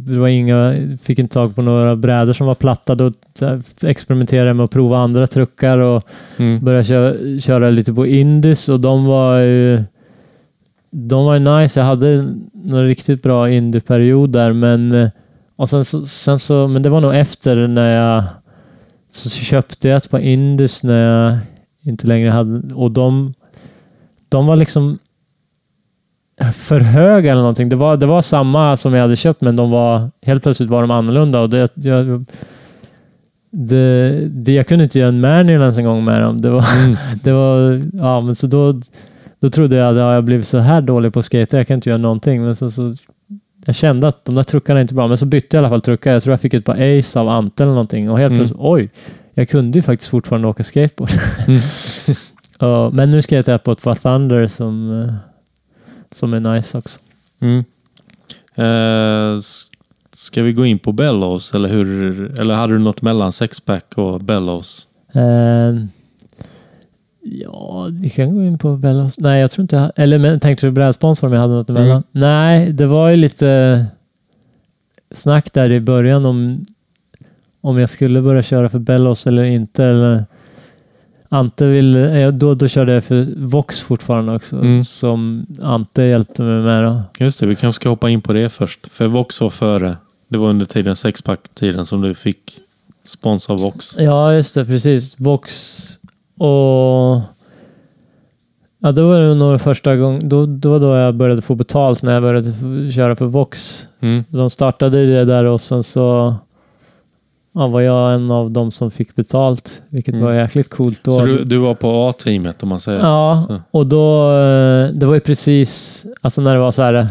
Det 0.07 0.19
var 0.19 0.27
inga, 0.27 0.73
fick 1.01 1.19
inte 1.19 1.33
tag 1.33 1.55
på 1.55 1.61
några 1.61 1.95
brädor 1.95 2.33
som 2.33 2.47
var 2.47 2.55
platta. 2.55 2.95
Då 2.95 3.11
experimenterade 3.81 4.47
jag 4.49 4.55
med 4.55 4.63
att 4.63 4.71
prova 4.71 4.97
andra 4.97 5.27
truckar 5.27 5.77
och 5.77 6.03
Mm. 6.37 6.65
började 6.65 6.83
köra, 6.83 7.39
köra 7.39 7.69
lite 7.69 7.93
på 7.93 8.05
Indus 8.05 8.69
och 8.69 8.79
de 8.79 9.05
var 9.05 9.37
ju 9.39 9.83
de 10.91 11.25
var 11.25 11.33
ju 11.33 11.39
nice. 11.39 11.79
Jag 11.79 11.87
hade 11.87 12.09
en 12.09 12.87
riktigt 12.87 13.23
bra 13.23 13.49
indieperiod 13.49 14.29
där 14.29 14.53
men 14.53 14.91
eh, 14.91 15.09
och 15.55 15.69
sen 15.69 15.85
så, 15.85 16.05
sen 16.05 16.39
så, 16.39 16.67
men 16.67 16.83
det 16.83 16.89
var 16.89 17.01
nog 17.01 17.15
efter 17.15 17.67
när 17.67 17.95
jag 17.95 18.23
så 19.11 19.29
köpte 19.29 19.87
jag 19.87 19.97
ett 19.97 20.09
par 20.09 20.19
Indus 20.19 20.83
när 20.83 21.03
jag 21.03 21.37
inte 21.83 22.07
längre 22.07 22.29
hade 22.29 22.73
och 22.75 22.91
de 22.91 23.33
de 24.29 24.47
var 24.47 24.55
liksom 24.55 24.99
för 26.53 26.79
höga 26.79 27.31
eller 27.31 27.41
någonting. 27.41 27.69
Det 27.69 27.75
var, 27.75 27.97
det 27.97 28.05
var 28.05 28.21
samma 28.21 28.75
som 28.77 28.93
jag 28.93 29.01
hade 29.01 29.15
köpt 29.15 29.41
men 29.41 29.55
de 29.55 29.71
var 29.71 30.11
helt 30.25 30.43
plötsligt 30.43 30.69
var 30.69 30.81
de 30.81 30.91
annorlunda 30.91 31.39
och 31.41 31.49
det, 31.49 31.71
jag, 31.75 32.25
det, 33.51 34.27
det, 34.29 34.53
jag 34.53 34.67
kunde 34.67 34.83
inte 34.83 34.99
göra 34.99 35.09
en 35.39 35.49
ens 35.49 35.77
en 35.77 35.85
gång 35.85 36.05
med 36.05 36.21
dem. 36.21 36.41
Det 36.41 36.49
var, 36.49 36.65
Mm. 36.83 36.97
det 37.23 37.31
var, 37.31 37.81
ja 37.93 38.21
men 38.21 38.35
så 38.35 38.47
då, 38.47 38.81
då 39.39 39.49
trodde 39.49 39.75
jag 39.75 39.89
att 39.89 39.97
ja, 39.97 40.13
jag 40.13 40.23
blivit 40.23 40.47
så 40.47 40.57
här 40.57 40.81
dålig 40.81 41.13
på 41.13 41.19
att 41.19 41.25
skata, 41.25 41.57
jag 41.57 41.67
kan 41.67 41.75
inte 41.75 41.89
göra 41.89 41.97
någonting. 41.97 42.43
Men 42.43 42.55
så, 42.55 42.71
så, 42.71 42.93
jag 43.65 43.75
kände 43.75 44.07
att 44.07 44.25
de 44.25 44.35
där 44.35 44.43
truckarna 44.43 44.79
är 44.79 44.81
inte 44.81 44.93
bra, 44.93 45.07
men 45.07 45.17
så 45.17 45.25
bytte 45.25 45.57
jag 45.57 45.61
i 45.61 45.65
alla 45.65 45.73
fall 45.73 45.81
truckar. 45.81 46.13
Jag 46.13 46.23
tror 46.23 46.33
jag 46.33 46.41
fick 46.41 46.53
ett 46.53 46.65
par 46.65 46.97
Ace 46.99 47.19
av 47.19 47.29
Ante 47.29 47.63
eller 47.63 47.73
någonting 47.73 48.09
och 48.11 48.19
helt 48.19 48.31
Mm. 48.31 48.39
plötsligt, 48.39 48.61
oj, 48.61 48.89
jag 49.33 49.49
kunde 49.49 49.77
ju 49.77 49.81
faktiskt 49.81 50.09
fortfarande 50.09 50.47
åka 50.47 50.63
skateboard. 50.63 51.09
Mm. 51.47 51.59
Ja, 52.61 52.89
men 52.93 53.11
nu 53.11 53.21
skater 53.21 53.51
jag 53.51 53.63
på 53.63 53.71
ett 53.71 53.81
par 53.81 53.95
Thunder 53.95 54.47
som, 54.47 55.01
eh, 55.01 55.13
som 56.11 56.33
är 56.33 56.39
nice 56.39 56.77
också. 56.77 56.99
Mm. 57.39 57.63
Eh, 58.55 59.39
ska 60.11 60.43
vi 60.43 60.53
gå 60.53 60.65
in 60.65 60.79
på 60.79 60.91
Bellows 60.91 61.53
eller 61.53 61.69
hur? 61.69 62.39
Eller 62.39 62.55
hade 62.55 62.73
du 62.73 62.79
något 62.79 63.01
mellan 63.01 63.31
sexpack 63.31 63.97
och 63.97 64.21
Bellows? 64.21 64.87
Ehm, 65.13 65.87
ja, 67.21 67.87
vi 67.91 68.09
kan 68.09 68.35
gå 68.35 68.43
in 68.43 68.57
på 68.57 68.77
Bellows. 68.77 69.19
Nej, 69.19 69.41
jag 69.41 69.51
tror 69.51 69.63
inte 69.63 69.75
jag... 69.75 69.91
Eller 69.95 70.19
men, 70.19 70.39
tänkte 70.39 70.65
du 70.65 70.71
brädsponsor 70.71 71.27
om 71.27 71.33
jag 71.33 71.41
hade 71.41 71.53
något 71.53 71.69
emellan? 71.69 71.89
Mm. 71.89 72.03
Nej, 72.11 72.73
det 72.73 72.85
var 72.85 73.09
ju 73.09 73.15
lite 73.15 73.85
snack 75.15 75.53
där 75.53 75.71
i 75.71 75.79
början 75.79 76.25
om 76.25 76.65
om 77.61 77.77
jag 77.77 77.89
skulle 77.89 78.21
börja 78.21 78.43
köra 78.43 78.69
för 78.69 78.79
Bellows 78.79 79.27
eller 79.27 79.43
inte. 79.43 79.85
Eller, 79.85 80.25
Ante 81.29 81.65
ville... 81.67 82.21
eh, 82.21 82.31
Då, 82.31 82.53
då 82.53 82.67
körde 82.67 82.93
jag 82.93 83.03
för 83.03 83.27
Vox 83.37 83.79
fortfarande 83.79 84.35
också, 84.35 84.55
Mm. 84.55 84.83
som 84.83 85.45
Ante 85.61 86.03
hjälpte 86.03 86.41
mig 86.41 86.55
med. 86.61 86.83
Då. 86.83 87.01
Just 87.19 87.39
det, 87.39 87.45
vi 87.45 87.55
kanske 87.55 87.81
ska 87.81 87.89
hoppa 87.89 88.09
in 88.09 88.21
på 88.21 88.33
det 88.33 88.49
först. 88.49 88.87
För 88.91 89.07
Vox 89.07 89.41
var 89.41 89.49
före. 89.49 89.97
Det 90.27 90.37
var 90.37 90.49
under 90.49 90.65
tiden 90.65 90.95
sexpack-tiden 90.95 91.85
som 91.85 92.01
du 92.01 92.13
fick 92.13 92.57
spons 93.03 93.49
av 93.49 93.59
Vox. 93.59 93.95
Ja, 93.97 94.33
just 94.33 94.53
det. 94.55 94.65
Precis. 94.65 95.15
Vox 95.19 95.79
och... 96.37 97.21
Ja, 98.81 98.91
det 98.91 99.01
var 99.01 99.35
nog 99.35 99.61
första 99.61 99.95
gången. 99.95 100.29
Då, 100.29 100.45
då 100.45 100.69
var 100.69 100.79
då 100.79 100.95
jag 100.95 101.15
började 101.15 101.41
få 101.41 101.55
betalt 101.55 102.01
när 102.01 102.13
jag 102.13 102.21
började 102.23 102.91
köra 102.91 103.15
för 103.15 103.25
Vox. 103.25 103.87
Mm. 103.99 104.23
De 104.29 104.49
startade 104.49 105.05
det 105.05 105.25
där 105.25 105.43
och 105.45 105.61
sen 105.61 105.83
så 105.83 106.35
ja, 107.59 107.67
var 107.67 107.81
jag 107.81 108.13
en 108.13 108.31
av 108.31 108.51
dem 108.51 108.71
som 108.71 108.91
fick 108.91 109.15
betalt, 109.15 109.81
vilket 109.89 110.13
Mm. 110.15 110.25
var 110.25 110.33
jäkligt 110.33 110.69
coolt. 110.69 110.99
Då. 111.03 111.11
Så 111.11 111.25
du, 111.25 111.43
du 111.43 111.57
var 111.57 111.73
på 111.75 112.07
A-teamet 112.09 112.63
om 112.63 112.69
man 112.69 112.79
säger. 112.79 112.99
Ja, 112.99 113.35
Så. 113.47 113.61
och 113.71 113.87
då... 113.87 114.31
eh, 114.31 114.89
Det 114.93 115.05
var 115.05 115.13
ju 115.13 115.19
precis... 115.19 116.05
Alltså 116.21 116.41
när 116.41 116.53
det 116.53 116.59
var 116.59 116.71
så 116.71 116.81
här... 116.83 117.07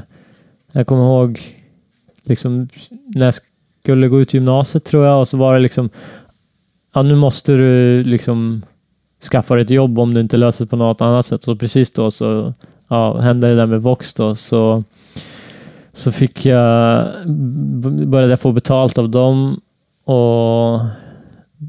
Jag 0.73 0.87
kommer 0.87 1.03
ihåg 1.05 1.41
liksom 2.25 2.69
när 3.07 3.25
jag 3.27 3.35
skulle 3.83 4.09
gå 4.09 4.21
ut 4.21 4.35
gymnasiet 4.35 4.85
tror 4.85 5.05
jag 5.07 5.21
och 5.21 5.29
så 5.29 5.37
var 5.37 5.55
det 5.55 5.61
liksom... 5.61 5.91
Ja, 6.95 7.03
nu 7.03 7.15
måste 7.15 7.53
du 7.53 8.03
liksom 8.05 8.63
skaffa 9.31 9.55
dig 9.55 9.65
ett 9.65 9.71
jobb 9.71 9.99
om 9.99 10.15
du 10.15 10.21
inte 10.21 10.37
löser 10.37 10.65
det 10.65 10.69
på 10.69 10.77
något 10.77 11.01
annat 11.01 11.27
sätt. 11.27 11.43
Så 11.43 11.57
precis 11.57 11.93
då 11.93 12.11
så... 12.11 12.53
ja, 12.89 13.19
hände 13.19 13.49
det 13.49 13.55
där 13.57 13.67
med 13.67 13.83
Vox 13.83 14.15
då, 14.15 14.35
så, 14.35 14.85
så 15.93 16.13
fick 16.13 16.47
jag, 16.47 17.09
började 18.07 18.33
jag 18.33 18.41
få 18.41 18.53
betalt 18.53 18.99
av 18.99 19.09
dem 19.09 19.61
och 20.09 20.81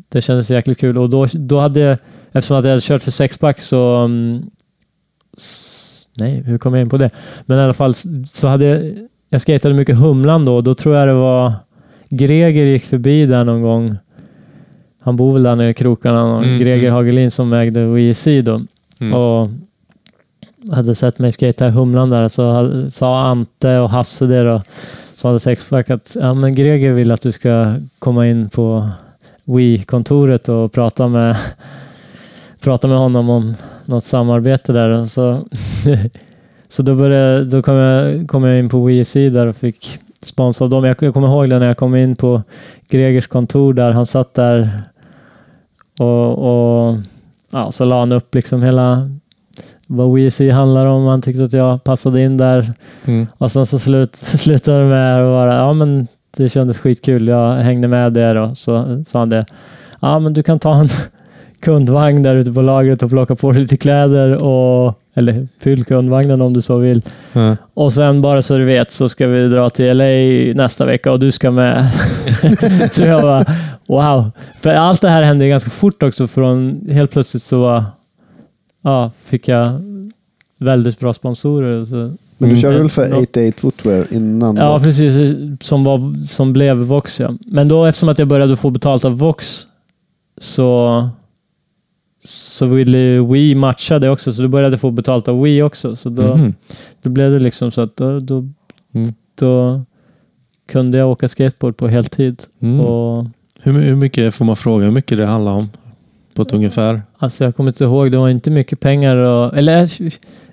det 0.10 0.22
kändes 0.22 0.52
jäkligt 0.52 0.78
kul. 0.78 0.98
Och 0.98 1.10
då, 1.10 1.28
då 1.34 1.60
hade 1.60 1.98
eftersom 2.32 2.58
att 2.58 2.64
jag 2.64 2.72
hade 2.72 2.82
kört 2.82 3.04
för 3.04 3.12
sexpack 3.12 3.62
så... 3.62 3.96
mm, 3.96 4.50
nej, 6.18 6.44
hur 6.46 6.58
kom 6.58 6.74
jag 6.74 6.82
in 6.82 6.90
på 6.90 6.98
det? 6.98 7.10
Men 7.46 7.58
i 7.58 7.62
alla 7.62 7.74
fall 7.74 7.94
så 8.26 8.48
hade 8.48 8.66
jag, 8.66 8.94
jag 9.30 9.42
skatade 9.42 9.74
mycket 9.74 9.98
Humlan 9.98 10.46
då 10.46 10.62
då 10.62 10.74
tror 10.74 10.96
jag 10.96 11.08
det 11.08 11.14
var 11.14 11.54
Greger 12.10 12.66
gick 12.66 12.86
förbi 12.86 13.26
där 13.26 13.44
någon 13.44 13.62
gång. 13.62 13.98
Han 15.02 15.16
bor 15.16 15.34
väl 15.34 15.44
där 15.44 15.56
nere 15.56 15.70
i 15.70 15.74
krokarna. 15.74 16.38
Mm, 16.38 16.60
Greger 16.60 16.88
mm. 16.88 16.94
Hagelin 16.94 17.32
som 17.32 17.54
ägde 17.54 17.86
WEC 17.86 18.26
då. 18.44 18.62
Mm. 19.00 19.14
Och 19.14 19.50
hade 20.72 20.96
sett 20.96 21.20
mig 21.20 21.32
skata 21.32 21.68
i 21.68 21.72
Humlan 21.72 22.10
där 22.10 22.28
så 22.28 22.70
sa 22.92 23.20
Ante 23.20 23.78
och 23.78 23.90
Hasse 23.90 24.26
det 24.26 24.42
då, 24.42 24.62
som 25.20 25.28
hade 25.28 25.39
sexpack 25.39 25.89
att 25.89 26.17
ja, 26.20 26.34
men 26.34 26.55
Greger 26.55 26.93
vill 26.93 27.11
att 27.11 27.22
du 27.22 27.32
ska 27.32 27.76
komma 27.99 28.28
in 28.28 28.49
på 28.49 28.89
Wii-kontoret 29.43 30.49
och 30.49 30.72
prata 30.72 31.07
med, 31.07 31.38
prata 32.61 32.88
med 32.88 32.97
honom 32.97 33.30
om 33.30 33.55
något 33.86 34.03
samarbete 34.03 34.74
där. 34.74 34.89
Och 34.89 35.07
Så, 35.07 35.45
så 36.67 36.84
då, 36.84 36.93
började, 36.93 37.45
då 37.45 37.61
kom, 37.61 37.76
jag, 37.76 38.28
kom 38.28 38.43
jag 38.43 38.59
in 38.59 38.70
på 38.70 38.86
Wii 38.86 39.30
där 39.30 39.45
och 39.45 39.55
fick 39.55 39.99
spons 40.22 40.61
av 40.61 40.70
dem. 40.70 40.84
Jag, 40.84 40.97
jag 40.99 41.13
kommer 41.13 41.28
ihåg 41.28 41.49
det 41.49 41.59
när 41.59 41.67
jag 41.67 41.78
kom 41.78 41.95
in 41.95 42.15
på 42.15 42.41
Gregers 42.89 43.28
kontor 43.28 43.74
där. 43.74 43.91
Han 43.91 44.05
satt 44.05 44.34
där 44.34 44.82
och, 45.99 46.38
och 46.38 46.97
ja, 47.51 47.72
så 47.72 47.86
la 47.86 47.99
han 47.99 48.11
upp 48.11 48.36
liksom 48.36 48.63
hela 48.63 49.09
vad 49.92 50.14
WEC 50.14 50.40
handlar 50.52 50.86
om. 50.86 51.06
Han 51.06 51.22
tyckte 51.22 51.44
att 51.44 51.54
jag 51.54 51.84
passade 51.84 52.22
in 52.22 52.38
där. 52.38 52.74
Mm. 53.06 53.28
Och 53.38 53.52
sen 53.52 53.66
så 53.66 53.80
slut, 53.80 54.16
slutade 54.16 54.80
det 54.80 54.86
med 54.86 55.22
att 55.22 55.30
vara, 55.30 55.56
ja 55.56 55.74
men 55.74 56.08
det 56.38 56.50
kändes 56.50 56.80
skitkul. 56.80 57.28
Jag 57.28 57.56
hängde 57.56 57.88
med 57.88 58.14
där 58.14 58.36
och 58.36 58.58
så 58.58 59.04
sa 59.08 59.20
han 59.20 59.30
det. 59.30 59.46
Ja 60.00 60.20
men 60.20 60.34
du 60.34 60.44
kan 60.44 60.60
ta 60.60 60.76
en 60.76 60.90
kundvagn 61.62 62.24
där 62.24 62.36
ute 62.36 62.52
på 62.52 62.62
lagret 62.62 63.04
och 63.04 63.10
plocka 63.10 63.36
på 63.36 63.52
dig 63.52 63.62
lite 63.62 63.78
kläder 63.78 64.44
och 64.44 65.00
eller 65.14 65.48
fyll 65.60 65.86
kundvagnen 65.86 66.42
om 66.42 66.54
du 66.54 66.62
så 66.62 66.78
vill. 66.78 67.02
Ja. 67.34 67.58
Och 67.74 67.94
sen 67.94 68.22
bara 68.22 68.42
så 68.42 68.58
du 68.58 68.66
vet 68.66 68.92
så 68.92 69.10
ska 69.10 69.28
vi 69.28 69.48
dra 69.48 69.70
till 69.70 69.98
LA 69.98 70.04
nästa 70.64 70.86
vecka 70.86 71.12
och 71.12 71.20
du 71.20 71.32
ska 71.32 71.52
med. 71.52 71.92
så 72.92 73.04
jag 73.04 73.22
bara, 73.22 73.46
wow. 73.88 74.32
För 74.62 74.74
allt 74.74 75.02
det 75.02 75.10
här 75.10 75.24
hände 75.24 75.48
ganska 75.48 75.70
fort 75.70 76.04
också. 76.04 76.28
Från 76.28 76.88
helt 76.92 77.12
plötsligt 77.12 77.44
så 77.44 77.84
ja, 78.82 79.11
fick 79.19 79.47
jag 79.47 79.82
väldigt 80.57 80.99
bra 80.99 81.13
sponsorer. 81.13 81.86
Så, 81.86 81.95
Men 81.95 82.17
du 82.38 82.45
Mm. 82.45 82.57
körde 82.57 82.77
väl 82.77 82.89
för 82.89 83.07
Ja. 83.07 83.17
88 83.17 83.57
Footwear 83.61 84.07
innan? 84.13 84.55
ja, 84.55 84.73
Vox? 84.73 84.84
precis. 84.84 85.32
Som, 85.61 85.84
var, 85.84 86.25
som 86.27 86.53
blev 86.53 86.77
Vox, 86.77 87.19
ja. 87.19 87.34
Men 87.45 87.67
då 87.67 87.86
eftersom 87.86 88.09
att 88.09 88.19
jag 88.19 88.27
började 88.27 88.57
få 88.57 88.69
betalt 88.69 89.05
av 89.05 89.17
Vox 89.17 89.67
så 90.41 91.09
så 92.25 92.65
ville 92.65 93.21
Wii 93.21 93.55
matcha 93.55 93.99
det 93.99 94.09
också, 94.09 94.34
så 94.34 94.41
då 94.41 94.47
började 94.47 94.77
få 94.77 94.91
betalt 94.91 95.27
av 95.27 95.41
Wii 95.41 95.61
också. 95.61 95.95
Så 95.95 96.09
då, 96.09 96.36
Mhm. 96.38 96.53
då 97.01 97.09
blev 97.09 97.32
det 97.32 97.39
liksom 97.39 97.71
så 97.71 97.82
att 97.82 97.95
då, 97.95 98.19
då, 98.19 98.36
Mm. 98.93 99.13
då 99.36 99.82
kunde 100.67 100.97
jag 100.97 101.09
åka 101.11 101.27
skateboard 101.27 101.77
på 101.77 101.88
heltid. 101.88 102.43
Mm. 102.61 102.80
Och, 102.80 103.25
Hur, 103.61 103.73
hur 103.73 103.95
mycket 103.95 104.36
får 104.36 104.45
man 104.45 104.55
fråga 104.55 104.86
hur 104.86 104.91
mycket 104.91 105.17
det 105.17 105.25
handlar 105.25 105.51
om? 105.51 105.69
Ett 106.42 106.54
ungefär? 106.54 107.02
alltså 107.18 107.44
jag 107.44 107.56
kommer 107.56 107.70
inte 107.70 107.84
ihåg, 107.84 108.12
det 108.12 108.18
var 108.18 108.30
inte 108.30 108.52
mycket 108.52 108.80
pengar. 108.80 109.16
Och, 109.16 109.58
eller 109.58 109.90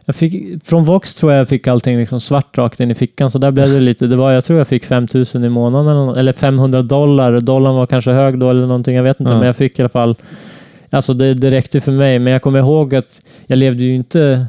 jag, 0.05 0.16
fick, 0.16 0.64
från 0.64 0.84
Vox 0.84 1.14
tror 1.14 1.32
jag 1.32 1.41
jag 1.41 1.49
fick 1.49 1.66
allting 1.66 1.99
liksom 1.99 2.20
svart 2.20 2.59
rakt 2.59 2.80
in 2.80 2.91
i 2.91 2.95
fickan, 2.95 3.30
så 3.30 3.39
där 3.39 3.51
blev 3.51 3.70
det 3.70 3.80
lite. 3.80 4.07
Det 4.07 4.16
var, 4.16 4.32
jag 4.32 4.45
tror 4.45 4.59
jag 4.59 4.68
fick 4.68 4.84
5000 4.84 5.45
i 5.45 5.49
månaden, 5.49 5.87
eller, 5.89 6.07
nå- 6.07 6.14
eller 6.14 6.32
500 6.32 6.82
dollar. 6.82 7.41
Dollarn 7.41 7.74
var 7.74 7.87
kanske 7.87 8.11
hög 8.11 8.39
då 8.39 8.51
eller 8.51 8.66
någonting, 8.66 8.97
jag 8.97 9.03
vet 9.03 9.20
inte. 9.20 9.32
Ja. 9.32 9.39
Men 9.39 9.47
jag 9.47 9.57
fick 9.57 9.78
i 9.78 9.82
alla 9.82 9.89
fall, 9.89 10.14
alltså 10.91 11.14
det, 11.14 11.34
det 11.34 11.51
räckte 11.51 11.80
för 11.80 11.93
mig. 11.93 12.18
Men 12.18 12.32
jag 12.32 12.43
kommer 12.43 12.59
ihåg 12.59 12.95
att 12.95 13.22
jag 13.47 13.59
levde 13.59 13.84
ju 13.84 13.95
inte... 13.95 14.47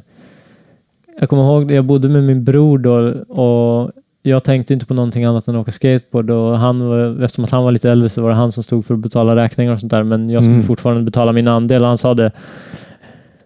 Jag 1.20 1.30
kommer 1.30 1.44
ihåg, 1.44 1.72
jag 1.72 1.86
bodde 1.86 2.10
med 2.10 2.24
min 2.24 2.44
bror 2.44 2.78
då 2.78 2.94
och 3.42 3.92
jag 4.28 4.44
tänkte 4.44 4.74
inte 4.74 4.86
på 4.86 4.94
någonting 4.94 5.26
annat 5.26 5.48
än 5.48 5.56
att 5.56 5.62
åka 5.62 5.72
skateboard 5.72 6.30
och 6.30 6.58
han 6.58 6.88
var, 6.88 7.24
eftersom 7.24 7.44
att 7.44 7.50
han 7.52 7.64
var 7.64 7.72
lite 7.72 7.92
äldre 7.92 8.10
så 8.10 8.22
var 8.22 8.30
det 8.30 8.36
han 8.36 8.52
som 8.52 8.64
stod 8.64 8.86
för 8.86 8.94
att 8.94 9.00
betala 9.00 9.36
räkningar 9.36 9.74
och 9.74 9.80
sånt 9.80 9.92
där 9.92 10.04
men 10.04 10.30
jag 10.30 10.44
skulle 10.44 10.56
Mm. 10.56 10.68
fortfarande 10.68 11.04
betala 11.04 11.32
min 11.32 11.48
andel 11.48 11.84
han 11.84 11.98
sa 11.98 12.14
det 12.14 12.32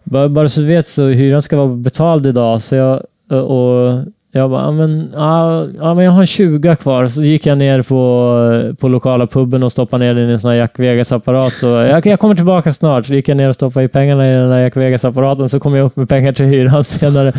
bara, 0.03 0.29
bara 0.29 0.49
så 0.49 0.61
du 0.61 0.67
vet 0.67 0.87
så 0.87 1.07
hyran 1.07 1.41
ska 1.41 1.57
vara 1.57 1.75
betald 1.75 2.27
idag 2.27 2.61
så 2.61 2.75
jag 2.75 3.01
och 3.43 3.99
jag 4.33 4.49
bara, 4.49 4.61
ja 4.61 4.71
men, 4.71 5.09
ja, 5.15 5.65
ja, 5.79 5.93
men 5.93 6.05
jag 6.05 6.11
har 6.11 6.21
en 6.21 6.27
20 6.27 6.75
kvar. 6.75 7.07
Så 7.07 7.23
gick 7.23 7.45
jag 7.45 7.57
ner 7.57 7.81
på, 7.81 8.73
på 8.79 8.87
lokala 8.87 9.27
puben 9.27 9.63
och 9.63 9.71
stoppade 9.71 10.05
ner 10.05 10.13
den 10.15 10.29
i 10.29 10.33
en 10.33 10.39
sån 10.39 10.51
här 10.51 10.57
Jack 10.57 10.79
Vegas-apparat. 10.79 11.53
Jag, 11.63 12.05
jag 12.05 12.19
kommer 12.19 12.35
tillbaka 12.35 12.73
snart. 12.73 13.05
Så 13.05 13.13
gick 13.13 13.29
jag 13.29 13.37
ner 13.37 13.49
och 13.49 13.55
stoppade 13.55 13.85
i 13.85 13.87
pengarna 13.87 14.29
i 14.29 14.33
den 14.33 14.49
där 14.49 14.59
Jack 14.61 14.75
Vegas-apparaten. 14.75 15.49
Så 15.49 15.59
kom 15.59 15.75
jag 15.75 15.85
upp 15.85 15.95
med 15.95 16.09
pengar 16.09 16.33
till 16.33 16.45
hyran 16.45 16.83
senare. 16.83 17.31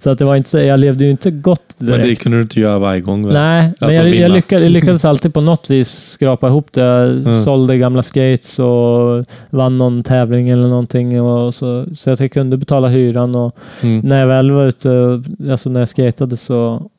så 0.00 0.10
att 0.10 0.18
det 0.18 0.24
var 0.24 0.36
inte 0.36 0.58
jag 0.58 0.80
levde 0.80 1.04
ju 1.04 1.10
inte 1.10 1.30
gott 1.30 1.60
direkt. 1.78 1.98
Men 1.98 2.08
det 2.08 2.14
kunde 2.14 2.38
du 2.38 2.42
inte 2.42 2.60
göra 2.60 2.78
varje 2.78 3.00
gång 3.00 3.24
väl? 3.26 3.32
Nej, 3.34 3.62
men 3.62 3.74
Alltså 3.80 4.00
jag, 4.00 4.08
jag, 4.08 4.12
vinna. 4.12 4.28
lyckades, 4.34 4.62
jag 4.62 4.72
lyckades 4.72 5.04
alltid 5.04 5.34
på 5.34 5.40
något 5.40 5.70
vis 5.70 5.88
skrapa 6.10 6.48
ihop 6.48 6.68
det. 6.72 6.80
Jag 6.80 7.08
Mm. 7.08 7.38
sålde 7.38 7.78
gamla 7.78 8.02
skates 8.02 8.58
och 8.58 9.24
vann 9.50 9.78
någon 9.78 10.02
tävling 10.02 10.48
eller 10.48 10.68
någonting. 10.68 11.20
Och 11.22 11.54
så, 11.54 11.84
så 11.96 12.10
att 12.10 12.20
jag 12.20 12.32
kunde 12.32 12.56
betala 12.56 12.88
hyran. 12.88 13.34
Och 13.34 13.54
Mm. 13.82 14.00
när 14.04 14.20
jag 14.20 14.26
väl 14.26 14.50
var 14.50 14.64
ute, 14.66 15.22
alltså 15.50 15.70
när 15.70 15.80
jag 15.80 15.88
skatade 15.88 16.27
så, 16.36 16.90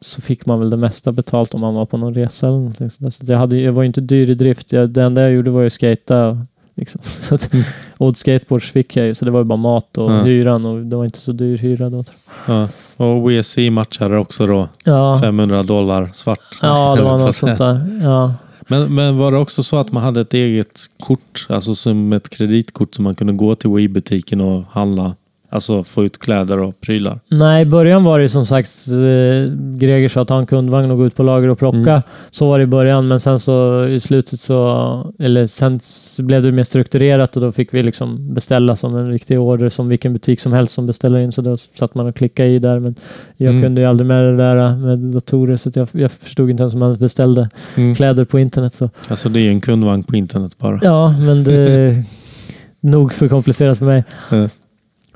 så 0.00 0.20
fick 0.20 0.46
man 0.46 0.58
väl 0.60 0.70
det 0.70 0.76
mesta 0.76 1.12
betalt 1.12 1.54
om 1.54 1.60
man 1.60 1.74
var 1.74 1.86
på 1.86 1.96
någon 1.96 2.14
resa 2.14 2.46
eller 2.46 2.56
någonting. 2.58 2.90
sånt 2.90 3.00
där. 3.18 3.24
Så 3.26 3.32
jag, 3.32 3.38
hade, 3.38 3.60
jag 3.60 3.72
var 3.72 3.82
ju 3.82 3.86
inte 3.86 4.00
dyr 4.00 4.30
i 4.30 4.34
drift. 4.34 4.72
Jag, 4.72 4.90
det 4.90 5.02
enda 5.02 5.22
jag 5.22 5.32
gjorde 5.32 5.50
var 5.50 5.60
ju 5.60 5.66
att 5.66 5.72
skata. 5.72 6.46
Liksom. 6.74 7.00
Så 7.04 7.34
att, 7.34 7.50
och 7.98 8.16
skateboards 8.16 8.70
fick 8.70 8.96
jag 8.96 9.06
ju, 9.06 9.14
så 9.14 9.24
det 9.24 9.30
var 9.30 9.40
ju 9.40 9.44
bara 9.44 9.56
mat 9.56 9.98
och 9.98 10.10
Ja. 10.12 10.22
hyran 10.22 10.64
och 10.66 10.86
det 10.86 10.96
var 10.96 11.04
inte 11.04 11.18
så 11.18 11.32
dyr 11.32 11.56
hyra 11.58 11.90
då. 11.90 12.04
Ja. 12.46 12.68
Och 12.96 13.30
WSC 13.30 13.58
matchade 13.70 14.18
också 14.18 14.46
då. 14.46 14.68
Ja, 14.84 15.18
500 15.22 15.62
dollar 15.62 16.10
svart. 16.12 16.38
ja 16.62 16.94
det 16.96 17.02
var 17.02 17.18
något 17.24 17.34
sånt 17.34 17.58
där. 17.58 18.00
Ja. 18.02 18.34
Men, 18.68 18.94
men 18.94 19.18
var 19.18 19.32
det 19.32 19.38
också 19.38 19.62
så 19.62 19.76
att 19.76 19.92
man 19.92 20.02
hade 20.02 20.20
ett 20.20 20.34
eget 20.34 20.80
kort, 21.00 21.46
alltså 21.48 21.74
som 21.74 22.12
ett 22.12 22.28
kreditkort 22.30 22.94
som 22.94 23.04
man 23.04 23.14
kunde 23.14 23.32
gå 23.32 23.54
till 23.54 23.70
Wii-butiken 23.70 24.40
och 24.40 24.64
handla, 24.70 25.14
alltså 25.50 25.84
få 25.84 26.04
ut 26.04 26.18
kläder 26.18 26.58
och 26.58 26.80
prylar? 26.80 27.20
Nej, 27.28 27.62
i 27.62 27.64
början 27.66 28.04
var 28.04 28.20
det 28.20 28.28
som 28.28 28.46
sagt 28.46 28.70
eh, 28.88 29.54
Greger 29.78 30.08
sa 30.08 30.24
ta 30.24 30.38
en 30.38 30.46
kundvagn 30.46 30.90
och 30.90 30.96
gå 30.98 31.06
ut 31.06 31.16
på 31.16 31.22
lager 31.22 31.48
och 31.48 31.58
plocka. 31.58 31.78
Mm. 31.90 32.02
Så 32.30 32.48
var 32.48 32.58
det 32.58 32.62
i 32.62 32.66
början, 32.66 33.08
men 33.08 33.20
sen 33.20 33.38
så 33.38 33.86
i 33.86 34.00
slutet 34.00 34.40
så, 34.40 35.12
eller 35.18 35.46
sen 35.46 35.80
så 35.80 36.22
blev 36.22 36.42
det 36.42 36.52
mer 36.52 36.62
strukturerat 36.62 37.36
och 37.36 37.42
då 37.42 37.52
fick 37.52 37.74
vi 37.74 37.82
liksom 37.82 38.34
beställa 38.34 38.76
som 38.76 38.96
en 38.96 39.10
riktig 39.10 39.40
order 39.40 39.68
som 39.68 39.88
vilken 39.88 40.12
butik 40.12 40.40
som 40.40 40.52
helst 40.52 40.74
som 40.74 40.86
beställer 40.86 41.18
in. 41.20 41.32
Så 41.32 41.42
då 41.42 41.56
satt 41.56 41.94
man 41.94 42.06
och 42.06 42.16
klickade 42.16 42.48
i 42.48 42.58
där, 42.58 42.78
men 42.78 42.94
jag 43.36 43.50
Mm. 43.50 43.62
kunde 43.62 43.80
ju 43.80 43.86
aldrig 43.86 44.06
med 44.06 44.24
det 44.24 44.36
där 44.36 44.76
med 44.76 44.98
datorer 44.98 45.56
så 45.56 45.68
att 45.68 45.76
jag, 45.76 45.88
jag 45.92 46.10
förstod 46.10 46.50
inte 46.50 46.62
ens 46.62 46.74
hur 46.74 46.78
man 46.78 46.96
beställde 46.96 47.48
Mm. 47.76 47.94
kläder 47.94 48.24
på 48.24 48.38
internet. 48.38 48.74
Så. 48.74 48.90
Alltså 49.08 49.28
det 49.28 49.40
är 49.40 49.42
ju 49.42 49.48
en 49.50 49.60
kundvagn 49.60 50.02
på 50.02 50.16
internet 50.16 50.58
bara. 50.58 50.78
Ja, 50.82 51.14
men 51.26 51.44
det 51.44 51.96
nog 52.80 53.12
för 53.12 53.28
komplicerat 53.28 53.78
för 53.78 53.86
mig. 53.86 54.04
Ja. 54.30 54.48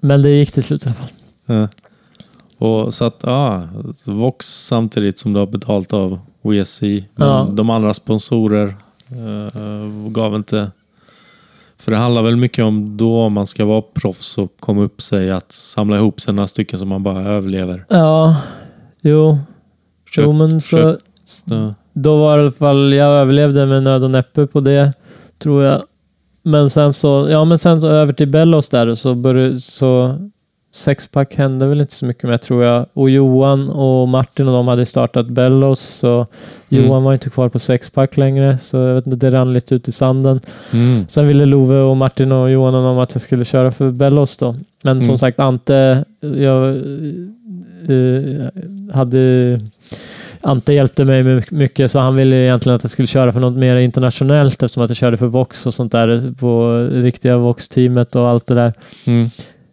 Men 0.05 0.22
det 0.22 0.30
gick 0.30 0.52
till 0.52 0.62
slut 0.62 0.86
i 0.86 0.88
alla 0.88 0.94
fall. 0.96 1.09
Ja. 1.46 1.68
Och 2.59 2.94
så 2.94 3.05
att, 3.05 3.20
ja, 3.22 3.68
Vox 4.05 4.46
samtidigt 4.46 5.18
som 5.18 5.32
du 5.32 5.38
har 5.38 5.46
betalt 5.46 5.92
av 5.92 6.18
WSC. 6.42 6.82
Men 6.82 7.28
Ja. 7.28 7.48
de 7.52 7.70
andra 7.70 7.94
sponsorer 7.94 8.74
eh, 9.11 10.11
gav 10.11 10.34
inte... 10.34 10.70
För 11.78 11.90
det 11.90 11.96
handlar 11.96 12.22
väl 12.22 12.36
mycket 12.36 12.64
om 12.64 12.96
då 12.96 13.20
om 13.20 13.32
man 13.32 13.46
ska 13.46 13.64
vara 13.64 13.82
proffs 13.82 14.38
och 14.38 14.52
komma 14.61 14.82
upp 14.82 15.02
sig 15.02 15.30
att 15.30 15.52
samla 15.52 15.96
ihop 15.96 16.20
sig 16.20 16.34
några 16.34 16.46
stycken 16.46 16.78
som 16.78 16.88
man 16.88 17.02
bara 17.02 17.22
överlever. 17.22 17.84
Ja, 17.88 18.36
jo. 19.02 19.38
Försök- 20.09 20.24
jo, 20.24 20.32
men 20.32 20.61
så, 20.61 20.76
försök- 20.76 20.98
Så, 21.24 21.74
då 21.92 22.16
var 22.20 22.36
det 22.38 22.42
i 22.42 22.46
alla 22.46 22.52
fall, 22.52 22.92
jag 22.92 23.09
överlevde 23.09 23.66
med 23.66 23.82
nöd 23.82 24.05
och 24.05 24.11
näppe 24.11 24.46
på 24.46 24.61
det, 24.61 24.92
tror 25.38 25.62
jag. 25.64 25.82
Men 26.47 26.70
sen 26.70 26.92
så, 26.92 27.26
ja 27.30 27.45
men 27.45 27.59
sen 27.59 27.80
så 27.80 27.88
över 27.88 28.12
till 28.12 28.28
Bellos 28.28 28.68
där 28.68 28.95
så 28.95 29.14
började, 29.14 29.61
så 29.61 30.14
sexpack 30.74 31.34
hände 31.34 31.66
väl 31.66 31.80
inte 31.80 31.92
så 31.95 32.07
mycket 32.07 32.24
med 32.24 32.40
tror 32.42 32.64
jag. 32.64 32.86
Och 32.92 33.11
Johan 33.11 33.68
och 33.70 34.09
Martin 34.09 34.49
och 34.49 34.55
de 34.55 34.68
hade 34.68 34.86
startat 34.86 35.26
Bellos 35.28 35.80
så 35.80 36.26
Mm. 36.68 36.84
Johan 36.86 37.03
var 37.05 37.12
inte 37.12 37.30
kvar 37.30 37.49
på 37.49 37.59
sexpack 37.59 38.16
längre 38.16 38.59
så 38.59 38.76
jag 38.76 38.95
vet 38.95 39.07
inte, 39.07 39.16
det 39.30 39.36
rann 39.36 39.53
lite 39.53 39.74
ut 39.74 39.88
i 39.88 39.92
sanden. 39.92 40.40
mm. 40.72 41.05
Sen 41.09 41.28
ville 41.28 41.47
Love 41.47 41.76
och 41.78 41.97
Martin 41.97 42.32
och 42.32 42.51
Johan 42.51 42.74
och 42.74 42.82
de 42.82 42.99
att 42.99 43.14
jag 43.14 43.22
skulle 43.22 43.45
köra 43.45 43.70
för 43.70 43.90
Bellos 43.90 44.36
då. 44.36 44.55
Men 44.82 45.01
som 45.01 45.09
Mm. 45.09 45.18
sagt, 45.18 45.40
Ante, 45.40 46.05
jag 46.20 46.68
eh, 47.88 48.47
hade... 48.92 49.61
Ante 50.45 50.72
hjälpte 50.72 51.05
mig 51.05 51.22
med 51.22 51.53
mycket 51.53 51.90
så 51.90 51.99
han 51.99 52.16
ville 52.16 52.36
egentligen 52.36 52.76
att 52.76 52.84
jag 52.84 52.90
skulle 52.90 53.09
köra 53.09 53.32
för 53.32 53.40
något 53.40 53.57
mer 53.59 53.76
internationellt 53.76 54.53
eftersom 54.62 54.82
att 54.82 54.90
jag 54.90 54.97
körde 54.97 55.16
för 55.16 55.26
Vox 55.26 55.66
och 55.66 55.74
sånt 55.74 55.92
där 55.92 56.34
på 56.38 56.78
riktiga 56.92 57.36
Vox-teamet 57.38 58.16
och 58.16 58.28
allt 58.28 58.47
det 58.47 58.55
där. 58.55 58.72
Mm. 59.05 59.28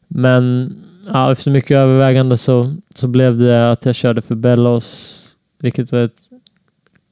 Men, 0.07 0.74
ja, 1.13 1.32
efter 1.32 1.51
mycket 1.51 1.76
övervägande 1.76 2.38
så, 2.38 2.74
så 2.95 3.07
blev 3.07 3.38
det 3.38 3.72
att 3.72 3.86
jag 3.86 3.95
körde 3.95 4.22
för 4.22 4.36
Bellos, 4.36 5.28
vilket 5.61 5.91
var 5.91 5.99
ett 5.99 6.22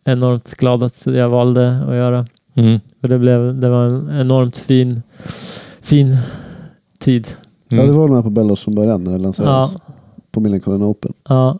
enormt 0.06 0.54
glad 0.58 0.84
att 0.84 1.06
jag 1.06 1.30
valde 1.30 1.78
att 1.88 1.96
göra. 1.96 2.26
Mm. 2.54 2.80
För 3.02 3.08
det, 3.08 3.20
blev, 3.20 3.56
det 3.60 3.70
var 3.70 3.86
en 3.86 4.10
enormt 4.20 4.58
fin, 4.58 5.02
fin 5.82 6.18
tid. 7.00 7.28
Ja, 7.70 7.78
Mm. 7.78 7.88
du 7.88 7.94
var 7.94 8.08
med 8.08 8.24
på 8.24 8.30
Bellos 8.30 8.64
från 8.64 8.76
början 8.76 9.04
när 9.04 9.12
det 9.12 9.18
lanserades. 9.18 9.74
Ja, 9.74 9.94
På 10.32 10.40
Millencolin 10.40 10.84
Open. 10.84 11.14
ja, 11.30 11.60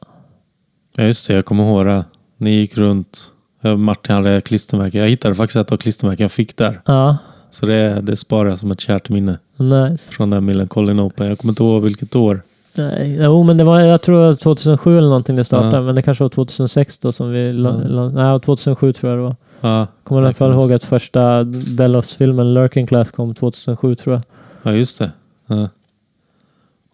Ja, 1.00 1.06
just 1.06 1.28
det. 1.28 1.34
Jag 1.34 1.46
kommer 1.46 1.64
ihåg 1.64 1.86
det. 1.86 2.06
Ni 2.38 2.52
gick 2.52 2.78
runt. 2.78 3.32
Martin 3.78 4.16
hade 4.16 4.42
klistermärken. 4.42 5.02
Jag 5.02 5.08
hittade 5.08 5.36
faktiskt 5.36 5.56
ett 5.56 5.72
av 5.72 5.78
klistermärken 5.78 6.24
jag 6.24 6.32
fick 6.32 6.58
där. 6.58 6.82
ja. 6.86 7.18
Så 7.52 7.66
det, 7.66 8.02
det 8.02 8.16
sparar 8.18 8.50
jag 8.50 8.60
som 8.60 8.72
ett 8.72 8.80
kärt 8.80 9.10
minne 9.10 9.38
Nice. 9.58 10.12
från 10.12 10.30
den 10.30 10.46
Millencolin 10.46 11.00
Open. 11.00 11.28
Jag 11.28 11.38
kommer 11.40 11.52
inte 11.52 11.64
ihåg 11.64 11.84
vilket 11.84 12.16
år. 12.16 12.42
Nej, 12.76 13.18
jo, 13.22 13.44
men 13.44 13.58
det 13.58 13.64
var, 13.64 13.80
jag 13.80 14.02
tror 14.02 14.20
det 14.22 14.28
var 14.28 14.36
2007 14.36 14.98
eller 14.98 15.08
någonting 15.08 15.36
det 15.36 15.44
startade, 15.44 15.76
Ja. 15.78 15.82
men 15.82 15.96
det 15.96 16.02
kanske 16.02 16.24
var 16.24 16.30
2006 16.30 16.98
då 17.00 17.12
som 17.12 17.32
vi... 17.32 17.62
Ja. 17.64 18.10
Nej, 18.10 18.40
2007 18.40 18.94
tror 18.94 19.10
jag 19.12 19.20
det 19.20 19.24
var. 19.24 19.36
Ja, 19.62 19.88
Kommer 20.04 20.22
i 20.22 20.26
alla 20.26 20.34
fall 20.34 20.52
ihåg 20.54 20.74
att 20.74 20.84
första 20.84 21.44
Bellows-filmen, 21.68 22.54
Lurking 22.54 22.88
Class, 22.88 23.12
kom 23.12 23.36
2007 23.36 23.96
tror 23.96 24.16
jag. 24.16 24.24
ja 24.64 24.78
just 24.78 25.00
det. 25.00 25.12
Ja. 25.48 25.70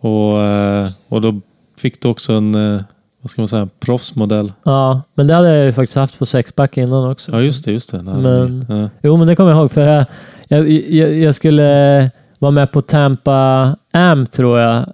Och, 0.10 0.42
eh, 0.42 0.92
och 1.08 1.22
då 1.22 1.42
fick 1.78 2.02
du 2.02 2.08
också 2.08 2.34
en, 2.34 2.56
eh, 2.56 2.82
vad 3.26 3.30
ska 3.32 3.42
man 3.42 3.48
säga, 3.48 3.70
proffsmodell. 3.80 4.54
Ja, 4.64 5.02
men 5.16 5.28
det 5.28 5.34
hade 5.34 5.56
jag 5.56 5.66
ju 5.66 5.72
faktiskt 5.72 5.98
haft 5.98 6.20
på 6.20 6.26
sexpack 6.26 6.78
innan 6.78 7.10
också. 7.12 7.32
Ja, 7.32 7.42
just 7.42 7.66
det. 7.66 7.72
Just 7.72 7.92
det. 7.92 8.02
Nej, 8.02 8.22
Men- 8.22 8.66
ja. 8.70 8.90
Jo, 9.02 9.18
men 9.18 9.28
det 9.28 9.36
kommer 9.36 9.52
jag 9.52 9.60
ihåg. 9.60 9.72
För 9.72 9.82
jag, 9.82 10.06
jag, 10.48 10.70
jag, 10.70 11.14
jag 11.14 11.36
skulle 11.36 12.12
vara 12.40 12.52
med 12.52 12.72
på 12.72 12.82
Tampa 12.82 13.76
Am, 13.92 14.26
tror 14.26 14.60
jag. 14.60 14.86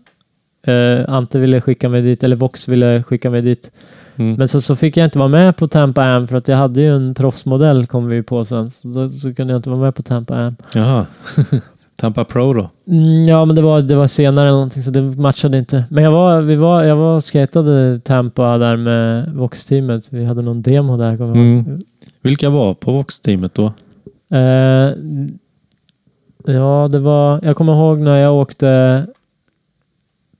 Uh, 0.67 1.05
Ante 1.07 1.39
ville 1.39 1.61
skicka 1.61 1.89
mig 1.89 2.01
dit, 2.01 2.23
eller 2.23 2.35
Vox 2.35 2.67
ville 2.67 3.03
skicka 3.03 3.29
mig 3.29 3.41
dit. 3.41 3.71
Mm. 4.15 4.35
Men 4.35 4.47
så, 4.47 4.61
så 4.61 4.75
fick 4.75 4.97
jag 4.97 5.05
inte 5.05 5.19
vara 5.19 5.29
med 5.29 5.57
på 5.57 5.67
Tampa 5.67 6.03
Am 6.03 6.27
för 6.27 6.37
att 6.37 6.47
jag 6.47 6.57
hade 6.57 6.81
ju 6.81 6.95
en 6.95 7.13
proffsmodell 7.13 7.87
kom 7.87 8.07
vi 8.07 8.23
på 8.23 8.45
sen. 8.45 8.71
Så, 8.71 8.87
då, 8.87 9.09
så 9.09 9.33
kunde 9.33 9.53
jag 9.53 9.59
inte 9.59 9.69
vara 9.69 9.79
med 9.81 9.95
på 9.95 10.03
Tampa 10.03 10.35
Am. 10.35 10.55
Jaha. 10.75 11.05
Tampa 12.01 12.25
Pro 12.25 12.53
då? 12.53 12.69
Mm, 12.87 13.23
ja, 13.23 13.45
men 13.45 13.55
det 13.55 13.61
var, 13.61 13.81
det 13.81 13.95
var 13.95 14.07
senare 14.07 14.47
eller 14.47 14.55
någonting 14.55 14.83
så 14.83 14.91
det 14.91 15.01
matchade 15.01 15.57
inte. 15.57 15.85
Men 15.89 16.03
jag 16.03 16.11
var, 16.11 16.41
vi 16.41 16.55
var, 16.55 16.83
jag 16.83 16.95
var 16.95 17.15
och 17.15 17.23
skatade 17.23 17.99
Tampa 17.99 18.57
där 18.57 18.77
med 18.77 19.33
Vox-teamet. 19.33 20.07
Vi 20.09 20.25
hade 20.25 20.41
någon 20.41 20.61
demo 20.61 20.97
där, 20.97 21.17
kommer 21.17 21.35
jag. 21.35 21.45
Mm. 21.45 21.79
Vilka 22.21 22.49
var 22.49 22.73
på 22.73 22.91
Vox-teamet 22.91 23.53
då? 23.53 23.73
Eh, 24.37 24.93
ja, 26.45 26.89
det 26.91 26.99
var... 26.99 27.39
Jag 27.43 27.55
kommer 27.55 27.73
ihåg 27.73 27.99
när 27.99 28.17
jag 28.17 28.35
åkte 28.35 29.05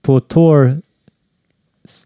på 0.02 0.20
tour 0.20 0.80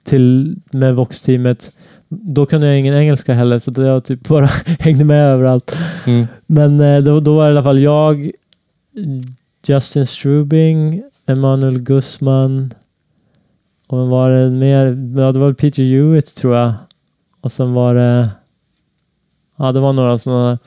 till, 0.04 0.56
med 0.70 0.94
Vox-teamet. 0.94 1.72
Då 2.08 2.46
kunde 2.46 2.66
jag 2.66 2.78
ingen 2.78 2.94
engelska 2.94 3.34
heller, 3.34 3.58
så 3.58 3.72
jag 3.76 4.04
typ 4.04 4.28
bara 4.28 4.46
hängde 4.78 5.04
med 5.04 5.26
överallt. 5.26 5.76
Mm. 6.06 6.26
Men 6.46 6.80
eh, 6.80 6.98
då, 7.00 7.20
då 7.20 7.36
var 7.36 7.44
det 7.44 7.48
i 7.48 7.52
alla 7.52 7.62
fall 7.62 7.78
jag, 7.78 8.30
Justin 9.68 10.06
Strubing, 10.06 11.02
Emanuel 11.26 11.78
Guzman 11.78 12.74
och 13.86 13.98
vem 13.98 14.08
var 14.08 14.30
det 14.30 14.50
mer? 14.50 14.86
Ja, 15.20 15.32
det 15.32 15.38
var 15.40 15.52
Peter 15.52 15.82
Hewitt 15.82 16.34
tror 16.34 16.56
jag. 16.56 16.72
Och 17.40 17.52
sen 17.52 17.72
var 17.74 17.94
det... 17.94 18.30
Ja, 19.56 19.72
det 19.72 19.80
var 19.80 19.92
några 19.92 20.18
sådana... 20.18 20.58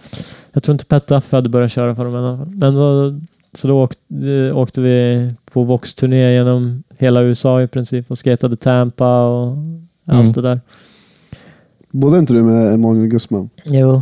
Jag 0.54 0.64
tror 0.64 0.74
inte 0.74 0.86
Pat 0.86 1.08
Duff 1.08 1.32
hade 1.32 1.50
börjat 1.50 1.72
köra 1.72 1.96
för 1.96 2.06
dem 2.06 2.14
fall. 2.38 2.50
Men 2.50 2.76
då, 2.76 3.16
så 3.54 3.68
då 3.68 3.84
åkte, 3.84 4.30
eh, 4.30 4.58
åkte 4.58 4.82
vi 4.82 5.34
på 5.52 5.64
Vox-turné 5.64 6.34
genom 6.34 6.84
hela 6.98 7.22
USA 7.22 7.62
i 7.62 7.68
princip 7.68 8.12
och 8.12 8.18
skatade 8.18 8.56
Tampa 8.56 9.24
och 9.26 9.48
allt 10.08 10.20
Mm. 10.22 10.32
det 10.32 10.42
där. 10.42 10.62
Bodde 11.92 12.20
inte 12.20 12.34
du 12.34 12.44
med 12.44 12.74
Emanuel 12.74 13.08
Guzman? 13.08 13.50
Jo. 13.66 14.02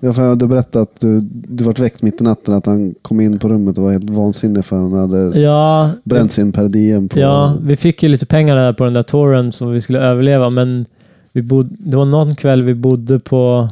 Ja, 0.00 0.12
för 0.12 0.36
du 0.36 0.46
berättade 0.46 0.82
att 0.82 1.00
du, 1.00 1.20
du 1.30 1.64
vart 1.64 1.78
väckt 1.78 2.02
mitt 2.02 2.20
i 2.20 2.24
natten, 2.24 2.54
att 2.54 2.66
han 2.66 2.94
kom 3.02 3.20
in 3.20 3.38
på 3.38 3.48
rummet 3.48 3.78
och 3.78 3.84
var 3.84 3.92
helt 3.92 4.10
vansinnig 4.10 4.64
för 4.64 4.76
han 4.76 4.92
hade 4.92 5.40
Ja, 5.40 5.90
bränt 6.04 6.32
sin 6.32 6.52
per 6.52 6.68
diem 6.68 7.08
på... 7.08 7.18
Ja, 7.18 7.56
vi 7.62 7.76
fick 7.76 8.02
ju 8.02 8.08
lite 8.08 8.26
pengar 8.26 8.56
där 8.56 8.72
på 8.72 8.84
den 8.84 8.94
där 8.94 9.02
touren 9.02 9.52
som 9.52 9.72
vi 9.72 9.80
skulle 9.80 9.98
överleva, 9.98 10.50
men 10.50 10.86
vi 11.32 11.42
bod, 11.42 11.76
det 11.78 11.96
var 11.96 12.04
någon 12.04 12.34
kväll 12.34 12.62
vi 12.62 12.74
bodde 12.74 13.18
på 13.18 13.68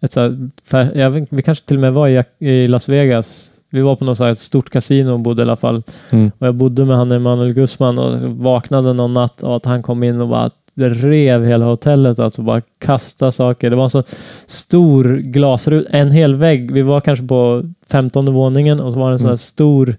ett 0.00 0.12
så 0.12 0.20
här, 0.70 0.92
jag 0.94 1.10
vet, 1.10 1.28
vi 1.30 1.42
kanske 1.42 1.66
till 1.66 1.76
och 1.76 1.80
med 1.80 1.92
var 1.92 2.08
i, 2.08 2.24
i 2.38 2.68
Las 2.68 2.88
Vegas. 2.88 3.50
Vi 3.70 3.80
var 3.80 3.96
på 3.96 4.04
något 4.04 4.18
så 4.18 4.24
här 4.24 4.34
stort 4.34 4.70
kasino 4.70 5.12
och 5.12 5.20
bodde 5.20 5.42
i 5.42 5.44
alla 5.44 5.56
fall. 5.56 5.82
Mm. 6.10 6.30
Och 6.38 6.46
jag 6.46 6.54
bodde 6.54 6.84
med 6.84 6.96
han 6.96 7.12
Emanuel 7.12 7.52
Guzman 7.52 7.98
och 7.98 8.22
vaknade 8.22 8.92
någon 8.92 9.12
natt 9.12 9.42
av 9.42 9.52
att 9.52 9.64
han 9.64 9.82
kom 9.82 10.02
in 10.02 10.20
och 10.20 10.28
bara 10.28 10.50
rev 10.78 11.44
hela 11.44 11.64
hotellet, 11.64 12.18
alltså 12.18 12.42
bara 12.42 12.62
kasta 12.78 13.30
saker. 13.30 13.70
Det 13.70 13.76
var 13.76 13.82
en 13.82 13.90
så 13.90 14.02
stor 14.46 15.16
glasruta, 15.16 15.90
en 15.90 16.10
hel 16.10 16.34
vägg. 16.34 16.72
Vi 16.72 16.82
var 16.82 17.00
kanske 17.00 17.26
på 17.26 17.62
femtonde 17.90 18.30
våningen 18.30 18.80
och 18.80 18.92
så 18.92 18.98
var 18.98 19.08
det 19.08 19.14
en 19.14 19.18
sån 19.18 19.26
här 19.26 19.30
Mm. 19.30 19.38
stor, 19.38 19.96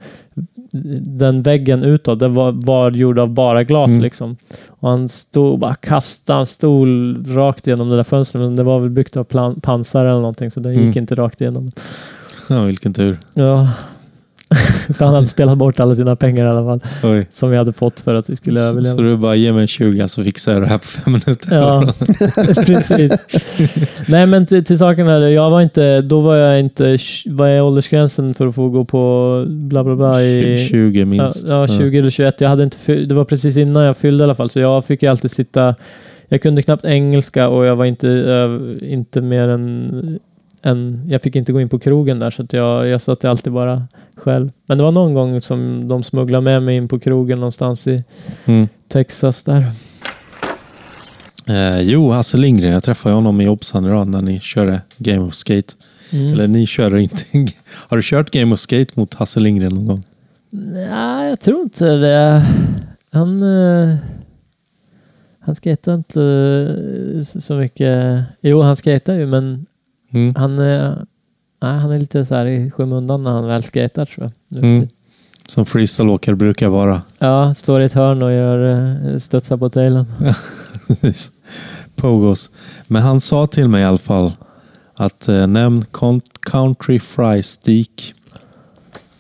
den 1.01 1.41
väggen 1.41 1.84
utåt, 1.84 2.19
den 2.19 2.34
var, 2.34 2.51
var 2.51 2.91
gjord 2.91 3.19
av 3.19 3.30
bara 3.30 3.63
glas 3.63 3.89
Mm. 3.89 4.01
liksom. 4.03 4.38
Och 4.67 4.89
han 4.89 5.09
stod 5.09 5.51
och 5.51 5.59
bara 5.59 5.75
kastade 5.75 6.39
en 6.39 6.45
stol 6.45 7.23
rakt 7.27 7.67
igenom 7.67 7.89
det 7.89 7.95
där 7.95 8.03
fönstret, 8.03 8.41
men 8.41 8.55
det 8.55 8.63
var 8.63 8.80
väl 8.80 8.89
byggt 8.89 9.17
av 9.17 9.23
plan, 9.23 9.59
pansar 9.61 10.05
eller 10.05 10.19
någonting, 10.19 10.51
så 10.51 10.59
den 10.59 10.71
gick 10.73 10.82
Mm. 10.82 10.97
inte 10.97 11.15
rakt 11.15 11.41
igenom. 11.41 11.71
Ja, 12.49 12.61
vilken 12.63 12.93
tur. 12.93 13.17
Ja. 13.34 13.67
Han 15.00 15.14
hade 15.14 15.28
spelat 15.28 15.58
bort 15.58 15.80
alla 15.80 15.95
sina 15.95 16.16
pengar 16.16 16.45
i 16.45 16.50
alla 16.50 16.64
fall, 16.64 16.80
Oj. 17.12 17.28
som 17.30 17.50
vi 17.52 17.58
hade 17.58 17.74
fått 17.74 18.00
för 18.00 18.16
att 18.16 18.30
vi 18.30 18.36
skulle 18.36 18.60
Så, 18.60 18.66
överleva. 18.70 18.95
så 18.95 19.02
du 19.02 19.18
bara 19.18 19.36
ger 19.36 19.52
mig 19.54 19.62
en 19.62 19.68
20 19.68 20.08
så 20.08 20.24
fixar 20.24 20.54
jag 20.54 20.62
det 20.62 20.68
här 20.68 20.78
på 20.78 20.84
fem 20.86 21.14
minuter? 21.14 21.56
Ja, 21.56 21.84
precis. 22.66 23.12
Nej, 24.08 24.26
men 24.26 24.45
till, 24.45 24.66
till 24.66 24.78
saken 24.78 25.08
är 25.08 25.20
det, 25.20 25.32
jag 25.32 25.50
var 25.50 25.62
inte, 25.62 26.02
då 26.02 26.22
var 26.22 26.36
jag 26.36 26.60
inte, 26.60 26.97
vad 27.26 27.50
är 27.50 27.62
åldersgränsen 27.62 28.34
för 28.34 28.47
att 28.47 28.56
få 28.56 28.70
gå 28.70 28.86
på 28.86 29.45
bla 29.47 29.84
bla 29.84 29.95
bla 29.95 30.24
i... 30.24 30.68
20 30.70 31.06
minst. 31.06 31.50
Ja, 31.50 31.56
ja, 31.56 31.68
20 31.78 32.00
eller 32.00 32.10
21. 32.10 32.41
Jag 32.41 32.50
hade 32.50 32.64
inte 32.64 32.95
det 32.95 33.16
var 33.16 33.26
precis 33.26 33.58
innan 33.58 33.84
jag 33.84 33.97
fyllde 33.97 34.22
i 34.22 34.26
alla 34.26 34.36
fall, 34.36 34.50
så 34.50 34.60
jag 34.60 34.86
fick 34.86 35.04
ju 35.04 35.10
alltid 35.10 35.32
sitta... 35.32 35.76
Jag 36.32 36.41
kunde 36.41 36.62
knappt 36.62 36.86
engelska 36.86 37.47
och 37.50 37.66
jag 37.66 37.76
var 37.76 37.86
inte, 37.86 38.08
inte 38.82 39.22
mer 39.22 39.47
än, 39.50 40.20
än... 40.62 41.03
Jag 41.07 41.22
fick 41.22 41.36
inte 41.36 41.51
gå 41.51 41.62
in 41.62 41.70
på 41.70 41.80
krogen 41.80 42.20
där, 42.20 42.30
så 42.30 42.43
att 42.43 42.53
jag, 42.53 42.88
jag 42.88 43.01
satt 43.01 43.26
alltid 43.26 43.53
bara 43.53 43.88
själv. 44.16 44.51
Men 44.66 44.78
det 44.78 44.84
var 44.84 44.91
någon 44.91 45.14
gång 45.14 45.41
som 45.41 45.88
de 45.88 46.03
smugglade 46.03 46.43
med 46.43 46.64
mig 46.64 46.76
in 46.76 46.88
på 46.88 46.99
krogen 46.99 47.39
någonstans 47.39 47.88
i 47.88 48.03
Mm. 48.45 48.68
Texas 48.88 49.43
där. 49.43 49.66
Eh, 51.47 51.82
jo, 51.82 52.12
Hasse 52.12 52.38
Lindgren. 52.38 52.72
Jag 52.74 52.84
träffade 52.84 53.16
honom 53.16 53.41
i 53.41 53.47
Obsan 53.47 53.86
idag 53.86 54.07
när 54.07 54.22
ni 54.22 54.39
körde 54.39 54.82
Game 54.97 55.20
of 55.20 55.34
Skate. 55.34 55.74
Mm. 56.14 56.34
Eller 56.34 56.47
ni 56.47 56.68
körde 56.68 57.01
inte. 57.01 57.24
Har 57.88 57.97
du 57.97 58.03
kört 58.03 58.30
Game 58.30 58.53
of 58.53 58.60
Skate 58.60 58.93
mot 58.93 59.14
Hasse 59.14 59.39
Lindgren 59.39 59.76
någon 59.76 59.86
gång? 59.86 60.03
Nej, 60.51 61.30
jag 61.30 61.39
tror 61.39 61.62
inte 61.62 61.86
det. 61.86 62.45
Han... 63.12 63.43
Uh, 63.43 63.95
han 65.39 65.55
skejtar 65.55 65.93
inte 65.95 66.22
eh, 67.16 67.39
så 67.41 67.53
mycket. 67.53 68.24
Jo, 68.41 68.62
han 68.62 68.76
skejtar 68.76 69.14
ju, 69.14 69.26
men 69.26 69.66
Mm. 70.12 70.36
han, 70.36 70.60
eh, 70.60 70.93
nej, 71.62 71.80
han 71.80 71.91
är 71.91 71.99
lite 71.99 72.26
så 72.26 72.36
här 72.36 72.45
i 72.45 72.72
skymundan 72.72 73.24
när 73.24 73.32
han 73.32 73.47
väl 73.47 73.64
skejtar 73.64 74.05
tror 74.05 74.32
jag. 74.49 74.64
Mm. 74.64 74.88
Som 75.47 75.66
freestyleåkare 75.66 76.36
brukar 76.36 76.68
vara. 76.68 77.01
Ja, 77.20 77.53
slår 77.53 77.82
i 77.82 77.86
ett 77.86 77.93
hörn 77.93 78.22
och 78.22 78.32
gör 78.32 78.60
uh, 78.60 79.18
studsar 79.18 79.57
på 79.57 79.70
tailen. 79.70 80.05
Pogos. 81.95 82.51
Men 82.88 83.01
han 83.01 83.20
sa 83.20 83.47
till 83.47 83.68
mig 83.68 83.82
i 83.82 83.86
alla 83.86 83.97
fall 83.97 84.32
att 84.95 85.28
eh, 85.28 85.47
nämn 85.47 85.86
Country 86.41 86.99
Fry 86.99 87.43
Steak. 87.43 88.14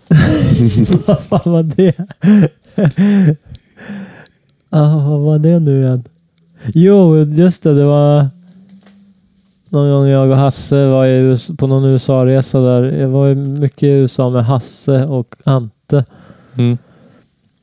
vad 1.07 1.21
fan 1.21 1.51
var 1.51 1.63
det? 1.63 1.95
ah, 4.69 5.09
vad 5.09 5.19
var 5.19 5.39
det 5.39 5.59
nu 5.59 5.81
igen? 5.81 6.03
Jo, 6.73 7.17
just 7.17 7.63
det. 7.63 7.73
Det 7.73 7.85
var 7.85 8.27
någon 9.69 9.89
gång 9.89 10.07
jag 10.07 10.29
och 10.29 10.37
Hasse 10.37 10.85
var 10.85 11.05
i 11.05 11.37
på 11.57 11.67
någon 11.67 11.85
USA-resa 11.85 12.59
där. 12.59 12.83
Jag 12.83 13.09
var 13.09 13.27
ju 13.27 13.35
mycket 13.35 13.83
i 13.83 13.87
USA 13.87 14.29
med 14.29 14.45
Hasse 14.45 15.05
och 15.05 15.35
Ante. 15.43 16.05
Mm. 16.57 16.77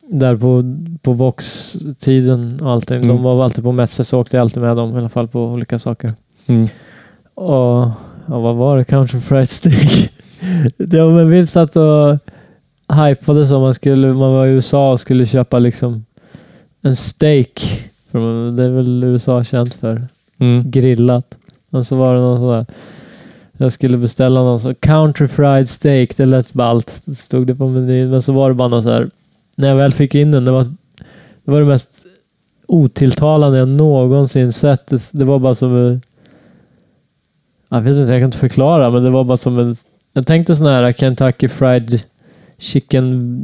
Där 0.08 0.36
på, 0.36 0.62
på 1.02 1.12
Vox-tiden 1.12 2.60
och 2.62 2.70
allting. 2.70 2.96
Mm. 2.96 3.08
De 3.08 3.22
var 3.22 3.44
alltid 3.44 3.64
på 3.64 3.72
mässor 3.72 4.04
så 4.04 4.20
åkte 4.20 4.36
jag 4.36 4.42
alltid 4.42 4.62
med 4.62 4.76
dem 4.76 4.94
i 4.94 4.98
alla 4.98 5.08
fall 5.08 5.28
på 5.28 5.44
olika 5.44 5.78
saker. 5.78 6.14
Mm. 6.46 6.68
Och 7.34 7.90
ja, 8.26 8.40
vad 8.40 8.56
var 8.56 8.76
det? 8.76 8.84
Country 8.84 9.20
fried 9.20 9.48
stick. 9.48 10.10
ja, 10.76 11.10
men 11.10 11.30
vi 11.30 11.46
satt 11.46 11.76
och 11.76 12.18
hypade 12.96 13.46
som 13.46 13.62
man 13.62 13.74
skulle, 13.74 14.06
man 14.06 14.32
var 14.32 14.46
i 14.46 14.50
USA 14.50 14.92
och 14.92 15.00
skulle 15.00 15.26
köpa 15.26 15.58
liksom 15.58 16.04
en 16.82 16.96
steak. 16.96 17.82
Det 18.56 18.64
är 18.64 18.70
väl 18.70 19.04
USA 19.04 19.44
känt 19.44 19.74
för. 19.74 20.08
Mm. 20.38 20.70
Grillat. 20.70 21.36
Och 21.76 21.86
så 21.86 21.96
var 21.96 22.14
det 22.14 22.20
någon 22.20 22.38
sån 22.38 22.48
där. 22.48 22.66
Jag 23.58 23.72
skulle 23.72 23.96
beställa 23.98 24.40
någon 24.40 24.60
sån 24.60 24.74
country 24.74 25.28
fried 25.28 25.68
steak. 25.68 26.16
Det 26.16 26.24
lät 26.24 26.52
ballt. 26.52 27.02
Stod 27.18 27.46
det 27.46 27.54
på 27.54 27.68
menyn. 27.68 28.10
Men 28.10 28.22
så 28.22 28.32
var 28.32 28.48
det 28.48 28.54
bara 28.54 28.68
någon 28.68 28.82
så 28.82 28.90
här. 28.90 29.10
När 29.56 29.68
jag 29.68 29.76
väl 29.76 29.92
fick 29.92 30.14
in 30.14 30.30
den. 30.30 30.44
Det 30.44 30.50
var, 30.50 30.64
Det 31.44 31.50
var 31.50 31.60
det 31.60 31.66
mest 31.66 31.92
otilltalande 32.66 33.58
jag 33.58 33.68
någonsin 33.68 34.52
sett. 34.52 34.86
Det, 34.86 35.08
det 35.12 35.24
var 35.24 35.38
bara 35.38 35.54
som... 35.54 35.76
en- 35.76 36.00
Jag 37.70 37.80
vet 37.80 37.96
inte, 37.96 38.12
jag 38.12 38.20
kan 38.20 38.26
inte 38.28 38.38
förklara, 38.38 38.90
men 38.90 39.04
det 39.04 39.10
var 39.10 39.24
bara 39.24 39.36
som 39.36 39.58
en... 39.58 39.74
Jag 40.12 40.26
tänkte 40.26 40.56
sån 40.56 40.66
här 40.66 40.92
Kentucky 40.92 41.48
Fried 41.48 42.00
Chicken 42.58 43.36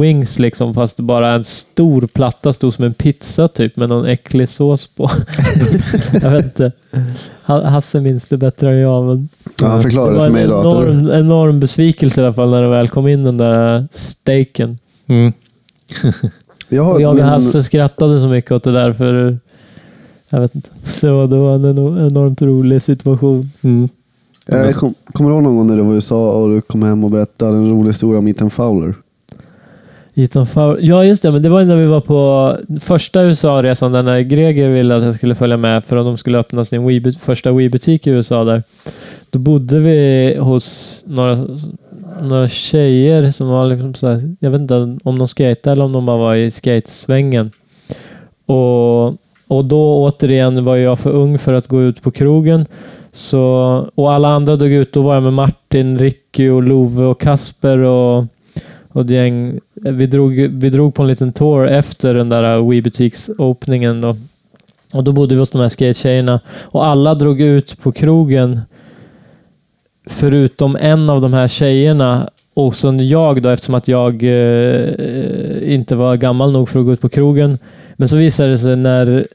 Wings 0.00 0.38
liksom, 0.38 0.74
fast 0.74 1.00
bara 1.00 1.30
en 1.32 1.44
stor 1.44 2.06
platta 2.06 2.52
stod 2.52 2.74
som 2.74 2.84
en 2.84 2.94
pizza 2.94 3.48
typ 3.48 3.76
med 3.76 3.88
någon 3.88 4.06
äcklig 4.06 4.48
sås 4.48 4.86
på. 4.86 5.10
jag 6.22 6.30
vet 6.30 6.44
inte. 6.44 6.72
Ha- 7.46 7.68
Hasse 7.68 8.00
minns 8.00 8.26
det 8.28 8.36
bättre 8.36 8.70
än 8.70 8.76
jag, 8.78 9.04
men 9.04 9.28
Ja, 9.60 9.66
han 9.66 9.82
förklarade 9.82 10.12
det 10.12 10.18
var 10.18 10.20
för 10.20 10.26
en 10.26 10.32
mig 10.32 10.44
idag. 10.44 10.64
det- 10.64 10.90
enorm, 10.92 11.10
enorm 11.10 11.60
besvikelse 11.60 12.20
i 12.20 12.24
alla 12.24 12.34
fall 12.34 12.50
när 12.50 12.62
det 12.62 12.68
väl 12.68 12.88
kom 12.88 13.08
in 13.08 13.24
den 13.24 13.36
där 13.36 13.88
steaken. 13.90 14.78
Mm. 15.06 15.32
Jag 16.68 16.82
har 16.84 16.94
Och 16.94 17.00
jag 17.00 17.08
och 17.10 17.16
min- 17.16 17.24
Hasse 17.24 17.62
skrattade 17.62 18.20
så 18.20 18.26
mycket 18.28 18.52
åt 18.52 18.64
det 18.64 18.72
där 18.72 18.92
för 18.92 19.38
jag 20.30 20.40
vet 20.40 20.54
inte. 20.54 20.68
Det 21.00 21.10
var, 21.10 21.26
det 21.26 21.36
var 21.36 21.54
en 21.54 21.64
eno- 21.64 22.06
enormt 22.06 22.42
rolig 22.42 22.82
situation. 22.82 23.50
Mm. 23.62 23.88
Jag 24.52 24.74
kom, 24.74 24.94
kommer 25.12 25.30
du 25.30 25.36
ihåg 25.36 25.42
någon 25.42 25.56
gång 25.56 25.66
när 25.66 25.76
du 25.76 25.82
var 25.82 25.92
i 25.92 25.94
USA 25.94 26.32
och 26.32 26.48
du 26.48 26.60
kom 26.60 26.82
hem 26.82 27.04
och 27.04 27.10
berättade 27.10 27.56
en 27.56 27.70
rolig 27.70 27.88
historia 27.88 28.18
om 28.18 28.28
Ethan 28.28 28.50
Fowler? 28.50 28.94
Ethan 30.14 30.46
Fowler. 30.46 30.78
Ja, 30.82 31.04
just 31.04 31.22
det. 31.22 31.30
Men 31.30 31.42
det 31.42 31.48
var 31.48 31.64
när 31.64 31.76
vi 31.76 31.86
var 31.86 32.00
på 32.00 32.56
första 32.80 33.22
USA-resan 33.22 33.92
där 33.92 34.02
när 34.02 34.20
Greger 34.20 34.68
ville 34.68 34.96
att 34.96 35.02
jag 35.02 35.14
skulle 35.14 35.34
följa 35.34 35.56
med 35.56 35.84
för 35.84 35.96
att 35.96 36.04
de 36.04 36.18
skulle 36.18 36.38
öppna 36.38 36.64
sin 36.64 36.86
Wii, 36.86 37.12
första 37.12 37.52
Wii-butik 37.52 38.06
i 38.06 38.10
USA 38.10 38.44
där. 38.44 38.62
Då 39.30 39.38
bodde 39.38 39.78
vi 39.78 40.36
hos 40.40 41.02
några, 41.06 41.46
några 42.22 42.48
tjejer 42.48 43.30
som 43.30 43.48
var 43.48 43.66
liksom 43.66 43.94
så 43.94 44.06
här, 44.08 44.36
jag 44.40 44.50
vet 44.50 44.60
inte 44.60 44.98
om 45.04 45.18
de 45.18 45.28
skatade 45.28 45.72
eller 45.72 45.84
om 45.84 45.92
de 45.92 46.06
bara 46.06 46.16
var 46.16 46.34
i 46.34 46.50
skatesvängen. 46.50 47.50
Och, 48.46 49.06
och 49.48 49.64
då 49.64 50.04
återigen 50.04 50.64
var 50.64 50.76
jag 50.76 50.98
för 50.98 51.10
ung 51.10 51.38
för 51.38 51.52
att 51.52 51.68
gå 51.68 51.82
ut 51.82 52.02
på 52.02 52.10
krogen. 52.10 52.66
Så, 53.12 53.42
och 53.94 54.12
alla 54.12 54.28
andra 54.28 54.56
dog 54.56 54.72
ut. 54.72 54.92
Då 54.92 55.02
var 55.02 55.14
jag 55.14 55.22
med 55.22 55.32
Martin, 55.32 55.98
Ricky 55.98 56.48
och 56.48 56.62
Love 56.62 57.04
och 57.04 57.20
Kasper 57.20 57.78
och, 57.78 58.24
och 58.88 59.00
ett 59.00 59.10
gäng. 59.10 59.60
Vi 59.74 60.06
drog, 60.06 60.32
vi 60.32 60.70
drog 60.70 60.94
på 60.94 61.02
en 61.02 61.08
liten 61.08 61.32
tour 61.32 61.68
efter 61.68 62.14
den 62.14 62.28
där 62.28 62.58
Wii-butiksöppningen. 62.70 64.00
Då. 64.00 64.16
Och 64.92 65.04
då 65.04 65.12
bodde 65.12 65.34
vi 65.34 65.38
hos 65.38 65.50
de 65.50 65.60
här 65.60 65.68
skate-tjejerna. 65.68 66.40
Och 66.62 66.86
alla 66.86 67.14
drog 67.14 67.40
ut 67.40 67.80
på 67.82 67.92
krogen 67.92 68.60
förutom 70.06 70.76
en 70.80 71.10
av 71.10 71.20
de 71.20 71.32
här 71.32 71.48
tjejerna 71.48 72.30
och 72.54 72.76
sen 72.76 73.08
jag 73.08 73.42
då 73.42 73.48
eftersom 73.48 73.74
att 73.74 73.88
jag 73.88 74.22
eh, 74.22 75.74
inte 75.74 75.96
var 75.96 76.16
gammal 76.16 76.52
nog 76.52 76.68
för 76.68 76.80
att 76.80 76.86
gå 76.86 76.92
ut 76.92 77.00
på 77.00 77.08
krogen. 77.08 77.58
Men 77.96 78.08
så 78.08 78.16
visade 78.16 78.50
det 78.50 78.58
sig 78.58 78.76
när 78.76 79.26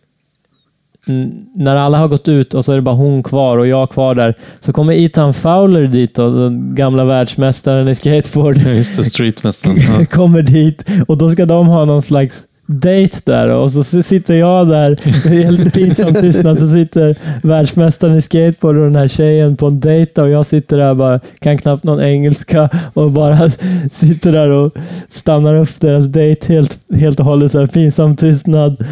när 1.56 1.76
alla 1.76 1.98
har 1.98 2.08
gått 2.08 2.28
ut 2.28 2.54
och 2.54 2.66
så 2.66 2.72
är 2.72 2.76
det 2.76 2.82
bara 2.82 2.96
hon 2.96 3.24
kvar 3.24 3.58
och 3.58 3.68
jag 3.68 3.90
kvar 3.90 4.16
där, 4.16 4.36
så 4.60 4.74
kommer 4.74 4.94
Ethan 4.94 5.34
Fowler 5.34 5.88
dit, 5.88 6.16
då, 6.16 6.30
den 6.30 6.76
gamla 6.76 7.06
världsmästaren 7.06 7.88
i 7.88 7.96
skateboard. 7.96 8.58
Ja, 8.58 8.70
Just 8.74 8.98
det, 8.98 9.04
streetmästaren. 9.04 9.78
Ja. 9.78 10.06
kommer 10.12 10.42
dit 10.42 10.86
och 11.08 11.18
då 11.18 11.30
ska 11.30 11.46
de 11.46 11.68
ha 11.68 11.86
någon 11.86 12.02
slags 12.02 12.44
date 12.66 13.18
där 13.24 13.50
och 13.50 13.72
så 13.72 13.84
sitter 13.84 14.34
jag 14.34 14.68
där 14.68 15.08
i 15.08 15.44
helt 15.44 15.74
pinsam 15.74 16.14
tystnad 16.14 16.60
så 16.60 16.68
sitter 16.68 17.16
världsmästaren 17.48 18.16
i 18.16 18.22
skateboard 18.22 18.78
och 18.78 18.84
den 18.84 18.96
här 18.96 19.08
tjejen 19.08 19.58
på 19.58 19.68
en 19.68 19.80
dejt 19.80 20.22
och 20.22 20.30
jag 20.30 20.46
sitter 20.46 20.78
där 20.78 20.94
bara, 20.94 21.20
kan 21.40 21.58
knappt 21.58 21.84
någon 21.84 22.02
engelska 22.02 22.70
och 22.94 23.12
bara 23.12 23.50
sitter 23.92 24.32
där 24.32 24.50
och 24.50 24.74
stannar 25.08 25.56
upp 25.56 25.80
deras 25.80 26.06
dejt 26.06 26.54
helt, 26.54 26.78
helt 26.96 27.20
och 27.20 27.26
hållet 27.26 27.52
så 27.52 27.60
här 27.60 27.68
pinsam 27.68 28.16
tystnad. 28.16 28.86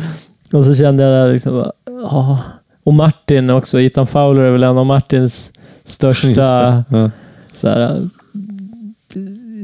Och 0.54 0.66
så 0.66 0.76
kände 0.76 1.04
jag 1.04 1.12
där 1.12 1.34
liksom, 1.34 1.72
ja. 2.04 2.40
Och 2.84 2.94
Martin 2.94 3.50
också, 3.50 3.82
Ethan 3.82 4.08
Fowler 4.08 4.42
är 4.42 4.52
väl 4.52 4.64
en 4.64 4.78
av 4.78 4.86
Martins 4.86 5.52
största. 5.84 6.84
Ja. 6.90 7.12
så 7.54 7.68
här, 7.70 8.10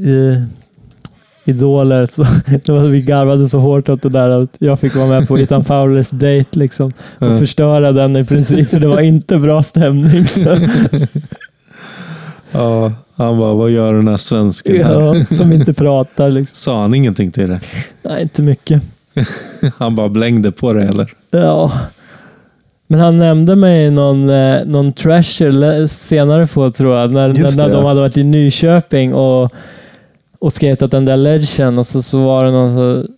eh, 0.06 0.42
idoler. 1.44 2.06
Så, 2.06 2.22
det 2.64 2.68
var, 2.68 2.80
vi 2.82 3.02
garvade 3.02 3.48
så 3.48 3.58
hårt 3.58 3.88
åt 3.88 4.02
det 4.02 4.08
där 4.08 4.30
att 4.30 4.56
jag 4.58 4.80
fick 4.80 4.94
vara 4.96 5.06
med 5.08 5.28
på 5.28 5.38
Ethan 5.38 5.64
Fowlers 5.64 6.10
date 6.10 6.58
liksom, 6.58 6.92
och 7.18 7.26
Ja. 7.26 7.38
förstöra 7.38 7.92
den 7.92 8.16
i 8.16 8.24
princip. 8.24 8.68
För 8.68 8.80
det 8.80 8.88
var 8.88 9.00
inte 9.00 9.38
bra 9.38 9.62
stämning. 9.62 10.24
Så, 10.26 10.56
Ja, 12.52 12.92
han 13.16 13.38
bara, 13.38 13.54
vad 13.54 13.70
gör 13.70 13.92
den 13.94 14.08
här 14.08 14.16
svensken 14.16 14.84
här? 14.84 14.92
ja, 15.00 15.24
som 15.24 15.52
inte 15.52 15.74
pratar. 15.74 16.30
Liksom. 16.30 16.54
Sa 16.56 16.80
han 16.82 16.94
ingenting 16.94 17.30
till 17.30 17.48
det? 17.48 17.60
Nej, 18.02 18.22
inte 18.22 18.42
mycket. 18.42 18.82
Han 19.78 19.94
bara 19.94 20.08
blängde 20.08 20.52
på 20.52 20.72
det 20.72 20.82
eller? 20.82 21.12
Ja. 21.30 21.72
Men 22.90 23.00
han 23.00 23.16
nämnde 23.16 23.56
mig 23.56 23.90
någon, 23.90 24.30
eh, 24.30 24.64
någon 24.64 24.92
trasher 24.92 25.52
le- 25.52 25.88
senare 25.88 26.46
på 26.46 26.70
tror 26.70 26.96
jag, 26.96 27.12
när, 27.12 27.28
Just 27.28 27.56
när 27.56 27.68
det, 27.68 27.74
de 27.74 27.80
ja. 27.82 27.88
hade 27.88 28.00
varit 28.00 28.16
i 28.16 28.24
Nyköping 28.24 29.14
och, 29.14 29.52
och 30.38 30.52
skatat 30.52 30.90
den 30.90 31.04
där 31.04 31.16
ledgen 31.16 31.78
och 31.78 31.86
så, 31.86 32.02
så 32.02 32.24
var 32.24 32.44
det 32.44 32.50
någon 32.50 32.74
så, 32.74 33.12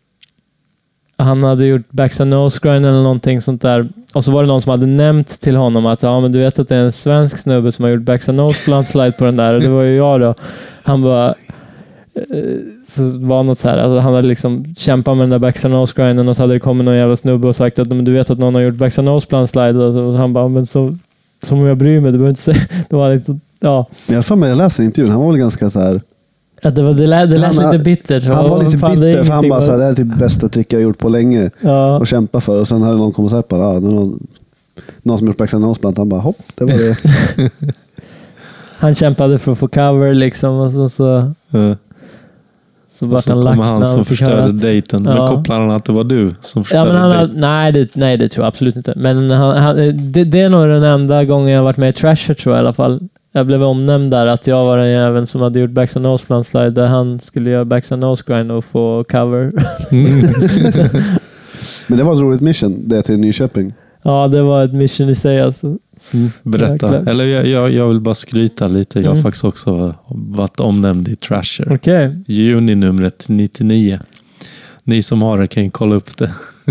han 1.23 1.45
hade 1.45 1.67
gjort 1.67 1.91
backs 1.91 2.21
and 2.21 2.31
nose 2.31 2.59
grind 2.63 2.87
eller 2.87 3.03
någonting 3.03 3.41
sånt 3.41 3.63
där. 3.63 3.89
Och 4.15 4.25
så 4.25 4.31
var 4.33 4.43
det 4.43 4.49
någon 4.49 4.63
som 4.63 4.71
hade 4.71 4.87
nämnt 4.87 5.41
till 5.41 5.57
honom 5.57 5.87
att 5.87 6.03
ja, 6.03 6.21
men 6.21 6.33
du 6.33 6.39
vet 6.39 6.59
att 6.59 6.69
det 6.69 6.77
är 6.77 6.81
en 6.85 6.93
svensk 6.93 7.39
snubbe 7.39 7.73
som 7.73 7.83
har 7.83 7.91
gjort 7.91 8.03
backs 8.03 8.29
and 8.29 8.37
nose 8.39 8.85
slide 8.85 9.13
på 9.13 9.25
den 9.25 9.37
där 9.37 9.55
och 9.55 9.61
det 9.61 9.69
var 9.71 9.83
ju 9.83 9.97
jag 9.97 10.21
då. 10.21 10.35
Han 10.83 11.01
bara 11.03 11.35
så 12.89 13.19
var 13.19 13.43
något 13.43 13.59
så 13.59 13.69
här, 13.69 13.79
alltså 13.79 13.99
han 14.01 14.15
hade 14.15 14.29
liksom 14.29 14.65
kämpat 14.77 15.17
med 15.17 15.23
den 15.23 15.31
där 15.31 15.39
backs 15.39 15.65
and 15.65 15.75
nose 15.75 15.93
grinden 15.97 16.29
och 16.29 16.37
så 16.37 16.43
hade 16.43 16.53
det 16.53 16.61
kommit 16.61 16.85
någon 16.85 16.97
jävla 16.97 17.17
snubbe 17.17 17.49
och 17.49 17.57
sagt 17.57 17.79
att 17.79 17.89
men 17.89 18.05
du 18.05 18.13
vet 18.13 18.31
att 18.31 18.39
någon 18.39 18.55
har 18.55 18.63
gjort 18.63 18.75
backs 18.75 18.99
and 18.99 19.07
nose 19.07 19.27
blunt 19.31 19.51
slide 19.51 19.79
och, 19.85 19.95
så, 19.95 20.03
och 20.03 20.15
han 20.15 20.33
bara, 20.33 20.49
men 20.49 20.67
så 20.67 20.97
som 21.43 21.59
om 21.61 21.67
jag 21.67 21.77
bryr 21.77 22.01
mig, 22.01 22.13
du 22.13 22.19
behöver 22.19 22.29
inte 22.31 22.43
säga. 22.43 22.61
Det 22.91 22.97
var 22.97 23.15
liksom, 23.15 23.41
ja, 23.61 23.87
Jag 24.07 24.25
för 24.27 24.37
mig 24.37 24.49
jag 24.49 24.59
läste 24.59 24.85
intervjun, 24.85 25.13
han 25.13 25.21
var 25.21 25.29
väl 25.31 25.39
ganska 25.39 25.71
så 25.71 25.81
här. 25.81 26.01
att 26.63 26.75
det, 26.77 26.83
var, 26.83 26.95
det, 26.95 27.07
lät, 27.07 27.31
det 27.31 27.39
lät 27.39 27.55
Han- 27.57 27.73
lite 27.73 27.85
bittert. 27.85 28.27
Han 28.27 28.51
var 28.51 28.63
lite 28.65 28.79
fan, 28.79 28.91
bitter 29.01 29.25
för 29.25 29.33
han 29.33 29.43
bara 29.49 29.51
vad- 29.59 29.65
så 29.65 29.71
här, 29.71 29.79
det 29.79 29.85
här 29.85 29.91
är 29.91 29.95
typ 29.95 30.19
bästa 30.19 30.49
trick 30.49 30.73
jag 30.73 30.79
har 30.79 30.83
gjort 30.83 30.99
på 30.99 31.09
länge 31.09 31.51
Ja, 31.61 31.99
och 31.99 32.07
kämpa 32.07 32.41
för. 32.41 32.59
Och 32.61 32.69
sen 32.69 32.83
hade 32.83 32.97
någon 32.97 33.13
kommit 33.13 33.33
och 33.33 33.39
sagt 33.39 33.53
ah, 33.53 33.79
någon, 33.79 34.27
någon 35.03 35.19
som 35.19 35.27
gjort 35.27 35.37
backside 35.37 35.61
nose 35.61 35.81
blunt. 35.81 35.99
Han 35.99 36.09
bara, 36.09 36.21
hopp, 36.21 36.39
det 36.55 36.65
var 36.65 36.73
det. 36.73 37.51
han 38.79 38.95
kämpade 38.95 39.39
för 39.39 39.53
att 39.53 39.59
få 39.59 39.69
cover 39.69 40.15
liksom 40.15 40.55
och 40.55 40.73
så, 40.73 40.89
så, 40.89 41.33
Ja. 41.51 41.77
Så 43.01 43.07
Och 43.07 43.45
lack 43.45 43.55
kommer 43.57 43.65
han 43.69 43.87
som 43.87 44.05
förstörde 44.05 44.45
att- 44.45 44.61
dejten. 44.63 45.03
Men 45.03 45.17
Ja. 45.17 45.27
kopplar 45.27 45.61
han 45.61 45.71
att 45.71 45.85
det 45.85 45.93
var 45.93 46.05
du 46.05 46.31
som 46.41 46.61
Ja, 46.61 46.65
förstörde 46.65 46.93
men 46.93 47.01
han, 47.01 47.11
dejten? 47.11 47.41
nej, 47.41 47.73
det, 47.73 47.89
nej, 47.95 48.17
det 48.17 48.29
tror 48.29 48.45
jag 48.45 48.49
absolut 48.49 48.77
inte. 48.77 48.93
Men 48.97 49.31
han, 49.31 49.57
han, 49.57 49.77
det, 50.13 50.25
det 50.25 50.41
är 50.41 50.49
nog 50.49 50.69
den 50.69 50.83
enda 50.83 51.25
gången 51.25 51.49
jag 51.51 51.59
har 51.59 51.65
varit 51.65 51.77
med 51.77 51.89
i 51.89 51.93
Trasher 51.93 52.35
tror 52.35 52.55
jag 52.57 52.63
i 52.63 52.65
alla 52.67 52.73
fall. 52.73 53.01
Jag 53.33 53.47
blev 53.47 53.63
omnämnd 53.63 54.11
där 54.11 54.27
att 54.27 54.47
jag 54.47 54.65
var 54.65 54.79
den 54.79 54.91
jäveln 54.91 55.27
som 55.27 55.41
hade 55.41 55.61
gjort 55.61 55.71
backs 55.71 55.97
and 55.97 56.03
nose 56.03 56.27
plant 56.27 56.47
slide 56.47 56.71
där 56.71 56.87
han 56.87 57.21
skulle 57.21 57.51
göra 57.51 57.65
backs 57.65 57.93
and 57.93 58.01
nose 58.01 58.25
grind 58.27 58.53
och 58.53 58.65
få 58.65 59.05
cover. 59.11 59.51
Mm. 59.91 60.11
Men 61.87 61.99
det 61.99 62.05
var 62.05 62.13
ett 62.15 62.21
roligt 62.21 62.41
mission, 62.41 62.89
det 62.89 63.03
till 63.03 63.19
Nyköping. 63.19 63.73
ja, 64.03 64.29
det 64.29 64.43
var 64.43 64.65
ett 64.65 64.73
mission 64.73 65.09
i 65.09 65.15
sig 65.15 65.41
alltså. 65.41 65.77
Berätta. 66.43 66.87
Verkligen. 66.91 67.09
Eller 67.09 67.27
jag, 67.27 67.47
jag, 67.47 67.71
jag 67.73 67.89
vill 67.89 68.01
bara 68.01 68.15
skryta 68.15 68.69
lite. 68.69 69.01
Jag 69.01 69.07
har 69.07 69.13
Mm. 69.13 69.23
faktiskt 69.23 69.45
också 69.45 69.95
varit 70.09 70.61
omnämnd 70.61 71.09
i 71.09 71.17
Trasher. 71.17 71.73
Okej. 71.75 72.17
Juni-numret 72.27 73.25
99. 73.29 73.99
Ni 74.85 75.03
som 75.03 75.23
har 75.23 75.39
det 75.39 75.47
kan 75.47 75.65
ju 75.65 75.71
kolla 75.71 75.95
upp 75.95 76.17
det. 76.19 76.31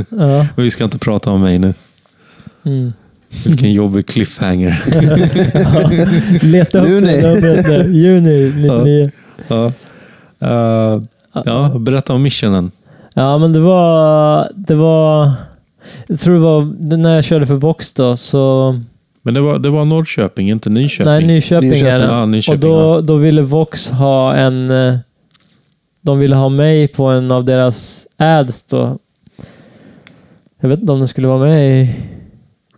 Ja. 0.10 0.48
Vi 0.56 0.72
ska 0.72 0.84
inte 0.84 1.00
prata 1.00 1.32
om 1.32 1.42
mig 1.42 1.60
nu. 1.60 1.74
Mm. 2.66 2.94
Vilken 3.46 3.72
jobbig 3.74 4.08
cliffhanger. 4.08 4.84
Ja, 5.02 5.90
Leta 6.48 6.82
upp 6.82 6.90
Juni. 6.90 7.08
det. 7.22 7.86
Juni 7.88 8.52
99. 8.56 9.12
ja. 9.48 9.72
Eh, 10.42 11.02
ja, 11.46 11.70
berätta 11.80 12.14
om 12.14 12.22
missionen. 12.24 12.72
Ja, 13.16 13.38
men 13.38 13.54
det 13.54 13.60
var... 13.60 14.50
Det 14.56 14.76
var... 14.76 15.32
Jag 16.08 16.20
tror 16.20 16.34
det 16.34 16.40
var 16.40 16.98
när 16.98 17.16
jag 17.16 17.24
körde 17.24 17.46
för 17.46 17.54
Vox 17.56 17.94
då, 17.94 18.18
så... 18.18 18.80
Men 19.24 19.34
det 19.34 19.42
var, 19.42 19.60
det 19.60 19.70
var 19.70 19.86
Norrköping, 19.86 20.50
inte 20.50 20.70
Nyköping. 20.70 21.06
Nej, 21.14 21.28
Nyköping, 21.28 21.70
Nyköping, 21.70 21.90
är 21.94 22.00
det. 22.00 22.06
Ja, 22.06 22.22
Och 22.22 22.30
Nyköping. 22.30 22.60
då, 22.62 23.02
då 23.02 23.16
ville 23.16 23.42
Vox 23.42 23.90
ha 23.90 24.36
en... 24.36 24.72
eh, 24.72 24.96
De 26.02 26.20
ville 26.20 26.36
ha 26.36 26.50
mig 26.50 26.88
på 26.88 27.06
en 27.06 27.32
av 27.32 27.46
deras 27.46 28.08
ads 28.18 28.64
då. 28.64 28.98
Jag 30.62 30.70
vet 30.70 30.80
inte 30.80 30.92
om 30.92 31.00
den 31.00 31.08
skulle 31.08 31.28
vara 31.28 31.40
med 31.40 31.82
i, 31.82 31.96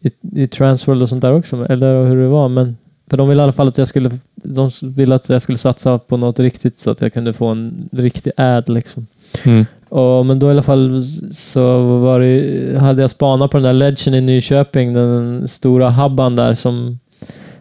i, 0.01 0.41
i 0.43 0.47
Transworld 0.47 1.01
och 1.01 1.09
sånt 1.09 1.21
där 1.21 1.33
också, 1.33 1.65
eller 1.69 2.03
hur 2.03 2.21
det 2.21 2.27
var, 2.27 2.49
men 2.49 2.77
för 3.09 3.17
de 3.17 3.29
ville 3.29 3.41
i 3.41 3.43
alla 3.43 3.51
fall 3.53 3.67
att 3.67 3.77
jag 3.77 3.87
skulle, 3.87 4.11
de 4.35 4.69
ville 4.81 5.15
att 5.15 5.29
jag 5.29 5.41
skulle 5.41 5.57
satsa 5.57 5.99
på 5.99 6.17
något 6.17 6.39
riktigt 6.39 6.77
så 6.77 6.91
att 6.91 7.01
jag 7.01 7.13
kunde 7.13 7.33
få 7.33 7.47
en 7.47 7.89
riktig 7.91 8.31
ad 8.37 8.71
liksom. 8.73 9.07
Mm. 9.43 9.65
Och, 9.91 10.25
men 10.25 10.39
då 10.39 10.47
i 10.47 10.49
alla 10.49 10.63
fall 10.63 11.01
så 11.31 11.97
var 11.99 12.19
det, 12.19 12.79
hade 12.79 13.01
jag 13.01 13.11
spanat 13.11 13.51
på 13.51 13.57
den 13.57 13.63
där 13.63 13.73
ledgen 13.73 14.13
i 14.13 14.21
Nyköping, 14.21 14.93
den 14.93 15.47
stora 15.47 15.91
hubban 15.91 16.35
där 16.35 16.53
som, 16.53 16.99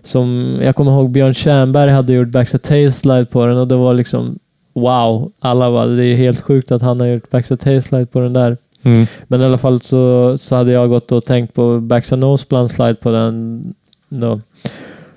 som 0.02 0.56
jag 0.62 0.76
kommer 0.76 0.92
ihåg 0.92 1.10
Björn 1.10 1.34
Tjernberg 1.34 1.90
hade 1.90 2.12
gjort 2.12 2.28
backside 2.28 2.62
tail 2.62 2.92
slide 2.92 3.24
på 3.24 3.46
den 3.46 3.56
och 3.56 3.68
det 3.68 3.76
var 3.76 3.94
liksom 3.94 4.38
wow. 4.74 5.32
Alla 5.38 5.70
bara, 5.70 5.86
det 5.86 6.04
är 6.04 6.16
helt 6.16 6.40
sjukt 6.40 6.72
att 6.72 6.82
han 6.82 7.00
har 7.00 7.06
gjort 7.06 7.30
backside 7.30 7.60
tail 7.60 7.82
slide 7.82 8.06
på 8.06 8.20
den 8.20 8.32
där. 8.32 8.56
Mm. 8.82 9.06
Men 9.26 9.40
i 9.40 9.44
alla 9.44 9.58
fall 9.58 9.80
så, 9.80 10.34
så 10.38 10.56
hade 10.56 10.72
jag 10.72 10.88
gått 10.88 11.12
och 11.12 11.24
tänkt 11.24 11.54
på 11.54 11.80
backs 11.80 12.12
and 12.12 12.20
nose 12.20 12.68
slide 12.68 12.94
på 12.94 13.10
den. 13.10 13.64
Då. 14.08 14.40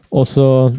Och 0.09 0.27
så 0.27 0.75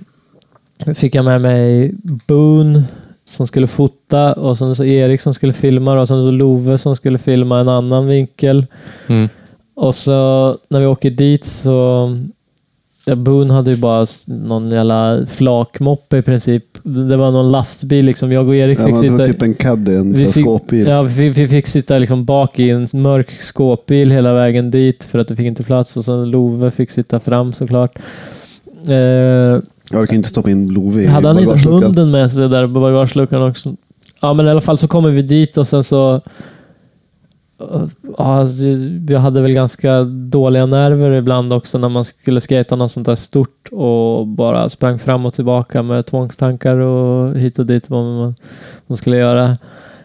fick 0.95 1.15
jag 1.15 1.25
med 1.25 1.41
mig 1.41 1.93
Boone 2.27 2.83
som 3.25 3.47
skulle 3.47 3.67
fota 3.67 4.33
och 4.33 4.59
sen 4.59 4.75
så 4.75 4.85
Erik 4.85 5.21
som 5.21 5.35
skulle 5.35 5.53
filma 5.53 6.01
och 6.01 6.09
sen 6.09 6.25
så 6.25 6.31
Love 6.31 6.79
som 6.79 6.97
skulle 6.97 7.19
filma 7.19 7.61
en 7.61 7.69
annan 7.69 8.07
vinkel. 8.07 8.67
Mm. 9.07 9.29
Och 9.75 9.95
så 9.95 10.13
när 10.69 10.81
vi 10.81 10.87
åker 10.87 11.11
dit 11.11 11.45
så 11.45 12.09
Ja, 13.07 13.15
Boone 13.15 13.55
hade 13.55 13.71
ju 13.71 13.77
bara 13.77 14.07
någon 14.27 14.71
jävla 14.71 15.27
flakmoppe 15.27 16.17
i 16.17 16.23
princip. 16.23 16.65
Det 16.83 17.17
var 17.17 17.31
någon 17.31 17.53
lastbil 17.53 18.05
liksom. 18.05 18.33
Jag 18.33 18.49
och 18.49 18.57
Erik 18.57 18.79
Ja, 18.81 18.87
fick 18.87 18.97
sitta... 18.97 19.25
typ 19.25 19.43
en 19.43 19.55
caddy, 19.55 19.95
en 19.95 20.13
Vi 20.13 20.27
fick- 20.27 20.45
skåpbil. 20.45 20.87
Ja, 20.89 21.03
vi, 21.03 21.29
vi 21.29 21.49
fick 21.49 21.67
sitta 21.67 21.99
liksom 21.99 22.25
bak 22.25 22.59
i 22.59 22.71
en 22.71 22.87
mörk 22.93 23.41
skåpbil 23.41 24.11
hela 24.11 24.33
vägen 24.33 24.71
dit 24.71 25.05
för 25.05 25.19
att 25.19 25.29
det 25.29 25.37
fick 25.37 25.47
inte 25.47 25.63
plats. 25.63 25.97
Och 25.97 26.05
sen 26.05 26.31
Love 26.31 26.71
fick 26.71 26.91
sitta 26.91 27.21
fram 27.21 27.53
såklart. 27.53 27.99
Eh, 28.89 29.59
Jag 29.95 30.03
orkar 30.03 30.15
inte 30.15 30.29
stoppa 30.29 30.51
in 30.51 30.69
Love 30.69 31.03
i 31.03 31.07
hade 31.07 31.29
han 31.29 31.39
inte 31.39 31.69
hunden 31.69 32.11
med 32.11 32.33
sig 32.33 32.49
där 32.49 32.67
på 32.67 32.73
bagageluckan 32.81 33.43
också? 33.43 33.77
Ja, 34.21 34.33
men 34.33 34.47
i 34.47 34.51
alla 34.51 34.61
fall 34.61 34.79
så 34.79 34.89
kommer 34.89 35.11
vi 35.11 35.23
dit 35.23 35.57
och 35.57 35.69
sen 35.69 35.85
så... 35.85 36.21
Ja, 38.19 38.39
alltså, 38.39 38.63
jag 39.09 39.21
hade 39.21 39.41
väl 39.41 39.53
ganska 39.53 40.03
dåliga 40.05 40.67
nerver 40.67 41.11
ibland 41.11 41.53
också 41.53 41.79
när 41.79 41.89
man 41.89 42.05
skulle 42.05 42.41
skata 42.41 42.77
något 42.77 42.91
sånt 42.91 43.07
där 43.07 43.15
stort 43.15 43.69
och 43.73 44.27
bara 44.27 44.69
sprang 44.69 44.99
fram 44.99 45.27
och 45.27 45.35
tillbaka 45.35 45.83
med 45.83 46.07
tvångstankar 46.07 46.77
och 46.77 47.39
hit 47.39 47.59
och 47.59 47.67
dit 47.67 47.91
vad 47.91 48.05
man, 48.05 48.35
man 48.87 48.97
skulle 48.97 49.17
göra 49.17 49.59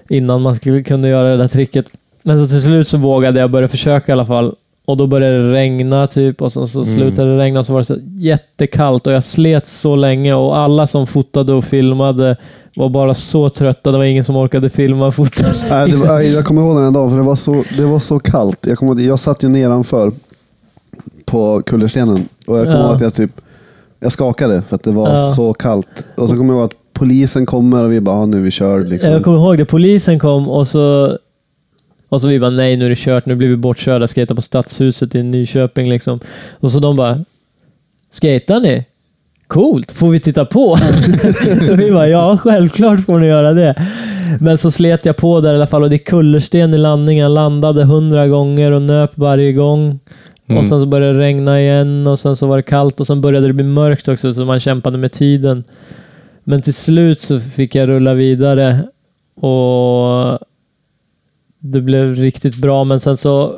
innan 0.09 0.41
man 0.41 0.55
skulle 0.55 0.83
kunna 0.83 1.07
göra 1.07 1.29
det 1.29 1.37
där 1.37 1.47
tricket. 1.47 1.85
Men 2.23 2.45
så 2.45 2.51
till 2.51 2.61
slut 2.61 2.87
så 2.87 2.97
vågade 2.97 3.39
jag 3.39 3.51
börja 3.51 3.67
försöka 3.67 4.11
i 4.11 4.13
alla 4.13 4.25
fall. 4.25 4.55
Och 4.89 4.97
då 4.97 5.07
började 5.07 5.43
det 5.47 5.53
regna 5.53 6.07
typ 6.07 6.41
och 6.41 6.51
sen 6.51 6.67
så 6.67 6.81
Mm. 6.81 6.95
slutade 6.95 7.31
det 7.31 7.37
regna 7.37 7.59
och 7.59 7.65
så 7.65 7.73
var 7.73 7.79
det 7.79 7.85
så 7.85 7.97
jättekallt 8.17 9.07
och 9.07 9.13
jag 9.13 9.23
slet 9.23 9.67
så 9.67 9.95
länge 9.95 10.33
och 10.33 10.57
alla 10.57 10.87
som 10.87 11.07
fotade 11.07 11.53
och 11.53 11.63
filmade 11.65 12.37
var 12.75 12.89
bara 12.89 13.13
så 13.13 13.49
trötta. 13.49 13.91
Det 13.91 13.97
var 13.97 14.05
ingen 14.05 14.23
som 14.23 14.35
orkade 14.35 14.69
filma 14.69 15.07
och 15.07 15.15
fota. 15.15 15.43
Nej, 15.69 15.91
det 15.91 15.97
var, 15.97 16.19
jag 16.21 16.45
kommer 16.45 16.61
ihåg 16.61 16.75
den 16.75 16.83
här 16.85 16.91
dagen 16.91 17.09
för 17.11 17.17
det 17.17 17.23
var 17.23 17.35
så, 17.35 17.63
det 17.77 17.85
var 17.85 17.99
så 17.99 18.19
kallt. 18.19 18.65
Jag, 18.67 18.83
ihåg- 18.83 19.01
jag 19.01 19.19
satt 19.19 19.43
ju 19.43 19.49
nedanför 19.49 20.11
på 21.25 21.61
kullerstenen 21.65 22.25
och 22.47 22.57
jag 22.59 22.65
kommer 22.65 22.77
Ja. 22.79 22.85
ihåg 22.85 22.95
att 22.95 23.01
jag 23.01 23.13
typ 23.13 23.31
jag 23.99 24.11
skakade 24.11 24.61
för 24.61 24.75
att 24.75 24.83
det 24.83 24.91
var 24.91 25.09
Ja. 25.09 25.19
så 25.19 25.53
kallt. 25.53 26.05
Och 26.15 26.29
så 26.29 26.35
kommer 26.35 26.53
jag 26.53 26.59
ihåg 26.61 26.65
att 26.71 26.77
polisen 26.93 27.45
kommer 27.45 27.83
och 27.85 27.91
vi 27.91 28.01
bara, 28.01 28.15
"Ja, 28.15 28.25
nu 28.25 28.41
vi 28.41 28.51
kör. 28.51 28.81
Liksom. 28.83 29.11
Jag 29.11 29.23
kommer 29.23 29.37
ihåg 29.37 29.57
det. 29.57 29.65
Polisen 29.65 30.19
kom 30.19 30.49
och 30.49 30.67
så 30.67 31.17
och 32.09 32.21
så 32.21 32.27
vi 32.27 32.39
bara, 32.39 32.49
nej 32.49 32.77
nu 32.77 32.85
är 32.85 32.89
det 32.89 32.95
kört, 32.95 33.25
nu 33.25 33.35
blir 33.35 33.47
vi 33.47 33.55
bortkörda, 33.55 34.07
skejta 34.07 34.35
på 34.35 34.41
Stadshuset 34.41 35.15
i 35.15 35.23
Nyköping 35.23 35.89
liksom. 35.89 36.19
Och 36.59 36.71
så 36.71 36.79
de 36.79 36.95
bara, 36.95 37.19
skejtar 38.21 38.59
ni? 38.59 38.85
Coolt, 39.47 39.91
får 39.91 40.09
vi 40.09 40.19
titta 40.19 40.45
på? 40.45 40.77
så 41.67 41.75
vi 41.75 41.91
bara, 41.91 42.07
ja 42.07 42.37
självklart 42.37 43.05
får 43.05 43.19
ni 43.19 43.27
göra 43.27 43.53
det. 43.53 43.75
Men 44.39 44.57
så 44.57 44.71
slet 44.71 45.05
jag 45.05 45.17
på 45.17 45.41
där 45.41 45.53
i 45.53 45.55
alla 45.55 45.67
fall 45.67 45.83
och 45.83 45.89
det 45.89 45.95
är 45.95 45.97
kullersten 45.97 46.73
i 46.73 46.77
landningen. 46.77 47.33
Landade 47.33 47.83
hundra 47.83 48.27
gånger 48.27 48.71
och 48.71 48.81
nöp 48.81 49.11
varje 49.17 49.53
gång. 49.53 49.99
Mm. 50.47 50.59
Och 50.59 50.65
sen 50.65 50.81
så 50.81 50.85
började 50.85 51.13
det 51.13 51.19
regna 51.19 51.61
igen 51.61 52.07
och 52.07 52.19
sen 52.19 52.35
så 52.35 52.47
var 52.47 52.57
det 52.57 52.63
kallt 52.63 52.99
och 52.99 53.07
sen 53.07 53.21
började 53.21 53.47
det 53.47 53.53
bli 53.53 53.63
mörkt 53.63 54.07
också 54.07 54.33
så 54.33 54.45
man 54.45 54.59
kämpade 54.59 54.97
med 54.97 55.11
tiden. 55.11 55.63
Men 56.43 56.61
till 56.61 56.73
slut 56.73 57.21
så 57.21 57.39
fick 57.39 57.75
jag 57.75 57.89
rulla 57.89 58.13
vidare 58.13 58.79
och 59.41 60.39
det 61.61 61.81
blev 61.81 62.15
riktigt 62.15 62.55
bra 62.55 62.83
men 62.83 62.99
sen 62.99 63.17
så 63.17 63.53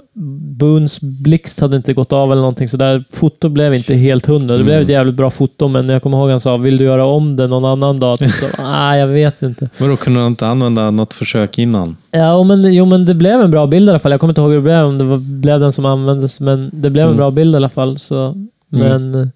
Boons 0.60 1.02
blixt 1.02 1.60
hade 1.62 1.78
inte 1.78 1.94
gått 1.94 2.14
av 2.14 2.32
eller 2.32 2.42
någonting 2.42 2.68
så 2.68 2.78
där 2.78 3.04
foto 3.12 3.50
blev 3.50 3.74
inte 3.74 3.94
helt 3.96 4.26
hundra. 4.26 4.58
Det 4.58 4.64
blev 4.64 4.76
ett 4.76 4.82
Mm. 4.88 4.94
jävligt 4.94 5.16
bra 5.16 5.30
foto 5.30 5.68
men 5.68 5.90
jag 5.90 6.04
kommer 6.04 6.18
ihåg 6.18 6.30
han 6.30 6.42
sa 6.42 6.58
vill 6.58 6.78
du 6.78 6.84
göra 6.84 7.06
om 7.06 7.36
det 7.36 7.48
någon 7.48 7.66
annan 7.66 8.00
dag? 8.00 8.18
Nej, 8.60 9.00
jag 9.00 9.08
vet 9.08 9.42
inte. 9.42 9.70
Vadå, 9.80 9.96
kunde 9.96 10.20
du 10.20 10.28
inte 10.28 10.48
använda 10.48 10.92
något 10.92 11.14
försök 11.14 11.58
innan? 11.58 11.96
Ja, 12.12 12.44
men, 12.44 12.74
jo, 12.74 12.86
men 12.86 13.06
det 13.06 13.14
blev 13.14 13.42
en 13.42 13.52
bra 13.52 13.68
bild 13.68 13.88
i 13.88 13.90
alla 13.90 14.00
fall. 14.00 14.12
Jag 14.12 14.20
kommer 14.20 14.32
inte 14.32 14.42
ihåg 14.42 14.50
hur 14.50 14.58
det 14.58 14.62
blev, 14.64 14.86
om 14.86 14.98
det 14.98 15.04
var, 15.04 15.18
blev 15.18 15.60
den 15.60 15.72
som 15.72 15.86
användes, 15.86 16.40
men 16.40 16.70
det 16.74 16.90
blev 16.90 17.04
en 17.04 17.08
Mm. 17.10 17.18
bra 17.18 17.32
bild 17.32 17.54
i 17.54 17.58
alla 17.58 17.70
fall. 17.70 18.00
Så, 18.00 18.36
men 18.70 19.16
eh, 19.16 19.28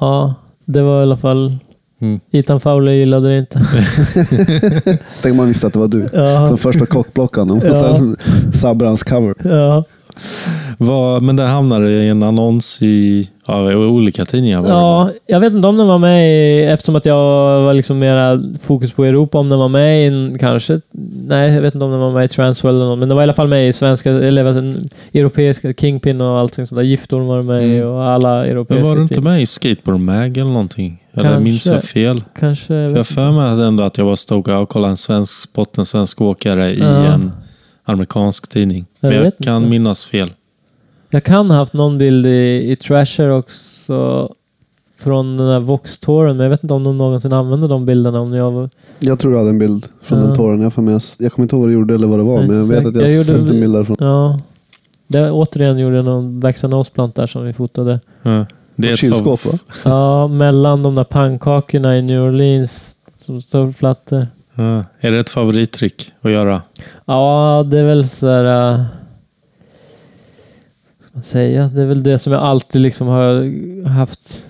ja, 0.00 0.34
det 0.64 0.82
var 0.82 1.00
i 1.00 1.02
alla 1.02 1.16
fall... 1.16 1.56
Mm. 2.04 2.20
Ethan 2.32 2.60
Fowler 2.60 2.92
gillade 2.92 3.28
det 3.28 3.38
inte. 3.38 3.60
Tänk 5.22 5.30
om 5.32 5.36
man 5.36 5.46
visste 5.46 5.66
att 5.66 5.72
det 5.72 5.78
var 5.78 5.88
du. 5.88 6.08
Ja, 6.12 6.46
Som 6.46 6.58
första 6.58 6.86
kockblockan 6.86 7.50
och 7.50 7.64
Ja. 7.64 7.74
sen 7.96 8.16
sabbar 8.54 8.86
hans 8.86 9.02
cover. 9.02 9.34
ja. 9.44 9.84
Men 11.20 11.36
det 11.36 11.42
hamnade 11.42 11.90
i 11.90 12.08
en 12.08 12.22
annons 12.22 12.82
i 12.82 13.28
ja, 13.46 13.74
olika 13.76 14.24
tidningar? 14.24 14.60
var 14.60 14.68
ja, 14.68 15.10
jag 15.26 15.40
vet 15.40 15.52
inte 15.54 15.68
om 15.68 15.78
den 15.78 15.86
var 15.88 15.98
med 15.98 16.30
i, 16.30 16.64
eftersom 16.64 16.96
att 16.96 17.06
jag 17.06 17.16
var 17.62 17.74
liksom 17.74 17.98
mera 17.98 18.40
fokus 18.60 18.92
på 18.92 19.04
Europa, 19.04 19.38
om 19.38 19.48
den 19.48 19.58
var 19.58 19.68
med 19.68 20.06
i 20.06 20.32
kanske, 20.38 20.80
nej 21.28 21.52
jag 21.54 21.62
vet 21.62 21.74
inte 21.74 21.84
om 21.84 21.90
den 21.90 22.00
var 22.00 22.12
med 22.12 22.24
i 22.24 22.28
Transworld 22.28 22.76
eller 22.76 22.86
något, 22.86 22.98
men 22.98 23.08
den 23.08 23.16
var 23.16 23.22
i 23.22 23.24
alla 23.24 23.32
fall 23.32 23.48
med 23.48 23.68
i 23.68 23.72
svenska, 23.72 24.10
eller 24.10 24.44
det, 24.44 24.88
europeiska 25.18 25.72
Kingpin 25.72 26.20
och 26.20 26.38
allting 26.38 26.66
sånt 26.66 26.76
där. 26.78 26.82
Giftorm 26.84 27.26
var 27.26 27.42
med 27.42 27.64
Mm. 27.64 27.88
och 27.88 28.04
alla 28.04 28.34
Men 28.40 28.50
europeiska 28.50 28.84
var 28.84 28.96
du 28.96 29.02
inte 29.02 29.20
med 29.20 29.42
i 29.42 29.46
Skateboard 29.46 30.00
Mag 30.00 30.36
eller 30.38 30.50
någonting? 30.50 31.02
Eller 31.12 31.24
Kanske. 31.24 31.44
minns 31.44 31.66
jag 31.66 31.84
fel? 31.84 32.24
Kanske, 32.40 32.66
För 32.66 32.96
jag 32.96 33.06
för 33.06 33.30
mig 33.56 33.66
ändå 33.66 33.82
att 33.84 33.98
jag 33.98 34.04
var 34.04 34.16
stod 34.16 34.48
och 34.48 34.68
kollade 34.68 34.90
en 34.90 34.96
svensk 34.96 35.32
spot, 35.48 35.78
en 35.78 35.86
svensk 35.86 36.20
åkare 36.20 36.70
i 36.70 36.78
Ja. 36.80 36.86
en 36.86 37.32
amerikansk 37.84 38.48
tidning. 38.50 38.86
Jag 39.00 39.08
Men 39.12 39.24
jag 39.24 39.32
kan 39.42 39.56
inte. 39.56 39.70
minnas 39.70 40.04
fel. 40.04 40.32
Jag 41.10 41.24
kan 41.24 41.50
ha 41.50 41.56
haft 41.58 41.72
någon 41.72 41.98
bild 41.98 42.26
i, 42.26 42.70
i 42.72 42.76
Trasher 42.76 43.28
också 43.30 44.32
från 44.98 45.36
den 45.36 45.46
där 45.46 45.60
Vox-touren, 45.60 46.36
men 46.36 46.44
jag 46.44 46.50
vet 46.50 46.62
inte 46.62 46.74
om 46.74 46.84
de 46.84 46.98
någonsin 46.98 47.32
använde 47.32 47.68
de 47.68 47.86
bilderna. 47.86 48.20
Om 48.20 48.32
jag 48.32 48.50
var... 48.50 48.70
Jag 49.00 49.18
tror 49.18 49.32
du 49.32 49.38
hade 49.38 49.50
en 49.50 49.58
bild 49.58 49.86
från 50.02 50.18
Ja. 50.18 50.24
den 50.26 50.34
tåren. 50.36 50.60
Jag, 50.60 50.72
får 50.72 50.82
med, 50.82 51.00
jag 51.18 51.32
kommer 51.32 51.44
inte 51.44 51.56
ihåg 51.56 51.60
vad 51.62 51.68
du 51.70 51.74
gjorde 51.74 51.94
eller 51.94 52.06
vad 52.06 52.18
det 52.18 52.22
var, 52.22 52.40
Jag 52.40 52.48
men 52.48 52.56
jag 52.56 52.64
vet 52.64 52.86
att 52.86 52.94
jag. 52.94 53.04
Jag 53.04 53.12
gjorde- 53.12 53.24
sett 53.24 53.36
en 53.36 53.46
bild 53.46 53.72
därifrån. 53.72 53.96
Ja. 54.00 54.40
Det, 55.06 55.30
återigen 55.30 55.78
gjorde 55.78 55.96
jag 55.96 56.04
någon 56.04 56.40
Backs 56.40 56.64
and 56.64 56.92
plant 56.94 57.14
där 57.14 57.26
som 57.26 57.44
vi 57.44 57.52
fotade. 57.52 58.00
Ja. 58.22 58.46
Det 58.76 58.88
är 58.88 58.92
ett 58.92 58.98
Kylskåp 58.98 59.46
va? 59.46 59.58
Ja, 59.84 60.28
mellan 60.28 60.82
de 60.82 60.94
där 60.94 61.04
pannkakorna 61.04 61.98
i 61.98 62.02
New 62.02 62.20
Orleans 62.22 62.96
som 63.14 63.40
står 63.40 63.66
på 63.66 63.72
plattor. 63.72 64.26
Ja. 64.54 64.84
Är 65.00 65.10
det 65.12 65.18
ett 65.18 65.30
favorittrick 65.30 66.12
att 66.20 66.30
göra? 66.30 66.62
Ja, 67.04 67.66
det 67.70 67.78
är 67.78 67.84
väl 67.84 68.08
så 68.08 68.28
här... 68.28 68.72
äh, 68.72 68.80
ska 71.00 71.10
man 71.12 71.22
säga? 71.22 71.70
Det 71.74 71.82
är 71.82 71.86
väl 71.86 72.02
det 72.02 72.18
som 72.18 72.32
jag 72.32 72.42
alltid 72.42 72.80
liksom 72.80 73.06
har 73.08 73.52
haft... 73.88 74.46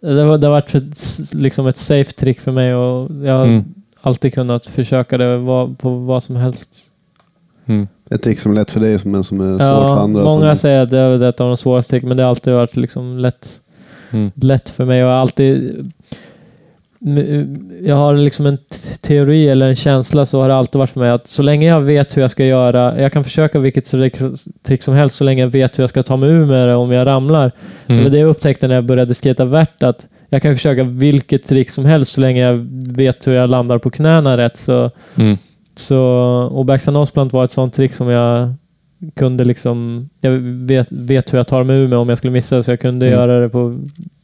Det 0.00 0.22
har, 0.22 0.38
det 0.38 0.46
har 0.46 0.52
varit 0.52 0.74
ett, 0.74 0.98
liksom 1.34 1.66
ett 1.66 1.76
safe 1.76 2.12
trick 2.12 2.40
för 2.40 2.52
mig 2.52 2.74
och 2.74 3.10
jag 3.26 3.32
har 3.38 3.44
Mm. 3.44 3.64
alltid 4.00 4.34
kunnat 4.34 4.66
försöka 4.66 5.18
det 5.18 5.38
på 5.78 5.90
vad 6.06 6.22
som 6.22 6.36
helst. 6.36 6.86
Mm. 7.66 7.88
Ett 8.10 8.22
trick 8.22 8.40
som 8.40 8.52
är 8.52 8.56
lätt 8.56 8.70
för 8.70 8.80
dig 8.80 8.98
men 9.04 9.24
som 9.24 9.40
är 9.40 9.52
svårt 9.52 9.60
för 9.90 9.96
andra. 10.02 10.24
många 10.24 10.46
som, 10.48 10.56
säger 10.56 10.80
att 10.80 10.90
det 10.90 10.98
är 10.98 11.22
ett 11.22 11.40
av 11.40 11.48
de 11.48 11.56
svåraste 11.56 11.90
trick, 11.90 12.02
men 12.04 12.16
det 12.16 12.22
har 12.22 12.30
alltid 12.30 12.52
varit 12.52 12.76
liksom 12.76 13.18
lätt, 13.18 13.60
Mm. 14.12 14.30
lätt 14.34 14.68
för 14.68 14.84
mig. 14.84 15.02
Och 15.04 15.08
jag 15.10 15.14
har 15.14 15.20
alltid... 15.20 15.92
Jag 17.82 17.96
har 17.96 18.14
liksom 18.14 18.46
en 18.46 18.58
teori 19.00 19.48
eller 19.48 19.68
en 19.68 19.76
känsla 19.76 20.26
så 20.26 20.40
har 20.40 20.48
det 20.48 20.54
alltid 20.54 20.78
varit 20.78 20.90
för 20.90 21.00
mig 21.00 21.10
att 21.10 21.26
så 21.26 21.42
länge 21.42 21.68
jag 21.68 21.80
vet 21.80 22.16
hur 22.16 22.22
jag 22.22 22.30
ska 22.30 22.44
göra, 22.44 23.00
jag 23.00 23.12
kan 23.12 23.24
försöka 23.24 23.58
vilket 23.58 23.86
trick 24.62 24.82
som 24.82 24.94
helst 24.94 25.16
så 25.16 25.24
länge 25.24 25.42
jag 25.42 25.48
vet 25.50 25.78
hur 25.78 25.82
jag 25.82 25.90
ska 25.90 26.02
ta 26.02 26.16
mig 26.16 26.30
ur 26.30 26.46
med 26.46 26.68
det 26.68 26.74
om 26.74 26.92
jag 26.92 27.06
ramlar. 27.06 27.52
Det 27.86 27.92
Mm. 27.94 28.12
det 28.12 28.18
jag 28.18 28.28
upptäckte 28.28 28.68
när 28.68 28.74
jag 28.74 28.84
började 28.84 29.14
skata 29.14 29.44
värt 29.44 29.82
att 29.82 30.06
jag 30.28 30.42
kan 30.42 30.54
försöka 30.54 30.82
vilket 30.84 31.46
trick 31.48 31.70
som 31.70 31.84
helst 31.84 32.12
så 32.12 32.20
länge 32.20 32.42
jag 32.42 32.66
vet 32.96 33.26
hur 33.26 33.32
jag 33.32 33.50
landar 33.50 33.78
på 33.78 33.90
knäna 33.90 34.36
rätt. 34.36 34.56
Så, 34.56 34.90
Mm. 35.18 35.36
så, 35.76 36.00
och 36.52 36.66
plant 37.10 37.32
var 37.32 37.44
ett 37.44 37.50
sånt 37.50 37.74
trick 37.74 37.94
som 37.94 38.08
jag 38.08 38.54
kunde 39.16 39.44
liksom... 39.44 40.08
Jag 40.20 40.30
vet, 40.66 40.86
vet 40.90 41.32
hur 41.32 41.38
jag 41.38 41.46
tar 41.46 41.62
mig 41.64 41.80
ur 41.80 41.88
med 41.88 41.98
om 41.98 42.08
jag 42.08 42.18
skulle 42.18 42.32
missa 42.32 42.62
så 42.62 42.70
jag 42.70 42.80
kunde 42.80 43.06
Mm. 43.06 43.18
göra 43.18 43.40
det 43.40 43.48
på... 43.48 43.78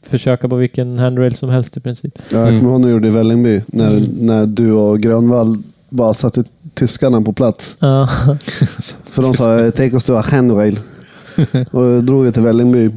Försöka 0.07 0.49
på 0.49 0.55
vilken 0.55 0.99
handrail 0.99 1.35
som 1.35 1.49
helst 1.49 1.77
i 1.77 1.79
princip. 1.79 2.19
Ja, 2.31 2.37
jag 2.37 2.47
Mm. 2.47 2.59
kommer 2.59 2.71
ihåg 2.71 2.81
när 2.81 2.87
du 2.87 2.93
gjorde 2.93 3.07
i 3.07 3.11
Vällingby. 3.11 3.61
När, 3.67 3.91
Mm. 3.91 4.03
när 4.19 4.45
du 4.45 4.71
och 4.71 4.99
Grönvall 4.99 5.57
bara 5.89 6.13
satte 6.13 6.43
tyskarna 6.73 7.21
på 7.21 7.33
plats. 7.33 7.77
Ja. 7.79 8.07
För 9.05 9.21
de 9.21 9.33
sa 9.33 9.71
“Take 9.71 9.83
us 9.93 10.05
to 10.05 10.13
a 10.13 10.23
handrail”. 10.31 10.79
och 11.71 11.83
då 11.83 12.01
drog 12.01 12.25
jag 12.27 12.33
till 12.33 12.43
Vällingby. 12.43 12.89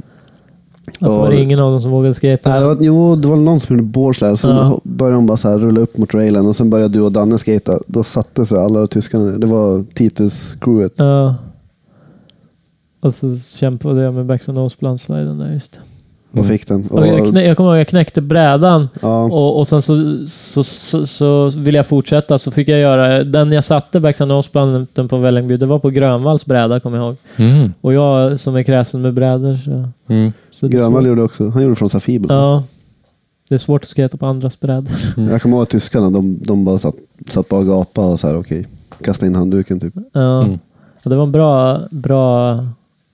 Alltså 1.00 1.18
var 1.18 1.30
det 1.30 1.40
ingen 1.40 1.58
av 1.60 1.70
dem 1.72 1.80
som 1.80 1.90
vågade 1.90 2.14
skata. 2.14 2.50
Nej, 2.50 2.60
det 2.60 2.66
var, 2.66 2.76
jo, 2.80 3.16
det 3.16 3.28
var 3.28 3.36
någon 3.36 3.60
som 3.60 3.76
gjorde 3.76 3.88
boardsled. 3.88 4.38
Så 4.38 4.48
Ja. 4.48 4.80
började 4.84 5.16
de 5.16 5.26
bara 5.26 5.36
så 5.36 5.48
här 5.48 5.58
rulla 5.58 5.80
upp 5.80 5.98
mot 5.98 6.14
railen 6.14 6.46
och 6.46 6.56
sen 6.56 6.70
började 6.70 6.94
du 6.94 7.00
och 7.00 7.12
Danne 7.12 7.38
skata. 7.38 7.78
Då 7.86 8.02
satte 8.02 8.46
sig 8.46 8.58
alla 8.58 8.86
tyskarna 8.86 9.24
ner. 9.24 9.38
Det 9.38 9.46
var 9.46 9.78
Titus-crewet. 9.94 10.92
Ja. 10.96 11.34
Och 13.00 13.14
så 13.14 13.36
kämpade 13.36 14.02
jag 14.02 14.14
med 14.14 14.26
Backstand 14.26 14.58
Nose 14.58 14.98
sliden 14.98 15.38
där 15.38 15.52
just 15.52 15.72
det. 16.32 16.40
och 16.40 16.46
fick 16.46 16.68
den. 16.68 16.86
Och 16.90 17.06
jag, 17.06 17.28
knä, 17.28 17.44
jag 17.44 17.56
kommer 17.56 17.70
ihåg 17.70 17.80
jag 17.80 17.88
knäckte 17.88 18.20
brädan 18.20 18.88
ja, 19.00 19.24
och, 19.24 19.58
och 19.58 19.68
sen 19.68 19.82
så, 19.82 20.26
så, 20.26 20.64
så, 20.64 21.06
så 21.06 21.50
ville 21.50 21.78
jag 21.78 21.86
fortsätta 21.86 22.38
så 22.38 22.50
fick 22.50 22.68
jag 22.68 22.78
göra... 22.80 23.24
Den 23.24 23.52
jag 23.52 23.64
satte 23.64 24.00
backside 24.00 24.28
nose-planten 24.28 25.08
på 25.08 25.18
Vällingby, 25.18 25.56
det 25.56 25.66
var 25.66 25.78
på 25.78 25.90
Grönvalls 25.90 26.46
bräda 26.46 26.80
kommer 26.80 26.96
jag 26.98 27.06
ihåg. 27.06 27.16
Mm. 27.36 27.72
Och 27.80 27.94
jag 27.94 28.40
som 28.40 28.56
är 28.56 28.62
kräsen 28.62 29.02
med 29.02 29.14
brädor 29.14 29.56
så... 29.56 29.88
Mm. 30.12 30.32
så 30.50 30.68
Grönvall 30.68 31.06
gjorde 31.06 31.22
också. 31.22 31.48
Han 31.48 31.62
gjorde 31.62 31.74
från 31.74 31.90
Safibel. 31.90 32.30
Ja. 32.30 32.64
Det 33.48 33.54
är 33.54 33.58
svårt 33.58 33.82
att 33.82 33.88
skata 33.88 34.16
på 34.16 34.26
andras 34.26 34.60
brädor. 34.60 34.92
Mm. 35.16 35.30
Jag 35.30 35.42
kommer 35.42 35.56
ihåg 35.56 35.62
att 35.62 35.70
tyskarna, 35.70 36.10
de, 36.10 36.38
de 36.42 36.64
bara 36.64 36.78
satt, 36.78 36.94
satt 37.28 37.48
bara 37.48 37.60
och 37.60 37.66
gapade 37.66 38.08
och 38.08 38.20
så 38.20 38.26
här, 38.26 38.36
okej, 38.36 38.66
kasta 39.04 39.26
in 39.26 39.34
handduken 39.34 39.80
typ. 39.80 39.94
Ja. 40.12 40.42
Mm. 40.42 40.58
Ja, 41.02 41.10
det 41.10 41.16
var 41.16 41.22
en 41.22 41.32
bra, 41.32 41.80
bra, 41.90 42.58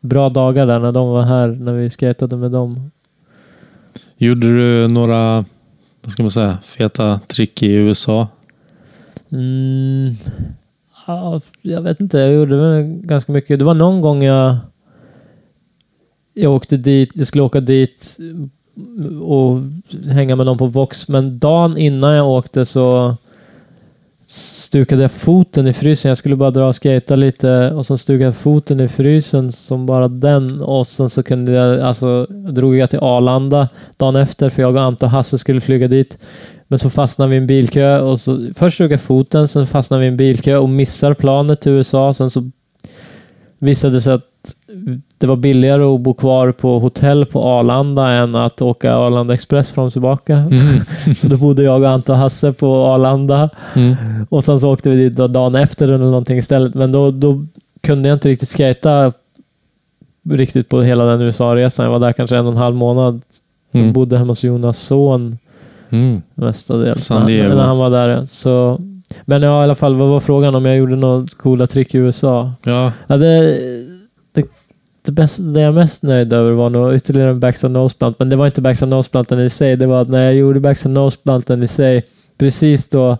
bra 0.06 0.28
dagar 0.28 0.66
där 0.66 0.78
när 0.78 0.92
de 0.92 1.08
var 1.08 1.22
här, 1.22 1.48
när 1.48 1.72
vi 1.72 1.90
skatade 1.90 2.36
med 2.36 2.50
dem. 2.50 2.90
Gjorde 4.16 4.46
du 4.46 4.88
några, 4.88 5.44
vad 6.02 6.12
ska 6.12 6.22
man 6.22 6.30
säga, 6.30 6.58
feta 6.62 7.20
trick 7.26 7.62
i 7.62 7.72
USA? 7.72 8.28
Mm. 9.32 10.14
Ja, 11.06 11.40
jag 11.62 11.82
vet 11.82 12.00
inte, 12.00 12.18
jag 12.18 12.32
gjorde 12.32 12.56
väl 12.56 12.82
ganska 12.82 13.32
mycket. 13.32 13.58
Det 13.58 13.64
var 13.64 13.74
någon 13.74 14.00
gång 14.00 14.22
jag 14.22 14.56
jag 16.38 16.52
åkte 16.52 16.76
dit, 16.76 17.10
jag 17.14 17.26
skulle 17.26 17.42
åka 17.42 17.60
dit 17.60 18.18
och 19.22 19.60
hänga 20.06 20.36
med 20.36 20.46
någon 20.46 20.58
på 20.58 20.66
Vox, 20.66 21.08
men 21.08 21.38
dagen 21.38 21.76
innan 21.76 22.14
jag 22.14 22.28
åkte 22.28 22.64
så 22.64 23.16
stukade 24.26 25.02
jag 25.02 25.12
foten 25.12 25.66
i 25.66 25.72
frysen. 25.72 26.08
Jag 26.08 26.18
skulle 26.18 26.36
bara 26.36 26.50
dra 26.50 26.68
och 26.68 26.76
skata 26.76 27.16
lite 27.16 27.70
och 27.70 27.86
sen 27.86 27.98
stukade 27.98 28.24
jag 28.24 28.36
foten 28.36 28.80
i 28.80 28.88
frysen 28.88 29.52
som 29.52 29.86
bara 29.86 30.08
den 30.08 30.60
och 30.60 30.86
sen 30.86 31.08
så 31.08 31.22
kunde 31.22 31.52
jag, 31.52 31.80
alltså 31.80 32.26
drog 32.30 32.76
jag 32.76 32.90
till 32.90 32.98
Arlanda 32.98 33.68
dagen 33.96 34.16
efter 34.16 34.50
för 34.50 34.62
jag 34.62 34.74
och 34.74 34.82
Ante 34.82 35.04
och 35.04 35.10
Hasse 35.10 35.38
skulle 35.38 35.60
flyga 35.60 35.88
dit. 35.88 36.18
Men 36.68 36.78
så 36.78 36.90
fastnade 36.90 37.30
vi 37.30 37.36
i 37.36 37.38
en 37.38 37.46
bilkö 37.46 38.00
och 38.00 38.20
så 38.20 38.50
först 38.54 38.78
drog 38.78 38.92
jag 38.92 39.00
foten, 39.00 39.48
sen 39.48 39.66
fastnade 39.66 40.00
vi 40.00 40.06
i 40.06 40.08
en 40.08 40.16
bilkö 40.16 40.56
och 40.56 40.68
missar 40.68 41.14
planet 41.14 41.60
till 41.60 41.72
USA. 41.72 42.12
Sen 42.12 42.30
så 42.30 42.50
visade 43.58 44.00
sig 44.00 44.12
att 44.14 44.22
det 45.18 45.26
var 45.26 45.36
billigare 45.36 45.82
att 45.82 46.00
bo 46.00 46.14
kvar 46.14 46.52
på 46.52 46.78
hotell 46.78 47.26
på 47.26 47.42
Arlanda 47.44 48.08
än 48.10 48.34
att 48.34 48.62
åka 48.62 48.94
Arlanda 48.94 49.34
Express 49.34 49.70
fram 49.70 49.86
och 49.86 49.92
tillbaka. 49.92 50.36
Mm. 50.36 51.14
Så 51.16 51.28
då 51.28 51.36
bodde 51.36 51.62
jag 51.62 51.82
och 51.82 51.88
Ante 51.88 52.12
och 52.12 52.18
Hasse 52.18 52.52
på 52.52 52.86
Arlanda. 52.86 53.50
Mm. 53.74 53.94
Och 54.28 54.44
sen 54.44 54.60
så 54.60 54.72
åkte 54.72 54.90
vi 54.90 54.96
dit 54.96 55.16
dagen 55.16 55.54
efter 55.54 55.84
eller 55.84 55.98
någonting 55.98 56.38
istället. 56.38 56.74
Men 56.74 56.92
då, 56.92 57.10
då 57.10 57.44
kunde 57.80 58.08
jag 58.08 58.16
inte 58.16 58.28
riktigt 58.28 58.48
skata 58.48 59.12
riktigt 60.30 60.68
på 60.68 60.82
hela 60.82 61.04
den 61.04 61.20
USA-resan. 61.20 61.84
Jag 61.84 61.92
var 61.92 61.98
där 62.00 62.12
kanske 62.12 62.36
en 62.36 62.46
och 62.46 62.52
en 62.52 62.58
halv 62.58 62.76
månad. 62.76 63.22
Mm. 63.72 63.92
Bodde 63.92 64.18
hemma 64.18 64.30
hos 64.30 64.44
Jonas 64.44 64.78
son 64.78 65.38
Mm. 65.90 66.22
mestadels. 66.34 67.04
San 67.04 67.26
Diego. 67.26 67.54
När 67.54 67.64
han 67.66 67.78
var 67.78 67.90
där. 67.90 68.26
Så, 68.30 68.80
men 69.24 69.42
ja, 69.42 69.60
i 69.60 69.64
alla 69.64 69.74
fall, 69.74 69.94
vad 69.94 70.08
var 70.08 70.20
frågan 70.20 70.54
om 70.54 70.66
jag 70.66 70.76
gjorde 70.76 70.96
några 70.96 71.26
coola 71.36 71.66
trick 71.66 71.94
i 71.94 71.98
USA? 71.98 72.52
Ja. 72.64 72.92
Ja, 73.06 73.16
det, 73.16 73.58
det, 74.32 74.46
det, 75.02 75.12
bästa, 75.12 75.42
det 75.42 75.60
jag 75.60 75.68
är 75.68 75.72
mest 75.72 76.02
nöjd 76.02 76.32
över 76.32 76.52
var 76.52 76.70
nog 76.70 76.94
ytterligare 76.94 77.30
en 77.30 77.40
backside 77.40 77.72
noseplant. 77.72 78.18
Men 78.18 78.28
det 78.28 78.36
var 78.36 78.46
inte 78.46 78.60
backside 78.60 78.88
noseplanten 78.88 79.40
i 79.40 79.50
sig. 79.50 79.76
Det 79.76 79.86
var 79.86 80.02
att 80.02 80.08
när 80.08 80.24
jag 80.24 80.34
gjorde 80.34 80.60
backside 80.60 80.94
noseplanten 80.94 81.62
i 81.62 81.68
sig, 81.68 82.04
precis 82.38 82.88
då 82.88 83.18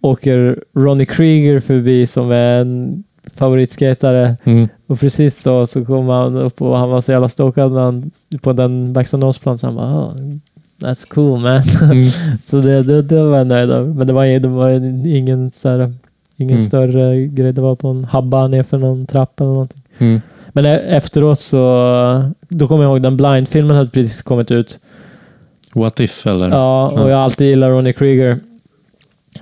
åker 0.00 0.64
Ronnie 0.74 1.06
Krieger 1.06 1.60
förbi 1.60 2.06
som 2.06 2.30
är 2.30 2.60
en 2.60 3.04
favoritskatare. 3.34 4.36
Mm. 4.44 4.68
Och 4.86 5.00
precis 5.00 5.42
då 5.42 5.66
så 5.66 5.84
kom 5.84 6.08
han 6.08 6.36
upp 6.36 6.62
och 6.62 6.78
han 6.78 6.90
var 6.90 7.00
så 7.00 7.12
jävla 7.12 7.28
stokad 7.28 7.72
när 7.72 7.80
han, 7.80 8.10
på 8.42 8.52
den 8.52 8.92
backside 8.92 9.20
noseplanten. 9.20 9.66
Han 9.66 9.76
bara 9.76 10.14
That's 10.82 11.08
cool 11.14 11.40
man. 11.40 11.62
Mm. 11.82 12.04
så 12.46 12.56
det, 12.60 12.82
det, 12.82 13.02
det 13.02 13.22
var 13.24 13.38
jag 13.38 13.46
nöjd 13.46 13.70
över. 13.70 13.94
Men 13.94 14.06
det 14.06 14.12
var, 14.12 14.24
det 14.40 14.48
var 14.48 14.70
ingen, 15.06 15.50
så 15.52 15.68
här, 15.68 15.92
ingen 16.36 16.50
Mm. 16.56 16.62
större 16.64 17.26
grej. 17.26 17.52
Det 17.52 17.60
var 17.60 17.74
på 17.76 17.88
en 17.88 18.04
habba 18.04 18.48
nerför 18.48 18.78
någon 18.78 19.06
trappa 19.06 19.44
eller 19.44 19.52
någonting. 19.52 19.82
Mm. 19.98 20.20
Men 20.52 20.66
e- 20.66 20.82
efteråt 20.88 21.40
så, 21.40 22.30
då 22.48 22.68
kommer 22.68 22.84
jag 22.84 22.90
ihåg 22.92 23.02
den 23.02 23.16
Blind-filmen 23.16 23.76
hade 23.76 23.90
precis 23.90 24.22
kommit 24.22 24.50
ut. 24.50 24.80
What 25.74 26.00
if 26.00 26.26
eller? 26.26 26.48
Ja, 26.50 26.88
och 26.90 27.00
Ja. 27.00 27.10
jag 27.10 27.20
alltid 27.20 27.46
gillat 27.46 27.68
Ronnie 27.70 27.92
Krieger. 27.92 28.38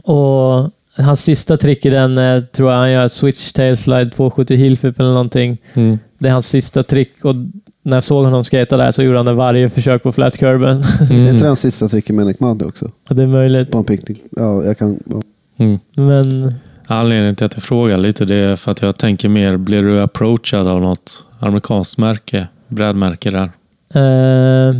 Och 0.02 0.70
hans 0.96 1.20
sista 1.24 1.56
trick 1.56 1.86
i 1.86 1.90
den 1.90 2.18
eh, 2.18 2.42
tror 2.42 2.70
jag 2.70 2.78
han 2.78 2.90
gör 2.92 3.08
switch 3.08 3.52
tail 3.52 3.76
slide 3.76 4.10
270 4.10 4.56
heel 4.56 4.76
flip 4.76 5.00
eller 5.00 5.10
någonting. 5.12 5.58
Mm. 5.74 5.98
Det 6.18 6.28
är 6.28 6.32
hans 6.32 6.48
sista 6.48 6.82
trick 6.82 7.24
och 7.24 7.34
när 7.82 7.96
jag 7.96 8.04
såg 8.04 8.24
honom 8.24 8.44
skata 8.44 8.76
där 8.76 8.90
så 8.90 9.02
gjorde 9.02 9.16
han 9.18 9.26
det 9.26 9.32
varje 9.34 9.68
försök 9.68 10.02
på 10.02 10.12
flat 10.12 10.36
curben. 10.38 10.80
Det 11.08 11.14
är 11.14 11.20
Mm. 11.20 11.34
inte 11.34 11.46
hans 11.46 11.60
sista 11.60 11.88
trick 11.88 12.10
i 12.10 12.12
Manic 12.12 12.40
Monday 12.40 12.68
också. 12.68 12.90
Ja, 13.08 13.14
det 13.14 13.22
är 13.22 13.26
möjligt. 13.26 13.70
På 13.70 13.78
en 13.78 13.84
picknick. 13.84 14.22
Ja, 14.30 14.64
jag 14.64 14.78
kan... 14.78 14.98
Ja. 15.06 15.22
Mm. 15.64 15.78
Men 15.94 16.54
Anledningen 16.86 17.36
till 17.36 17.46
att 17.46 17.54
jag 17.54 17.62
frågar 17.62 17.98
lite 17.98 18.24
det 18.24 18.34
är 18.34 18.56
för 18.56 18.70
att 18.70 18.82
jag 18.82 18.96
tänker 18.96 19.28
mer, 19.28 19.56
blir 19.56 19.82
du 19.82 20.00
approachad 20.00 20.68
av 20.68 20.80
något 20.80 21.24
amerikanskt 21.38 21.98
märke? 21.98 22.46
Brädmärke 22.68 23.30
där? 23.30 23.50
Eh, 23.94 24.74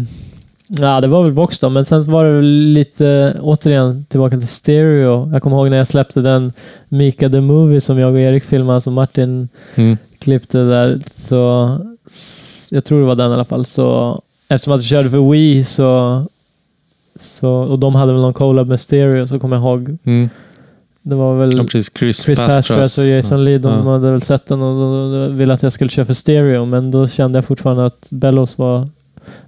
ja, 0.69 1.01
det 1.01 1.09
var 1.09 1.23
väl 1.23 1.33
Vox 1.33 1.59
då, 1.59 1.69
men 1.69 1.85
sen 1.85 2.05
var 2.11 2.25
det 2.25 2.33
väl 2.33 2.45
lite, 2.51 3.37
återigen, 3.41 4.05
tillbaka 4.09 4.39
till 4.39 4.49
stereo. 4.49 5.31
Jag 5.33 5.43
kommer 5.43 5.57
ihåg 5.57 5.71
när 5.71 5.77
jag 5.77 5.87
släppte 5.87 6.21
den 6.21 6.53
Mika 6.89 7.31
the 7.31 7.41
Movie 7.41 7.81
som 7.81 7.99
jag 7.99 8.13
och 8.13 8.21
Erik 8.21 8.45
filmade, 8.45 8.81
som 8.81 8.95
Martin 8.95 9.49
Mm. 9.75 9.97
klippte 10.19 10.59
där. 10.59 11.01
Så, 11.07 11.79
jag 12.71 12.85
tror 12.85 13.01
det 13.01 13.07
var 13.07 13.15
den 13.15 13.31
i 13.31 13.35
alla 13.35 13.45
fall. 13.45 13.65
Så, 13.65 14.23
eftersom 14.49 14.73
att 14.73 14.81
jag 14.81 14.89
körde 14.89 15.11
för 15.11 15.31
Wii 15.31 15.65
så, 15.65 16.23
så, 17.17 17.51
och 17.53 17.79
de 17.79 17.95
hade 17.95 18.13
väl 18.13 18.21
någon 18.23 18.35
collab 18.35 18.69
med 18.69 18.81
stereo, 18.81 19.27
så 19.27 19.39
kommer 19.39 19.57
jag 19.57 19.63
ihåg. 19.63 19.99
Mm. 20.05 20.29
Det 21.03 21.15
var 21.15 21.39
väl 21.39 21.57
Ja, 21.59 21.65
precis. 21.65 21.91
Chris, 21.99 22.23
Chris 22.23 22.39
Pastras 22.39 22.99
och 22.99 23.05
Jason 23.05 23.45
Lee, 23.45 23.59
de 23.59 23.73
Ja. 23.87 23.93
hade 23.93 24.11
väl 24.11 24.23
sett 24.23 24.47
den 24.47 24.63
och 24.63 25.41
ville 25.41 25.55
att 25.55 25.63
jag 25.63 25.73
skulle 25.73 25.91
köra 25.91 26.07
för 26.07 26.15
stereo, 26.15 26.65
men 26.65 26.91
då 26.91 27.09
kände 27.09 27.39
jag 27.39 27.45
fortfarande 27.45 27.87
att 27.87 28.09
Bellows 28.11 28.59
var, 28.59 28.89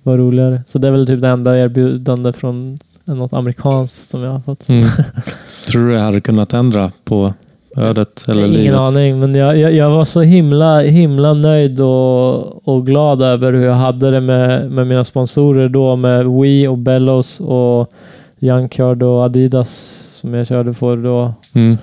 var 0.02 0.16
roligare. 0.18 0.62
Så 0.66 0.78
det 0.78 0.88
är 0.88 0.92
väl 0.92 1.06
typ 1.06 1.20
det 1.20 1.28
enda 1.28 1.58
erbjudande 1.58 2.32
från 2.32 2.78
något 3.04 3.32
amerikanskt 3.32 4.10
som 4.10 4.22
jag 4.22 4.30
har 4.30 4.40
fått. 4.40 4.68
Mm. 4.68 4.88
Tror 5.70 5.86
du 5.88 5.92
det 5.94 6.00
hade 6.00 6.20
kunnat 6.20 6.52
ändra 6.52 6.92
på 7.04 7.34
ödet 7.76 8.24
eller 8.28 8.40
Ingen 8.46 8.50
livet? 8.60 8.80
aning, 8.80 9.20
men 9.20 9.34
jag, 9.34 9.56
jag, 9.58 9.72
jag 9.72 9.90
var 9.90 10.04
så 10.04 10.20
himla, 10.20 10.80
himla 10.80 11.34
nöjd 11.34 11.80
och, 11.80 12.68
och 12.68 12.86
glad 12.86 13.22
över 13.22 13.52
hur 13.52 13.64
jag 13.64 13.74
hade 13.74 14.10
det 14.10 14.20
med, 14.20 14.70
med 14.70 14.86
mina 14.86 15.04
sponsorer 15.04 15.68
då, 15.68 15.96
med 15.96 16.26
Wii 16.28 16.66
och 16.66 16.78
Bellows 16.78 17.40
och 17.40 17.92
Junkyard 18.38 19.02
och 19.02 19.22
Adidas 19.24 19.98
som 20.20 20.34
jag 20.34 20.46
körde 20.46 20.74
för 20.74 20.96
då. 20.96 21.32
Mm. 21.54 21.78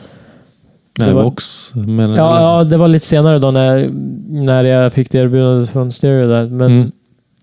Det 0.99 1.05
Nej, 1.05 1.13
var- 1.13 1.23
Vox. 1.23 1.71
Men, 1.75 2.09
Ja, 2.09 2.41
ja, 2.59 2.63
det 2.63 2.77
var 2.77 2.87
lite 2.87 3.05
senare 3.05 3.39
då 3.39 3.51
när, 3.51 3.89
när 4.29 4.63
jag 4.63 4.93
fick 4.93 5.11
det 5.11 5.17
erbjudandet 5.17 5.69
från 5.69 5.91
Stereo 5.91 6.27
där. 6.27 6.45
Men 6.47 6.71
Mm. 6.71 6.91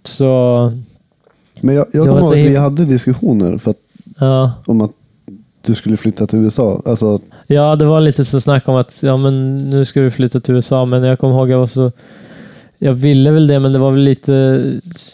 så... 0.04 0.72
Men 1.60 1.74
jag, 1.74 1.86
jag 1.92 2.06
kommer 2.06 2.20
var 2.22 2.22
ihåg 2.22 2.32
att 2.46 2.50
vi 2.52 2.56
hade 2.56 2.84
diskussioner 2.84 3.58
för 3.58 3.70
att, 3.70 3.76
Ja, 4.18 4.52
om 4.66 4.80
att 4.80 4.90
du 5.66 5.74
skulle 5.74 5.96
flytta 5.96 6.26
till 6.26 6.38
USA. 6.38 6.82
Alltså, 6.84 7.18
ja, 7.46 7.76
det 7.76 7.84
var 7.84 8.00
lite 8.00 8.24
så 8.24 8.40
snack 8.40 8.68
om 8.68 8.76
att 8.76 9.02
ja, 9.02 9.16
men 9.16 9.58
nu 9.58 9.84
ska 9.84 10.00
du 10.00 10.10
flytta 10.10 10.40
till 10.40 10.54
USA. 10.54 10.84
Men 10.84 11.02
jag 11.02 11.18
kommer 11.18 11.34
ihåg 11.34 11.50
jag 11.50 11.58
var 11.58 11.66
så... 11.66 11.92
Jag 12.78 12.92
ville 12.92 13.30
väl 13.30 13.46
det, 13.46 13.58
men 13.60 13.72
det 13.72 13.78
var 13.78 13.90
väl 13.90 14.02
lite... 14.02 14.64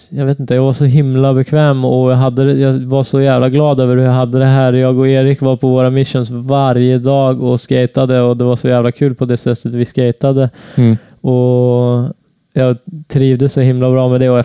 Jag 0.09 0.27
vet 0.27 0.41
inte, 0.41 0.55
jag 0.55 0.63
var 0.63 0.73
så 0.73 0.85
himla 0.85 1.35
bekväm 1.35 1.85
och 1.85 2.13
jag, 2.13 2.17
hade, 2.17 2.53
jag 2.53 2.73
var 2.73 3.03
så 3.03 3.21
jävla 3.21 3.49
glad 3.49 3.81
över 3.81 3.97
hur 3.97 4.05
jag 4.05 4.13
hade 4.13 4.39
det 4.39 4.47
här. 4.47 4.73
Jag 4.73 4.99
och 4.99 5.09
Erik 5.09 5.41
var 5.41 5.57
på 5.57 5.69
våra 5.69 5.91
missions 5.91 6.31
varje 6.31 6.99
dag 6.99 7.43
och 7.43 7.61
skatade 7.61 8.21
och 8.21 8.37
det 8.37 8.45
var 8.45 8.57
så 8.57 8.69
jävla 8.69 8.93
kul 8.93 9.15
på 9.15 9.25
det 9.25 9.37
sättet 9.37 9.75
vi 9.75 9.85
skatade. 9.85 10.51
Mm. 10.75 10.97
Och 11.21 12.15
jag 12.53 12.77
trivdes 13.09 13.53
så 13.53 13.61
himla 13.61 13.91
bra 13.91 14.09
med 14.09 14.21
det 14.21 14.31
och 14.31 14.39
jag 14.39 14.45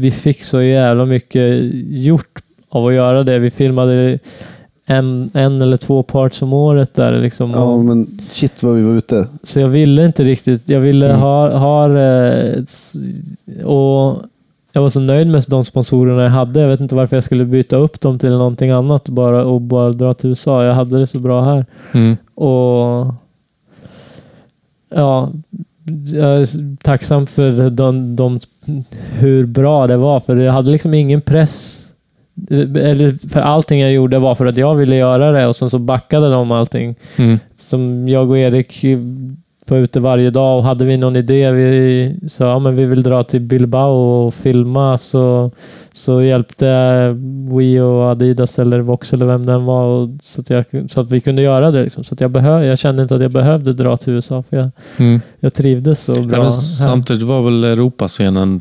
vi 0.00 0.10
fick 0.10 0.44
så 0.44 0.62
jävla 0.62 1.04
mycket 1.04 1.60
gjort 1.88 2.42
av 2.68 2.86
att 2.86 2.94
göra 2.94 3.22
det. 3.22 3.38
Vi 3.38 3.50
filmade 3.50 4.18
en, 4.86 5.30
en 5.34 5.62
eller 5.62 5.76
två 5.76 6.02
parts 6.02 6.42
om 6.42 6.52
året 6.52 6.94
där. 6.94 7.20
Liksom. 7.20 7.50
ja, 7.50 7.76
men 7.82 8.06
shit 8.28 8.62
vad 8.62 8.74
vi 8.74 8.82
var 8.82 8.92
ute. 8.94 9.26
Så 9.42 9.60
jag 9.60 9.68
ville 9.68 10.04
inte 10.06 10.24
riktigt. 10.24 10.68
Jag 10.68 10.80
ville 10.80 11.08
Mm. 11.08 11.20
ha, 11.20 11.56
ha 11.58 11.98
s- 12.62 12.96
och 13.64 14.22
jag 14.72 14.82
var 14.82 14.88
så 14.88 15.00
nöjd 15.00 15.26
med 15.28 15.44
de 15.48 15.64
sponsorerna 15.64 16.22
jag 16.22 16.30
hade. 16.30 16.60
Jag 16.60 16.68
vet 16.68 16.80
inte 16.80 16.94
varför 16.94 17.16
jag 17.16 17.24
skulle 17.24 17.44
byta 17.44 17.76
upp 17.76 18.00
dem 18.00 18.18
till 18.18 18.30
någonting 18.30 18.70
annat 18.70 19.08
bara, 19.08 19.44
och 19.44 19.60
bara 19.60 19.92
dra 19.92 20.14
till 20.14 20.28
USA. 20.30 20.64
Jag 20.64 20.74
hade 20.74 20.98
det 20.98 21.06
så 21.06 21.18
bra 21.18 21.42
här. 21.44 21.66
Mm. 21.92 22.16
Och 22.34 23.14
ja, 24.94 25.30
jag 26.14 26.40
är 26.40 26.76
tacksam 26.76 27.26
för 27.26 27.70
de, 27.70 28.16
de, 28.16 28.38
hur 29.18 29.46
bra 29.46 29.86
det 29.86 29.96
var. 29.96 30.20
För 30.20 30.36
jag 30.36 30.52
hade 30.52 30.70
liksom 30.70 30.94
ingen 30.94 31.20
press. 31.20 31.82
Eller 32.50 33.28
för 33.28 33.40
allting 33.40 33.80
jag 33.80 33.92
gjorde 33.92 34.18
var 34.18 34.34
för 34.34 34.46
att 34.46 34.56
jag 34.56 34.74
ville 34.74 34.96
göra 34.96 35.32
det 35.32 35.46
och 35.46 35.56
sen 35.56 35.70
så 35.70 35.78
backade 35.78 36.30
de 36.30 36.50
allting. 36.50 36.94
Mm. 37.16 37.38
Som 37.56 38.08
jag 38.08 38.30
och 38.30 38.38
Erik 38.38 38.84
var 39.68 39.78
ute 39.78 40.00
varje 40.00 40.30
dag 40.30 40.58
och 40.58 40.64
hade 40.64 40.84
vi 40.84 40.96
någon 40.96 41.16
idé, 41.16 41.50
vi 41.50 42.16
sa 42.28 42.44
ja, 42.44 42.58
men 42.58 42.76
vi 42.76 42.84
vill 42.84 43.02
dra 43.02 43.24
till 43.24 43.40
Bilbao 43.40 44.26
och 44.26 44.34
filma, 44.34 44.98
så, 44.98 45.50
så 45.92 46.22
hjälpte 46.22 46.66
We 47.52 47.80
och 47.80 48.02
Adidas 48.10 48.58
eller 48.58 48.80
Vox 48.80 49.12
eller 49.12 49.26
vem 49.26 49.46
den 49.46 49.64
var 49.64 49.84
och, 49.84 50.08
så, 50.22 50.40
att 50.40 50.50
jag, 50.50 50.64
så 50.90 51.00
att 51.00 51.10
vi 51.10 51.20
kunde 51.20 51.42
göra 51.42 51.70
det. 51.70 51.82
Liksom. 51.82 52.04
Så 52.04 52.14
att 52.14 52.20
jag, 52.20 52.30
behö, 52.30 52.64
jag 52.64 52.78
kände 52.78 53.02
inte 53.02 53.14
att 53.14 53.22
jag 53.22 53.32
behövde 53.32 53.72
dra 53.72 53.96
till 53.96 54.12
USA, 54.12 54.42
för 54.50 54.56
jag, 54.56 54.70
Mm. 54.96 55.20
jag 55.40 55.54
trivdes 55.54 56.04
så 56.04 56.12
Ja, 56.12 56.22
bra 56.22 56.42
här. 56.42 56.48
samtidigt 56.50 57.22
var 57.22 57.42
väl 57.42 57.64
Europascenen 57.64 58.60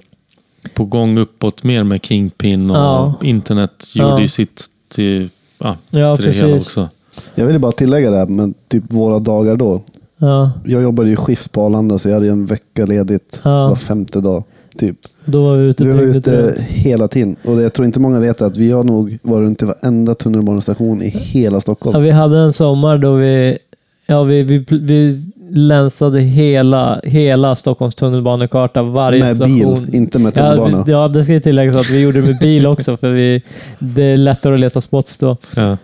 på 0.73 0.85
gång 0.85 1.17
uppåt 1.17 1.63
mer 1.63 1.83
med 1.83 2.05
Kingpin 2.05 2.69
och 2.71 2.77
Ja. 2.77 3.13
internet 3.21 3.91
gjorde 3.95 4.09
Ja. 4.09 4.21
ju 4.21 4.27
sitt 4.27 4.65
till, 4.87 5.29
ja, 5.59 5.75
Ja, 5.89 6.15
till 6.15 6.25
det 6.25 6.31
hela 6.31 6.57
också. 6.57 6.89
Jag 7.35 7.45
ville 7.45 7.59
bara 7.59 7.71
tillägga 7.71 8.11
det 8.11 8.17
här 8.17 8.25
med 8.25 8.53
typ 8.67 8.93
våra 8.93 9.19
dagar 9.19 9.55
då. 9.55 9.81
Ja, 10.17 10.51
Jag 10.65 10.83
jobbade 10.83 11.09
ju 11.09 11.15
skift 11.15 11.51
på 11.51 11.61
Arlanda 11.65 11.97
så 11.97 12.09
jag 12.09 12.13
hade 12.13 12.25
ju 12.25 12.31
en 12.31 12.45
vecka 12.45 12.85
ledigt 12.85 13.41
Ja. 13.43 13.67
var 13.67 13.75
femte 13.75 14.19
dag. 14.21 14.43
Typ. 14.77 14.97
då 15.25 15.43
var 15.43 15.57
vi 15.57 15.63
ute 15.67 15.83
Vi 15.83 15.91
var 15.91 16.01
ute 16.01 16.55
hela 16.67 17.07
tiden. 17.07 17.35
Och 17.43 17.61
jag 17.61 17.73
tror 17.73 17.85
inte 17.85 17.99
många 17.99 18.19
vet 18.19 18.41
att 18.41 18.57
vi 18.57 18.71
har 18.71 18.83
nog 18.83 19.17
varit 19.21 19.45
runt 19.45 19.57
till 19.57 19.67
varenda 19.67 20.15
tunnelbanestation 20.15 21.01
i 21.01 21.09
hela 21.09 21.55
Ja, 21.57 21.61
Stockholm. 21.61 22.03
vi 22.03 22.11
hade 22.11 22.37
en 22.37 22.53
sommar 22.53 22.97
då 22.97 23.13
vi, 23.15 23.57
ja, 24.05 24.23
vi, 24.23 24.43
vi, 24.43 24.65
vi 24.69 25.23
länsade 25.51 26.19
hela, 26.21 26.99
hela 27.03 27.55
Stockholms 27.55 27.95
tunnelbanekarta, 27.95 28.83
varje 28.83 29.23
med 29.23 29.35
station. 29.37 29.85
bil, 29.85 29.95
inte 29.95 30.19
med 30.19 30.37
Ja, 30.37 30.41
tunnelbana. 30.41 30.83
vi- 30.83 30.91
ja, 30.91 31.07
det 31.07 31.23
ska 31.23 31.33
ju 31.33 31.39
tilläggas 31.39 31.75
att 31.75 31.89
vi 31.89 32.01
gjorde 32.03 32.21
det 32.21 32.27
med 32.27 32.37
bil 32.39 32.67
också, 32.67 32.97
för 32.97 33.09
vi, 33.09 33.41
det 33.79 34.03
är 34.03 34.17
lättare 34.17 34.53
att 34.53 34.59
leta 34.59 34.81
spots 34.81 35.17
då. 35.17 35.37
Ja. 35.55 35.77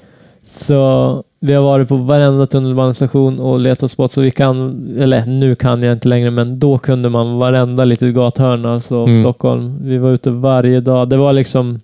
Så 0.46 1.24
vi 1.40 1.54
har 1.54 1.64
varit 1.64 1.88
på 1.88 1.96
varenda 1.96 2.46
tunnelbanestation 2.48 3.40
och 3.40 3.60
letat 3.60 3.92
spots. 3.92 4.14
Så 4.16 4.22
vi 4.22 4.32
kan, 4.32 4.88
eller 5.00 5.26
nu 5.26 5.56
kan 5.56 5.84
jag 5.84 5.94
inte 5.94 6.08
längre, 6.08 6.32
men 6.32 6.60
då 6.60 6.78
kunde 6.78 7.10
man 7.10 7.38
varenda 7.38 7.86
litet 7.86 8.14
gathörn 8.16 8.66
alltså, 8.66 8.98
av 8.98 9.10
Mm. 9.10 9.22
Stockholm. 9.24 9.78
Vi 9.82 9.98
var 9.98 10.10
ute 10.12 10.32
varje 10.32 10.80
dag. 10.82 11.10
Det 11.10 11.18
var 11.18 11.34
liksom 11.34 11.80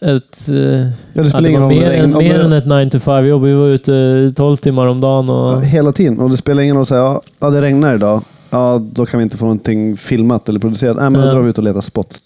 ett... 0.00 0.48
eh, 0.48 0.54
Ja, 0.54 0.58
det 0.58 0.92
Ja, 1.12 1.26
spelar 1.26 1.48
ingen 1.48 1.60
roll. 1.62 1.72
om 1.72 1.78
mer, 1.78 1.90
det 1.90 1.96
än, 1.96 2.10
mer 2.18 2.40
än 2.40 2.52
ett 2.52 2.66
9 2.66 2.90
to 2.90 3.00
5 3.00 3.26
jobb. 3.26 3.42
Vi 3.42 3.52
var 3.52 3.66
ute 3.66 4.32
12 4.36 4.56
timmar 4.56 4.86
om 4.86 5.00
dagen. 5.00 5.26
Ja, 5.28 5.56
Och, 5.56 5.64
Hela 5.64 5.92
tiden. 5.92 6.20
Och 6.20 6.30
det 6.30 6.36
spelar 6.36 6.62
ingen 6.62 6.74
roll 6.76 6.82
att 6.82 6.88
säga 6.88 7.00
ja, 7.00 7.22
ja, 7.38 7.50
det 7.50 7.60
regnar 7.62 7.94
idag. 7.94 8.22
Ja, 8.50 8.82
då 8.92 9.06
kan 9.06 9.18
vi 9.18 9.24
inte 9.24 9.36
få 9.36 9.44
någonting 9.44 9.96
filmat 9.96 10.48
eller 10.48 10.60
producerat. 10.60 10.96
Nej, 10.96 11.10
men 11.10 11.20
då 11.20 11.26
Ja. 11.26 11.32
drar 11.32 11.40
vi 11.40 11.48
ut 11.50 11.58
och 11.58 11.64
letar 11.64 11.80
spots. 11.80 12.22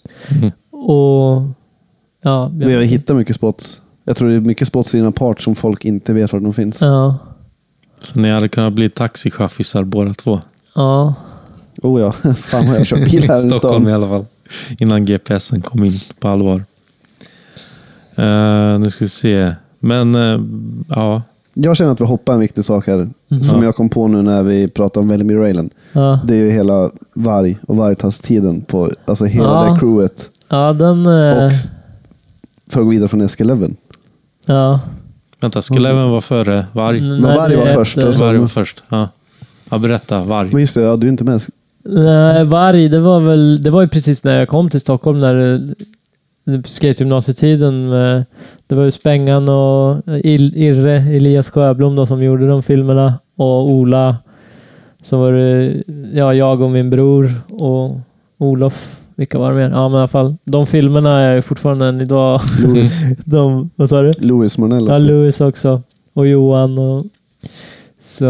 och 0.71 1.41
ja, 2.23 2.51
Vi 2.53 2.73
har 2.73 2.81
hittat 2.81 3.15
mycket 3.17 3.35
spots. 3.35 3.81
Jag 4.05 4.17
tror 4.17 4.29
det 4.29 4.35
är 4.35 4.39
mycket 4.39 4.67
spots 4.67 4.95
i 4.95 4.99
en 4.99 5.05
apart 5.07 5.41
som 5.41 5.55
folk 5.55 5.85
inte 5.85 6.13
vet 6.13 6.33
var 6.33 6.39
de 6.39 6.53
finns. 6.53 6.81
ja, 6.81 7.17
Så 8.01 8.19
ni 8.19 8.29
hade 8.31 8.49
kunnat 8.49 8.73
bli 8.73 8.89
taxichaffisar 8.89 9.83
båda 9.83 10.13
två. 10.13 10.39
ja, 10.75 11.13
Oh 11.81 12.01
ja, 12.01 12.11
fan 12.35 12.65
vad 12.65 12.73
jag 12.75 12.79
har 12.79 12.85
kört 12.85 13.11
bil 13.11 13.23
här 13.27 13.35
I 13.43 13.47
i 13.47 13.49
Stockholm 13.49 13.87
i 13.89 13.93
alla 13.93 14.07
fall. 14.07 14.25
Innan 14.79 15.05
GPSen 15.05 15.61
kom 15.61 15.83
in 15.83 15.93
på 16.19 16.27
allvar. 16.27 16.63
Eh, 18.15 18.79
nu 18.79 18.89
ska 18.89 19.05
vi 19.05 19.09
se. 19.09 19.55
Men 19.79 20.15
eh, 20.15 20.39
ja, 20.89 21.21
Jag 21.53 21.77
känner 21.77 21.91
att 21.91 22.01
vi 22.01 22.05
hoppar 22.05 22.33
en 22.33 22.39
viktig 22.39 22.65
sak 22.65 22.87
här. 22.87 23.09
Mhm. 23.27 23.43
Som 23.43 23.63
jag 23.63 23.75
kom 23.75 23.89
på 23.89 24.07
nu 24.07 24.21
när 24.21 24.43
vi 24.43 24.67
pratade 24.67 25.01
om 25.03 25.09
Vellemir 25.09 25.35
Raylan. 25.35 25.69
ja. 25.93 26.19
Det 26.27 26.33
är 26.35 26.39
ju 26.39 26.51
hela 26.51 26.89
varg 27.13 27.57
och 27.67 27.75
vargtastiden 27.77 28.61
på 28.61 28.91
alltså 29.05 29.25
hela 29.25 29.47
Ja. 29.67 29.73
det 29.73 29.79
crewet. 29.79 30.29
ja, 30.49 30.73
den... 30.73 31.07
Och 31.07 31.51
för 32.67 32.79
att 32.81 32.85
gå 32.85 32.89
vidare 32.89 33.07
från 33.07 33.21
Eskeleven. 33.21 33.75
ja. 34.45 34.79
vänta. 35.41 35.61
Skeleven 35.61 36.09
var 36.09 36.21
före 36.21 36.65
varg. 36.71 36.99
Mm, 36.99 37.11
Men 37.21 37.35
varg 37.37 37.55
var 37.55 37.65
först, 37.65 37.97
efter. 37.97 38.09
och 38.09 38.15
så- 38.15 38.23
Varg 38.23 38.37
var 38.37 38.47
först. 38.47 38.83
Ja. 38.89 39.09
ja, 39.69 39.77
berätta. 39.77 40.23
Varg. 40.23 40.49
Men 40.51 40.61
just 40.61 40.75
det, 40.75 40.81
ja, 40.81 40.97
du 40.97 41.07
är 41.07 41.11
inte 41.11 41.23
med. 41.23 41.41
Nej, 41.85 42.45
varg, 42.45 42.89
det 42.89 42.99
var 42.99 43.19
väl... 43.19 43.63
Det 43.63 43.69
var 43.69 43.81
ju 43.81 43.87
precis 43.87 44.23
när 44.23 44.39
jag 44.39 44.47
kom 44.47 44.69
till 44.69 44.79
Stockholm, 44.79 45.19
när 45.19 45.61
skategymnasietiden. 46.65 47.89
Det 48.67 48.75
var 48.75 48.83
ju 48.83 48.91
Spengan 48.91 49.49
och 49.49 49.97
Il, 50.23 50.53
Irre, 50.55 50.95
Elias 50.97 51.49
Sjöblom 51.49 51.95
då, 51.95 52.05
som 52.05 52.23
gjorde 52.23 52.47
de 52.47 52.63
filmerna. 52.63 53.13
Och 53.37 53.69
Ola. 53.69 54.17
Så 55.01 55.17
var 55.17 55.31
det 55.31 55.83
ja, 56.13 56.33
jag 56.33 56.61
och 56.61 56.69
min 56.69 56.89
bror 56.89 57.31
och 57.49 57.97
Olof. 58.37 58.99
Vilka 59.15 59.39
var 59.39 59.49
det 59.49 59.55
mer? 59.55 59.69
Ja, 59.69 59.89
men 59.89 59.97
i 59.97 59.99
alla 59.99 60.07
fall. 60.07 60.35
De 60.43 60.67
filmerna 60.67 61.21
är 61.21 61.41
fortfarande 61.41 61.85
än 61.87 62.01
idag. 62.01 62.41
Louis, 62.63 63.01
De, 63.25 63.69
vad 63.75 63.89
sa 63.89 64.01
du? 64.01 64.11
Louis 64.19 64.57
Mornell 64.57 64.87
Ja. 64.87 64.97
Louis 64.97 65.41
också. 65.41 65.81
Och 66.13 66.27
Johan. 66.27 66.77
Och, 66.77 67.05
så 68.01 68.25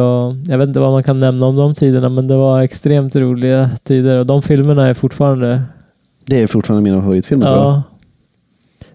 jag 0.48 0.58
vet 0.58 0.68
inte 0.68 0.80
vad 0.80 0.92
man 0.92 1.04
kan 1.04 1.20
nämna 1.20 1.46
om 1.46 1.56
de 1.56 1.74
tiderna, 1.76 2.10
men 2.10 2.28
det 2.28 2.36
var 2.36 2.62
extremt 2.62 3.16
roliga 3.16 3.70
tider. 3.84 4.20
Och 4.20 4.26
de 4.26 4.42
filmerna 4.42 4.88
är 4.88 4.94
fortfarande... 4.94 5.62
Det 6.26 6.42
är 6.42 6.48
fortfarande 6.48 6.84
mina 6.92 7.02
favoritfilmer 7.02 7.46
tror 7.46 7.58
jag. 7.58 7.82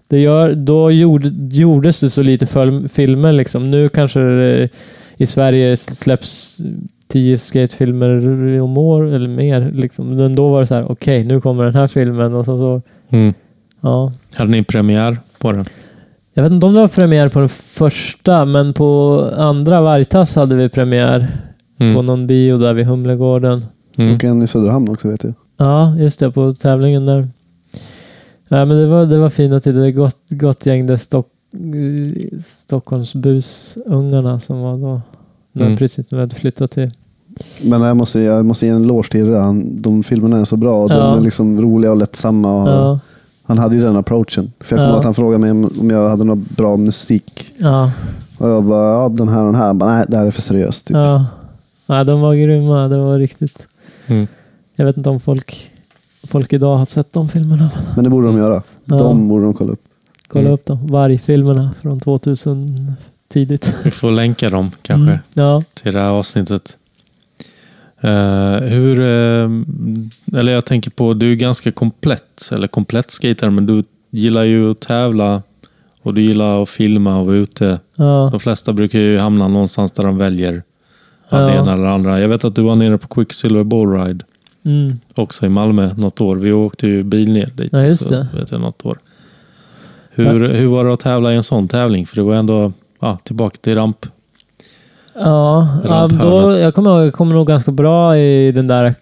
Det 0.09 0.19
gör, 0.19 0.55
då 0.55 0.91
gjorde, 0.91 1.31
gjordes 1.51 1.99
det 1.99 2.09
så 2.09 2.21
lite 2.23 2.45
för, 2.45 2.87
filmer 2.87 3.31
liksom. 3.33 3.71
Nu 3.71 3.89
kanske 3.89 4.19
det, 4.19 4.69
i 5.17 5.27
Sverige 5.27 5.77
släpps 5.77 6.57
tio 7.07 7.37
skatefilmer 7.37 8.59
om 8.61 8.77
år 8.77 9.03
eller 9.13 9.27
mer. 9.27 9.71
Liksom. 9.73 10.15
Men 10.15 10.35
då 10.35 10.49
var 10.49 10.61
det 10.61 10.67
så 10.67 10.75
här, 10.75 10.91
okej, 10.91 11.23
nu 11.23 11.41
kommer 11.41 11.65
den 11.65 11.75
här 11.75 11.87
filmen. 11.87 12.33
Och 12.33 12.45
så, 12.45 12.57
så, 12.57 12.81
Mm. 13.11 13.33
ja. 13.81 14.11
Hade 14.37 14.51
ni 14.51 14.63
premiär 14.63 15.17
på 15.39 15.51
den? 15.51 15.63
Jag 16.33 16.43
vet 16.43 16.51
inte 16.51 16.65
om 16.65 16.73
det 16.73 16.79
var 16.79 16.87
premiär 16.87 17.29
på 17.29 17.39
den 17.39 17.49
första, 17.49 18.45
men 18.45 18.73
på 18.73 19.21
andra 19.37 19.81
Vargtass 19.81 20.35
hade 20.35 20.55
vi 20.55 20.69
premiär 20.69 21.27
Mm. 21.79 21.95
på 21.95 22.01
någon 22.01 22.27
bio 22.27 22.57
där 22.57 22.73
vid 22.73 22.85
Humlegården. 22.85 23.65
Mm. 23.97 24.15
Och 24.15 24.23
en 24.23 24.41
i 24.43 24.47
Söderhamn 24.47 24.89
också 24.89 25.07
vet 25.07 25.23
jag. 25.23 25.33
Ja, 25.57 25.95
just 25.97 26.19
det, 26.19 26.31
på 26.31 26.53
tävlingen 26.53 27.05
där. 27.05 27.27
Nej, 28.49 28.65
men 28.65 28.77
det 28.77 28.87
var, 28.87 29.05
det 29.05 29.17
var 29.17 29.29
fina 29.29 29.59
tider. 29.59 29.91
Gott, 29.91 30.17
gott 30.29 30.65
gäng. 30.65 30.85
Det 30.87 30.93
är 30.93 30.97
Stock, 30.97 31.27
Stockholmsbusungarna 32.45 34.39
som 34.39 34.61
var 34.61 34.77
då. 34.77 35.01
När 35.51 35.65
Mm. 35.65 35.77
precis 35.77 36.11
när 36.11 36.17
vi 36.17 36.21
hade 36.21 36.35
flyttat 36.35 36.71
till. 36.71 36.91
Men 37.63 37.81
jag 37.81 37.97
måste, 37.97 38.19
jag 38.19 38.45
måste 38.45 38.65
ge 38.65 38.71
en 38.71 38.83
eloge 38.83 39.09
till 39.11 39.25
det. 39.31 39.39
Han, 39.39 39.81
de 39.81 40.03
filmerna 40.03 40.39
är 40.39 40.45
så 40.45 40.57
bra. 40.57 40.87
Ja. 40.89 40.97
De 40.97 41.17
är 41.17 41.21
liksom 41.21 41.61
roliga 41.61 41.91
och 41.91 41.97
lättsamma. 41.97 42.63
Och 42.63 42.69
Ja, 42.69 42.99
Han 43.43 43.57
hade 43.57 43.75
ju 43.75 43.81
den 43.81 43.95
approachen. 43.95 44.51
För 44.59 44.75
jag 44.75 44.79
kommer 44.85 44.93
Ja. 44.93 44.97
att 44.97 45.03
han 45.03 45.13
frågade 45.13 45.37
mig 45.39 45.51
om- 45.51 45.89
jag 45.89 46.09
hade 46.09 46.23
någon 46.23 46.45
bra 46.57 46.77
musik. 46.77 47.53
ja, 47.57 47.91
Och 48.37 48.49
jag 48.49 48.63
bara, 48.63 48.91
ja 48.93 49.09
den 49.09 49.27
här 49.29 49.39
och 49.39 49.45
den 49.45 49.55
här. 49.61 49.73
Bara, 49.73 49.93
Nej, 49.95 50.05
det 50.07 50.17
här 50.17 50.25
är 50.25 50.31
för 50.31 50.41
seriöst. 50.41 50.87
Typ. 50.87 50.95
ja. 50.95 51.25
Nej, 51.85 52.05
de 52.05 52.21
var 52.21 52.35
grymma. 52.35 52.87
Det 52.87 52.97
var 52.97 53.17
riktigt. 53.17 53.67
Mm. 54.07 54.27
Jag 54.75 54.85
vet 54.85 54.97
inte 54.97 55.09
om 55.09 55.19
folk, 55.19 55.71
folk 56.29 56.53
idag 56.53 56.77
har 56.77 56.85
sett 56.85 57.13
de 57.13 57.29
filmerna. 57.29 57.69
Men 57.95 58.03
det 58.03 58.09
borde 58.09 58.27
de 58.27 58.37
göra. 58.37 58.63
Ja. 58.85 58.97
De 58.97 59.27
borde 59.29 59.43
de 59.45 59.53
kolla 59.53 59.71
upp. 59.71 59.81
kolla 60.27 60.41
Mm. 60.41 60.53
upp 60.53 60.65
dem. 60.65 60.87
Vargfilmerna 60.87 61.71
från 61.81 61.99
2000 61.99 62.93
tidigt. 63.27 63.75
Vi 63.83 63.91
får 63.91 64.11
länka 64.11 64.49
dem 64.49 64.71
kanske 64.81 65.11
Mm. 65.11 65.19
Ja. 65.33 65.63
till 65.73 65.93
det 65.93 65.99
här 65.99 66.09
avsnittet. 66.09 66.77
Eh, 68.01 68.55
hur, 68.69 68.99
eh, 68.99 69.49
eller 70.39 70.51
jag 70.51 70.65
tänker 70.65 70.91
på, 70.91 71.13
du 71.13 71.31
är 71.31 71.35
ganska 71.35 71.71
komplett, 71.71 72.49
eller 72.51 72.67
komplett 72.67 73.11
skater, 73.11 73.49
men 73.49 73.65
du 73.65 73.83
gillar 74.11 74.43
ju 74.43 74.71
att 74.71 74.79
tävla 74.79 75.41
och 76.01 76.13
du 76.13 76.21
gillar 76.21 76.63
att 76.63 76.69
filma 76.69 77.19
och 77.19 77.25
vara 77.25 77.35
ute. 77.35 77.79
Ja. 77.95 78.29
De 78.31 78.39
flesta 78.39 78.73
brukar 78.73 78.99
ju 78.99 79.17
hamna 79.17 79.47
någonstans 79.47 79.91
där 79.91 80.03
de 80.03 80.17
väljer 80.17 80.63
ja. 81.29 81.37
det 81.37 81.51
ena 81.55 81.73
eller 81.73 81.83
det 81.83 81.91
andra. 81.91 82.19
Jag 82.19 82.27
vet 82.29 82.43
att 82.45 82.55
du 82.55 82.61
var 82.61 82.75
nere 82.75 82.97
på 82.97 83.07
Quicksilver 83.07 83.63
Ball 83.63 83.91
Ride 83.93 84.25
Mm. 84.69 84.99
också 85.15 85.45
i 85.45 85.49
Malmö 85.49 85.89
något 85.97 86.21
år. 86.21 86.35
Vi 86.35 86.51
åkte 86.53 86.87
ju 86.87 87.03
bil 87.03 87.31
ner 87.33 87.51
dit 87.55 87.69
Ja, 87.71 87.83
just 87.83 88.01
också, 88.01 88.13
det. 88.15 88.27
vet 88.39 88.51
jag, 88.51 88.61
något 88.61 88.85
år. 88.85 88.97
Hur, 90.11 90.49
hur 90.49 90.67
var 90.67 90.85
det 90.85 90.93
att 90.93 90.99
tävla 90.99 91.33
i 91.33 91.35
en 91.35 91.43
sån 91.43 91.67
tävling? 91.67 92.05
För 92.07 92.15
det 92.15 92.21
var 92.23 92.35
ändå 92.35 92.71
ja, 92.99 93.17
tillbaka 93.23 93.57
till 93.61 93.75
ramp. 93.75 94.05
Ja, 95.19 95.67
ja 95.83 96.07
då, 96.07 96.55
jag 96.59 96.75
kommer 96.75 96.91
ihåg, 96.97 97.07
jag 97.07 97.13
kommer 97.13 97.33
nog 97.35 97.47
ganska 97.47 97.71
bra 97.71 98.17
i 98.17 98.51
den 98.51 98.67
där, 98.67 98.95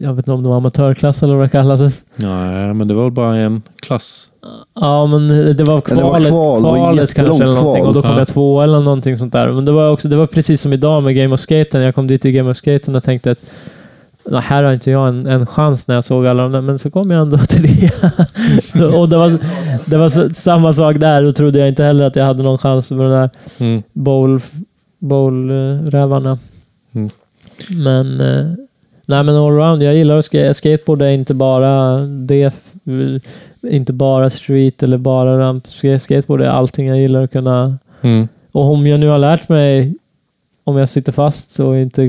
jag 0.00 0.14
vet 0.14 0.18
inte 0.18 0.32
om 0.32 0.42
det 0.42 0.48
var 0.48 0.56
amatörklass 0.56 1.22
eller 1.22 1.34
vad 1.34 1.44
det 1.44 1.48
kallades. 1.48 2.04
Ja, 2.16 2.72
men 2.74 2.88
det 2.88 2.94
var 2.94 3.02
väl 3.02 3.12
bara 3.12 3.36
en 3.36 3.62
klass. 3.82 4.28
Ja, 4.74 5.06
men 5.06 5.28
det 5.28 5.34
var 5.34 5.42
Ja, 5.44 5.52
det 5.54 5.64
var 5.64 5.80
kvalet, 5.80 6.28
kval, 6.28 6.62
det 6.62 6.68
var 6.68 6.76
kvalet 6.76 7.00
jättelångt 7.10 7.38
kanske 7.40 7.44
eller 7.44 7.54
någonting 7.54 7.82
kval. 7.82 7.88
och 7.88 7.94
då 7.94 8.02
kom 8.02 8.10
Ja. 8.10 8.18
jag 8.18 8.28
två 8.28 8.60
eller 8.62 8.80
någonting 8.80 9.18
sånt 9.18 9.32
där. 9.32 9.52
Men 9.52 9.64
det 9.64 9.72
var 9.72 9.90
också, 9.90 10.08
det 10.08 10.16
var 10.16 10.26
precis 10.26 10.60
som 10.60 10.72
idag 10.72 11.02
med 11.02 11.14
Game 11.16 11.34
of 11.34 11.40
Skaten. 11.40 11.82
Jag 11.82 11.94
kom 11.94 12.06
dit 12.06 12.24
i 12.24 12.32
Game 12.32 12.50
of 12.50 12.56
Skaten 12.56 12.94
och 12.94 13.02
tänkte 13.04 13.30
att 13.30 13.38
"Nej, 13.42 13.50
här 14.24 14.62
har 14.62 14.72
inte 14.72 14.90
jag 14.90 15.08
en, 15.08 15.26
en 15.26 15.46
chans 15.46 15.88
när 15.88 15.94
jag 15.94 16.04
såg 16.04 16.26
alla 16.26 16.42
de 16.42 16.52
där, 16.52 16.60
men 16.60 16.78
så 16.78 16.90
kom 16.90 17.10
jag 17.10 17.22
ändå 17.22 17.38
till 17.48 17.62
det. 17.62 17.90
så, 18.78 19.00
och 19.00 19.08
det 19.08 19.16
var, 19.16 19.38
det 19.90 19.96
var 19.96 20.08
så, 20.08 20.30
samma 20.34 20.72
sak 20.72 20.96
där, 21.00 21.22
då 21.22 21.32
trodde 21.32 21.58
jag 21.58 21.68
inte 21.68 21.84
heller 21.84 22.04
att 22.04 22.16
jag 22.16 22.24
hade 22.24 22.42
någon 22.42 22.58
chans 22.58 22.90
med 22.90 23.06
de 23.06 23.10
där 23.10 23.30
Mm. 23.60 23.82
bowl, 23.92 24.40
bowl-rävarna. 24.98 26.38
Mm. 26.94 27.10
Men, 27.70 28.20
eh, 28.20 28.52
nej 29.06 29.22
men 29.24 29.36
allround, 29.36 29.82
jag 29.82 29.94
gillar 29.94 30.16
att. 30.18 30.56
Skateboard 30.56 31.02
är 31.02 31.08
inte 31.10 31.34
bara 31.34 31.96
det, 32.06 32.52
inte 33.62 33.92
bara 33.92 34.30
street 34.30 34.82
eller 34.82 34.98
bara 34.98 35.38
ramp. 35.38 35.66
Skate- 35.66 35.98
Skateboard 35.98 36.40
är 36.42 36.46
allting 36.48 36.86
jag 36.86 36.98
gillar 37.00 37.22
att 37.24 37.32
kunna. 37.32 37.78
Mm. 38.00 38.28
Och 38.52 38.70
om 38.72 38.86
jag 38.86 39.00
nu 39.00 39.08
har 39.08 39.18
lärt 39.18 39.48
mig 39.48 39.94
om 40.64 40.76
jag 40.76 40.88
sitter 40.88 41.12
fast 41.12 41.60
och 41.60 41.76
inte 41.78 42.02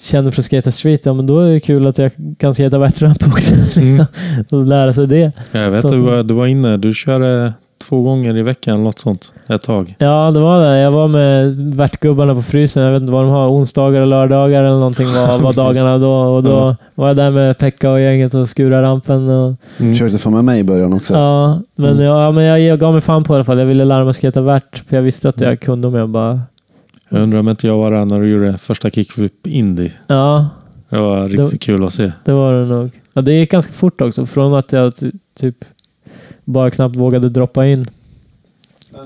känner 0.00 0.28
att 0.28 0.44
skata 0.44 0.70
street, 0.70 1.06
ja 1.06 1.12
men 1.12 1.26
då 1.26 1.40
är 1.40 1.52
det 1.52 1.60
kul 1.60 1.86
att 1.86 1.98
jag 1.98 2.10
kan 2.38 2.54
skata 2.54 2.78
värtramp 2.78 3.26
också. 3.26 3.54
Mm. 3.80 4.04
och 4.50 4.64
lära 4.66 4.92
sig 4.92 5.06
det. 5.06 5.32
Jag 5.52 5.70
vet 5.70 5.82
Ta 5.82 5.88
du 5.88 6.00
var, 6.00 6.22
du 6.22 6.34
var 6.34 6.46
inne, 6.46 6.76
du 6.76 6.94
körde 6.94 7.52
två 7.88 8.02
gånger 8.02 8.36
i 8.36 8.42
veckan 8.42 8.74
eller 8.74 8.84
något 8.84 8.98
sånt 8.98 9.32
ett 9.48 9.62
tag. 9.62 9.94
Ja, 9.98 10.30
det 10.34 10.40
var 10.40 10.60
det. 10.64 10.78
Jag 10.78 10.90
var 10.90 11.08
med 11.08 11.56
värtgubbarna 11.74 12.34
på 12.34 12.42
frysen. 12.42 12.82
Jag 12.82 12.92
vet 12.92 13.00
inte 13.00 13.12
vad 13.12 13.22
de 13.24 13.30
har. 13.30 13.48
Onsdagar 13.50 14.00
och 14.00 14.06
lördagar 14.06 14.64
eller 14.64 14.76
någonting 14.78 15.06
var, 15.06 15.38
var 15.42 15.52
dagarna 15.56 15.98
då. 15.98 16.12
Och 16.12 16.42
då 16.42 16.50
Ja. 16.50 16.76
var 16.94 17.06
jag 17.08 17.16
där 17.16 17.30
med 17.30 17.58
Pekka 17.58 17.90
och 17.90 18.00
gänget 18.00 18.34
och 18.34 18.48
skura 18.48 18.82
rampen. 18.82 19.28
Och, 19.28 19.54
Mm. 19.78 19.92
Försökte 19.92 20.18
få 20.18 20.30
med 20.30 20.44
mig 20.44 20.60
i 20.60 20.64
början 20.64 20.92
också. 20.92 21.14
ja, 21.14 21.60
men, 21.76 21.90
Mm. 21.90 22.04
ja, 22.04 22.30
men 22.32 22.44
jag, 22.44 22.60
jag 22.60 22.78
gav 22.80 22.92
mig 22.92 23.00
fan 23.02 23.24
på 23.24 23.32
det 23.32 23.34
i 23.34 23.38
alla 23.38 23.44
fall. 23.44 23.58
Jag 23.58 23.66
ville 23.66 23.84
lära 23.84 24.04
mig 24.04 24.14
skata 24.14 24.40
värt. 24.40 24.82
För 24.88 24.96
jag 24.96 25.02
visste 25.02 25.28
att 25.28 25.40
jag 25.40 25.60
kunde 25.60 25.88
om 25.88 25.94
jag 25.94 26.08
bara... 26.08 26.40
Jag 27.12 27.22
undrar 27.22 27.38
om 27.40 27.48
inte 27.48 27.66
jag 27.66 27.78
var 27.78 27.90
där 27.90 28.04
när 28.04 28.20
du 28.20 28.26
gjorde 28.28 28.58
första 28.58 28.90
kickflip 28.90 29.46
indie. 29.46 29.92
Ja, 30.06 30.48
Det 30.90 30.96
var 30.98 31.28
riktigt 31.28 31.50
Det- 31.50 31.58
kul 31.58 31.84
att 31.84 31.92
se. 31.92 32.12
det 32.24 32.32
var 32.32 32.54
det 32.54 32.66
nog. 32.66 32.90
Ja, 33.12 33.22
det 33.22 33.32
gick 33.32 33.50
ganska 33.50 33.72
fort 33.72 34.00
också. 34.00 34.26
Från 34.26 34.54
att 34.54 34.72
jag 34.72 34.96
ty- 34.96 35.12
typ 35.40 35.64
bara 36.44 36.70
knappt 36.70 36.96
vågade 36.96 37.28
droppa 37.28 37.66
in 37.66 37.86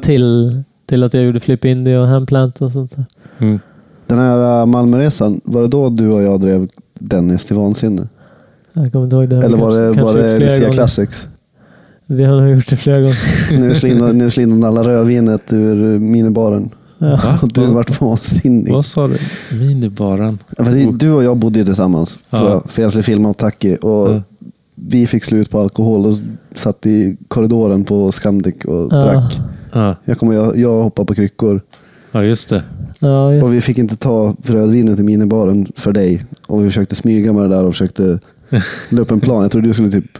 till, 0.02 0.62
till 0.86 1.02
att 1.02 1.14
jag 1.14 1.24
gjorde 1.24 1.40
flip 1.40 1.64
indie 1.64 1.98
och 1.98 2.06
handplant 2.06 2.60
och 2.62 2.72
sånt 2.72 2.96
där. 2.96 3.04
Mm. 3.38 3.58
Den 4.06 4.18
här 4.18 4.60
äh, 4.60 4.66
Malmöresan, 4.66 5.40
var 5.44 5.62
det 5.62 5.68
då 5.68 5.90
du 5.90 6.08
och 6.10 6.22
jag 6.22 6.40
drev 6.40 6.68
Dennis 6.98 7.44
till 7.44 7.56
vansinne? 7.56 8.08
Jag 8.72 8.92
kommer 8.92 9.04
inte 9.04 9.16
ihåg 9.16 9.28
det. 9.28 9.36
Eller 9.36 9.56
var 9.58 9.70
det, 9.80 9.94
Kanske- 9.94 10.02
var 10.02 10.12
kanske 10.12 10.22
det 10.22 10.36
flera 10.36 10.38
Lucia 10.50 10.60
gånger. 10.60 10.72
Classics? 10.72 11.28
Vi 12.06 12.24
har 12.24 12.40
nog 12.40 12.50
gjort 12.56 12.68
det 12.70 12.76
flera 12.76 13.00
gånger. 13.00 13.68
Du 13.68 13.74
slog 13.74 13.92
in, 13.92 14.50
in 14.52 14.64
alla 14.64 14.82
rödvinet 14.82 15.52
ur 15.52 15.98
minibaren. 15.98 16.70
Va? 17.10 17.38
Och 17.42 17.52
du 17.52 17.60
Vad- 17.60 17.70
vart 17.70 18.00
vansinnig. 18.00 18.72
Vad 18.72 18.84
sa 18.84 19.08
du? 19.08 19.16
Minibaren? 19.58 20.38
Ja, 20.58 20.64
Du 20.92 21.10
och 21.10 21.24
jag 21.24 21.36
bodde 21.36 21.58
ju 21.58 21.64
tillsammans, 21.64 22.20
Ja. 22.30 22.38
tror 22.38 22.50
jag. 22.50 22.70
För 22.70 22.82
jag 22.82 22.90
skulle 22.90 23.02
filma 23.02 23.28
åt 23.28 23.38
Taki. 23.38 23.76
Och 23.76 24.10
Ja. 24.14 24.22
Vi 24.74 25.06
fick 25.06 25.24
slut 25.24 25.50
på 25.50 25.60
alkohol 25.60 26.06
och 26.06 26.14
satt 26.54 26.86
i 26.86 27.16
korridoren 27.28 27.84
på 27.84 28.12
Scandic 28.12 28.54
och 28.64 28.88
Ja. 28.92 28.96
drack. 29.04 29.40
Ja, 29.72 29.96
Jag, 30.04 30.18
kommer, 30.18 30.34
jag, 30.34 30.56
jag 30.58 30.82
hoppade 30.82 31.06
på 31.06 31.14
kryckor. 31.14 31.60
ja 32.12 32.22
just 32.24 32.48
det. 32.48 32.62
Ja, 32.98 33.34
ja. 33.34 33.44
Och 33.44 33.54
vi 33.54 33.60
fick 33.60 33.78
inte 33.78 33.96
ta 33.96 34.34
rödvinet 34.44 34.98
i 34.98 35.02
minibaren 35.02 35.66
för 35.76 35.92
dig. 35.92 36.24
Och 36.46 36.60
vi 36.64 36.66
försökte 36.68 36.94
smyga 36.94 37.32
med 37.32 37.42
det 37.42 37.48
där 37.48 37.64
och 37.64 37.72
försökte 37.72 38.18
la 38.90 39.00
upp 39.00 39.10
en 39.10 39.20
plan. 39.20 39.42
Jag 39.42 39.50
trodde 39.50 39.68
du 39.68 39.72
skulle 39.74 39.90
typ 39.90 40.18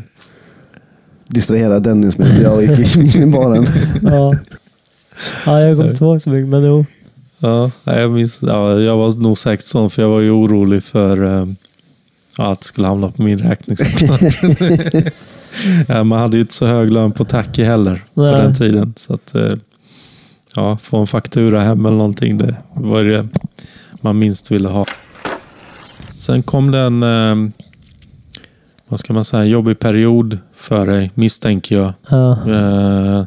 distrahera 1.28 1.78
Dennis 1.78 2.19
med 2.19 2.31
att 2.32 2.40
jag 2.43 2.62
gick 2.62 2.97
i 2.97 2.98
minibaren. 3.19 3.66
ja. 4.02 4.35
ja, 5.47 5.61
jag 5.61 5.77
kommer 5.77 5.91
inte 5.91 6.05
ihåg 6.05 6.20
så 6.20 6.31
mycket, 6.31 6.49
men 6.49 6.65
jo. 6.65 6.86
Ja, 7.39 7.70
jag 7.85 8.11
minns. 8.11 8.39
Ja, 8.43 8.81
jag 8.81 8.97
var 8.97 9.23
nog 9.23 9.39
säkert 9.39 9.66
sån 9.66 9.91
för 9.91 10.03
jag 10.03 10.09
var 10.09 10.20
ju 10.20 10.31
orolig 10.31 10.85
för 10.85 11.47
ja, 12.39 12.53
att 12.53 12.61
det 12.61 12.66
skulle 12.66 12.86
hamna 12.86 13.11
på 13.11 13.23
min 13.23 13.39
räkning. 13.39 13.77
man 16.05 16.20
hade 16.20 16.36
ju 16.36 16.41
inte 16.41 16.55
så 16.55 16.66
hög 16.66 16.91
lön 16.91 17.12
på 17.12 17.24
Tacky 17.24 17.65
heller 17.65 18.05
på 18.15 18.23
Nej. 18.23 18.32
den 18.32 18.55
tiden. 18.55 18.95
Så 18.97 19.15
att, 19.15 19.35
eh, 19.35 19.53
ja, 20.55 20.77
få 20.77 20.99
en 20.99 21.07
faktura 21.07 21.61
hem 21.61 21.86
eller 21.86 21.97
någonting, 21.97 22.39
det 22.39 22.57
var 22.74 23.03
det 23.03 23.28
man 24.01 24.19
minst 24.19 24.51
ville 24.51 24.69
ha. 24.69 24.86
Sen 26.09 26.43
kom 26.43 26.70
det 26.70 26.78
en, 26.78 27.03
eh, 27.03 27.51
vad 28.89 29.01
ska 29.01 29.12
man 29.12 29.24
säga, 29.24 29.45
jobbig 29.45 29.78
period 29.78 30.39
för 30.55 30.86
dig, 30.86 31.11
misstänker 31.15 31.77
jag. 31.77 31.93
Ja, 32.09 32.51
Eh, 32.51 33.24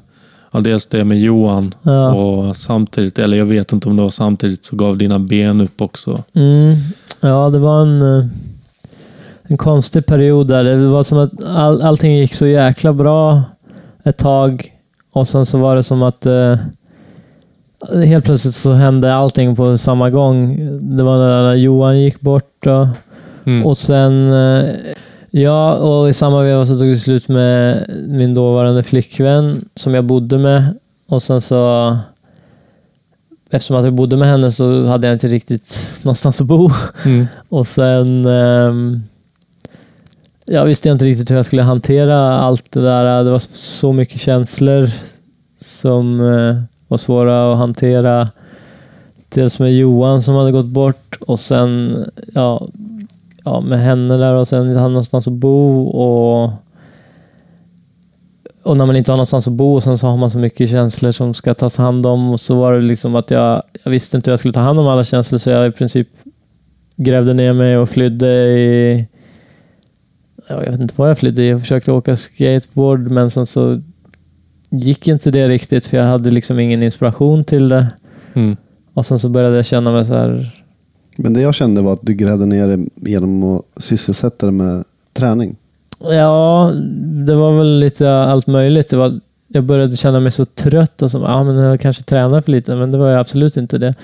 ja, 0.57 0.61
dels 0.61 0.87
det 0.87 1.03
med 1.03 1.19
Johan 1.19 1.73
ja. 1.81 2.13
och 2.13 2.55
samtidigt, 2.55 3.19
eller 3.19 3.37
jag 3.37 3.45
vet 3.45 3.73
inte 3.73 3.89
om 3.89 3.95
det 3.95 4.01
var 4.01 4.09
samtidigt, 4.09 4.65
så 4.65 4.75
gav 4.75 4.97
dina 4.97 5.19
ben 5.19 5.61
upp 5.61 5.81
också. 5.81 6.23
Mm. 6.33 6.75
ja 7.21 7.49
det 7.49 7.59
var 7.59 7.81
en, 7.81 8.01
eh, 8.01 8.25
en 9.43 9.57
konstig 9.57 10.05
period 10.05 10.47
där. 10.47 10.63
Det 10.63 10.87
var 10.87 11.03
som 11.03 11.17
att 11.17 11.43
all, 11.43 11.81
allting 11.81 12.17
gick 12.17 12.33
så 12.33 12.47
jäkla 12.47 12.93
bra 12.93 13.43
ett 14.03 14.17
tag 14.17 14.73
och 15.13 15.27
sen 15.27 15.45
så 15.45 15.57
var 15.57 15.75
det 15.75 15.83
som 15.83 16.03
att 16.03 16.25
eh, 16.25 16.55
helt 18.05 18.25
plötsligt 18.25 18.55
så 18.55 18.73
hände 18.73 19.15
allting 19.15 19.55
på 19.55 19.77
samma 19.77 20.09
gång. 20.09 20.57
Det 20.97 21.03
var 21.03 21.17
när 21.17 21.53
Johan 21.53 21.99
gick 21.99 22.21
bort 22.21 22.67
och 22.67 22.87
Mm. 23.47 23.65
Och 23.65 23.77
sen, 23.77 24.31
eh, 24.31 24.69
ja, 25.37 25.75
och 25.75 26.09
i 26.09 26.13
samma 26.13 26.43
veva 26.43 26.65
så 26.65 26.79
tog 26.79 26.89
det 26.89 26.97
slut 26.97 27.27
med 27.27 27.85
min 28.07 28.33
dåvarande 28.33 28.83
flickvän 28.83 29.69
som 29.75 29.93
jag 29.93 30.05
bodde 30.05 30.37
med. 30.37 30.79
Och 31.07 31.23
sen 31.23 31.41
så, 31.41 31.97
eftersom 33.49 33.75
att 33.75 33.85
jag 33.85 33.93
bodde 33.93 34.17
med 34.17 34.27
henne 34.27 34.51
så 34.51 34.85
hade 34.85 35.07
jag 35.07 35.15
inte 35.15 35.27
riktigt 35.27 35.99
någonstans 36.03 36.41
att 36.41 36.47
bo. 36.47 36.69
Mm. 37.05 37.25
Och 37.49 37.67
sen, 37.67 38.25
ehm, 38.25 39.01
jag 40.45 40.65
visste 40.65 40.89
inte 40.89 41.05
riktigt 41.05 41.31
hur 41.31 41.35
jag 41.35 41.45
skulle 41.45 41.63
hantera 41.63 42.37
allt 42.37 42.71
det 42.71 42.81
där. 42.81 43.23
Det 43.23 43.31
var 43.31 43.39
så 43.53 43.93
mycket 43.93 44.21
känslor 44.21 44.89
som 45.59 46.21
eh, 46.21 46.61
var 46.87 46.97
svåra 46.97 47.51
att 47.51 47.57
hantera. 47.57 48.29
Dels 49.29 49.59
med 49.59 49.75
Johan 49.75 50.21
som 50.21 50.35
hade 50.35 50.51
gått 50.51 50.65
bort 50.65 51.17
och 51.19 51.39
sen 51.39 51.95
ja, 52.33 52.67
ja, 53.47 53.61
med 53.61 53.79
henne 53.79 54.17
där 54.17 54.33
och 54.33 54.47
sen 54.47 54.75
ha 54.75 54.87
någonstans 54.87 55.27
att 55.27 55.33
bo 55.33 55.83
och 55.83 56.51
och 58.63 58.77
när 58.77 58.85
man 58.85 58.95
inte 58.95 59.11
har 59.11 59.17
någonstans 59.17 59.47
att 59.47 59.53
bo 59.53 59.73
och 59.73 59.83
sen 59.83 59.97
så 59.97 60.07
har 60.07 60.17
man 60.17 60.31
så 60.31 60.39
mycket 60.39 60.69
känslor 60.69 61.11
som 61.11 61.33
ska 61.33 61.53
tas 61.53 61.77
hand 61.77 62.05
om 62.05 62.29
och 62.29 62.39
så 62.39 62.55
var 62.55 62.73
det 62.73 62.81
liksom 62.81 63.15
att 63.15 63.31
jag, 63.31 63.63
jag 63.83 63.91
visste 63.91 64.17
inte 64.17 64.29
hur 64.29 64.33
jag 64.33 64.39
skulle 64.39 64.53
ta 64.53 64.59
hand 64.59 64.79
om 64.79 64.87
alla 64.87 65.03
känslor 65.03 65.37
så 65.37 65.49
jag 65.49 65.67
i 65.67 65.71
princip 65.71 66.07
grävde 66.95 67.33
ner 67.33 67.53
mig 67.53 67.77
och 67.77 67.89
flydde 67.89 68.27
i 68.27 69.07
ja, 70.47 70.63
jag 70.63 70.71
vet 70.71 70.81
inte 70.81 70.93
vad 70.97 71.09
jag 71.09 71.17
flydde 71.17 71.43
i. 71.43 71.49
Jag 71.49 71.61
försökte 71.61 71.91
åka 71.91 72.15
skateboard 72.15 73.11
men 73.11 73.29
sen 73.29 73.45
så 73.45 73.81
gick 74.69 75.07
inte 75.07 75.31
det 75.31 75.47
riktigt 75.47 75.85
för 75.85 75.97
jag 75.97 76.05
hade 76.05 76.31
liksom 76.31 76.59
ingen 76.59 76.83
inspiration 76.83 77.43
till 77.43 77.69
det. 77.69 77.87
Mm. 78.33 78.57
Och 78.93 79.05
sen 79.05 79.19
så 79.19 79.29
började 79.29 79.55
jag 79.55 79.65
känna 79.65 79.91
mig 79.91 80.05
så 80.05 80.13
här 80.13 80.51
men 81.17 81.33
det 81.33 81.41
jag 81.41 81.55
kände 81.55 81.81
var 81.81 81.93
att 81.93 81.99
du 82.01 82.13
grävde 82.13 82.45
ner 82.45 82.67
dig 82.67 82.87
genom 82.95 83.43
att 83.43 83.83
sysselsätta 83.83 84.45
dig 84.45 84.53
med 84.53 84.83
träning. 85.13 85.55
Ja, 85.99 86.71
det 87.27 87.35
var 87.35 87.57
väl 87.57 87.79
lite 87.79 88.11
allt 88.11 88.47
möjligt. 88.47 88.89
Det 88.89 88.97
var, 88.97 89.19
jag 89.47 89.63
började 89.63 89.97
känna 89.97 90.19
mig 90.19 90.31
så 90.31 90.45
trött 90.45 91.01
och 91.01 91.11
så, 91.11 91.17
ja, 91.17 91.43
men 91.43 91.55
jag 91.55 91.81
kanske 91.81 92.03
tränar 92.03 92.41
för 92.41 92.51
lite, 92.51 92.75
men 92.75 92.91
det 92.91 92.97
var 92.97 93.09
jag 93.09 93.19
absolut 93.19 93.57
inte 93.57 93.77
det. 93.77 93.95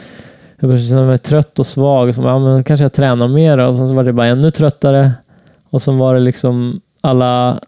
Jag 0.60 0.69
började 0.69 0.88
känna 0.88 1.06
mig 1.06 1.18
trött 1.18 1.60
och 1.60 1.65
svag 1.65 2.07
och 2.07 2.15
så, 2.15 2.22
ja, 2.22 2.40
men 2.40 2.64
kanske 2.64 2.84
jag 2.84 2.94
tränar 2.94 3.27
mer 3.27 3.57
och 3.57 3.76
sen 3.76 3.88
så 3.88 3.94
var 3.94 4.03
det 4.03 4.14
bara 4.14 4.27
ännu 4.27 4.52
tröttare. 4.52 5.11
Och 5.69 5.81
så 5.81 5.91
var 5.91 6.14
det 6.14 6.19
liksom 6.19 6.81
alla 7.02 7.60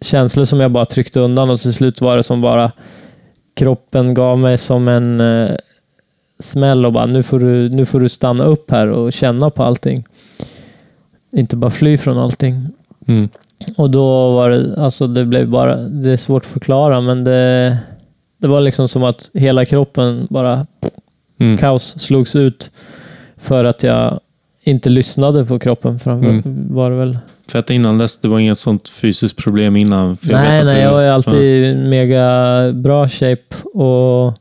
känslor 0.00 0.44
som 0.44 0.60
jag 0.60 0.70
bara 0.70 0.84
tryckte 0.84 1.20
undan 1.20 1.50
och 1.50 1.58
till 1.58 1.72
slut 1.72 2.00
var 2.00 2.16
det 2.16 2.22
som 2.22 2.40
bara 2.40 2.72
kroppen 3.54 4.14
gav 4.14 4.38
mig 4.38 4.58
som 4.58 4.88
en 4.88 5.20
eh, 5.20 5.50
smäll 6.40 6.86
och 6.86 6.92
bara 6.92 7.06
nu 7.06 7.22
får, 7.22 7.40
du, 7.40 7.68
nu 7.68 7.86
får 7.86 8.00
du 8.00 8.08
stanna 8.08 8.44
upp 8.44 8.70
här 8.70 8.86
och 8.88 9.12
känna 9.12 9.50
på 9.50 9.62
allting. 9.62 10.04
Inte 11.32 11.56
bara 11.56 11.70
fly 11.70 11.98
från 11.98 12.18
allting. 12.18 12.66
Mm. 13.06 13.28
Och 13.76 13.90
då 13.90 14.32
var 14.34 14.50
det, 14.50 14.74
alltså 14.82 15.06
det 15.06 15.24
blev 15.24 15.48
bara, 15.48 15.76
det 15.76 16.10
är 16.10 16.16
svårt 16.16 16.44
att 16.44 16.50
förklara, 16.50 17.00
men 17.00 17.24
det, 17.24 17.78
det 18.38 18.48
var 18.48 18.60
liksom 18.60 18.88
som 18.88 19.02
att 19.04 19.30
hela 19.34 19.64
kroppen 19.64 20.26
bara 20.30 20.66
Mm. 21.40 21.58
kaos 21.58 21.94
slogs 22.00 22.36
ut 22.36 22.70
för 23.38 23.64
att 23.64 23.82
jag 23.82 24.20
inte 24.62 24.88
lyssnade 24.88 25.44
på 25.44 25.58
kroppen. 25.58 25.98
Framför 25.98 26.28
Mm. 26.30 26.66
var 26.74 26.90
det 26.90 26.96
väl. 26.96 27.18
För 27.50 27.58
att 27.58 27.70
innan 27.70 27.98
dess, 27.98 28.20
det 28.20 28.28
var 28.28 28.38
inget 28.38 28.58
sånt 28.58 28.88
fysiskt 28.88 29.36
problem 29.36 29.76
innan? 29.76 30.16
För 30.16 30.32
nej, 30.32 30.58
att 30.60 30.64
nej, 30.66 30.74
du- 30.74 30.80
jag 30.80 30.92
var 30.92 31.02
ju 31.02 31.08
alltid 31.08 31.42
i 31.42 31.74
mega 31.74 32.72
bra 32.72 33.08
shape 33.08 33.56
och 33.74 34.34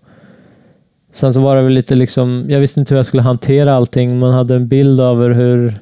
sen 1.20 1.34
så 1.34 1.42
var 1.42 1.56
det 1.56 1.62
väl 1.62 1.74
lite 1.74 1.96
liksom, 1.96 2.46
jag 2.48 2.60
visste 2.60 2.80
inte 2.80 2.94
hur 2.94 3.00
jag 3.00 3.06
skulle 3.06 3.24
hantera 3.24 3.76
allting. 3.76 4.20
Man 4.20 4.34
hade 4.34 4.56
en 4.56 4.68
bild 4.68 5.00
över 5.00 5.30
hur, 5.30 5.74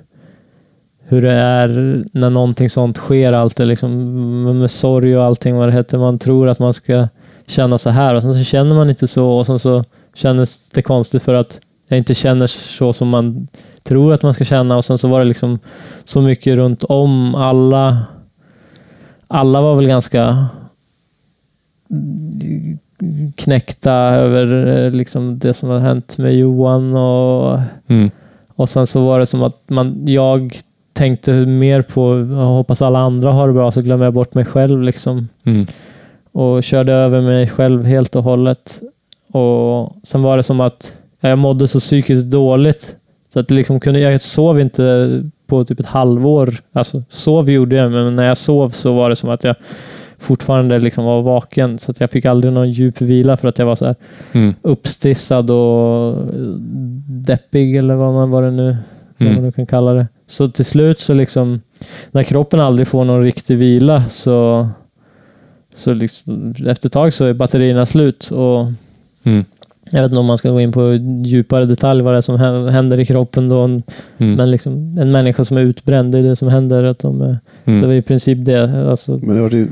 hur 0.99 1.21
det 1.21 1.33
är 1.33 2.03
när 2.13 2.29
någonting 2.29 2.69
sånt 2.69 2.97
sker 2.97 3.33
alltid, 3.33 3.67
liksom 3.67 4.59
med 4.59 4.71
sorg 4.71 5.17
och 5.17 5.23
allting 5.23 5.55
vad 5.55 5.67
det 5.67 5.73
heter. 5.73 5.97
Man 5.97 6.19
tror 6.19 6.47
att 6.47 6.59
man 6.59 6.73
ska 6.73 7.07
känna 7.47 7.77
så 7.77 7.89
här 7.89 8.15
och 8.15 8.21
sen 8.21 8.33
så 8.33 8.43
känner 8.43 8.75
man 8.75 8.89
inte 8.89 9.07
så 9.07 9.29
och 9.29 9.45
sen 9.45 9.59
så 9.59 9.83
kändes 10.15 10.69
det 10.69 10.81
konstigt 10.81 11.23
för 11.23 11.33
att 11.33 11.59
jag 11.89 11.97
inte 11.97 12.13
känner 12.13 12.47
så 12.47 12.93
som 12.93 13.09
man 13.09 13.47
tror 13.83 14.13
att 14.13 14.23
man 14.23 14.33
ska 14.33 14.43
känna 14.43 14.77
och 14.77 14.85
sen 14.85 14.97
så 14.97 15.07
var 15.07 15.19
det 15.19 15.25
liksom 15.25 15.59
så 16.03 16.21
mycket 16.21 16.55
runt 16.55 16.83
om 16.83 17.35
alla 17.35 17.97
alla 19.27 19.61
var 19.61 19.75
väl 19.75 19.87
ganska 19.87 20.47
knäckta 23.35 23.93
över 23.93 24.67
eh, 24.85 24.91
liksom 24.91 25.39
det 25.39 25.53
som 25.53 25.69
hade 25.69 25.81
hänt 25.81 26.17
med 26.17 26.35
Johan 26.35 26.93
och, 26.97 27.59
Mm. 27.87 28.11
och 28.55 28.69
sen 28.69 28.87
så 28.87 29.05
var 29.05 29.19
det 29.19 29.25
som 29.25 29.43
att 29.43 29.61
man, 29.67 30.03
jag 30.07 30.57
tänkte 30.93 31.31
mer 31.33 31.81
på, 31.81 32.17
jag 32.17 32.45
hoppas 32.45 32.81
alla 32.81 32.99
andra 32.99 33.31
har 33.31 33.47
det 33.47 33.53
bra, 33.53 33.71
så 33.71 33.81
glömmer 33.81 34.05
jag 34.05 34.13
bort 34.13 34.33
mig 34.33 34.45
själv 34.45 34.81
liksom 34.81 35.27
Mm. 35.45 35.67
och 36.31 36.63
körde 36.63 36.93
över 36.93 37.21
mig 37.21 37.47
själv 37.47 37.83
helt 37.85 38.15
och 38.15 38.23
hållet. 38.23 38.81
Och 39.31 39.95
sen 40.03 40.21
var 40.21 40.37
det 40.37 40.43
som 40.43 40.59
att 40.61 40.93
jag 41.19 41.37
mådde 41.39 41.67
så 41.67 41.79
psykiskt 41.79 42.25
dåligt. 42.25 42.95
Så 43.33 43.39
att 43.39 43.51
liksom 43.51 43.79
kunde, 43.79 43.99
jag 43.99 44.21
sov 44.21 44.59
inte 44.59 45.23
på 45.47 45.65
typ 45.65 45.79
ett 45.79 45.85
halvår. 45.85 46.53
Alltså, 46.73 47.03
sov 47.09 47.49
gjorde 47.51 47.75
jag, 47.75 47.91
men 47.91 48.15
när 48.15 48.25
jag 48.27 48.37
sov 48.37 48.69
så 48.69 48.93
var 48.93 49.09
det 49.09 49.15
som 49.15 49.29
att 49.29 49.43
jag 49.43 49.55
fortfarande 50.19 50.79
liksom 50.79 51.05
var 51.05 51.21
vaken. 51.21 51.77
Så 51.77 51.91
att 51.91 51.99
jag 51.99 52.11
fick 52.11 52.25
aldrig 52.25 52.53
någon 52.53 52.71
djup 52.71 53.01
vila 53.01 53.37
för 53.37 53.47
att 53.47 53.59
jag 53.59 53.65
var 53.65 53.75
så 53.75 53.85
här 53.85 53.95
Mm. 54.33 54.53
uppstissad 54.61 55.51
och 55.51 56.15
deppig 57.09 57.75
eller 57.75 57.95
vad 57.95 58.13
man 58.13 58.29
vad 58.29 58.43
det 58.43 58.51
nu, 58.51 58.77
vad 59.17 59.27
man 59.27 59.31
Mm. 59.31 59.43
nu 59.43 59.51
kan 59.51 59.65
kalla 59.65 59.93
det. 59.93 60.07
Så 60.27 60.49
till 60.49 60.65
slut 60.65 60.99
så 60.99 61.13
liksom, 61.13 61.61
när 62.11 62.23
kroppen 62.23 62.59
aldrig 62.59 62.87
får 62.87 63.03
någon 63.05 63.23
riktig 63.23 63.57
vila 63.57 64.03
så, 64.05 64.67
så 65.73 65.93
liksom, 65.93 66.55
efter 66.67 66.87
ett 66.87 66.93
tag 66.93 67.13
så 67.13 67.25
är 67.25 67.33
batterierna 67.33 67.85
slut. 67.85 68.31
Och 68.31 68.65
Mm. 69.23 69.45
jag 69.91 70.01
vet 70.01 70.09
inte 70.09 70.19
om 70.19 70.25
man 70.25 70.37
ska 70.37 70.49
gå 70.49 70.61
in 70.61 70.71
på 70.71 70.93
djupare 71.25 71.65
detalj 71.65 72.01
vad 72.01 72.13
det 72.13 72.17
är 72.17 72.21
som 72.21 72.35
hä- 72.37 72.69
händer 72.69 72.99
i 72.99 73.05
kroppen 73.05 73.49
då. 73.49 73.63
Mm. 73.63 73.83
Men 74.17 74.51
liksom, 74.51 74.97
en 75.01 75.11
människa 75.11 75.43
som 75.43 75.57
är 75.57 75.61
utbränd, 75.61 76.11
det 76.11 76.17
är 76.19 76.23
det 76.23 76.35
som 76.35 76.47
händer. 76.47 76.83
Att 76.83 76.99
de 76.99 77.21
är, 77.21 77.27
Så 77.65 77.71
det 77.71 77.77
Mm. 77.77 77.87
var 77.87 77.93
i 77.95 78.01
princip 78.01 78.45
det. 78.45 78.89
Alltså, 78.89 79.19
Men 79.23 79.35
det 79.35 79.41
var 79.41 79.49
ju 79.49 79.67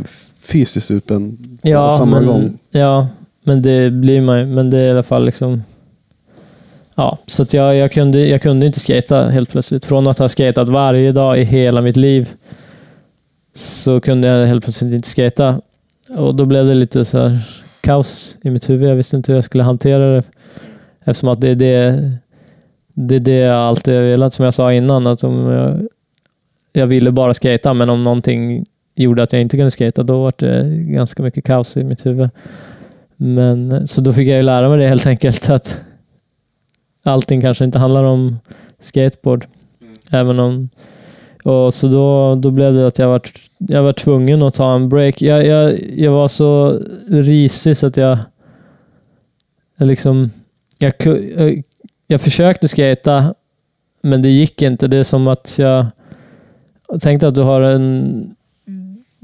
fysiskt 0.52 0.92
utbränd 0.92 1.60
på 1.62 1.70
Ja, 1.70 1.98
samma 1.98 2.20
men, 2.20 2.28
gång. 2.28 2.58
Ja, 2.72 3.08
men 3.44 3.62
det 3.62 3.92
blir 3.92 4.22
man 4.22 4.40
ju. 4.40 4.46
Men 4.46 4.70
det 4.70 4.80
är 4.80 4.88
i 4.88 4.92
alla 4.92 5.04
fall 5.04 5.26
liksom... 5.26 5.64
Ja, 6.96 7.18
så 7.28 7.44
att 7.44 7.54
jag, 7.54 7.76
jag, 7.76 7.92
kunde, 7.92 8.28
jag 8.28 8.42
kunde 8.42 8.66
inte 8.66 8.80
skata 8.80 9.26
helt 9.26 9.50
plötsligt. 9.50 9.86
Från 9.86 10.08
att 10.08 10.20
ha 10.20 10.28
skatat 10.28 10.70
varje 10.70 11.12
dag 11.12 11.40
i 11.40 11.44
hela 11.44 11.82
mitt 11.82 11.98
liv 11.98 12.30
så 13.54 14.02
kunde 14.02 14.28
jag 14.28 14.48
helt 14.48 14.64
plötsligt 14.64 14.94
inte 14.94 15.08
skata. 15.10 15.62
Och 16.18 16.36
då 16.36 16.46
blev 16.46 16.66
det 16.66 16.74
lite 16.74 17.06
så 17.06 17.20
här 17.20 17.40
kaos 17.82 18.38
i 18.44 18.50
mitt 18.50 18.70
huvud. 18.70 18.90
Jag 18.90 18.96
visste 18.96 19.16
inte 19.16 19.32
hur 19.32 19.38
jag 19.38 19.44
skulle 19.44 19.64
hantera 19.64 20.16
det. 20.16 20.24
Eftersom 21.06 21.30
att 21.30 21.42
det 21.42 21.50
är 21.50 21.56
det, 21.56 22.12
det, 22.94 23.16
är 23.16 23.20
det 23.20 23.38
jag 23.38 23.56
alltid 23.56 23.96
har 23.96 24.02
velat, 24.02 24.34
som 24.34 24.46
jag 24.46 24.54
sa 24.54 24.74
innan. 24.74 25.08
Att 25.08 25.24
om 25.24 25.52
jag, 25.52 25.88
jag 26.74 26.88
ville 26.88 27.12
bara 27.12 27.34
skata, 27.34 27.74
men 27.74 27.90
om 27.90 28.04
någonting 28.04 28.66
gjorde 28.96 29.24
att 29.24 29.34
jag 29.34 29.42
inte 29.42 29.58
kunde 29.58 29.72
skata, 29.72 30.04
då 30.04 30.22
var 30.22 30.34
det 30.38 30.70
ganska 30.78 31.24
mycket 31.24 31.46
kaos 31.46 31.78
i 31.78 31.84
mitt 31.84 32.06
huvud. 32.06 32.30
Men, 33.16 33.88
så 33.88 34.02
då 34.02 34.14
fick 34.14 34.28
jag 34.28 34.38
ju 34.38 34.42
lära 34.42 34.70
mig 34.70 34.78
det 34.78 34.88
helt 34.88 35.08
enkelt, 35.08 35.50
att 35.50 35.82
allting 37.04 37.42
kanske 37.42 37.66
inte 37.66 37.80
handlar 37.80 38.04
om 38.04 38.38
skateboard. 38.80 39.46
Även 40.12 40.40
om... 40.40 40.70
Och 41.44 41.74
så 41.74 41.88
då, 41.88 42.36
då 42.36 42.52
blev 42.52 42.74
det 42.74 42.88
att 42.88 43.00
jag 43.00 43.08
var, 43.08 43.22
jag 43.58 43.84
var 43.84 43.94
tvungen 43.94 44.42
att 44.42 44.54
ta 44.54 44.76
en 44.76 44.90
break. 44.90 45.22
Jag, 45.22 45.46
jag, 45.46 45.80
jag 45.96 46.12
var 46.12 46.28
så 46.28 46.82
risig 47.10 47.78
så 47.78 47.88
att 47.88 47.98
jag... 47.98 48.18
Jag 49.78 49.88
liksom... 49.88 50.30
Jag, 50.78 50.94
jag, 51.38 51.64
jag 52.08 52.22
försökte 52.22 52.68
skata 52.68 53.36
men 54.02 54.22
det 54.22 54.30
gick 54.30 54.62
inte. 54.62 54.88
Det 54.88 54.98
är 54.98 55.04
som 55.04 55.28
att 55.28 55.56
jag... 55.58 55.86
jag 56.90 57.02
tänkte 57.02 57.28
att 57.28 57.36
du 57.36 57.42
har 57.42 57.62
en 57.62 58.36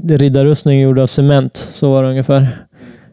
riddarrustning 0.04 0.82
gjord 0.82 1.00
av 1.00 1.08
cement. 1.08 1.56
Så 1.58 1.92
var 1.92 2.04
det 2.04 2.10
ungefär. 2.10 2.48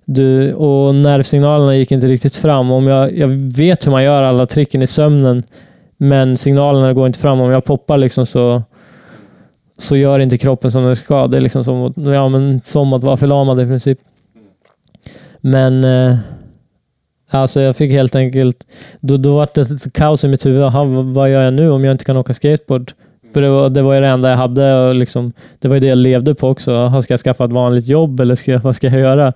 Du, 0.04 0.52
och 0.54 0.94
nervsignalerna 0.94 1.76
gick 1.76 1.92
inte 1.92 2.06
riktigt 2.06 2.36
fram. 2.36 2.70
Om 2.72 2.86
jag, 2.86 3.16
jag 3.18 3.28
vet 3.56 3.86
hur 3.86 3.90
man 3.90 4.04
gör 4.04 4.22
alla 4.22 4.46
tricken 4.46 4.82
i 4.82 4.86
sömnen, 4.86 5.42
men 5.96 6.36
signalerna 6.36 6.92
går 6.92 7.06
inte 7.06 7.18
fram. 7.18 7.40
Om 7.40 7.50
jag 7.50 7.64
poppar 7.64 7.98
liksom 7.98 8.26
så, 8.26 8.62
så 9.78 9.96
gör 9.96 10.18
inte 10.20 10.38
kroppen 10.38 10.70
som 10.70 10.84
den 10.84 10.96
ska. 10.96 11.26
Det 11.26 11.36
är 11.36 11.40
liksom 11.40 11.64
som, 11.64 11.82
att- 11.82 11.96
ja, 11.96 12.28
men 12.28 12.60
som 12.60 12.92
att 12.92 13.02
vara 13.02 13.16
förlamad 13.16 13.60
i 13.60 13.66
princip. 13.66 13.98
Men 15.40 15.84
eh, 15.84 16.16
alltså 17.30 17.60
jag 17.60 17.76
fick 17.76 17.90
helt 17.92 18.14
enkelt... 18.14 18.66
Då, 19.00 19.16
då 19.16 19.34
var 19.36 19.48
det 19.54 19.92
kaos 19.92 20.24
i 20.24 20.28
mitt 20.28 20.46
huvud. 20.46 20.62
Aha, 20.62 20.84
vad- 20.84 21.04
vad 21.04 21.30
gör 21.30 21.42
jag 21.42 21.54
nu 21.54 21.70
om 21.70 21.84
jag 21.84 21.92
inte 21.92 22.04
kan 22.04 22.16
åka 22.16 22.34
skateboard? 22.34 22.92
För 23.32 23.42
det 23.42 23.50
var, 23.50 23.70
det 23.70 23.82
var 23.82 23.94
ju 23.94 24.00
det 24.00 24.06
enda 24.06 24.30
jag 24.30 24.36
hade. 24.36 24.74
Och 24.74 24.94
liksom, 24.94 25.32
det 25.58 25.68
var 25.68 25.76
ju 25.76 25.80
det 25.80 25.86
jag 25.86 25.98
levde 25.98 26.34
på 26.34 26.48
också. 26.48 27.02
Ska 27.02 27.12
jag 27.12 27.20
skaffa 27.20 27.44
ett 27.44 27.52
vanligt 27.52 27.86
jobb 27.86 28.20
eller 28.20 28.34
ska 28.34 28.58
vad 28.58 28.76
ska 28.76 28.86
jag 28.86 29.00
göra? 29.00 29.32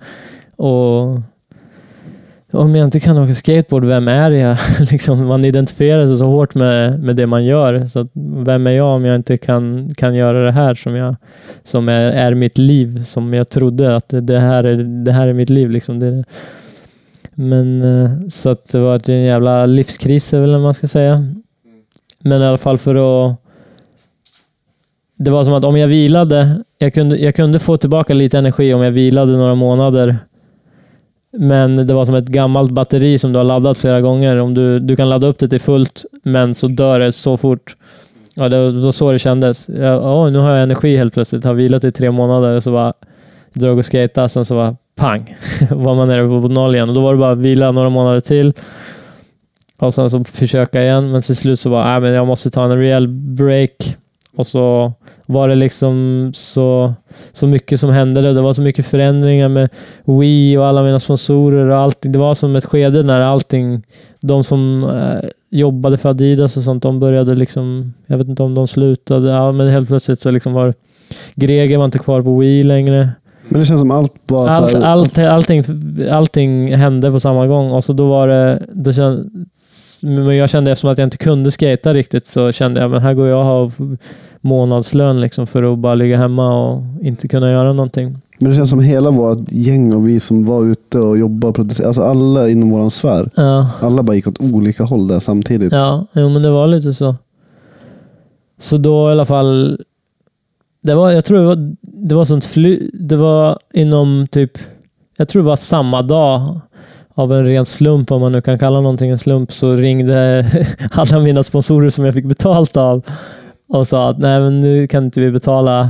Och 0.55 1.19
om 2.53 2.75
jag 2.75 2.87
inte 2.87 2.99
kan 2.99 3.17
åka 3.17 3.33
skateboard, 3.33 3.85
vem 3.85 4.07
är 4.07 4.31
jag? 4.31 4.57
liksom, 4.91 5.25
man 5.25 5.45
identifierar 5.45 6.07
sig 6.07 6.17
så 6.17 6.25
hårt 6.25 6.55
med, 6.55 6.99
med 6.99 7.15
det 7.15 7.27
man 7.27 7.45
gör. 7.45 7.85
Så 7.85 8.07
vem 8.45 8.67
är 8.67 8.71
jag 8.71 8.87
om 8.87 9.05
jag 9.05 9.15
inte 9.15 9.37
kan, 9.37 9.93
kan 9.95 10.15
göra 10.15 10.45
det 10.45 10.51
här 10.51 10.75
som, 10.75 10.95
jag, 10.95 11.15
som 11.63 11.89
är, 11.89 12.11
är 12.11 12.33
mitt 12.33 12.57
liv? 12.57 13.03
Som 13.03 13.33
jag 13.33 13.49
trodde 13.49 13.95
att 13.95 14.05
det, 14.09 14.39
här, 14.39 14.63
är, 14.63 15.03
det 15.05 15.11
här 15.11 15.27
är 15.27 15.33
mitt 15.33 15.49
liv. 15.49 15.69
Liksom. 15.69 15.99
Det, 15.99 16.23
men 17.35 17.81
eh, 17.81 18.27
så 18.29 18.49
att 18.49 18.71
det 18.71 18.79
var 18.79 19.09
en 19.09 19.23
jävla 19.23 19.65
livskris, 19.65 20.33
är 20.33 20.41
väl 20.41 20.51
vad 20.51 20.61
man 20.61 20.73
ska 20.73 20.87
säga. 20.87 21.27
Men 22.19 22.41
i 22.41 22.45
alla 22.45 22.57
fall 22.57 22.77
för 22.77 22.95
att 22.95 23.42
det 25.17 25.31
var 25.31 25.43
som 25.43 25.53
att 25.53 25.63
om 25.63 25.77
jag 25.77 25.87
vilade, 25.87 26.63
jag 26.77 26.93
kunde, 26.93 27.17
jag 27.17 27.35
kunde 27.35 27.59
få 27.59 27.77
tillbaka 27.77 28.13
lite 28.13 28.37
energi 28.37 28.73
om 28.73 28.81
jag 28.81 28.91
vilade 28.91 29.37
några 29.37 29.55
månader. 29.55 30.17
Men 31.37 31.87
det 31.87 31.93
var 31.93 32.05
som 32.05 32.15
ett 32.15 32.27
gammalt 32.27 32.71
batteri 32.71 33.17
som 33.17 33.33
du 33.33 33.39
har 33.39 33.43
laddat 33.43 33.77
flera 33.77 34.01
gånger. 34.01 34.37
Om 34.37 34.53
du, 34.53 34.79
du 34.79 34.95
kan 34.95 35.09
ladda 35.09 35.27
upp 35.27 35.39
det 35.39 35.49
till 35.49 35.61
fullt, 35.61 36.05
men 36.23 36.53
så 36.53 36.67
dör 36.67 36.99
det 36.99 37.11
så 37.11 37.37
fort. 37.37 37.75
Ja, 38.35 38.49
det 38.49 38.71
var 38.71 38.91
så 38.91 39.11
det 39.11 39.19
kändes. 39.19 39.69
Jag, 39.69 40.05
åh, 40.05 40.31
nu 40.31 40.39
har 40.39 40.51
jag 40.51 40.63
energi 40.63 40.97
helt 40.97 41.13
plötsligt. 41.13 41.43
Har 41.43 41.53
vilat 41.53 41.83
i 41.83 41.91
tre 41.91 42.11
månader 42.11 42.53
och 42.53 42.63
så 42.63 42.71
bara 42.71 42.93
drog 43.53 43.77
och 43.77 43.91
skejtade. 43.91 44.29
Sen 44.29 44.45
så 44.45 44.55
var 44.55 44.75
pang, 44.95 45.35
var 45.69 45.95
man 45.95 46.07
nere 46.07 46.27
på 46.27 46.47
noll 46.47 46.75
igen. 46.75 46.89
Och 46.89 46.95
då 46.95 47.01
var 47.01 47.13
det 47.13 47.19
bara 47.19 47.31
att 47.31 47.37
vila 47.37 47.71
några 47.71 47.89
månader 47.89 48.19
till. 48.19 48.53
Och 49.79 49.93
sen 49.93 50.09
så 50.09 50.23
försöka 50.23 50.83
igen. 50.83 51.11
Men 51.11 51.21
till 51.21 51.35
slut 51.35 51.59
så 51.59 51.69
bara 51.69 51.95
äh, 51.95 52.01
men 52.01 52.11
jag 52.11 52.27
måste 52.27 52.51
ta 52.51 52.63
en 52.65 52.77
rejäl 52.77 53.07
break. 53.07 53.97
Och 54.35 54.47
så 54.47 54.93
var 55.25 55.47
det 55.47 55.55
liksom 55.55 56.31
så, 56.35 56.93
så 57.31 57.47
mycket 57.47 57.79
som 57.79 57.89
hände. 57.89 58.33
Det 58.33 58.41
var 58.41 58.53
så 58.53 58.61
mycket 58.61 58.85
förändringar 58.85 59.49
med 59.49 59.69
Wii 60.05 60.57
och 60.57 60.67
alla 60.67 60.83
mina 60.83 60.99
sponsorer 60.99 61.69
och 61.69 61.77
allting. 61.77 62.11
Det 62.11 62.19
var 62.19 62.33
som 62.33 62.55
ett 62.55 62.65
skede 62.65 63.03
när 63.03 63.21
allting, 63.21 63.83
de 64.21 64.43
som 64.43 64.83
eh, 64.83 65.29
jobbade 65.49 65.97
för 65.97 66.09
Adidas 66.09 66.57
och 66.57 66.63
sånt, 66.63 66.83
de 66.83 66.99
började 66.99 67.35
liksom, 67.35 67.93
jag 68.07 68.17
vet 68.17 68.27
inte 68.27 68.43
om 68.43 68.55
de 68.55 68.67
slutade, 68.67 69.29
ja, 69.29 69.51
men 69.51 69.69
helt 69.69 69.87
plötsligt 69.87 70.19
så 70.19 70.31
liksom 70.31 70.53
var 70.53 70.73
Greger 71.35 71.77
var 71.77 71.85
inte 71.85 71.99
kvar 71.99 72.21
på 72.21 72.39
Wii 72.39 72.63
längre. 72.63 73.09
Men 73.49 73.59
det 73.59 73.65
känns 73.65 73.79
som 73.79 73.91
allt 73.91 74.27
bara 74.27 74.51
Allt, 74.51 74.75
allt, 74.75 75.17
allting, 75.17 75.63
allting 76.11 76.75
hände 76.75 77.11
på 77.11 77.19
samma 77.19 77.47
gång 77.47 77.71
och 77.71 77.83
så 77.83 77.93
då 77.93 78.09
var 78.09 78.27
det... 78.27 78.65
Då 78.73 78.93
kände, 78.93 79.29
men 80.01 80.37
jag 80.37 80.49
kände 80.49 80.71
eftersom 80.71 80.89
att 80.89 80.97
jag 80.97 81.05
inte 81.05 81.17
kunde 81.17 81.51
skata 81.51 81.93
riktigt 81.93 82.25
så 82.25 82.51
kände 82.51 82.81
jag 82.81 82.91
men 82.91 83.01
här 83.01 83.13
går 83.13 83.27
jag 83.27 83.39
och 83.39 83.45
har 83.45 83.71
månadslön 84.41 85.21
liksom 85.21 85.47
för 85.47 85.73
att 85.73 85.79
bara 85.79 85.95
ligga 85.95 86.17
hemma 86.17 86.67
och 86.69 86.83
inte 87.01 87.27
kunna 87.27 87.51
göra 87.51 87.73
någonting. 87.73 88.17
Men 88.39 88.49
det 88.49 88.55
känns 88.55 88.69
som 88.69 88.79
hela 88.79 89.11
vårt 89.11 89.51
gäng 89.51 89.93
och 89.93 90.07
vi 90.07 90.19
som 90.19 90.41
var 90.43 90.65
ute 90.65 90.99
och 90.99 91.17
jobbade 91.17 91.49
och 91.49 91.55
producerade, 91.55 91.87
alltså 91.87 92.01
alla 92.01 92.49
inom 92.49 92.69
våran 92.69 92.89
sfär. 92.89 93.29
Ja, 93.35 93.69
Alla 93.81 94.03
bara 94.03 94.15
gick 94.15 94.27
åt 94.27 94.53
olika 94.53 94.83
håll 94.83 95.07
där 95.07 95.19
samtidigt. 95.19 95.71
ja 95.73 96.05
jo, 96.13 96.29
men 96.29 96.41
det 96.41 96.49
var 96.49 96.67
lite 96.67 96.93
så. 96.93 97.15
Så 98.59 98.77
då 98.77 99.09
i 99.09 99.11
alla 99.11 99.25
fall... 99.25 99.79
Det 100.83 100.95
var, 100.95 101.11
jag 101.11 101.25
tror 101.25 101.37
det 101.39 101.45
var, 101.45 101.75
det 101.81 102.15
var 102.15 102.25
sånt 102.25 102.45
fly, 102.45 102.89
Det 102.93 103.15
var 103.15 103.59
inom 103.73 104.27
typ... 104.31 104.51
Jag 105.17 105.27
tror 105.27 105.41
det 105.41 105.47
var 105.47 105.55
samma 105.55 106.01
dag 106.01 106.59
av 107.15 107.33
en 107.33 107.45
ren 107.45 107.65
slump, 107.65 108.11
om 108.11 108.21
man 108.21 108.31
nu 108.31 108.41
kan 108.41 108.59
kalla 108.59 108.81
någonting 108.81 109.09
en 109.09 109.17
slump, 109.17 109.51
så 109.53 109.73
ringde 109.75 110.45
alla 110.91 111.19
mina 111.19 111.43
sponsorer 111.43 111.89
som 111.89 112.05
jag 112.05 112.13
fick 112.13 112.25
betalt 112.25 112.77
av 112.77 113.01
och 113.69 113.87
sa 113.87 114.09
att 114.09 114.17
nej, 114.17 114.39
men 114.39 114.61
nu 114.61 114.87
kan 114.87 115.03
inte 115.05 115.19
vi 115.19 115.31
betala, 115.31 115.89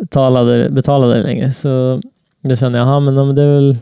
betala, 0.00 0.42
det, 0.44 0.70
betala 0.70 1.06
det 1.06 1.22
längre. 1.22 1.52
Så 1.52 2.00
då 2.42 2.56
kände 2.56 2.78
jag, 2.78 3.02
men, 3.02 3.34
det 3.34 3.42
är 3.42 3.48
väl 3.48 3.76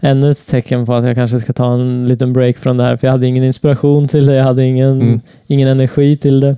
ännu 0.00 0.30
ett 0.30 0.46
tecken 0.46 0.86
på 0.86 0.94
att 0.94 1.04
jag 1.04 1.14
kanske 1.14 1.38
ska 1.38 1.52
ta 1.52 1.74
en 1.74 2.06
liten 2.08 2.32
break 2.32 2.56
från 2.58 2.76
det 2.76 2.84
här, 2.84 2.96
för 2.96 3.06
jag 3.06 3.12
hade 3.12 3.26
ingen 3.26 3.44
inspiration 3.44 4.08
till 4.08 4.26
det, 4.26 4.34
jag 4.34 4.44
hade 4.44 4.64
ingen, 4.64 5.00
Mm. 5.02 5.20
ingen 5.46 5.68
energi 5.68 6.16
till 6.16 6.40
det. 6.40 6.56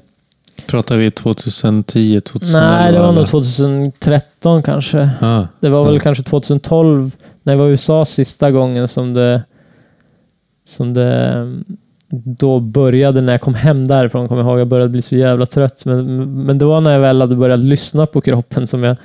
Pratar 0.66 0.96
vi 0.96 1.10
2010, 1.10 2.20
2011? 2.20 2.70
Nej, 2.70 2.92
det 2.92 2.98
var 2.98 3.06
nog 3.06 3.16
eller? 3.16 3.26
2013 3.26 4.62
kanske. 4.62 5.10
Ah, 5.20 5.42
Det 5.60 5.68
var 5.68 5.80
väl 5.84 5.90
Mm. 5.92 6.00
kanske 6.00 6.24
2012, 6.24 7.10
när 7.42 7.52
jag 7.52 7.58
var 7.58 7.66
i 7.66 7.70
USA 7.70 8.04
sista 8.04 8.50
gången 8.50 8.88
som 8.88 9.14
det, 9.14 9.42
som 10.64 10.94
det 10.94 11.46
då 12.24 12.60
började, 12.60 13.20
när 13.20 13.32
jag 13.32 13.40
kom 13.40 13.54
hem 13.54 13.88
därifrån, 13.88 14.28
kommer 14.28 14.42
jag 14.42 14.50
ihåg, 14.50 14.60
jag 14.60 14.68
började 14.68 14.90
bli 14.90 15.02
så 15.02 15.16
jävla 15.16 15.46
trött. 15.46 15.84
Men, 15.84 16.24
men 16.44 16.58
det 16.58 16.64
var 16.64 16.80
när 16.80 16.92
jag 16.92 17.00
väl 17.00 17.20
hade 17.20 17.36
börjat 17.36 17.60
lyssna 17.60 18.06
på 18.06 18.20
kroppen 18.20 18.66
som 18.66 18.82
jag 18.82 18.96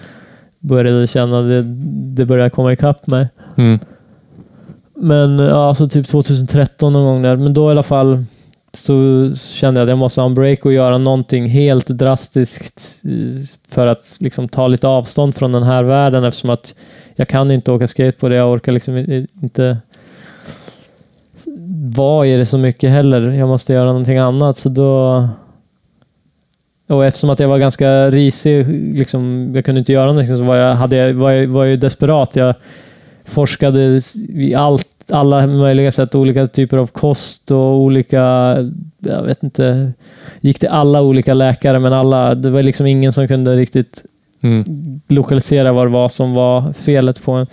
började 0.59 1.07
känna 1.07 1.41
det, 1.41 1.61
det 2.15 2.25
började 2.25 2.49
komma 2.49 2.73
ikapp 2.73 3.07
mig. 3.07 3.29
mm. 3.55 3.79
Men 4.97 5.39
ja, 5.39 5.75
så 5.75 5.87
typ 5.87 6.07
2013 6.07 6.93
någon 6.93 7.05
gång 7.05 7.21
där. 7.21 7.35
Men 7.35 7.53
då 7.53 7.69
i 7.69 7.71
alla 7.71 7.83
fall 7.83 8.25
så 8.73 9.31
kände 9.35 9.79
jag 9.79 9.85
att 9.85 9.89
jag 9.89 9.97
måste 9.97 10.21
ha 10.21 10.25
en 10.25 10.33
break 10.33 10.65
och 10.65 10.73
göra 10.73 10.97
någonting 10.97 11.47
helt 11.47 11.87
drastiskt 11.87 13.01
eh, 13.03 13.11
för 13.69 13.87
att 13.87 14.17
liksom 14.19 14.49
ta 14.49 14.67
lite 14.67 14.87
avstånd 14.87 15.35
från 15.35 15.51
den 15.51 15.63
här 15.63 15.83
världen 15.83 16.23
eftersom 16.23 16.49
att 16.49 16.75
jag 17.15 17.27
kan 17.27 17.51
inte 17.51 17.71
åka 17.71 17.87
skateboard. 17.87 18.33
Jag 18.33 18.51
orkar 18.51 18.71
liksom 18.71 18.97
inte... 19.41 19.77
vara 21.95 22.27
i 22.27 22.37
det 22.37 22.45
så 22.45 22.57
mycket 22.57 22.89
heller. 22.89 23.31
Jag 23.31 23.47
måste 23.47 23.73
göra 23.73 23.85
någonting 23.85 24.17
annat. 24.17 24.57
Så 24.57 24.69
då... 24.69 25.27
Och 26.87 27.05
eftersom 27.05 27.29
att 27.29 27.39
jag 27.39 27.47
var 27.47 27.57
ganska 27.57 28.11
risig, 28.11 28.67
liksom, 28.95 29.51
jag 29.55 29.65
kunde 29.65 29.79
inte 29.79 29.93
göra 29.93 30.05
någonting, 30.05 30.37
så 30.37 30.43
var 30.43 30.55
jag, 30.55 30.75
hade 30.75 30.95
jag, 30.95 31.13
var 31.13 31.31
jag, 31.31 31.47
var 31.47 31.65
jag 31.65 31.79
desperat. 31.79 32.35
Jag 32.35 32.55
forskade 33.25 34.01
i 34.29 34.55
allt, 34.55 34.87
alla 35.09 35.47
möjliga 35.47 35.91
sätt, 35.91 36.15
olika 36.15 36.47
typer 36.47 36.77
av 36.77 36.87
kost 36.87 37.51
och 37.51 37.77
olika, 37.77 38.21
jag 38.99 39.23
vet 39.23 39.43
inte, 39.43 39.93
gick 40.41 40.59
till 40.59 40.69
alla 40.69 41.01
olika 41.01 41.33
läkare, 41.33 41.79
men 41.79 41.93
alla, 41.93 42.35
det 42.35 42.49
var 42.49 42.63
liksom 42.63 42.85
ingen 42.85 43.13
som 43.13 43.27
kunde 43.27 43.53
riktigt 43.53 44.03
Mm. 44.45 45.01
lokalisera 45.07 45.71
vad 45.71 45.85
det 45.87 45.91
var 45.91 46.09
som 46.09 46.33
var 46.33 46.73
felet 46.73 47.23
på 47.23 47.31
en. 47.31 47.47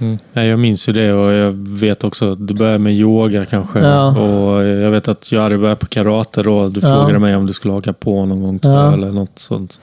Mm. 0.00 0.18
Ja, 0.32 0.42
jag 0.44 0.58
minns 0.58 0.88
ju 0.88 0.92
det 0.92 1.12
och 1.12 1.32
jag 1.32 1.52
vet 1.52 2.04
också 2.04 2.32
att 2.32 2.48
du 2.48 2.54
började 2.54 2.78
med 2.78 2.92
yoga 2.92 3.44
kanske. 3.44 3.78
Ja. 3.78 4.18
Och 4.18 4.64
jag 4.64 4.90
vet 4.90 5.08
att 5.08 5.32
jag 5.32 5.40
hade 5.42 5.58
börjat 5.58 5.78
på 5.78 5.86
karate 5.86 6.42
då. 6.42 6.68
Du 6.68 6.80
Ja. 6.82 6.88
frågade 6.88 7.18
mig 7.18 7.36
om 7.36 7.46
du 7.46 7.52
skulle 7.52 7.74
haka 7.74 7.92
på 7.92 8.24
någon 8.26 8.42
gång 8.42 8.58
tror 8.58 8.74
jag, 8.74 8.92
eller 8.94 9.10
något 9.12 9.38
sånt. 9.38 9.80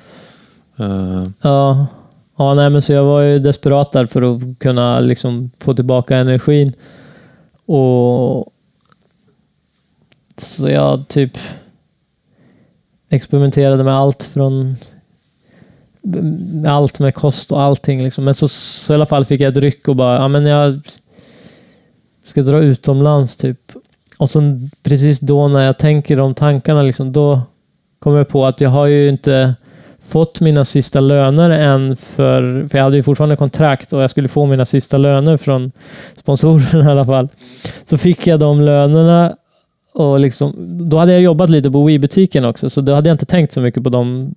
Eh, 0.79 1.23
Ja, 1.41 1.87
ja 2.37 2.53
nej, 2.53 2.69
men 2.69 2.81
så 2.81 2.93
jag 2.93 3.03
var 3.03 3.21
ju 3.21 3.39
desperat 3.39 3.91
där 3.91 4.05
för 4.05 4.21
att 4.35 4.59
kunna 4.59 4.99
liksom 4.99 5.51
få 5.59 5.73
tillbaka 5.73 6.17
energin. 6.17 6.73
Och 7.65 8.45
Så 10.37 10.69
jag 10.69 11.07
typ 11.07 11.37
experimenterade 13.09 13.83
med 13.83 13.93
allt 13.93 14.23
från 14.23 14.75
allt 16.67 16.99
med 16.99 17.15
kost 17.15 17.51
och 17.51 17.61
allting. 17.61 18.03
Liksom. 18.03 18.23
Men 18.23 18.35
så, 18.35 18.47
så 18.47 18.93
i 18.93 18.95
alla 18.95 19.05
fall 19.05 19.25
fick 19.25 19.39
jag 19.39 19.51
ett 19.51 19.63
ryck 19.63 19.87
och 19.87 19.95
bara, 19.95 20.15
ja 20.15 20.27
men 20.27 20.45
jag 20.45 20.79
ska 22.23 22.41
dra 22.41 22.59
utomlands 22.59 23.37
typ. 23.37 23.59
Och 24.17 24.29
sen 24.29 24.69
precis 24.83 25.19
då 25.19 25.47
när 25.47 25.65
jag 25.65 25.77
tänker 25.77 26.17
de 26.17 26.35
tankarna, 26.35 26.81
liksom, 26.81 27.11
då 27.11 27.41
kommer 27.99 28.17
jag 28.17 28.27
på 28.27 28.45
att 28.45 28.61
jag 28.61 28.69
har 28.69 28.85
ju 28.85 29.09
inte 29.09 29.55
fått 30.01 30.39
mina 30.39 30.65
sista 30.65 30.99
löner 30.99 31.49
än 31.49 31.95
för, 31.95 32.67
för 32.67 32.77
jag 32.77 32.83
hade 32.83 32.95
ju 32.95 33.03
fortfarande 33.03 33.35
kontrakt 33.35 33.93
och 33.93 34.03
jag 34.03 34.09
skulle 34.09 34.27
få 34.27 34.45
mina 34.45 34.65
sista 34.65 34.97
löner 34.97 35.37
från 35.37 35.71
sponsorerna 36.15 36.89
i 36.89 36.91
alla 36.91 37.05
fall. 37.05 37.29
Så 37.85 37.97
fick 37.97 38.27
jag 38.27 38.39
de 38.39 38.61
lönerna 38.61 39.35
och 39.93 40.19
liksom, 40.19 40.53
då 40.89 40.97
hade 40.97 41.11
jag 41.11 41.21
jobbat 41.21 41.49
lite 41.49 41.71
på 41.71 41.85
Wii-butiken 41.85 42.45
också, 42.45 42.69
så 42.69 42.81
då 42.81 42.93
hade 42.93 43.09
jag 43.09 43.13
inte 43.13 43.25
tänkt 43.25 43.53
så 43.53 43.61
mycket 43.61 43.83
på 43.83 43.89
de 43.89 44.35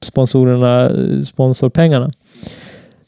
sponsorerna, 0.00 0.90
sponsorpengarna. 1.24 2.10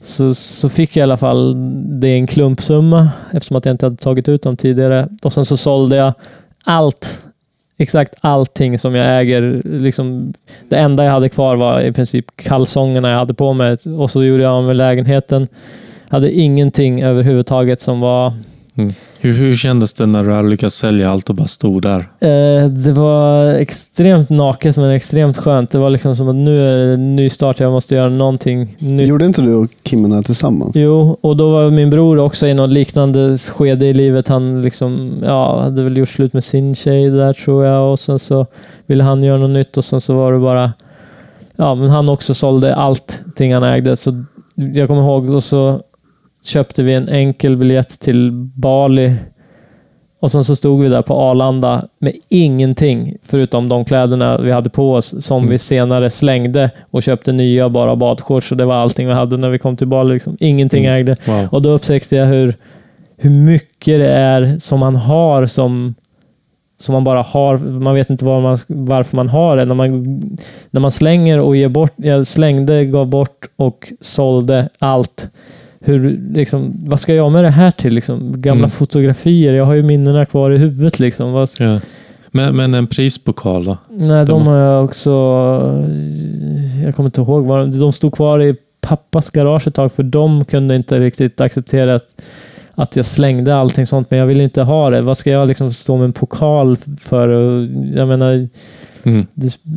Så, 0.02 0.34
så 0.34 0.68
fick 0.68 0.96
jag 0.96 1.00
i 1.00 1.02
alla 1.02 1.16
fall 1.16 1.54
det 2.00 2.08
i 2.08 2.14
en 2.14 2.26
klumpsumma 2.26 3.10
eftersom 3.32 3.56
att 3.56 3.64
jag 3.64 3.72
inte 3.72 3.86
hade 3.86 3.96
tagit 3.96 4.28
ut 4.28 4.42
dem 4.42 4.56
tidigare. 4.56 5.08
Och 5.22 5.32
sen 5.32 5.44
så 5.44 5.56
sålde 5.56 5.96
jag 5.96 6.12
allt, 6.64 7.24
exakt 7.76 8.14
allting 8.20 8.78
som 8.78 8.94
jag 8.94 9.20
äger. 9.20 9.62
Liksom, 9.64 10.32
det 10.68 10.76
enda 10.76 11.04
jag 11.04 11.12
hade 11.12 11.28
kvar 11.28 11.56
var 11.56 11.80
i 11.80 11.92
princip 11.92 12.26
kalsongerna 12.36 13.10
jag 13.10 13.18
hade 13.18 13.34
på 13.34 13.52
mig 13.52 13.76
och 13.98 14.10
så 14.10 14.24
gjorde 14.24 14.42
jag 14.42 14.52
av 14.52 14.64
med 14.64 14.76
lägenheten. 14.76 15.48
Jag 16.08 16.14
hade 16.14 16.32
ingenting 16.32 17.02
överhuvudtaget 17.02 17.80
som 17.80 18.00
var 18.00 18.34
mm 18.74 18.94
hur, 19.22 19.32
hur 19.32 19.56
kändes 19.56 19.92
det 19.92 20.06
när 20.06 20.24
du 20.24 20.32
hade 20.32 20.48
lyckats 20.48 20.76
sälja 20.76 21.10
allt 21.10 21.28
och 21.28 21.34
bara 21.34 21.48
stod 21.48 21.82
där? 21.82 21.98
Eh, 21.98 22.68
det 22.68 22.92
var 22.92 23.54
extremt 23.54 24.30
naket 24.30 24.76
men 24.76 24.90
extremt 24.90 25.36
skönt. 25.36 25.70
Det 25.70 25.78
var 25.78 25.90
liksom 25.90 26.16
som 26.16 26.28
att 26.28 26.34
nu 26.34 26.70
är 26.70 26.86
det 26.86 26.94
en 26.94 27.16
ny 27.16 27.30
start. 27.30 27.60
Jag 27.60 27.72
måste 27.72 27.94
göra 27.94 28.08
någonting 28.08 28.76
nytt. 28.78 29.08
Gjorde 29.08 29.26
inte 29.26 29.42
du 29.42 29.54
och 29.54 29.68
Kim 29.82 30.08
det 30.08 30.14
här 30.14 30.22
tillsammans? 30.22 30.76
Jo, 30.76 31.18
och 31.20 31.36
då 31.36 31.50
var 31.50 31.70
min 31.70 31.90
bror 31.90 32.18
också 32.18 32.46
i 32.46 32.54
något 32.54 32.70
liknande 32.70 33.36
skede 33.36 33.86
i 33.86 33.94
livet. 33.94 34.28
Han 34.28 34.62
liksom, 34.62 35.12
ja, 35.22 35.60
hade 35.60 35.82
väl 35.82 35.96
gjort 35.96 36.08
slut 36.08 36.32
med 36.32 36.44
sin 36.44 36.74
tjej 36.74 37.10
där 37.10 37.32
tror 37.32 37.64
jag 37.64 37.92
och 37.92 37.98
sen 37.98 38.18
så 38.18 38.46
ville 38.86 39.04
han 39.04 39.22
göra 39.22 39.38
något 39.38 39.50
nytt 39.50 39.76
och 39.76 39.84
sen 39.84 40.00
så 40.00 40.14
var 40.14 40.32
det 40.32 40.38
bara, 40.38 40.72
ja, 41.56 41.74
men 41.74 41.88
han 41.90 42.08
också 42.08 42.34
sålde 42.34 42.74
allting 42.74 43.54
han 43.54 43.62
ägde. 43.62 43.96
Så 43.96 44.24
jag 44.54 44.88
kommer 44.88 45.02
ihåg, 45.02 45.30
och 45.30 45.42
så 45.42 45.80
köpte 46.44 46.82
vi 46.82 46.94
en 46.94 47.08
enkel 47.08 47.56
biljett 47.56 48.00
till 48.00 48.30
Bali 48.32 49.14
och 50.20 50.30
sen 50.32 50.44
så 50.44 50.56
stod 50.56 50.82
vi 50.82 50.88
där 50.88 51.02
på 51.02 51.14
Arlanda 51.14 51.88
med 51.98 52.14
ingenting 52.28 53.16
förutom 53.22 53.68
de 53.68 53.84
kläderna 53.84 54.38
vi 54.38 54.50
hade 54.52 54.70
på 54.70 54.94
oss 54.94 55.24
som 55.24 55.38
Mm. 55.38 55.50
vi 55.50 55.58
senare 55.58 56.10
slängde 56.10 56.70
och 56.90 57.02
köpte 57.02 57.32
nya 57.32 57.68
bara 57.68 57.96
badshorts 57.96 58.50
och 58.52 58.56
det 58.58 58.64
var 58.64 58.74
allting 58.74 59.06
vi 59.06 59.12
hade 59.12 59.36
när 59.36 59.50
vi 59.50 59.58
kom 59.58 59.76
till 59.76 59.86
Bali. 59.86 60.14
Liksom. 60.14 60.36
Ingenting 60.40 60.84
Mm. 60.84 60.96
ägde. 60.96 61.16
Wow. 61.26 61.48
Och 61.52 61.62
då 61.62 61.68
upptäckte 61.70 62.16
jag 62.16 62.26
hur, 62.26 62.54
hur 63.16 63.30
mycket 63.30 64.00
det 64.00 64.08
är 64.12 64.56
som 64.58 64.80
man 64.80 64.96
har 64.96 65.46
som, 65.46 65.94
som 66.80 66.92
man 66.92 67.04
bara 67.04 67.22
har. 67.22 67.58
Man 67.58 67.94
vet 67.94 68.10
inte 68.10 68.24
var 68.24 68.40
man, 68.40 68.58
varför 68.68 69.16
man 69.16 69.28
har 69.28 69.56
det. 69.56 69.64
När 69.64 69.74
man, 69.74 70.20
när 70.70 70.80
man 70.80 70.90
slänger 70.90 71.40
och 71.40 71.56
ger 71.56 71.68
bort, 71.68 71.92
jag 71.96 72.26
slängde, 72.26 72.84
gav 72.84 73.06
bort 73.06 73.48
och 73.56 73.92
sålde 74.00 74.68
allt. 74.78 75.30
Hur, 75.84 76.20
liksom, 76.34 76.72
vad 76.82 77.00
ska 77.00 77.14
jag 77.14 77.32
med 77.32 77.44
det 77.44 77.50
här 77.50 77.70
till? 77.70 77.94
Liksom? 77.94 78.32
Gamla 78.40 78.58
Mm. 78.58 78.70
fotografier. 78.70 79.52
Jag 79.54 79.64
har 79.64 79.74
ju 79.74 79.82
minnena 79.82 80.26
kvar 80.26 80.50
i 80.50 80.58
huvudet. 80.58 80.98
Liksom. 80.98 81.32
Vad, 81.32 81.48
Ja. 81.60 81.80
Men, 82.32 82.56
men 82.56 82.74
en 82.74 82.86
prispokal 82.86 83.64
då? 83.64 83.76
Nej, 83.90 84.26
de 84.26 84.32
måste- 84.38 84.50
har 84.50 84.58
jag 84.58 84.84
också... 84.84 85.10
Jag 86.84 86.94
kommer 86.94 87.06
inte 87.08 87.20
ihåg. 87.20 87.44
Vad, 87.44 87.68
de 87.78 87.92
stod 87.92 88.12
kvar 88.14 88.42
i 88.42 88.54
pappas 88.80 89.30
garage 89.30 89.66
ett 89.68 89.74
tag 89.74 89.92
för 89.92 90.02
de 90.02 90.44
kunde 90.44 90.76
inte 90.76 90.98
riktigt 91.00 91.40
acceptera 91.40 91.94
att, 91.94 92.22
att 92.74 92.96
jag 92.96 93.06
slängde 93.06 93.56
allting 93.56 93.86
sånt. 93.86 94.10
Men 94.10 94.18
jag 94.20 94.26
ville 94.26 94.42
inte 94.44 94.62
ha 94.62 94.90
det. 94.90 95.02
Vad 95.02 95.18
ska 95.18 95.30
jag 95.30 95.48
liksom 95.48 95.72
stå 95.72 95.96
med 95.96 96.04
en 96.04 96.12
pokal 96.12 96.76
för? 97.00 97.28
Jag 97.96 98.08
menar, 98.08 98.48
Mm. 99.02 99.26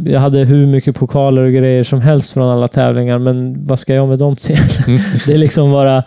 jag 0.06 0.20
hade 0.20 0.40
hur 0.40 0.68
mycket 0.68 0.96
pokaler 0.96 1.42
och 1.42 1.52
grejer 1.54 1.84
som 1.84 2.02
helst 2.02 2.34
från 2.34 2.50
alla 2.50 2.68
tävlingar. 2.68 3.18
Men 3.20 3.66
vad 3.68 3.80
ska 3.80 3.94
jag 3.94 4.08
med 4.10 4.20
dem 4.20 4.36
till? 4.36 4.58
Mm. 4.88 5.00
det 5.28 5.34
är 5.34 5.38
liksom 5.38 5.72
bara... 5.72 6.04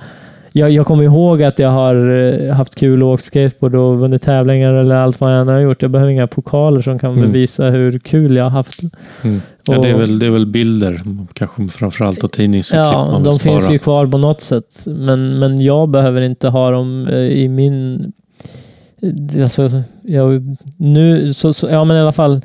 Jag, 0.53 0.71
jag 0.71 0.87
kommer 0.87 1.05
ihåg 1.05 1.43
att 1.43 1.59
jag 1.59 1.71
har 1.71 2.11
eh, 2.49 2.55
haft 2.55 2.75
kul 2.75 3.03
och 3.03 3.09
åkt 3.13 3.25
skateboard 3.25 3.75
och 3.75 3.99
vunnit 3.99 4.23
tävlingar 4.23 4.73
eller 4.75 4.95
allt 4.97 5.21
vad 5.21 5.33
jag 5.35 5.41
än 5.41 5.49
har 5.49 5.59
gjort. 5.61 5.83
Jag 5.83 5.91
behöver 5.91 6.13
inga 6.13 6.27
pokaler 6.27 6.81
som 6.81 6.99
kan 6.99 7.11
Mm. 7.13 7.23
bevisa 7.33 7.65
hur 7.71 7.99
kul 7.99 8.37
jag 8.37 8.45
har 8.45 8.51
haft. 8.51 8.81
Mm. 9.23 9.41
Ja, 9.69 9.79
det, 9.81 9.89
är 9.89 9.97
väl, 9.97 10.19
det 10.19 10.27
är 10.27 10.31
väl 10.31 10.47
bilder, 10.47 11.01
kanske 11.33 11.69
framförallt 11.69 12.25
och 12.25 12.33
tidningsurklipp 12.33 12.93
Ja, 12.93 13.05
man 13.11 13.15
vill 13.23 13.25
de 13.25 13.35
spara. 13.35 13.53
finns 13.61 13.71
ju 13.71 13.79
kvar 13.79 14.07
på 14.07 14.19
något 14.19 14.41
sätt. 14.41 14.85
Men, 14.87 15.39
men 15.39 15.61
jag 15.61 15.89
behöver 15.89 16.21
inte 16.21 16.49
ha 16.49 16.71
dem 16.71 17.07
eh, 17.11 17.17
i 17.19 17.49
min... 17.49 18.13
eh, 19.03 19.43
Alltså, 19.43 19.83
jag, 20.03 20.57
nu, 20.77 21.33
så, 21.35 21.53
så, 21.53 21.69
ja 21.71 21.85
men 21.85 21.97
i 21.97 22.01
alla 22.01 22.13
fall 22.13 22.41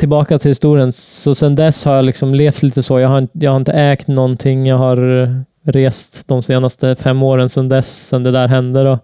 tillbaka 0.00 0.38
till 0.38 0.50
historien. 0.50 0.92
Så 0.92 1.34
sen 1.34 1.54
dess 1.54 1.84
har 1.84 1.94
jag 1.96 2.04
liksom 2.04 2.34
levt 2.34 2.62
lite 2.62 2.82
så. 2.82 2.98
Jag 3.00 3.08
har, 3.08 3.18
inte- 3.18 3.38
jag 3.38 3.50
har 3.50 3.56
inte 3.56 3.72
ägt 3.72 4.06
någonting. 4.08 4.66
Jag 4.66 4.78
har 4.78 5.22
eh, 5.22 5.28
rest 5.62 6.28
de 6.28 6.42
senaste 6.42 6.94
fem 6.94 7.22
åren 7.22 7.48
sen 7.48 7.68
dess, 7.68 8.08
sen 8.08 8.22
det 8.22 8.30
där 8.30 8.48
hände. 8.48 8.84
Då. 8.84 8.98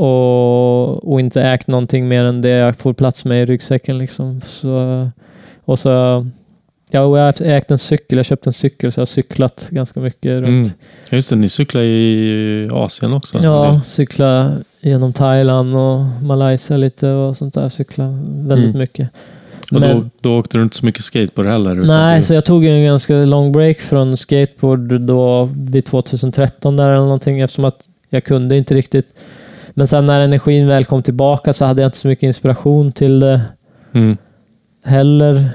Och, 0.00 1.12
och 1.12 1.20
inte 1.20 1.42
ägt 1.42 1.66
någonting 1.66 2.08
mer 2.08 2.24
än 2.24 2.40
det 2.42 2.48
jag 2.48 2.76
får 2.76 2.92
plats 2.92 3.24
med 3.24 3.42
i 3.42 3.44
ryggsäcken. 3.46 3.98
Liksom. 3.98 4.40
Så, 4.46 5.08
och 5.64 5.78
så 5.78 6.26
Ja, 6.94 7.00
och 7.00 7.18
jag 7.18 7.24
har 7.24 7.42
ägt 7.42 7.70
en 7.70 7.78
cykel. 7.78 8.16
Jag 8.18 8.26
köpte 8.26 8.48
en 8.48 8.52
cykel 8.52 8.92
så 8.92 8.98
jag 8.98 9.02
har 9.02 9.06
cyklat 9.06 9.66
ganska 9.70 10.00
mycket 10.00 10.30
runt. 10.40 10.44
Mm. 10.48 10.70
Just 11.12 11.30
det, 11.30 11.36
ni 11.36 11.48
cyklar 11.48 11.82
i 11.82 12.68
Asien 12.72 13.12
också. 13.12 13.38
Ja, 13.42 13.80
cykla 13.84 14.52
genom 14.80 15.12
Thailand 15.12 15.76
och 15.76 16.00
Malaysia 16.22 16.76
lite 16.76 17.08
och 17.10 17.36
sånt 17.36 17.54
där. 17.54 17.68
Cykla 17.68 18.04
väldigt 18.24 18.66
Mm. 18.66 18.78
mycket. 18.78 19.08
Och 19.74 19.80
då, 19.80 19.86
Men- 19.88 20.10
då 20.20 20.38
åkte 20.38 20.58
du 20.58 20.62
inte 20.62 20.76
så 20.76 20.86
mycket 20.86 21.02
skateboard 21.04 21.46
heller? 21.48 21.74
Nej, 21.74 22.16
du, 22.16 22.22
så 22.22 22.34
jag 22.34 22.44
tog 22.44 22.64
en 22.64 22.84
ganska 22.84 23.14
lång 23.14 23.52
break 23.52 23.80
från 23.80 24.16
skateboard 24.16 25.00
då 25.00 25.48
vid 25.56 25.84
2013 25.84 26.76
där 26.76 26.84
eller 26.84 26.96
någonting 26.96 27.40
eftersom 27.40 27.64
att 27.64 27.78
jag 28.10 28.24
kunde 28.24 28.56
inte 28.56 28.74
riktigt. 28.74 29.06
Men 29.74 29.86
sen 29.86 30.06
när 30.06 30.20
energin 30.20 30.68
väl 30.68 30.84
kom 30.84 31.02
tillbaka 31.02 31.52
så 31.52 31.64
hade 31.64 31.82
jag 31.82 31.88
inte 31.88 31.98
så 31.98 32.08
mycket 32.08 32.22
inspiration 32.22 32.92
till 32.92 33.20
det 33.20 33.40
Mm. 33.94 34.16
heller. 34.84 35.50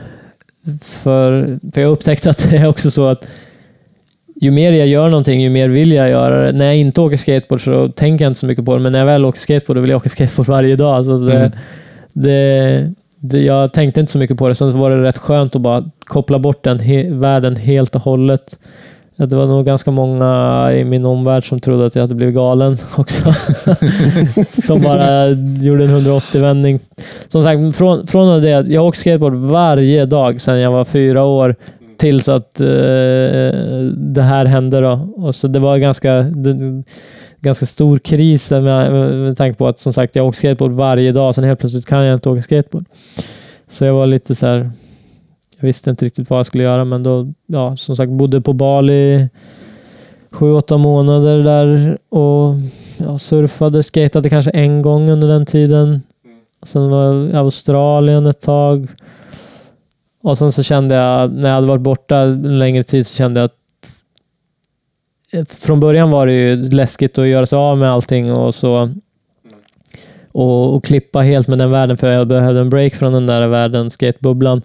För, 0.83 1.59
för 1.73 1.81
jag 1.81 1.91
upptäckte 1.91 2.29
att 2.29 2.37
det 2.49 2.57
är 2.57 2.67
också 2.67 2.91
så 2.91 3.07
att 3.07 3.27
ju 4.41 4.51
mer 4.51 4.71
jag 4.71 4.87
gör 4.87 5.09
någonting, 5.09 5.41
ju 5.41 5.49
mer 5.49 5.69
vill 5.69 5.91
jag 5.91 6.09
göra 6.09 6.45
det. 6.45 6.51
När 6.51 6.65
jag 6.65 6.75
inte 6.77 7.01
åker 7.01 7.17
skateboard 7.17 7.63
så 7.63 7.89
tänker 7.89 8.25
jag 8.25 8.29
inte 8.29 8.39
så 8.39 8.45
mycket 8.45 8.65
på 8.65 8.75
det, 8.75 8.81
men 8.81 8.91
när 8.91 8.99
jag 8.99 9.05
väl 9.05 9.25
åker 9.25 9.39
skateboard, 9.39 9.77
då 9.77 9.81
vill 9.81 9.89
jag 9.89 9.97
åka 9.97 10.09
skateboard 10.09 10.47
varje 10.47 10.75
dag. 10.75 11.05
Så 11.05 11.17
det, 11.19 11.33
Mm. 11.39 11.51
det, 12.13 12.93
det, 13.19 13.39
jag 13.39 13.73
tänkte 13.73 13.99
inte 13.99 14.11
så 14.11 14.17
mycket 14.17 14.37
på 14.37 14.47
det. 14.47 14.55
Sen 14.55 14.71
så 14.71 14.77
var 14.77 14.89
det 14.89 15.03
rätt 15.03 15.17
skönt 15.17 15.55
att 15.55 15.61
bara 15.61 15.83
koppla 15.99 16.39
bort 16.39 16.63
den 16.63 16.79
he, 16.79 17.09
världen 17.09 17.55
helt 17.55 17.95
och 17.95 18.01
hållet. 18.01 18.59
Det 19.15 19.35
var 19.35 19.45
nog 19.45 19.65
ganska 19.65 19.91
många 19.91 20.71
i 20.73 20.83
min 20.83 21.05
omvärld 21.05 21.49
som 21.49 21.59
trodde 21.59 21.85
att 21.85 21.95
jag 21.95 22.03
hade 22.03 22.15
blivit 22.15 22.35
galen 22.35 22.77
också. 22.97 23.33
som 24.61 24.81
bara 24.81 25.27
gjorde 25.61 25.83
en 25.83 25.89
180-vändning. 25.89 26.79
Som 27.27 27.43
sagt, 27.43 27.75
från, 27.75 28.07
från 28.07 28.41
det 28.41 28.49
jag 28.49 28.85
åker 28.85 28.99
skateboard 28.99 29.33
varje 29.33 30.05
dag 30.05 30.41
sedan 30.41 30.59
jag 30.59 30.71
var 30.71 30.85
fyra 30.85 31.23
år 31.23 31.55
tills 31.97 32.29
att 32.29 32.61
eh, 32.61 32.67
det 33.95 34.21
här 34.21 34.45
hände. 34.45 34.81
Då. 34.81 35.09
Och 35.15 35.35
så 35.35 35.47
det 35.47 35.59
var 35.59 35.77
ganska... 35.77 36.11
Det, 36.21 36.83
ganska 37.41 37.65
stor 37.65 37.99
kris 37.99 38.51
med, 38.51 38.63
med, 38.63 39.17
med 39.17 39.37
tanke 39.37 39.57
på 39.57 39.67
att 39.67 39.79
som 39.79 39.93
sagt 39.93 40.15
jag 40.15 40.27
åker 40.27 40.37
skateboard 40.37 40.71
varje 40.71 41.11
dag, 41.11 41.35
sen 41.35 41.43
helt 41.43 41.59
plötsligt 41.59 41.85
kan 41.85 42.05
jag 42.05 42.13
inte 42.13 42.29
åka 42.29 42.41
skateboard. 42.41 42.85
Så 43.67 43.85
jag 43.85 43.93
var 43.93 44.07
lite 44.07 44.35
så 44.35 44.47
här, 44.47 44.71
jag 45.59 45.67
visste 45.67 45.89
inte 45.89 46.05
riktigt 46.05 46.29
vad 46.29 46.39
jag 46.39 46.45
skulle 46.45 46.63
göra, 46.63 46.85
men 46.85 47.03
då, 47.03 47.33
ja, 47.47 47.77
som 47.77 47.95
sagt, 47.95 48.11
bodde 48.11 48.41
på 48.41 48.53
Bali 48.53 49.29
sju, 50.31 50.53
åtta 50.53 50.77
månader 50.77 51.43
där 51.43 51.97
och 52.09 52.55
ja, 52.97 53.17
surfade, 53.17 53.83
skatade 53.83 54.29
kanske 54.29 54.51
en 54.51 54.81
gång 54.81 55.09
under 55.09 55.27
den 55.27 55.45
tiden. 55.45 56.01
Sen 56.63 56.89
var 56.89 57.03
jag 57.03 57.29
i 57.29 57.33
Australien 57.33 58.25
ett 58.25 58.41
tag. 58.41 58.87
Och 60.23 60.37
sen 60.37 60.51
så 60.51 60.63
kände 60.63 60.95
jag, 60.95 61.33
när 61.33 61.49
jag 61.49 61.55
hade 61.55 61.67
varit 61.67 61.81
borta 61.81 62.17
en 62.17 62.59
längre 62.59 62.83
tid, 62.83 63.07
så 63.07 63.15
kände 63.15 63.39
jag 63.39 63.45
att 63.45 63.56
från 65.49 65.79
början 65.79 66.11
var 66.11 66.27
det 66.27 66.33
ju 66.33 66.69
läskigt 66.69 67.17
att 67.17 67.27
göra 67.27 67.45
sig 67.45 67.57
av 67.57 67.77
med 67.77 67.91
allting 67.91 68.31
och 68.31 68.55
så 68.55 68.89
och, 70.31 70.75
och 70.75 70.83
klippa 70.83 71.19
helt 71.19 71.47
med 71.47 71.57
den 71.57 71.71
världen 71.71 71.97
för 71.97 72.11
jag 72.11 72.27
behövde 72.27 72.61
en 72.61 72.69
break 72.69 72.93
från 72.93 73.13
den 73.13 73.27
där 73.27 73.47
världen, 73.47 73.89
skatebubblan. 73.89 74.61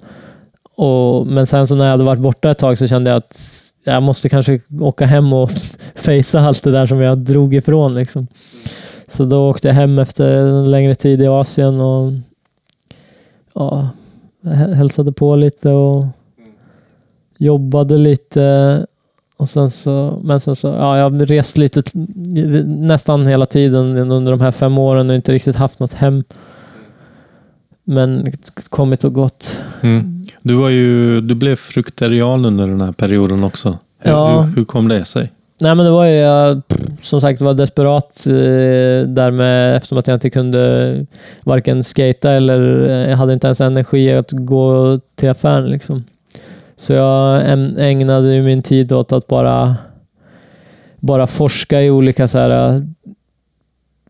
Och, 0.74 1.26
men 1.26 1.46
sen 1.46 1.66
så 1.66 1.74
när 1.74 1.84
jag 1.84 1.90
hade 1.90 2.04
varit 2.04 2.20
borta 2.20 2.50
ett 2.50 2.58
tag 2.58 2.78
så 2.78 2.86
kände 2.86 3.10
jag 3.10 3.16
att 3.16 3.62
jag 3.84 4.02
måste 4.02 4.28
kanske 4.28 4.60
åka 4.80 5.06
hem 5.06 5.32
och 5.32 5.50
fejsa 5.94 6.40
allt 6.40 6.62
det 6.62 6.70
där 6.70 6.86
som 6.86 7.00
jag 7.00 7.18
drog 7.18 7.54
ifrån. 7.54 7.94
Liksom. 7.94 8.26
Så 9.08 9.24
då 9.24 9.50
åkte 9.50 9.68
jag 9.68 9.74
hem 9.74 9.98
efter 9.98 10.34
en 10.34 10.70
längre 10.70 10.94
tid 10.94 11.22
i 11.22 11.26
Asien 11.26 11.80
och 11.80 12.12
ja, 13.54 13.88
hälsade 14.52 15.12
på 15.12 15.36
lite 15.36 15.68
och 15.68 16.04
jobbade 17.38 17.98
lite. 17.98 18.86
Och 19.36 19.48
sen 19.48 19.70
så, 19.70 20.20
men 20.24 20.40
sen 20.40 20.56
så, 20.56 20.68
ja, 20.68 20.98
jag 20.98 21.10
har 21.10 21.26
rest 21.26 21.58
lite 21.58 21.82
nästan 22.66 23.26
hela 23.26 23.46
tiden 23.46 23.98
under 23.98 24.32
de 24.32 24.40
här 24.40 24.50
fem 24.50 24.78
åren 24.78 25.10
och 25.10 25.16
inte 25.16 25.32
riktigt 25.32 25.56
haft 25.56 25.78
något 25.80 25.92
hem. 25.92 26.24
Men 27.84 28.32
kommit 28.68 29.04
och 29.04 29.12
gått. 29.12 29.62
Mm. 29.80 30.26
Du, 30.42 30.54
var 30.54 30.68
ju, 30.68 31.20
du 31.20 31.34
blev 31.34 31.56
fruktarian 31.56 32.44
under 32.44 32.66
den 32.66 32.80
här 32.80 32.92
perioden 32.92 33.44
också. 33.44 33.78
Hur, 33.98 34.10
Ja. 34.10 34.40
hur, 34.42 34.56
hur 34.56 34.64
kom 34.64 34.88
det 34.88 35.04
sig? 35.04 35.32
Nej 35.60 35.74
men 35.74 35.84
det 35.86 35.90
var 35.92 36.04
ju, 36.06 36.12
jag 36.14 36.62
som 37.00 37.20
sagt 37.20 37.40
var 37.40 37.54
desperat 37.54 38.26
eh, 38.26 38.32
där 39.12 39.30
med, 39.30 39.76
eftersom 39.76 39.98
att 39.98 40.06
jag 40.06 40.16
inte 40.16 40.30
kunde 40.30 41.06
varken 41.44 41.84
skata 41.84 42.30
eller 42.30 42.88
eh, 42.88 43.10
jag 43.10 43.16
hade 43.16 43.32
inte 43.32 43.46
ens 43.46 43.60
energi 43.60 44.12
att 44.12 44.30
gå 44.32 45.00
till 45.14 45.30
affären. 45.30 45.70
Liksom. 45.70 46.04
Så 46.82 46.92
jag 46.92 47.42
ägnade 47.78 48.42
min 48.42 48.62
tid 48.62 48.92
åt 48.92 49.12
att 49.12 49.26
bara, 49.26 49.76
bara 50.96 51.26
forska 51.26 51.82
i 51.82 51.90
olika 51.90 52.28
så 52.28 52.38
här, 52.38 52.82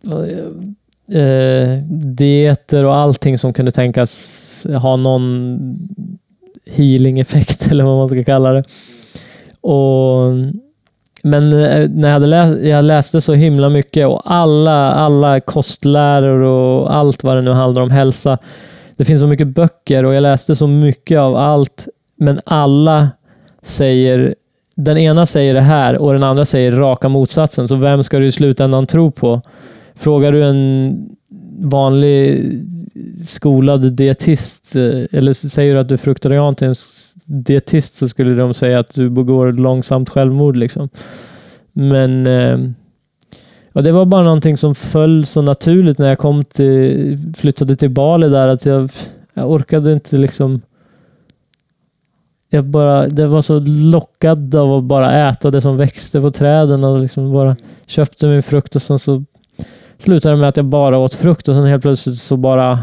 eh, 0.07 1.19
eh 1.19 1.79
dieter 1.89 2.85
och 2.85 2.97
allting 2.97 3.39
som 3.39 3.53
kunde 3.53 3.71
tänkas 3.73 4.67
ha 4.77 4.97
någon 4.97 5.59
healing-effekt 6.67 7.67
eller 7.71 7.85
vad 7.85 7.97
man 7.97 8.09
ska 8.09 8.25
kalla 8.25 8.53
det. 8.53 8.65
Och 9.61 10.33
men 11.23 11.53
eh, 11.53 11.89
när 11.91 12.09
jag, 12.09 12.13
hade 12.13 12.27
läst, 12.27 12.63
jag 12.63 12.85
läste 12.85 13.21
så 13.21 13.35
himla 13.35 13.69
mycket 13.69 14.07
och 14.07 14.23
alla, 14.25 14.93
alla 14.93 15.41
kostläror 15.41 16.43
och 16.43 16.95
allt 16.95 17.25
vad 17.25 17.37
det 17.37 17.43
nu 17.43 17.51
handlar 17.51 17.83
om 17.83 17.91
hälsa. 17.91 18.39
Det 18.97 19.05
finns 19.05 19.21
så 19.21 19.27
mycket 19.27 19.49
böcker 19.49 20.05
och 20.05 20.15
jag 20.15 20.23
läste 20.23 20.57
så 20.57 20.67
mycket 20.67 21.19
av 21.19 21.37
allt, 21.37 21.89
men 22.23 22.41
alla 22.45 23.11
säger 23.63 24.35
den 24.75 24.99
ena 24.99 25.27
säger 25.27 25.55
det 25.55 25.61
här 25.61 25.99
och 25.99 26.13
den 26.13 26.23
andra 26.23 26.45
säger 26.45 26.73
raka 26.73 27.09
motsatsen. 27.09 27.69
Så 27.69 27.75
vem 27.75 28.03
ska 28.03 28.19
du 28.19 28.27
i 28.27 28.33
slutändan 28.33 28.87
tro 28.87 29.11
på? 29.11 29.41
Frågar 29.95 30.33
du 30.33 30.45
en 30.45 30.99
vanlig 31.59 32.51
skolad 33.25 33.93
dietist 33.93 34.77
eh, 34.77 35.19
eller 35.19 35.33
säger 35.33 35.75
du 35.75 35.81
att 35.81 35.89
du 35.89 35.95
är 35.95 35.99
fruktarian 35.99 36.55
till 36.55 36.67
en 36.67 36.75
dietist 37.25 37.97
så 37.97 38.09
skulle 38.09 38.35
de 38.35 38.55
säga 38.55 38.79
att 38.79 38.95
du 38.95 39.11
begår 39.11 39.53
långsamt 39.53 40.09
självmord. 40.09 40.57
Liksom. 40.57 40.89
Men 41.73 42.27
eh, 42.27 42.59
ja, 43.73 43.81
det 43.81 43.93
var 43.93 44.05
bara 44.05 44.23
någonting 44.23 44.57
som 44.57 44.75
föll 44.75 45.27
så 45.27 45.43
naturligt 45.43 45.99
när 45.99 46.09
jag 46.09 46.19
kom 46.19 46.45
till, 46.45 47.19
flyttade 47.37 47.77
till 47.77 47.91
Bali 47.91 48.29
där 48.29 48.49
att 48.49 48.67
jag, 48.67 48.91
jag 49.35 49.51
orkade 49.51 49.93
inte 49.93 50.17
liksom 50.17 50.61
jag 52.55 52.65
bara, 52.65 53.07
det 53.07 53.27
var 53.27 53.43
så 53.43 53.61
lockad 53.67 54.55
av 54.55 54.73
att 54.73 54.85
bara 54.85 55.29
äta 55.29 55.51
det 55.51 55.61
som 55.61 55.77
växte 55.77 56.21
på 56.21 56.31
träden 56.31 56.85
och 56.85 57.01
liksom 57.01 57.33
bara 57.33 57.57
köpte 57.87 58.27
min 58.27 58.43
frukt 58.43 58.77
och 58.77 58.83
sen 58.83 58.99
så 58.99 59.25
slutade 59.99 60.35
det 60.35 60.41
med 60.41 60.49
att 60.49 60.57
jag 60.57 60.67
bara 60.67 60.99
åt 60.99 61.15
frukt 61.15 61.49
och 61.49 61.55
sen 61.55 61.65
helt 61.65 61.83
plötsligt 61.83 62.17
så 62.17 62.37
bara 62.37 62.79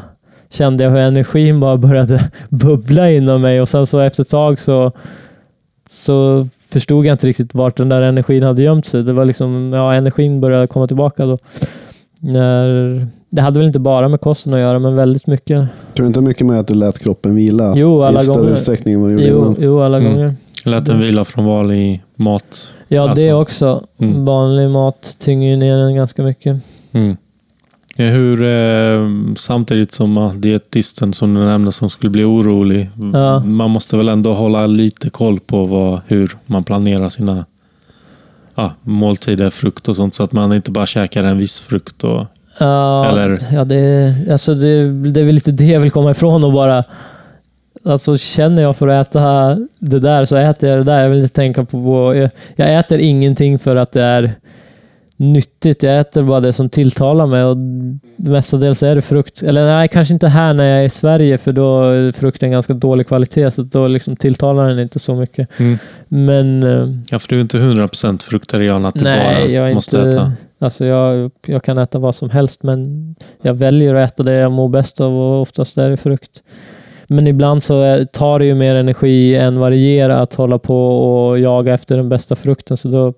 kände 0.50 0.84
jag 0.84 0.92
hur 0.92 1.00
energin 1.00 1.60
bara 1.60 1.78
började 1.78 2.32
bubbla 2.50 3.12
inom 3.12 3.42
mig 3.42 3.62
och 3.62 3.70
sen 3.70 3.86
så 3.86 4.00
efter 4.00 4.24
ett 4.24 4.30
tag 4.30 4.60
så, 4.60 4.92
så 5.90 6.48
förstod 6.70 7.06
jag 7.06 7.14
inte 7.14 7.28
riktigt 7.28 7.54
vart 7.54 7.78
den 7.78 7.90
där 7.90 8.02
energin 8.02 8.44
hade 8.44 8.64
gömt 8.64 8.86
sig. 8.86 9.04
Det 9.04 9.14
var 9.14 9.26
liksom, 9.26 9.74
ja, 9.74 9.94
energin 9.94 10.42
började 10.42 10.68
komma 10.68 10.88
tillbaka 10.88 11.26
då. 11.26 11.38
När, 12.20 13.08
det 13.30 13.42
hade 13.42 13.60
väl 13.60 13.68
inte 13.68 13.80
bara 13.80 14.08
med 14.10 14.22
kosten 14.22 14.54
att 14.54 14.60
göra, 14.60 14.80
men 14.80 14.96
väldigt 14.96 15.28
mycket. 15.28 15.68
Tror 15.96 16.04
du 16.04 16.08
inte 16.08 16.22
mycket 16.22 16.46
med 16.48 16.60
att 16.60 16.68
du 16.68 16.74
lät 16.74 17.00
kroppen 17.00 17.36
vila 17.36 17.74
Jo, 17.76 18.04
alla 18.04 18.22
i 18.22 18.24
större 18.24 18.38
gånger. 18.38 18.52
utsträckning 18.52 18.94
än 18.94 19.02
vad 19.02 19.10
du 19.10 19.14
gjorde 19.14 19.28
Jo, 19.28 19.38
innan? 19.42 19.56
jo 19.60 19.82
alla 19.82 19.98
Mm. 19.98 20.12
gånger. 20.14 20.36
Lät 20.66 20.86
den 20.86 21.00
vila 21.00 21.26
från 21.26 21.46
vanlig 21.46 22.04
mat? 22.16 22.74
Ja, 22.88 23.02
Alltså, 23.10 23.24
det 23.26 23.34
också. 23.34 23.84
mm. 24.00 24.26
Vanlig 24.26 24.70
mat 24.70 25.16
tynger 25.20 25.50
ju 25.50 25.56
ner 25.58 25.78
den 25.78 25.96
ganska 25.96 26.24
mycket. 26.24 26.58
Mm. 26.92 27.18
Ja, 27.96 28.06
Hur, 28.06 28.44
eh, 28.44 29.10
samtidigt 29.36 29.92
som 29.94 30.32
dietisten 30.36 31.14
som 31.14 31.34
du 31.34 31.40
nämnde 31.40 31.72
som 31.72 31.90
skulle 31.90 32.10
bli 32.10 32.24
orolig. 32.24 32.90
Ja. 33.14 33.40
Man 33.40 33.70
måste 33.70 33.98
väl 33.98 34.10
ändå 34.10 34.34
hålla 34.34 34.66
lite 34.68 35.10
koll 35.10 35.40
på 35.40 35.66
vad, 35.66 36.00
hur 36.08 36.38
man 36.46 36.64
planerar 36.64 37.10
sina 37.10 37.46
ah, 38.56 38.70
måltider, 38.84 39.50
frukt 39.50 39.88
och 39.88 39.96
sånt. 39.96 40.14
Så 40.16 40.24
att 40.24 40.32
man 40.32 40.54
inte 40.54 40.72
bara 40.72 40.86
käkar 40.86 41.24
en 41.24 41.38
viss 41.38 41.60
frukt. 41.60 42.04
Och, 42.04 42.26
Ja, 42.60 43.10
Eller- 43.12 43.40
ja 43.54 43.64
det, 43.66 44.14
alltså 44.32 44.54
det, 44.54 44.92
det 45.12 45.20
är 45.20 45.24
väl 45.24 45.36
lite 45.36 45.52
det 45.52 45.66
jag 45.66 45.80
vill 45.80 45.92
komma 45.92 46.12
ifrån 46.12 46.44
och 46.44 46.54
bara... 46.54 46.84
Alltså 47.86 48.18
känner 48.18 48.62
jag 48.62 48.76
för 48.76 48.88
att 48.88 49.08
äta 49.08 49.58
det 49.80 50.00
där 50.00 50.26
så 50.26 50.36
äter 50.36 50.70
jag 50.70 50.80
det 50.80 50.84
där. 50.84 51.02
Jag 51.02 51.10
vill 51.10 51.20
inte 51.24 51.36
tänka 51.36 51.66
på... 51.66 52.16
jag, 52.16 52.30
jag 52.56 52.80
äter 52.80 53.00
ingenting 53.00 53.60
för 53.60 53.76
att 53.76 53.92
det 53.92 54.02
är 54.02 54.34
nyttigt. 55.18 55.84
Jag 55.84 56.00
äter 56.00 56.24
bara 56.24 56.40
det 56.40 56.54
som 56.54 56.70
tilltalar 56.70 57.26
mig 57.26 57.44
och 57.44 57.58
mestadels 58.16 58.84
är 58.84 58.96
det 58.96 59.02
frukt. 59.02 59.44
Eller 59.44 59.66
nej, 59.66 59.88
kanske 59.88 60.14
inte 60.14 60.28
här 60.28 60.54
när 60.54 60.64
jag 60.64 60.80
är 60.82 60.86
i 60.86 60.90
Sverige 60.90 61.38
för 61.38 61.52
då 61.54 61.84
är 61.84 62.12
frukten 62.12 62.52
ganska 62.52 62.74
dålig 62.74 63.08
kvalitet 63.08 63.52
så 63.52 63.62
då 63.62 63.88
liksom 63.88 64.16
tilltalar 64.16 64.70
den 64.70 64.80
inte 64.80 65.00
så 65.00 65.16
mycket. 65.16 65.60
mm. 65.60 65.78
Men... 66.08 66.64
eh, 66.64 66.96
Ja, 67.12 67.20
för 67.20 67.30
du 67.30 67.36
är 67.38 67.42
inte 67.42 67.58
100% 67.58 68.24
fruktarian 68.24 68.86
att 68.86 68.94
du 68.96 69.04
Nej, 69.04 69.60
bara 69.60 69.74
måste 69.74 69.98
inte... 69.98 70.10
äta. 70.10 70.32
Alltså 70.62 70.86
jag, 70.86 71.32
jag 71.46 71.64
kan 71.64 71.78
äta 71.78 72.00
vad 72.00 72.16
som 72.16 72.30
helst, 72.30 72.64
men 72.64 73.16
jag 73.42 73.54
väljer 73.54 73.96
att 73.96 74.12
äta 74.14 74.24
det 74.24 74.34
jag 74.34 74.52
mår 74.52 74.70
bäst 74.70 75.02
av 75.02 75.14
och 75.18 75.42
oftast 75.42 75.78
är 75.78 75.90
det 75.90 75.98
frukt. 75.98 76.44
Men 77.08 77.28
ibland 77.28 77.64
så 77.64 78.06
tar 78.14 78.40
det 78.40 78.46
ju 78.46 78.56
mer 78.56 78.76
energi 78.76 79.36
än 79.36 79.60
vad 79.60 79.72
det 79.72 79.78
ger 79.78 80.10
att 80.10 80.34
hålla 80.34 80.58
på 80.60 80.88
och 80.88 81.40
jaga 81.40 81.74
efter 81.74 81.98
den 81.98 82.10
bästa 82.10 82.36
frukten, 82.36 82.78
så 82.78 82.88
då 82.88 83.14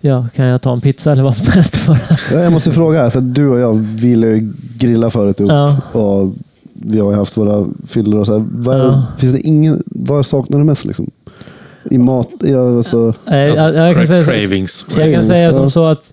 ja, 0.00 0.26
kan 0.36 0.46
jag 0.46 0.62
ta 0.62 0.72
en 0.72 0.80
pizza 0.80 1.12
eller 1.12 1.22
vad 1.22 1.36
som 1.36 1.52
helst 1.52 1.86
bara. 1.86 1.98
Ja, 2.32 2.38
Jag 2.40 2.52
måste 2.52 2.72
fråga 2.72 3.02
här, 3.02 3.10
för 3.10 3.20
du 3.20 3.48
och 3.48 3.58
jag 3.60 3.74
ville 3.74 4.26
ju 4.26 4.52
grilla 4.78 5.10
förut 5.10 5.40
ihop 5.40 5.52
Ja. 5.52 5.76
och 6.00 6.32
vi 6.72 6.98
har 6.98 7.10
ju 7.10 7.16
haft 7.16 7.36
våra 7.36 7.66
fyllor 7.86 8.20
och 8.20 8.26
så 8.26 8.32
här. 8.32 8.44
Vad, 8.50 8.78
Ja. 8.80 9.02
finns 9.18 9.32
det 9.32 9.40
ingen, 9.40 9.82
vad 9.86 10.26
saknar 10.26 10.58
du 10.58 10.64
mest 10.64 10.84
liksom? 10.84 11.10
I 11.90 11.98
mat? 11.98 12.28
Ja, 12.40 12.76
alltså, 12.76 13.06
Alltså, 13.24 13.64
jag, 13.66 13.74
jag 13.88 13.96
kan 13.96 14.06
säga, 14.06 14.24
cravings. 14.24 14.86
jag 14.98 15.14
kan 15.14 15.24
säga 15.24 15.52
som 15.52 15.70
så 15.70 15.86
att 15.86 16.12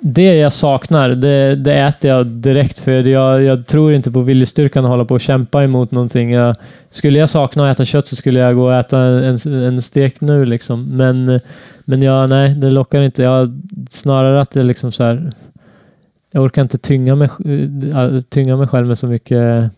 det 0.00 0.34
jag 0.34 0.52
saknar, 0.52 1.08
det, 1.08 1.56
det 1.56 1.74
äter 1.74 2.10
jag 2.10 2.26
direkt 2.26 2.78
för 2.78 2.92
jag, 2.92 3.42
jag 3.42 3.66
tror 3.66 3.92
inte 3.92 4.10
på 4.10 4.20
viljestyrkan 4.20 4.84
att 4.84 4.90
hålla 4.90 5.04
på 5.04 5.14
och 5.14 5.20
kämpa 5.20 5.64
emot 5.64 5.90
någonting. 5.90 6.32
Jag, 6.32 6.56
skulle 6.90 7.18
jag 7.18 7.30
sakna 7.30 7.70
att 7.70 7.76
äta 7.76 7.84
kött 7.84 8.06
så 8.06 8.16
skulle 8.16 8.40
jag 8.40 8.56
gå 8.56 8.64
och 8.64 8.74
äta 8.74 8.98
en, 8.98 9.36
en 9.46 9.82
stek 9.82 10.20
nu. 10.20 10.44
Liksom. 10.44 10.96
Men, 10.96 11.40
men 11.84 12.02
jag, 12.02 12.28
nej, 12.28 12.54
det 12.54 12.70
lockar 12.70 13.00
inte. 13.02 13.22
Jag, 13.22 13.62
snarare 13.90 14.40
att 14.40 14.50
det 14.50 14.62
liksom 14.62 14.92
så 14.92 15.02
här... 15.02 15.32
Jag 16.32 16.44
orkar 16.44 16.62
inte 16.62 16.78
tynga 16.78 17.14
mig, 17.14 17.28
äh, 17.94 18.20
tynga 18.20 18.56
mig 18.56 18.68
själv 18.68 18.86
med 18.86 18.98
så 18.98 19.06
mycket 19.06 19.70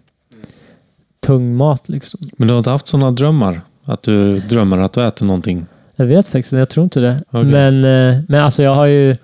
tung 1.27 1.55
mat. 1.57 1.89
Liksom. 1.89 2.21
Men 2.37 2.49
du 2.49 2.55
har 2.55 2.59
inte 2.59 2.71
haft 2.71 2.87
sådana 2.87 3.11
drömmar? 3.11 3.61
Att 3.85 4.03
du 4.03 4.39
drömmer 4.39 4.79
att 4.79 4.93
du 4.93 5.07
äter 5.07 5.27
någonting? 5.27 5.67
Jag 5.97 6.07
vet 6.07 6.29
faktiskt 6.29 6.53
jag 6.53 6.69
tror 6.69 6.85
inte 6.85 7.01
det. 7.01 7.23
Okej. 7.31 7.45
Men, 7.45 7.85
eh, 7.85 8.21
men 8.29 8.45
alltså 8.45 8.63
jag 8.63 8.75
har 8.75 8.87
ju, 8.87 9.17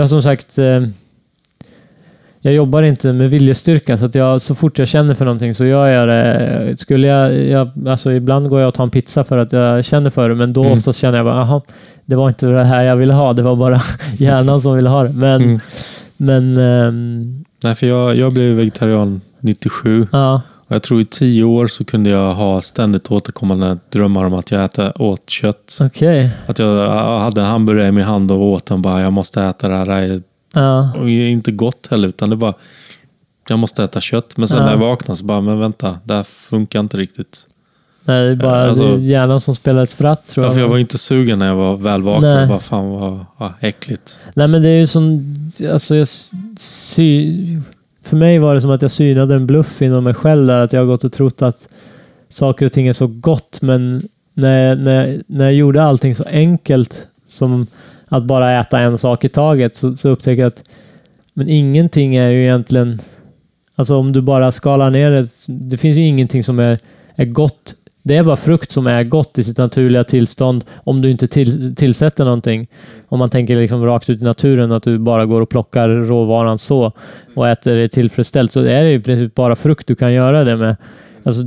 jag 0.00 0.10
som 0.10 0.22
sagt, 0.22 0.58
eh, 0.58 0.82
jag 2.40 2.54
jobbar 2.54 2.82
inte 2.82 3.12
med 3.12 3.30
viljestyrka, 3.30 3.96
så 3.96 4.04
att 4.06 4.14
jag, 4.14 4.40
så 4.40 4.54
fort 4.54 4.78
jag 4.78 4.88
känner 4.88 5.14
för 5.14 5.24
någonting 5.24 5.54
så 5.54 5.64
gör 5.64 5.86
jag 5.86 6.08
det. 6.08 6.74
Skulle 6.78 7.06
jag, 7.06 7.34
jag, 7.46 7.88
alltså 7.88 8.12
ibland 8.12 8.48
går 8.48 8.60
jag 8.60 8.68
och 8.68 8.74
tar 8.74 8.84
en 8.84 8.90
pizza 8.90 9.24
för 9.24 9.38
att 9.38 9.52
jag 9.52 9.84
känner 9.84 10.10
för 10.10 10.28
det, 10.28 10.34
men 10.34 10.52
då 10.52 10.60
Mm. 10.64 10.72
oftast 10.78 10.98
känner 10.98 11.18
jag 11.18 11.24
bara, 11.26 11.40
aha, 11.42 11.62
det 12.04 12.16
var 12.16 12.28
inte 12.28 12.46
det 12.46 12.64
här 12.64 12.82
jag 12.82 12.96
ville 12.96 13.12
ha, 13.12 13.32
det 13.32 13.42
var 13.42 13.56
bara 13.56 13.80
hjärnan 14.18 14.60
som 14.60 14.74
ville 14.76 14.88
ha 14.88 15.02
det. 15.04 15.12
Men, 15.14 15.42
Mm. 15.42 15.60
men 16.16 16.56
ehm, 16.56 17.44
Nej, 17.64 17.74
för 17.74 17.86
jag, 17.86 18.16
jag 18.16 18.32
blev 18.32 18.54
vegetarian 18.56 19.20
97. 19.40 20.06
ja, 20.12 20.42
jag 20.68 20.82
tror 20.82 21.00
i 21.00 21.04
tio 21.04 21.44
år 21.44 21.66
så 21.66 21.84
kunde 21.84 22.10
jag 22.10 22.34
ha 22.34 22.60
ständigt 22.60 23.10
återkommande 23.10 23.78
drömmar 23.90 24.24
om 24.24 24.34
att 24.34 24.50
jag 24.50 24.64
äter, 24.64 25.02
åt 25.02 25.30
kött. 25.30 25.78
okej. 25.80 26.30
Att 26.46 26.58
jag 26.58 26.90
hade 27.20 27.40
en 27.40 27.46
hamburgare 27.46 27.88
i 27.88 27.92
min 27.92 28.04
hand 28.04 28.30
och 28.30 28.42
åt 28.42 28.66
den 28.66 28.82
bara, 28.82 29.00
jag 29.02 29.12
måste 29.12 29.42
äta 29.42 29.68
det 29.68 29.74
här. 29.76 29.86
Det 29.86 29.92
här 29.92 30.02
är 30.02 30.22
Ja, 30.54 30.92
och 31.00 31.10
inte 31.10 31.52
gott 31.52 31.86
heller, 31.90 32.08
utan 32.08 32.30
det 32.30 32.36
bara, 32.36 32.54
jag 33.48 33.58
måste 33.58 33.84
äta 33.84 34.00
kött. 34.00 34.36
Men 34.36 34.48
sen 34.48 34.58
Ja. 34.58 34.64
när 34.64 34.72
jag 34.72 34.78
vaknade 34.78 35.16
så 35.16 35.24
bara, 35.24 35.40
men 35.40 35.58
vänta, 35.58 35.98
det 36.04 36.14
här 36.14 36.22
funkar 36.22 36.80
inte 36.80 36.96
riktigt. 36.96 37.46
nej, 38.04 38.24
det 38.24 38.30
är 38.30 38.34
bara 38.36 38.68
Alltså- 38.68 38.86
det 38.88 38.92
är 38.94 38.98
hjärnan 38.98 39.40
som 39.40 39.54
spelar 39.54 39.82
ett 39.82 39.90
spratt 39.90 40.28
tror 40.28 40.46
Ja, 40.46 40.52
jag. 40.52 40.60
jag 40.62 40.68
var 40.68 40.78
inte 40.78 40.98
sugen 40.98 41.38
när 41.38 41.46
jag 41.46 41.56
var 41.56 41.76
väl 41.76 42.02
vaken. 42.02 42.28
Nej. 42.28 42.46
Bara, 42.48 42.60
fan 42.60 42.90
vad 42.90 43.24
vad 43.36 43.52
äckligt. 43.60 44.20
Nej 44.34 44.48
men 44.48 44.62
det 44.62 44.68
är 44.68 44.78
ju 44.78 44.86
som... 44.86 45.34
Alltså 45.72 45.96
jag 45.96 46.08
sy, 46.58 47.34
för 48.06 48.16
mig 48.16 48.38
var 48.38 48.54
det 48.54 48.60
som 48.60 48.70
att 48.70 48.82
jag 48.82 48.90
synade 48.90 49.34
en 49.34 49.46
bluff 49.46 49.82
inom 49.82 50.04
mig 50.04 50.14
själv 50.14 50.46
där. 50.46 50.60
Att 50.60 50.72
jag 50.72 50.80
har 50.80 50.86
gått 50.86 51.04
och 51.04 51.12
trott 51.12 51.42
att 51.42 51.68
saker 52.28 52.66
och 52.66 52.72
ting 52.72 52.86
är 52.88 52.92
så 52.92 53.06
gott. 53.06 53.58
Men 53.62 54.08
när, 54.34 54.74
när, 54.74 55.22
när 55.26 55.44
jag 55.44 55.54
gjorde 55.54 55.82
allting 55.82 56.14
så 56.14 56.24
enkelt 56.24 57.08
som 57.28 57.66
att 58.08 58.24
bara 58.24 58.60
äta 58.60 58.78
en 58.80 58.98
sak 58.98 59.24
i 59.24 59.28
taget 59.28 59.76
så, 59.76 59.96
så 59.96 60.08
upptäckte 60.08 60.40
jag 60.40 60.46
att 60.48 60.62
men 61.34 61.48
ingenting 61.48 62.16
är 62.16 62.28
ju 62.28 62.42
egentligen... 62.42 62.98
Alltså 63.78 63.96
om 63.96 64.12
du 64.12 64.20
bara 64.20 64.52
skalar 64.52 64.90
ner 64.90 65.10
det. 65.10 65.28
Det 65.48 65.76
finns 65.76 65.96
ju 65.96 66.02
ingenting 66.02 66.42
som 66.42 66.58
är, 66.58 66.78
är 67.14 67.24
gott. 67.24 67.74
Det 68.06 68.16
är 68.16 68.22
bara 68.22 68.36
frukt 68.36 68.70
som 68.70 68.86
är 68.86 69.04
gott 69.04 69.38
i 69.38 69.44
sitt 69.44 69.58
naturliga 69.58 70.04
tillstånd 70.04 70.64
om 70.84 71.02
du 71.02 71.10
inte 71.10 71.28
till, 71.28 71.74
tillsätter 71.74 72.24
någonting. 72.24 72.66
Om 73.08 73.18
man 73.18 73.30
tänker 73.30 73.56
liksom 73.56 73.84
rakt 73.84 74.10
ut 74.10 74.22
i 74.22 74.24
naturen, 74.24 74.72
att 74.72 74.82
du 74.82 74.98
bara 74.98 75.26
går 75.26 75.40
och 75.40 75.48
plockar 75.48 75.88
råvaran 75.88 76.58
så 76.58 76.92
och 77.34 77.48
äter 77.48 77.76
det 77.76 77.88
tillfredsställt, 77.88 78.52
så 78.52 78.60
är 78.60 78.84
det 78.84 78.92
i 78.92 79.00
princip 79.00 79.34
bara 79.34 79.56
frukt 79.56 79.86
du 79.86 79.94
kan 79.94 80.12
göra 80.12 80.44
det 80.44 80.56
med. 80.56 80.76
Alltså, 81.22 81.42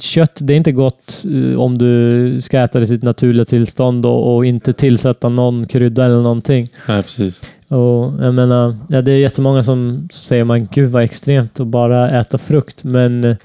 kött, 0.00 0.38
det 0.40 0.52
är 0.52 0.56
inte 0.56 0.72
gott 0.72 1.24
eh, 1.34 1.60
om 1.60 1.78
du 1.78 2.40
ska 2.40 2.60
äta 2.60 2.78
det 2.78 2.84
i 2.84 2.86
sitt 2.86 3.02
naturliga 3.02 3.44
tillstånd 3.44 4.06
och, 4.06 4.34
och 4.34 4.46
inte 4.46 4.72
tillsätta 4.72 5.28
någon 5.28 5.66
krydda 5.66 6.04
eller 6.04 6.22
någonting. 6.22 6.68
Nej, 6.88 7.02
precis. 7.02 7.42
Och 7.68 8.24
jag 8.24 8.34
menar, 8.34 8.76
ja, 8.88 9.02
det 9.02 9.12
är 9.12 9.18
jättemånga 9.18 9.62
som 9.62 10.08
säger 10.12 10.44
man 10.44 10.68
gud 10.72 10.90
vad 10.90 11.02
extremt 11.02 11.60
att 11.60 11.66
bara 11.66 12.10
äta 12.20 12.38
frukt, 12.38 12.84
men 12.84 13.24
eh, 13.24 13.36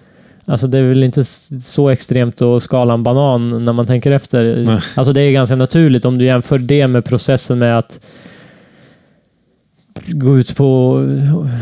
Alltså 0.50 0.68
det 0.68 0.78
är 0.78 0.84
väl 0.84 1.04
inte 1.04 1.24
så 1.24 1.90
extremt 1.90 2.42
att 2.42 2.64
skala 2.64 2.94
en 2.94 3.04
banan 3.04 3.66
när 3.66 3.74
man 3.74 3.88
tänker 3.88 4.12
efter. 4.12 4.64
Nej. 4.66 4.80
Alltså 4.96 5.14
det 5.14 5.22
är 5.22 5.32
ganska 5.32 5.56
naturligt 5.56 6.06
om 6.06 6.18
du 6.18 6.26
jämför 6.26 6.60
det 6.60 6.88
med 6.88 7.06
processen 7.06 7.60
med 7.60 7.78
att 7.78 8.00
gå 10.08 10.38
ut 10.40 10.56
på 10.56 10.94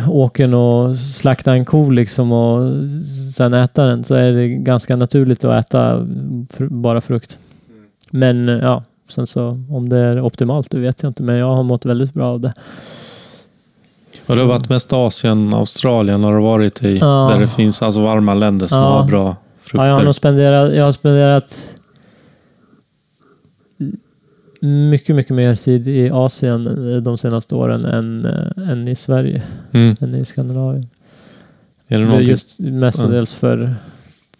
åkern 0.10 0.54
och 0.54 0.98
slakta 0.98 1.54
en 1.54 1.66
ko 1.66 1.90
liksom 1.90 2.32
och 2.32 2.74
sen 3.36 3.54
äta 3.54 3.86
den 3.86 4.04
så 4.04 4.16
är 4.16 4.32
det 4.34 4.48
ganska 4.48 4.96
naturligt 4.96 5.44
att 5.44 5.66
äta 5.66 5.98
fr- 6.58 6.70
bara 6.70 7.02
frukt. 7.02 7.38
Men 8.12 8.48
ja, 8.48 8.84
sen 9.10 9.28
så 9.28 9.64
om 9.70 9.90
det 9.90 9.98
är 9.98 10.22
optimalt, 10.22 10.72
det 10.72 10.80
vet 10.80 11.04
jag 11.04 11.10
inte. 11.10 11.24
Men 11.24 11.36
jag 11.36 11.56
har 11.56 11.64
mått 11.64 11.86
väldigt 11.86 12.14
bra 12.14 12.26
av 12.34 12.40
det. 12.40 12.54
Och 14.30 14.36
det 14.36 14.42
har 14.42 14.48
varit 14.50 14.70
mest 14.70 14.94
Asien, 14.94 15.54
Australien 15.54 16.24
har 16.24 16.34
det 16.34 16.40
varit 16.42 16.84
i. 16.84 16.98
Ja. 16.98 17.30
Där 17.34 17.40
det 17.40 17.48
finns 17.48 17.82
alltså 17.82 18.02
varma 18.02 18.34
länder 18.34 18.68
som 18.68 18.82
Ja. 18.82 18.88
har 18.88 19.08
bra 19.08 19.26
Ja, 19.28 19.36
frukter. 19.60 19.86
jag 19.88 19.96
har 19.96 20.04
nog 20.04 20.16
spenderat, 20.16 20.76
jag 20.76 20.84
har 20.86 20.92
spenderat 20.92 21.74
mycket, 24.62 25.16
mycket 25.16 25.36
mer 25.36 25.56
tid 25.56 25.88
i 25.88 26.10
Asien 26.10 26.64
de 27.04 27.18
senaste 27.18 27.56
åren 27.56 27.86
än, 27.86 28.26
eh, 28.26 28.70
än 28.72 28.88
i 28.88 28.96
Sverige, 28.96 29.42
mm. 29.72 29.96
än 30.02 30.16
i 30.16 30.26
Skandinavien. 30.26 30.88
Är 31.88 32.00
det 32.00 32.06
någonting? 32.06 32.30
Just 32.30 32.60
mestadels 32.60 33.34
för, 33.34 33.76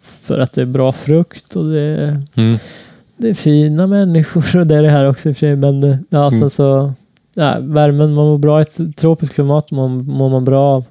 för 0.02 0.38
att 0.40 0.52
det 0.52 0.62
är 0.62 0.66
bra 0.66 0.92
frukt 0.92 1.56
och 1.56 1.64
det 1.66 1.80
är, 1.80 2.22
Mm. 2.36 2.58
det 3.16 3.28
är 3.30 3.34
fina 3.34 3.86
människor 3.86 4.56
och 4.60 4.66
det 4.66 4.74
är 4.76 4.82
det 4.82 4.88
här 4.90 5.08
också 5.08 5.28
i 5.28 5.32
och 5.32 5.36
för 5.36 5.40
sig. 5.40 5.56
Men 5.56 5.84
eh, 5.84 5.96
ja, 6.08 6.30
sen 6.30 6.38
Mm. 6.38 6.50
så, 6.50 6.92
ja, 7.38 7.58
värmen, 7.60 8.14
man 8.14 8.24
mår 8.26 8.38
bra 8.38 8.60
i 8.60 8.62
ett 8.62 8.96
tropiskt 8.96 9.34
klimat, 9.34 9.70
man 9.70 10.04
mår 10.04 10.30
man 10.30 10.44
bra 10.44 10.64
av. 10.64 10.84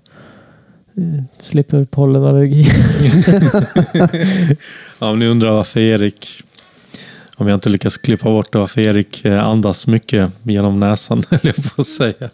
Eh, 0.98 1.24
Slipper 1.42 1.84
pollenallergi. 1.84 2.68
Ja, 5.00 5.10
om 5.10 5.20
ni 5.20 5.28
undrar 5.28 5.52
varför 5.52 5.80
Erik, 5.80 6.44
om 7.38 7.48
jag 7.48 7.56
inte 7.56 7.70
lyckas 7.70 7.98
klippa 7.98 8.30
bort 8.30 8.52
det, 8.52 8.60
varför 8.60 8.82
Erik 8.82 9.26
eh, 9.26 9.46
andas 9.46 9.88
mycket 9.88 10.32
genom 10.44 10.80
näsan, 10.80 11.24
höll 11.30 11.40
jag 11.44 11.56
att 11.78 11.86
säga. 11.86 12.30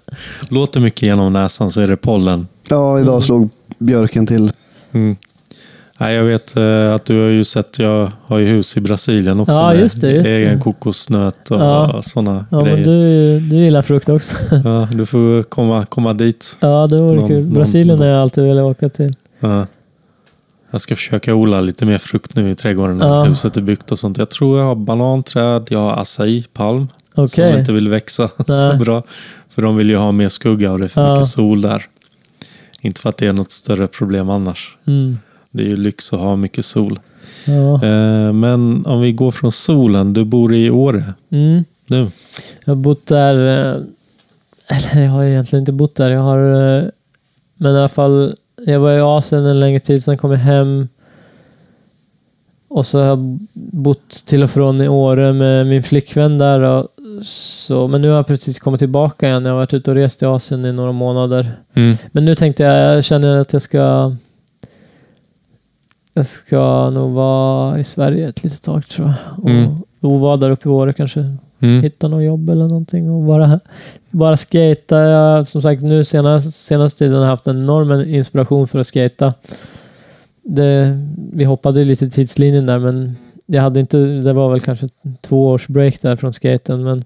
Låter 0.49 0.79
mycket 0.79 1.01
genom 1.01 1.33
näsan 1.33 1.71
så 1.71 1.81
är 1.81 1.87
det 1.87 1.97
pollen. 1.97 2.47
Ja, 2.69 2.99
idag 2.99 3.23
slog 3.23 3.49
björken 3.79 4.27
till. 4.27 4.51
Mm. 4.91 5.15
Nej, 5.97 6.15
jag 6.15 6.23
vet 6.23 6.57
eh, 6.57 6.93
att 6.93 7.05
du 7.05 7.21
har 7.21 7.29
ju 7.29 7.43
sett, 7.43 7.79
jag 7.79 8.11
har 8.25 8.37
ju 8.37 8.45
hus 8.47 8.77
i 8.77 8.81
Brasilien 8.81 9.39
också 9.39 9.53
Ja, 9.59 9.73
just 9.73 10.01
det, 10.01 10.11
just 10.11 10.27
det. 10.29 10.35
egen 10.35 10.59
kokosnöt 10.59 11.51
och 11.51 11.61
Ja. 11.61 12.01
sådana 12.03 12.45
Ja, 12.51 12.57
men 12.63 12.65
grejer. 12.65 12.85
du, 12.85 13.39
du 13.39 13.55
gillar 13.55 13.81
frukt 13.81 14.09
också. 14.09 14.37
Ja, 14.63 14.87
du 14.91 15.05
får 15.05 15.43
komma, 15.43 15.85
komma 15.85 16.13
dit. 16.13 16.57
Ja, 16.59 16.87
det 16.87 16.97
vore 17.01 17.15
Någon- 17.15 17.27
kul. 17.27 17.43
Brasilien 17.43 17.99
har 17.99 18.05
jag 18.05 18.21
alltid 18.21 18.43
velat 18.43 18.63
åka 18.63 18.89
till. 18.89 19.15
Ja. 19.39 19.65
Jag 20.71 20.81
ska 20.81 20.95
försöka 20.95 21.35
odla 21.35 21.61
lite 21.61 21.85
mer 21.85 21.97
frukt 21.97 22.35
nu 22.35 22.49
i 22.51 22.55
trädgården 22.55 22.97
när 22.97 23.07
Ja. 23.07 23.23
huset 23.23 23.57
är 23.57 23.61
byggt 23.61 23.91
och 23.91 23.99
sånt. 23.99 24.17
Jag 24.17 24.29
tror 24.29 24.59
jag 24.59 24.65
har 24.65 24.75
bananträd, 24.75 25.67
jag 25.69 25.79
har 25.79 26.01
acai-palm 26.01 26.87
som 27.15 27.23
Okej. 27.23 27.59
inte 27.59 27.71
vill 27.71 27.89
växa 27.89 28.29
så 28.47 28.77
bra. 28.79 29.03
För 29.49 29.61
de 29.61 29.75
vill 29.77 29.89
ju 29.89 29.95
ha 29.97 30.11
mer 30.11 30.29
skugga 30.29 30.71
och 30.71 30.79
det 30.79 30.85
är 30.85 30.89
för 30.89 31.11
mycket 31.13 31.27
sol 31.27 31.61
där. 31.61 31.85
Inte 32.81 33.01
för 33.01 33.09
att 33.09 33.17
det 33.17 33.27
är 33.27 33.33
något 33.33 33.51
större 33.51 33.87
problem 33.87 34.29
annars. 34.29 34.77
Mm. 34.87 35.17
Det 35.55 35.63
är 35.63 35.67
ju 35.67 35.75
lyx 35.77 36.13
att 36.13 36.19
ha 36.19 36.35
mycket 36.35 36.65
sol. 36.65 36.99
Ja. 37.47 37.73
Eh, 37.87 38.33
men 38.33 38.85
om 38.85 39.01
vi 39.01 39.11
går 39.11 39.31
från 39.31 39.51
solen, 39.51 40.13
du 40.13 40.25
bor 40.25 40.53
i 40.53 40.69
Åre 40.69 41.03
Mm. 41.29 41.63
nu. 41.87 42.07
Jag 42.65 42.71
har 42.71 42.75
bott 42.75 43.07
där... 43.07 43.35
eh, 43.35 43.81
Eller 44.67 45.03
jag 45.03 45.11
har 45.11 45.23
egentligen 45.23 45.61
inte 45.61 45.71
bott 45.71 45.95
där. 45.95 46.09
Jag 46.09 46.21
har... 46.21 46.77
eh, 46.77 46.83
Men 47.57 47.75
i 47.75 47.77
alla 47.77 47.89
fall, 47.89 48.35
jag 48.65 48.79
var 48.79 48.91
i 48.93 48.99
Asien 49.01 49.45
en 49.45 49.59
längre 49.59 49.79
tid, 49.79 50.03
sen 50.03 50.17
kom 50.17 50.31
jag 50.31 50.37
hem. 50.37 50.87
Och 52.67 52.85
så 52.85 52.99
har 52.99 53.05
jag 53.05 53.39
bott 53.53 54.09
till 54.25 54.43
och 54.43 54.49
från 54.51 54.81
i 54.81 54.87
Åre 54.87 55.33
med 55.33 55.67
min 55.67 55.83
flickvän 55.83 56.37
där. 56.37 56.59
Och 56.61 56.87
så, 57.25 57.87
men 57.87 58.01
nu 58.01 58.09
har 58.09 58.15
jag 58.15 58.27
precis 58.27 58.59
kommit 58.59 58.79
tillbaka 58.79 59.27
igen. 59.27 59.45
Jag 59.45 59.51
har 59.51 59.57
varit 59.57 59.73
ute 59.73 59.91
och 59.91 59.95
rest 59.95 60.21
i 60.21 60.25
Asien 60.25 60.65
i 60.65 60.71
några 60.73 60.91
månader. 60.91 61.51
Mm. 61.73 61.95
Men 62.11 62.25
nu 62.25 62.35
tänkte 62.35 62.63
jag, 62.63 62.95
jag 62.97 63.03
känner 63.03 63.37
att 63.41 63.53
jag 63.53 63.61
ska... 63.61 64.15
Jag 66.13 66.25
ska 66.25 66.89
nog 66.89 67.11
vara 67.11 67.79
i 67.79 67.83
Sverige 67.83 68.29
ett 68.29 68.43
litet 68.43 68.61
tag 68.61 68.87
tror 68.87 69.07
jag. 69.07 69.43
Och, 69.43 69.49
Mm. 69.49 69.75
och 70.01 70.19
vara 70.19 70.37
där 70.37 70.49
uppe 70.49 70.69
i 70.69 70.71
Åre 70.71 70.93
kanske. 70.93 71.35
Mm. 71.59 71.81
Hitta 71.81 72.07
något 72.07 72.23
jobb 72.23 72.49
eller 72.49 72.67
någonting 72.67 73.09
och 73.11 73.23
bara, 73.23 73.59
bara 74.11 74.37
skata. 74.37 74.99
Jag, 75.01 75.47
som 75.47 75.61
sagt, 75.61 75.81
nu 75.81 76.03
senast, 76.03 76.63
senaste 76.63 76.99
tiden 76.99 77.13
har 77.15 77.21
jag 77.23 77.29
haft 77.29 77.47
en 77.47 77.57
enorm 77.63 77.91
inspiration 78.09 78.67
för 78.67 78.79
att 78.79 78.87
skata. 78.87 79.33
Det, 80.43 80.99
vi 81.33 81.43
hoppade 81.43 81.83
lite 81.83 82.05
i 82.05 82.09
tidslinjen 82.09 82.65
där 82.65 82.79
men 82.79 83.15
jag 83.45 83.61
hade 83.61 83.79
inte, 83.79 83.97
det 83.97 84.33
var 84.33 84.51
väl 84.51 84.61
kanske 84.61 84.89
två 85.21 85.49
års 85.49 85.67
break 85.67 86.01
där 86.01 86.15
från 86.15 86.33
skaten. 86.33 86.83
Men, 86.83 87.03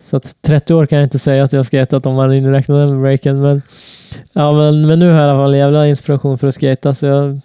så 0.00 0.16
att 0.16 0.36
30 0.42 0.74
år 0.74 0.86
kan 0.86 0.98
jag 0.98 1.06
inte 1.06 1.18
säga 1.18 1.44
att 1.44 1.52
jag 1.52 1.66
skatat 1.66 2.06
om 2.06 2.14
man 2.14 2.32
inräknar 2.32 2.86
den 2.86 3.02
breaken. 3.02 3.40
Men, 3.40 3.62
ja, 4.32 4.52
men, 4.52 4.86
men 4.86 4.98
nu 4.98 5.10
har 5.10 5.20
jag 5.20 5.26
i 5.26 5.30
alla 5.30 5.40
fall 5.42 5.54
jävla 5.54 5.86
inspiration 5.86 6.38
för 6.38 6.46
att 6.48 6.54
skata 6.54 6.94
så 6.94 7.06
jag 7.06 7.40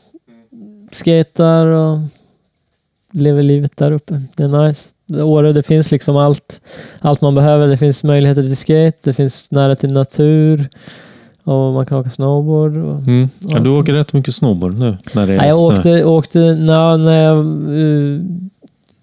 skatar 0.95 1.65
och 1.65 1.99
lever 3.11 3.43
livet 3.43 3.77
där 3.77 3.91
uppe. 3.91 4.22
Det 4.38 4.43
är 4.43 4.67
nice. 4.67 4.89
Åre, 5.23 5.53
det 5.53 5.63
finns 5.63 5.91
liksom 5.91 6.17
allt, 6.17 6.61
allt 6.99 7.22
man 7.22 7.35
behöver. 7.35 7.67
Det 7.67 7.77
finns 7.77 8.03
möjligheter 8.03 8.43
till 8.43 8.57
skate, 8.57 8.97
det 9.03 9.13
finns 9.13 9.51
nära 9.51 9.76
till 9.76 9.91
natur 9.91 10.69
och 11.43 11.73
man 11.73 11.85
kan 11.85 11.97
åka 11.97 12.09
snowboard. 12.09 12.77
Och, 12.77 12.99
Mm. 12.99 13.30
Ja, 13.39 13.59
du 13.59 13.69
åker 13.69 13.93
rätt 13.93 14.13
mycket 14.13 14.34
snowboard 14.35 14.77
nu 14.80 14.97
när 15.15 15.27
det 15.27 15.34
är 15.34 15.38
Nej, 15.38 15.47
jag 15.47 15.55
snö. 15.59 15.77
åkte, 15.77 16.05
åkte 16.05 16.39
na, 16.55 16.97
när, 16.97 17.23
jag, 17.23 17.38
eh, 17.38 18.22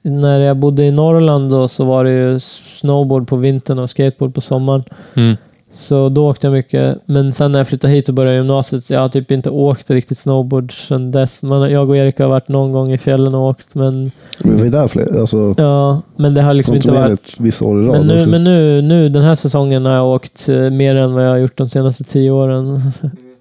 när 0.03 0.39
jag 0.41 0.57
bodde 0.57 0.85
i 0.85 0.91
Norrland 0.91 1.51
då, 1.51 1.69
så 1.69 1.85
var 1.85 2.05
det 2.05 2.11
ju 2.13 2.41
snowboard 2.41 3.29
på 3.29 3.37
vintern 3.37 3.79
och 3.79 3.91
skateboard 3.91 4.35
på 4.35 4.41
sommaren. 4.41 4.85
Mm. 5.15 5.37
Så 5.73 6.09
då 6.09 6.31
åkte 6.31 6.47
jag 6.47 6.53
mycket. 6.53 6.99
Men 7.07 7.33
sen 7.33 7.53
när 7.53 7.59
jag 7.59 7.69
flyttade 7.69 7.93
hit 7.93 8.09
och 8.09 8.15
började 8.15 8.37
gymnasiet, 8.37 8.85
så 8.85 8.95
jag 8.95 9.01
har 9.01 9.09
typ 9.09 9.31
inte 9.31 9.51
åkt 9.51 9.91
riktigt 9.91 10.19
snowboard 10.19 10.89
sedan 10.89 11.11
dess. 11.11 11.43
Men 11.43 11.71
jag 11.71 11.89
och 11.89 11.97
Erik 11.97 12.19
har 12.19 12.29
varit 12.29 12.49
någon 12.49 12.73
gång 12.73 12.93
i 12.93 12.99
fjällen 12.99 13.35
och 13.35 13.49
åkt, 13.49 13.75
men, 13.75 14.11
Men 14.39 14.57
vi 14.57 14.67
är 14.67 14.71
där 14.71 14.89
fler, 14.89 15.21
alltså 15.21 15.55
ja, 15.57 16.03
men 16.17 16.35
det 16.35 16.43
har 16.43 16.55
liksom 16.55 16.75
inte 16.75 16.93
varit... 16.93 17.35
vissa 17.39 17.65
år 17.65 17.83
i 17.83 17.87
rad. 17.87 17.99
Men 17.99 18.07
nu, 18.07 18.19
också. 18.19 18.31
men 18.31 18.45
nu, 18.45 18.83
nu 18.83 19.09
den 19.09 19.23
här 19.23 19.35
säsongen 19.35 19.85
har 19.85 19.93
jag 19.93 20.07
åkt 20.07 20.49
eh, 20.49 20.71
mer 20.71 20.97
än 20.97 21.15
vad 21.15 21.25
jag 21.25 21.31
har 21.31 21.39
gjort 21.39 21.57
de 21.57 21.69
senaste 21.69 22.05
tio 22.05 22.31
åren. 22.31 22.81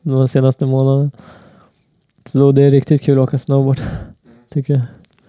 De 0.04 0.28
senaste 0.28 0.66
månaderna. 0.66 1.12
Så 2.26 2.52
det 2.52 2.64
är 2.64 2.72
riktigt 2.72 3.02
kul 3.02 3.20
att 3.20 3.24
åka 3.24 3.38
snowboard. 3.38 3.82
Tycker 4.54 4.74
jag. 4.74 4.82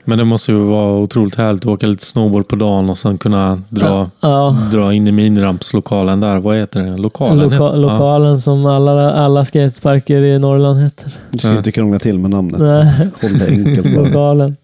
Men 0.04 0.18
det 0.18 0.24
måste 0.24 0.52
ju 0.52 0.58
vara 0.58 0.92
otroligt 0.98 1.34
härligt 1.34 1.62
att 1.62 1.66
åka 1.72 1.86
lite 1.86 2.04
snowboard 2.04 2.48
på 2.48 2.56
dagen 2.56 2.90
och 2.90 2.98
sen 2.98 3.18
kunna 3.18 3.58
dra, 3.68 4.10
Ja. 4.20 4.56
dra 4.72 4.92
in 4.94 5.08
i 5.08 5.12
minirampslokalen 5.12 6.20
där. 6.20 6.36
Vad 6.36 6.56
heter 6.56 6.82
det? 6.82 6.96
Lokalen? 6.96 7.38
Loka, 7.38 7.54
heter- 7.54 7.78
lokalen 7.78 8.38
som 8.38 8.66
alla, 8.66 9.12
alla 9.12 9.44
skateparker 9.44 10.22
i 10.22 10.38
Norrland 10.38 10.80
heter. 10.80 11.12
Du 11.30 11.38
ska 11.38 11.48
Ja. 11.50 11.56
inte 11.56 11.72
krångla 11.72 11.98
till 11.98 12.18
med 12.18 12.30
namnet. 12.30 12.60
Nej. 12.60 12.86
Håll 13.22 13.38
det 13.38 13.48
enkelt 13.48 13.96
bara. 13.96 14.04
Lokalen. 14.06 14.56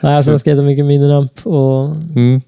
Nej, 0.00 0.16
alltså 0.16 0.30
jag 0.30 0.40
skatar 0.40 0.62
mycket 0.62 0.84
miniramp 0.84 1.32
och 1.42 1.54
Ja. 1.54 1.94
Mm. 2.16 2.40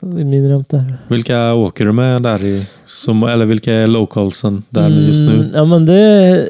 Och 0.00 0.08
miniramp 0.08 0.68
där. 0.68 0.98
Vilka 1.08 1.54
åker 1.54 1.84
du 1.84 1.92
med 1.92 2.22
där 2.22 2.44
i? 2.44 2.66
Som, 2.86 3.22
eller 3.22 3.46
vilka 3.46 3.72
är 3.72 3.86
localsen 3.86 4.62
där 4.68 4.88
just 4.88 5.22
Mm, 5.22 5.36
nu? 5.36 5.50
Ja, 5.54 5.64
men 5.64 5.86
det, 5.86 6.48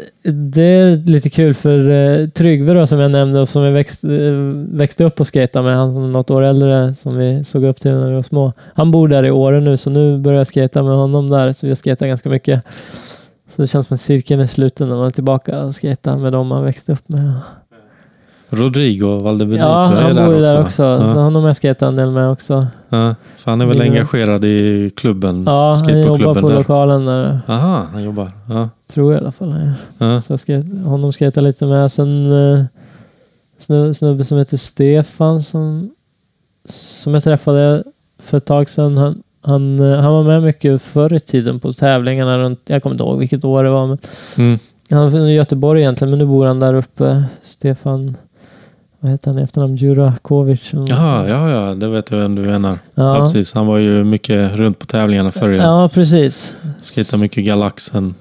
det 0.53 0.63
är 0.63 0.97
lite 0.97 1.31
kul 1.31 1.55
för 1.55 1.79
uh, 1.79 2.29
Tryggve 2.29 2.75
då, 2.75 2.87
som 2.87 2.99
jag 2.99 3.11
nämnde 3.11 3.41
och 3.41 3.49
som 3.49 3.63
jag 3.63 3.73
växt, 3.73 4.05
eh, 4.05 4.11
växte 4.71 5.05
upp 5.05 5.21
och 5.21 5.27
skata 5.27 5.63
med, 5.63 5.77
han 5.77 5.93
som 5.93 6.05
är 6.05 6.09
något 6.09 6.31
år 6.31 6.43
äldre 6.43 6.95
som 6.95 7.17
vi 7.17 7.45
såg 7.45 7.65
upp 7.65 7.81
till 7.81 7.95
när 7.95 8.09
vi 8.09 8.15
var 8.15 8.23
små. 8.23 8.53
Han 8.75 8.91
bor 8.91 9.09
där 9.09 9.25
i 9.25 9.31
Åre 9.31 9.61
nu 9.61 9.77
så 9.77 9.91
nu 9.91 10.19
börjar 10.19 10.39
jag 10.39 10.47
skata 10.47 10.83
med 10.83 10.95
honom 10.95 11.31
där 11.31 11.53
så 11.53 11.67
vi 11.67 11.77
skatar 11.77 12.07
ganska 12.07 12.29
mycket. 12.29 12.63
Så 13.51 13.63
det 13.63 13.69
känns 13.69 13.87
som 13.87 13.95
att 13.95 14.01
cirkeln 14.01 14.41
är 14.41 14.47
sluten 14.47 14.89
när 14.89 14.97
man 14.97 15.07
är 15.07 15.11
tillbaka 15.11 15.65
och 15.65 15.75
skata 15.75 16.17
med 16.17 16.33
dem 16.33 16.47
man 16.47 16.65
växte 16.65 16.93
upp 16.93 17.09
med. 17.09 17.33
Rodrigo 18.51 19.19
Valdebenito 19.19 19.65
Ja, 19.65 19.85
är 19.93 20.03
han 20.03 20.15
där 20.15 20.27
bor 20.27 20.35
också. 20.41 20.53
där 20.53 20.63
också. 20.63 20.83
Ja. 20.83 21.13
Så 21.13 21.19
honom 21.19 21.43
har 21.43 21.49
jag 21.49 21.57
skatat 21.57 21.83
en 21.83 21.97
del 21.97 22.11
med 22.11 22.31
också. 22.31 22.67
Ja, 22.89 23.15
för 23.37 23.51
han 23.51 23.61
är 23.61 23.67
väl 23.67 23.81
engagerad 23.81 24.45
i 24.45 24.91
klubben? 24.97 25.45
Ja, 25.47 25.75
han 25.85 26.03
jobbar 26.03 26.35
på 26.41 26.49
där. 26.49 26.55
lokalen 26.57 27.07
där. 27.07 27.41
Aha, 27.47 27.87
han 27.93 28.03
jobbar. 28.05 28.33
Ja. 28.49 28.69
Tror 28.91 29.13
jag 29.13 29.21
i 29.21 29.23
alla 29.23 29.33
fall. 29.33 29.71
Ja. 29.99 30.21
Så 30.21 30.33
jag 30.33 30.41
ska, 30.41 30.63
honom 30.85 31.13
ta 31.13 31.41
lite 31.41 31.67
med. 31.67 31.93
Sen 31.93 32.27
uh, 32.27 32.65
snubbe, 33.59 33.95
snubbe 33.95 34.25
som 34.25 34.39
heter 34.39 34.57
Stefan 34.57 35.43
som, 35.43 35.91
som 36.69 37.15
jag 37.15 37.25
träffade 37.25 37.85
för 38.19 38.39
ett 38.39 38.45
tag 38.45 38.69
sedan. 38.69 38.97
Han, 38.97 39.23
han, 39.43 39.81
eh, 39.93 39.99
han 40.01 40.13
var 40.13 40.23
med 40.23 40.43
mycket 40.43 40.83
förr 40.83 41.13
i 41.13 41.21
tiden 41.21 41.61
på 41.61 41.73
tävlingarna 41.73 42.39
runt, 42.39 42.61
jag 42.67 42.83
kommer 42.83 42.95
inte 42.95 43.05
ihåg 43.05 43.19
vilket 43.19 43.45
år 43.45 43.65
det 43.65 43.71
var. 43.71 43.87
Men 43.87 43.99
Mm. 44.39 44.59
han 44.91 44.99
är 45.07 45.11
från 45.11 45.33
Göteborg 45.33 45.81
egentligen, 45.81 46.11
men 46.11 46.19
nu 46.19 46.27
bor 46.27 46.47
han 46.47 46.61
där 46.61 46.75
uppe. 46.75 47.25
Stefan, 47.43 48.17
vad 49.07 49.13
heter 49.13 49.31
han 49.31 49.39
i 49.39 49.43
efternamn? 49.43 49.77
Djurakovic? 49.77 50.73
något. 50.73 50.89
Jaha, 50.89 51.29
ja, 51.29 51.51
ja, 51.51 51.75
det 51.75 51.89
vet 51.89 52.11
jag 52.11 52.19
vem 52.19 52.35
du 52.35 52.43
menar. 52.43 52.79
Ja. 52.95 53.17
ja. 53.17 53.25
precis. 53.25 53.55
Han 53.55 53.67
var 53.67 53.79
ju 53.79 54.05
mycket 54.05 54.55
runt 54.55 54.79
på 54.79 54.87
tävlingarna 54.87 55.33
förr. 55.33 55.49
Ja. 55.49 55.63
ja, 55.63 55.89
precis. 55.89 56.57
Skejtade 56.83 57.23
mycket 57.23 57.45
Galaxen. 57.45 58.15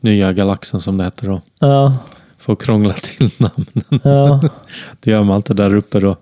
Nya 0.00 0.32
Galaxen 0.32 0.80
som 0.80 0.98
det 0.98 1.04
heter 1.04 1.26
då. 1.26 1.40
Ja, 1.60 1.96
Får 2.38 2.56
krångla 2.56 2.94
till 2.94 3.30
namnen. 3.38 4.00
ja. 4.02 4.40
Det 5.00 5.10
gör 5.10 5.22
man 5.22 5.36
inte 5.36 5.54
där 5.54 5.74
uppe 5.74 6.00
då. 6.00 6.16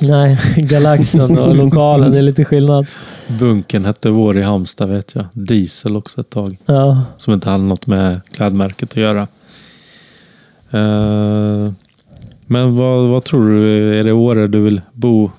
Nej, 0.00 0.38
Galaxen 0.56 1.38
och 1.38 1.56
lokalen, 1.56 2.12
det 2.12 2.18
är 2.18 2.22
lite 2.22 2.44
skillnad. 2.44 2.86
Bunken 3.26 3.84
hette 3.84 4.10
vår 4.10 4.38
i 4.38 4.42
Halmstad 4.42 4.88
vet 4.88 5.14
jag. 5.14 5.24
Diesel 5.32 5.96
också 5.96 6.20
ett 6.20 6.30
tag. 6.30 6.56
Ja. 6.66 7.02
Som 7.16 7.34
inte 7.34 7.50
hade 7.50 7.64
något 7.64 7.86
med 7.86 8.20
klädmärket 8.32 8.90
att 8.90 8.96
göra. 8.96 9.26
Eh, 10.70 11.72
men 12.48 12.76
vad, 12.76 13.08
vad 13.08 13.24
tror 13.24 13.48
du? 13.50 13.94
Är 14.00 14.04
det 14.04 14.12
Åre 14.12 14.46
du 14.46 14.60
vill 14.60 14.80
bo? 14.92 15.30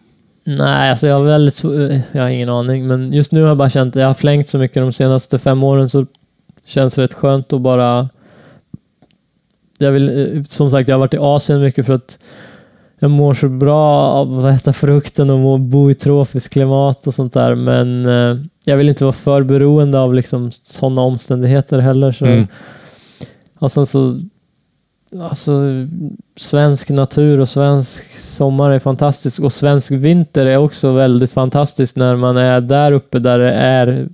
Nej, 0.43 0.89
alltså 0.91 1.07
jag 1.07 1.15
har 1.15 1.23
väldigt 1.23 1.53
sv- 1.53 2.01
Jag 2.11 2.21
har 2.21 2.29
ingen 2.29 2.49
aning, 2.49 2.87
men 2.87 3.13
just 3.13 3.31
nu 3.31 3.41
har 3.41 3.47
jag 3.47 3.57
bara 3.57 3.69
känt 3.69 3.95
att 3.95 3.99
jag 4.01 4.07
har 4.07 4.13
flängt 4.13 4.49
så 4.49 4.57
mycket 4.57 4.75
de 4.83 4.93
senaste 4.93 5.39
fem 5.39 5.63
åren 5.63 5.89
så 5.89 6.05
känns 6.65 6.95
det 6.95 7.01
rätt 7.03 7.13
skönt 7.13 7.53
att 7.53 7.61
bara... 7.61 8.09
Jag 9.79 9.91
vill, 9.91 10.35
eh, 10.37 10.43
som 10.43 10.69
sagt, 10.71 10.89
jag 10.89 10.95
har 10.95 10.99
varit 10.99 11.13
i 11.13 11.17
Asien 11.17 11.61
mycket 11.61 11.85
för 11.85 11.93
att 11.93 12.19
jag 12.99 13.11
mår 13.11 13.33
så 13.33 13.49
bra 13.49 13.87
av 14.09 14.45
att 14.45 14.55
äta 14.61 14.73
frukten 14.73 15.29
och 15.29 15.39
må, 15.39 15.57
bo 15.57 15.91
i 15.91 15.95
tropiskt 15.95 16.53
klimat 16.53 17.07
och 17.07 17.13
sånt 17.13 17.33
där, 17.33 17.55
men 17.55 18.05
eh, 18.05 18.37
jag 18.65 18.77
vill 18.77 18.89
inte 18.89 19.03
vara 19.03 19.13
för 19.13 19.43
beroende 19.43 19.99
av 19.99 20.13
liksom 20.13 20.51
sådana 20.63 21.01
omständigheter 21.01 21.79
heller. 21.79 22.11
Så, 22.11 22.25
Mm. 22.25 22.47
Och 23.59 23.71
sen 23.71 23.85
så 23.85 24.19
Alltså, 25.21 25.61
svensk 26.37 26.89
natur 26.89 27.39
och 27.39 27.49
svensk 27.49 28.15
sommar 28.17 28.71
är 28.71 28.79
fantastisk 28.79 29.41
och 29.41 29.53
svensk 29.53 29.91
vinter 29.91 30.45
är 30.45 30.57
också 30.57 30.91
väldigt 30.93 31.31
fantastisk 31.31 31.95
när 31.95 32.15
man 32.15 32.37
är 32.37 32.61
där 32.61 32.91
uppe 32.91 33.19
där 33.19 33.39
det 33.39 33.51
är 33.53 34.09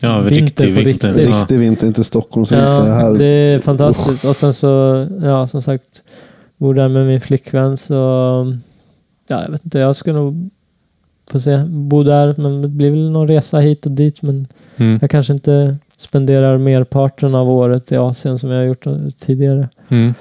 Ja, 0.00 0.20
Vinter 0.20 0.30
riktig 0.36 0.74
på 0.74 0.80
riktigt. 0.80 1.02
Ja. 1.16 1.26
Riktig 1.40 1.58
vinter, 1.58 1.86
inte 1.86 2.04
Stockholms 2.04 2.50
Ja, 2.52 2.56
vinter. 2.58 2.90
Här. 2.94 3.12
det 3.18 3.24
är 3.24 3.58
fantastiskt. 3.60 4.24
Och 4.24 4.36
sen 4.36 4.52
så, 4.52 5.06
ja 5.22 5.46
som 5.46 5.62
sagt, 5.62 6.02
bor 6.56 6.74
där 6.74 6.88
med 6.88 7.06
min 7.06 7.20
flickvän 7.20 7.76
så, 7.76 7.94
ja 9.28 9.42
jag 9.42 9.50
vet 9.50 9.64
inte, 9.64 9.78
jag 9.78 9.96
ska 9.96 10.12
nog 10.12 10.50
få 11.30 11.40
se, 11.40 11.64
bo 11.66 12.02
där, 12.02 12.34
men 12.38 12.62
det 12.62 12.68
blir 12.68 12.90
väl 12.90 13.10
någon 13.10 13.28
resa 13.28 13.58
hit 13.58 13.86
och 13.86 13.92
dit, 13.92 14.22
men 14.22 14.46
Mm. 14.76 14.98
jag 15.00 15.10
kanske 15.10 15.32
inte 15.32 15.76
spenderar 15.98 16.58
merparten 16.58 17.34
av 17.34 17.50
året 17.50 17.92
i 17.92 17.96
Asien 17.96 18.38
som 18.38 18.50
jag 18.50 18.58
har 18.58 18.64
gjort 18.64 18.86
tidigare. 19.20 19.68
Mm. 19.88 20.14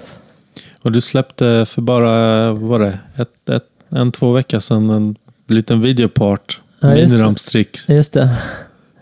Och 0.82 0.92
du 0.92 1.02
släppte 1.02 1.66
för 1.68 1.82
bara, 1.82 2.52
var 2.52 2.80
det, 2.80 3.00
ett, 3.16 3.50
ett, 3.50 3.64
en, 3.90 4.12
två 4.12 4.32
veckor 4.32 4.60
sedan 4.60 4.90
en 4.90 5.16
liten 5.48 5.82
videopart. 5.82 6.62
Ja. 6.80 6.94
Minirampstrick. 6.94 7.78
Just 7.90 8.14
det. 8.14 8.30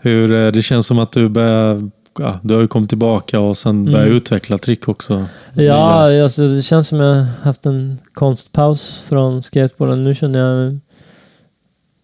Hur, 0.00 0.32
eh, 0.32 0.52
det 0.52 0.62
känns 0.62 0.86
som 0.86 0.98
att 0.98 1.12
du 1.12 1.28
börjar, 1.28 1.90
ja, 2.18 2.38
du 2.42 2.54
har 2.54 2.60
ju 2.60 2.68
kommit 2.68 2.88
tillbaka 2.88 3.40
och 3.40 3.56
sen 3.56 3.84
börjat 3.84 4.00
Mm. 4.06 4.16
utveckla 4.16 4.58
trick 4.58 4.88
också. 4.88 5.26
Ja, 5.54 6.22
alltså, 6.22 6.48
det 6.48 6.62
känns 6.62 6.88
som 6.88 7.00
jag 7.00 7.26
haft 7.42 7.66
en 7.66 7.98
konstpaus 8.14 9.04
från 9.08 9.42
skateboarden. 9.42 10.04
Nu 10.04 10.14
känner 10.14 10.38
jag 10.38 10.78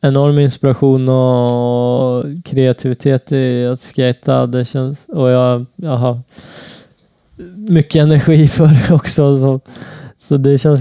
enorm 0.03 0.39
inspiration 0.39 1.09
och 1.09 2.25
kreativitet 2.45 3.33
i 3.33 3.67
att 3.67 3.81
skata. 3.81 4.47
Det 4.47 4.65
känns, 4.65 5.07
och 5.09 5.31
jag, 5.31 5.67
jag 5.77 5.97
har 5.97 6.21
mycket 7.57 8.03
energi 8.03 8.49
för 8.49 8.67
det 8.67 8.95
också. 8.95 9.37
Så, 9.37 9.61
så 10.17 10.37
det 10.37 10.59
känns 10.59 10.81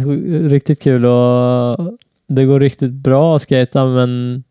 riktigt 0.52 0.82
kul 0.82 1.06
och 1.06 1.78
det 2.28 2.46
går 2.46 2.60
riktigt 2.60 2.92
bra 2.92 3.36
att 3.36 3.42
skata 3.42 3.86
men 3.86 4.44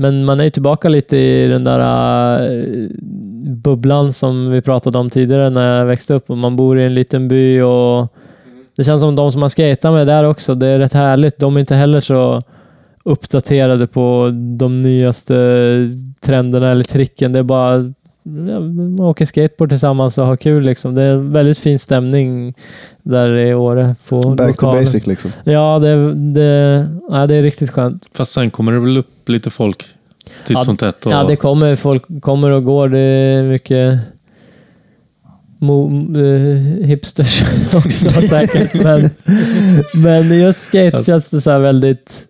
men 0.00 0.24
man 0.24 0.40
är 0.40 0.44
ju 0.44 0.50
tillbaka 0.50 0.88
lite 0.88 1.16
i 1.16 1.48
den 1.48 1.64
där 1.64 1.80
eh, 2.50 2.88
bubblan 3.42 4.12
som 4.12 4.50
vi 4.50 4.62
pratade 4.62 4.98
om 4.98 5.10
tidigare 5.10 5.50
när 5.50 5.78
jag 5.78 5.86
växte 5.86 6.14
upp. 6.14 6.30
Och 6.30 6.38
man 6.38 6.56
bor 6.56 6.78
i 6.78 6.84
en 6.84 6.94
liten 6.94 7.28
by 7.28 7.60
och 7.60 8.12
det 8.76 8.84
känns 8.84 9.00
som 9.00 9.16
de 9.16 9.32
som 9.32 9.40
man 9.40 9.50
skejtar 9.50 9.92
med 9.92 10.06
där 10.06 10.24
också, 10.24 10.54
det 10.54 10.66
är 10.66 10.78
rätt 10.78 10.92
härligt. 10.92 11.38
De 11.38 11.56
är 11.56 11.60
inte 11.60 11.74
heller 11.74 12.00
så 12.00 12.42
uppdaterade 13.02 13.86
på 13.86 14.30
de 14.58 14.82
nyaste 14.82 15.34
trenderna 16.20 16.70
eller 16.70 16.84
tricken. 16.84 17.32
Det 17.32 17.38
är 17.38 17.42
bara 17.42 17.74
ja, 18.48 18.60
man 18.60 19.00
åker 19.00 19.26
skateboard 19.26 19.68
tillsammans 19.70 20.18
och 20.18 20.26
har 20.26 20.36
kul. 20.36 20.62
Liksom. 20.64 20.94
Det 20.94 21.02
är 21.02 21.10
en 21.12 21.32
väldigt 21.32 21.58
fin 21.58 21.78
stämning 21.78 22.54
där 23.02 23.36
i 23.36 23.54
Åre. 23.54 23.96
På 24.08 24.20
Back 24.20 24.36
to 24.38 24.44
lokalen. 24.46 24.84
basic 24.84 25.06
liksom. 25.06 25.32
Ja, 25.44 25.78
det, 25.78 26.14
det, 26.14 26.88
ja, 27.10 27.26
det 27.26 27.34
är 27.34 27.42
riktigt 27.42 27.70
skönt. 27.70 28.08
Fast 28.14 28.32
sen 28.32 28.50
kommer 28.50 28.72
det 28.72 28.80
väl 28.80 28.98
upp 28.98 29.28
lite 29.28 29.50
folk 29.50 29.78
titt 30.44 30.56
Ja, 30.56 30.62
som 30.62 30.76
tätt. 30.76 31.06
Och, 31.06 31.12
Ja, 31.12 31.24
det 31.24 31.36
kommer 31.36 31.76
folk 31.76 32.04
kommer 32.20 32.50
och 32.50 32.64
går. 32.64 32.88
Det 32.88 32.98
är 32.98 33.42
mycket 33.42 33.98
mo, 35.60 35.88
eh, 36.18 36.86
hipsters 36.86 37.42
också 37.74 38.10
säkert. 38.28 38.74
Men, 38.74 39.10
men 39.94 40.38
just 40.40 40.60
skate 40.60 40.96
Alltså- 40.96 41.04
känns 41.12 41.30
det 41.30 41.40
så 41.40 41.50
här 41.50 41.58
väldigt... 41.60 42.24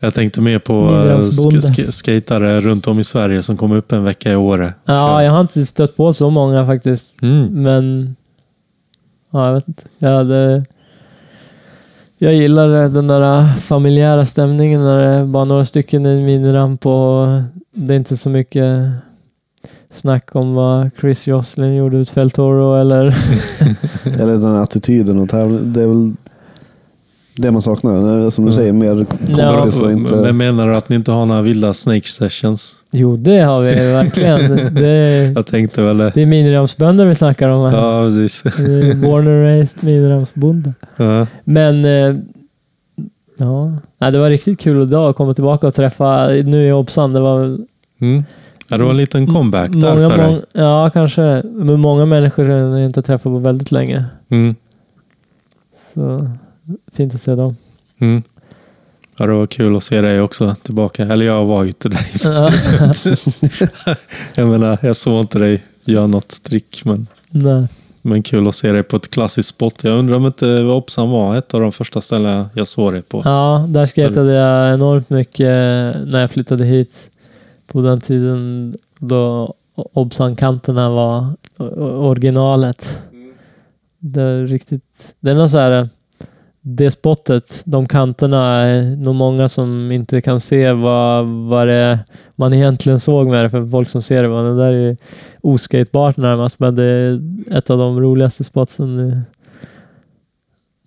Jag 0.00 0.14
tänkte 0.14 0.40
mer 0.40 0.58
på 0.58 0.72
Minirampsbonde. 0.72 1.62
sk 1.62 1.74
sk 1.74 1.92
skatare 1.92 2.60
runt 2.60 2.88
om 2.88 2.98
i 2.98 3.04
Sverige 3.04 3.42
som 3.42 3.56
kommer 3.56 3.76
upp 3.76 3.92
en 3.92 4.04
vecka 4.04 4.32
i 4.32 4.36
Åre. 4.36 4.74
Ja, 4.84 5.22
jag 5.22 5.32
har 5.32 5.40
inte 5.40 5.66
stött 5.66 5.96
på 5.96 6.12
så 6.12 6.30
många 6.30 6.66
faktiskt. 6.66 7.22
Mm. 7.22 7.62
Men... 7.62 8.16
Ja, 9.30 9.46
jag 9.46 9.54
vet 9.54 9.68
inte. 9.68 9.82
Ja, 9.98 10.24
det, 10.24 10.64
jag 12.18 12.34
gillar 12.34 12.88
den 12.88 13.06
där 13.06 13.46
familjära 13.54 14.24
stämningen 14.24 14.80
när 14.80 14.98
det 14.98 15.06
är 15.06 15.24
bara 15.24 15.44
några 15.44 15.64
stycken 15.64 16.06
i 16.06 16.08
en 16.08 16.24
miniramp 16.24 16.86
och 16.86 17.26
det 17.74 17.94
är 17.94 17.96
inte 17.96 18.16
så 18.16 18.30
mycket 18.30 18.90
snack 19.90 20.36
om 20.36 20.54
vad 20.54 20.90
Chris 21.00 21.26
Joslin 21.26 21.74
gjorde 21.74 21.96
ut 21.96 22.10
Fältoro 22.10 22.74
eller... 22.74 23.04
Eller 24.20 24.32
den 24.32 24.54
här 24.54 24.62
attityden 24.62 25.18
och 25.18 25.28
tävling. 25.28 25.72
Det 25.72 25.82
är 25.82 25.86
väl 25.86 26.12
det 27.38 27.50
man 27.50 27.62
saknar. 27.62 28.30
Som 28.30 28.44
du 28.44 28.50
Mm. 28.50 28.52
säger, 28.52 28.72
mer 28.72 29.06
Ja. 29.38 29.56
kompis 29.56 29.82
och 29.82 29.92
inte... 29.92 30.14
Men 30.16 30.36
menar 30.36 30.66
du 30.66 30.76
att 30.76 30.88
ni 30.88 30.96
inte 30.96 31.12
har 31.12 31.26
några 31.26 31.42
vilda 31.42 31.74
snake 31.74 32.06
sessions? 32.08 32.76
Jo, 32.90 33.16
det 33.16 33.38
har 33.40 33.60
vi 33.60 33.66
verkligen. 33.70 34.74
Det 34.74 34.86
är, 34.88 35.32
Jag 35.32 35.46
tänkte 35.46 35.82
väl 35.82 35.98
det. 35.98 36.10
det 36.14 36.22
är 36.22 36.26
miniramsbönder 36.26 37.04
vi 37.06 37.14
snackar 37.14 37.48
om 37.48 37.70
här. 37.72 37.78
Ja, 37.78 38.04
precis. 38.06 38.42
Born 39.02 39.28
and 39.28 39.38
raised 39.38 39.84
miniramsbonde. 39.84 40.74
Ja. 40.96 41.26
Men 41.44 41.84
eh, 41.84 42.16
ja, 43.38 43.72
Nej, 44.00 44.12
det 44.12 44.18
var 44.18 44.30
riktigt 44.30 44.60
kul 44.60 44.82
idag 44.82 45.10
att 45.10 45.16
komma 45.16 45.34
tillbaka 45.34 45.66
och 45.66 45.74
träffa, 45.74 46.26
nu 46.28 46.68
i 46.68 46.72
Obsan, 46.72 47.12
det 47.12 47.20
var 47.20 47.40
väl 47.40 47.66
Mm. 48.00 48.24
Ja, 48.70 48.76
det 48.78 48.84
var 48.84 48.90
en 48.90 48.96
liten 48.96 49.26
comeback 49.26 49.70
där 49.72 49.94
många, 49.94 50.10
för 50.10 50.18
dig. 50.18 50.26
många, 50.26 50.40
Ja, 50.52 50.90
kanske. 50.90 51.42
Men 51.44 51.80
många 51.80 52.04
människor 52.06 52.44
som 52.44 52.52
jag 52.52 52.84
inte 52.84 53.02
träffat 53.02 53.22
på 53.22 53.38
väldigt 53.38 53.70
länge. 53.72 54.04
Mm. 54.30 54.54
Så 55.94 56.30
fint 56.92 57.14
att 57.14 57.20
se 57.20 57.34
dem. 57.34 57.56
Mm. 57.98 58.22
Ja, 59.18 59.26
det 59.26 59.32
var 59.32 59.46
kul 59.46 59.76
att 59.76 59.82
se 59.82 60.00
dig 60.00 60.20
också 60.20 60.56
tillbaka. 60.62 61.02
Eller 61.02 61.26
jag 61.26 61.46
var 61.46 61.62
ju 61.62 61.68
inte 61.68 61.88
dig. 61.88 61.98
Ja. 62.22 62.52
jag 64.36 64.48
menar, 64.48 64.78
jag 64.82 64.96
såg 64.96 65.20
inte 65.20 65.38
dig 65.38 65.62
göra 65.84 66.06
något 66.06 66.42
trick, 66.42 66.84
men, 66.84 67.06
Nej. 67.30 67.66
men 68.02 68.22
kul 68.22 68.48
att 68.48 68.54
se 68.54 68.72
dig 68.72 68.82
på 68.82 68.96
ett 68.96 69.10
klassiskt 69.10 69.48
spot. 69.48 69.84
Jag 69.84 69.98
undrar 69.98 70.16
om 70.16 70.26
inte 70.26 70.62
Opsan 70.62 71.10
var 71.10 71.36
ett 71.36 71.54
av 71.54 71.60
de 71.60 71.72
första 71.72 72.00
ställena 72.00 72.50
jag 72.54 72.68
såg 72.68 72.92
dig 72.92 73.02
på. 73.02 73.22
Ja, 73.24 73.66
där 73.68 73.86
skejtade 73.86 74.32
jag 74.32 74.74
enormt 74.74 75.10
mycket 75.10 75.56
när 76.06 76.20
jag 76.20 76.30
flyttade 76.30 76.64
hit. 76.64 77.10
På 77.66 77.82
den 77.82 78.00
tiden 78.00 78.74
då 78.98 79.54
Obsan-kanterna 79.74 80.90
var 80.90 81.32
originalet. 81.98 83.00
Det 83.98 84.22
är 84.22 84.46
riktigt... 84.46 85.14
Det 85.20 85.30
är 85.30 85.34
något 85.34 85.50
så 85.50 85.58
här... 85.58 85.88
Det 86.70 86.90
spottet, 86.90 87.62
de 87.64 87.86
kanterna, 87.88 88.54
är 88.60 88.96
nog 88.96 89.14
många 89.14 89.48
som 89.48 89.92
inte 89.92 90.20
kan 90.20 90.40
se 90.40 90.72
vad, 90.72 91.26
vad 91.26 91.68
det 91.68 91.98
man 92.36 92.52
egentligen 92.54 93.00
såg 93.00 93.28
med 93.28 93.44
det. 93.44 93.50
För 93.50 93.66
folk 93.66 93.88
som 93.88 94.02
ser 94.02 94.22
det, 94.22 94.28
var 94.28 94.42
det 94.44 94.56
där 94.56 94.72
är 94.72 94.96
oskatebart 95.40 96.16
närmast. 96.16 96.58
Men 96.58 96.74
det 96.74 96.84
är 96.84 97.20
ett 97.50 97.70
av 97.70 97.78
de 97.78 98.00
roligaste 98.00 98.44
spotsen 98.44 99.20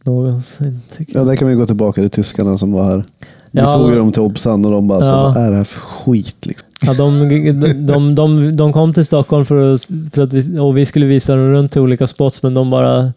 någonsin. 0.04 0.80
Tycker 0.98 1.14
jag. 1.14 1.22
Ja, 1.22 1.26
där 1.26 1.36
kan 1.36 1.48
vi 1.48 1.54
gå 1.56 1.66
tillbaka 1.66 2.02
till 2.02 2.10
tyskarna 2.10 2.58
som 2.58 2.72
var 2.72 2.84
här. 2.84 3.04
Vi 3.52 3.60
Ja. 3.60 3.74
tog 3.74 3.96
dem 3.96 4.12
till 4.12 4.22
Obsan 4.22 4.66
och 4.66 4.72
de 4.72 4.88
bara, 4.88 5.02
så, 5.02 5.08
Ja. 5.08 5.34
vad 5.36 5.38
är 5.46 5.52
det 5.52 5.58
här 5.58 5.64
för 5.64 5.80
skit? 5.80 6.46
Liksom. 6.46 6.68
Ja, 6.82 6.94
de, 6.94 7.30
de, 7.88 8.16
de, 8.16 8.58
de 8.58 8.74
kom 8.74 8.94
till 8.94 9.06
Stockholm 9.06 9.46
för 9.46 9.74
att, 9.74 9.82
för 10.14 10.22
att 10.22 10.34
vi, 10.34 10.60
och 10.60 10.78
vi 10.78 10.86
skulle 10.86 11.06
visa 11.06 11.36
dem 11.36 11.46
runt 11.52 11.72
till 11.72 11.82
olika 11.82 12.08
spots, 12.08 12.44
men 12.44 12.54
de 12.54 12.70
bara 12.70 13.14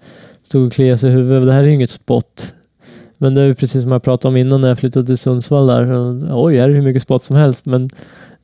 stod 0.46 0.66
och 0.66 0.72
kliade 0.72 0.98
sig 0.98 1.10
i 1.10 1.12
huvudet. 1.12 1.46
Det 1.46 1.52
här 1.52 1.62
är 1.62 1.66
ju 1.66 1.74
inget 1.74 1.90
spot. 1.90 2.52
Men 3.18 3.34
det 3.34 3.40
är 3.40 3.46
ju 3.46 3.54
precis 3.54 3.82
som 3.82 3.92
jag 3.92 4.02
pratade 4.02 4.28
om 4.28 4.36
innan 4.36 4.60
när 4.60 4.68
jag 4.68 4.78
flyttade 4.78 5.06
till 5.06 5.18
Sundsvall 5.18 5.66
där. 5.66 5.86
Oj, 6.44 6.58
här 6.58 6.70
är 6.70 6.74
hur 6.74 6.82
mycket 6.82 7.02
spots 7.02 7.26
som 7.26 7.36
helst, 7.36 7.66
men 7.66 7.90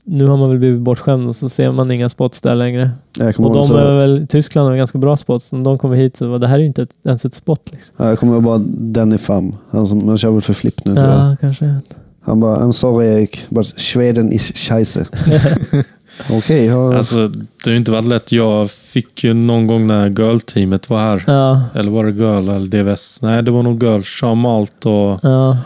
nu 0.04 0.26
har 0.26 0.36
man 0.36 0.48
väl 0.48 0.58
blivit 0.58 0.80
bortskämd 0.80 1.28
och 1.28 1.36
så 1.36 1.48
ser 1.48 1.72
man 1.72 1.90
inga 1.90 2.08
spots 2.08 2.40
där 2.40 2.54
längre. 2.54 2.90
Och 3.38 3.52
de 3.52 3.64
så, 3.64 3.76
är 3.76 3.98
väl, 3.98 4.26
Tyskland 4.26 4.68
har 4.68 4.76
ganska 4.76 4.98
bra 4.98 5.16
spots. 5.16 5.52
När 5.52 5.64
de 5.64 5.78
kommer 5.78 5.96
hit 5.96 6.16
så 6.16 6.28
var 6.28 6.38
det 6.38 6.46
här 6.46 6.54
är 6.54 6.58
ju 6.58 6.66
inte 6.66 6.82
ett, 6.82 6.90
ens 7.04 7.24
ett 7.24 7.34
spot. 7.34 7.68
Liksom. 7.72 7.94
ja, 7.98 8.08
jag 8.08 8.18
kommer 8.18 8.32
ihåg 8.32 8.42
bara 8.42 8.58
Danny 8.68 9.18
Pham. 9.18 9.56
Han, 9.70 9.86
som, 9.86 10.08
han 10.08 10.18
kör 10.18 10.30
väl 10.30 10.40
för 10.40 10.54
flipp 10.54 10.84
nu 10.84 10.94
tror 10.94 11.06
jag. 11.06 11.30
Ja, 11.30 11.36
kanske. 11.40 11.74
Han 12.20 12.40
bara, 12.40 12.56
I'm 12.56 12.72
sorry 12.72 13.06
Erik, 13.06 13.46
but 13.48 13.66
Sweden 13.66 14.32
is 14.32 14.52
scheisse. 14.54 15.06
Okej, 16.30 16.64
ja. 16.66 16.96
Alltså, 16.96 17.28
det 17.28 17.64
har 17.64 17.70
ju 17.72 17.76
inte 17.78 17.90
varit 17.92 18.04
lätt. 18.08 18.32
Jag 18.32 18.70
fick 18.70 19.24
ju 19.24 19.34
någon 19.34 19.66
gång 19.66 19.86
när 19.86 20.08
Girl-teamet 20.08 20.90
var 20.90 20.98
här. 21.00 21.24
Ja, 21.26 21.62
Eller 21.74 21.90
var 21.90 22.04
det 22.04 22.10
Girl 22.10 22.48
eller 22.48 22.66
DVS? 22.84 23.22
Nej, 23.22 23.42
det 23.42 23.50
var 23.50 23.62
nog 23.62 23.82
Girl. 23.82 24.02
Sean 24.02 24.38
Malt 24.38 24.86
och 24.86 25.18
ja. 25.22 25.58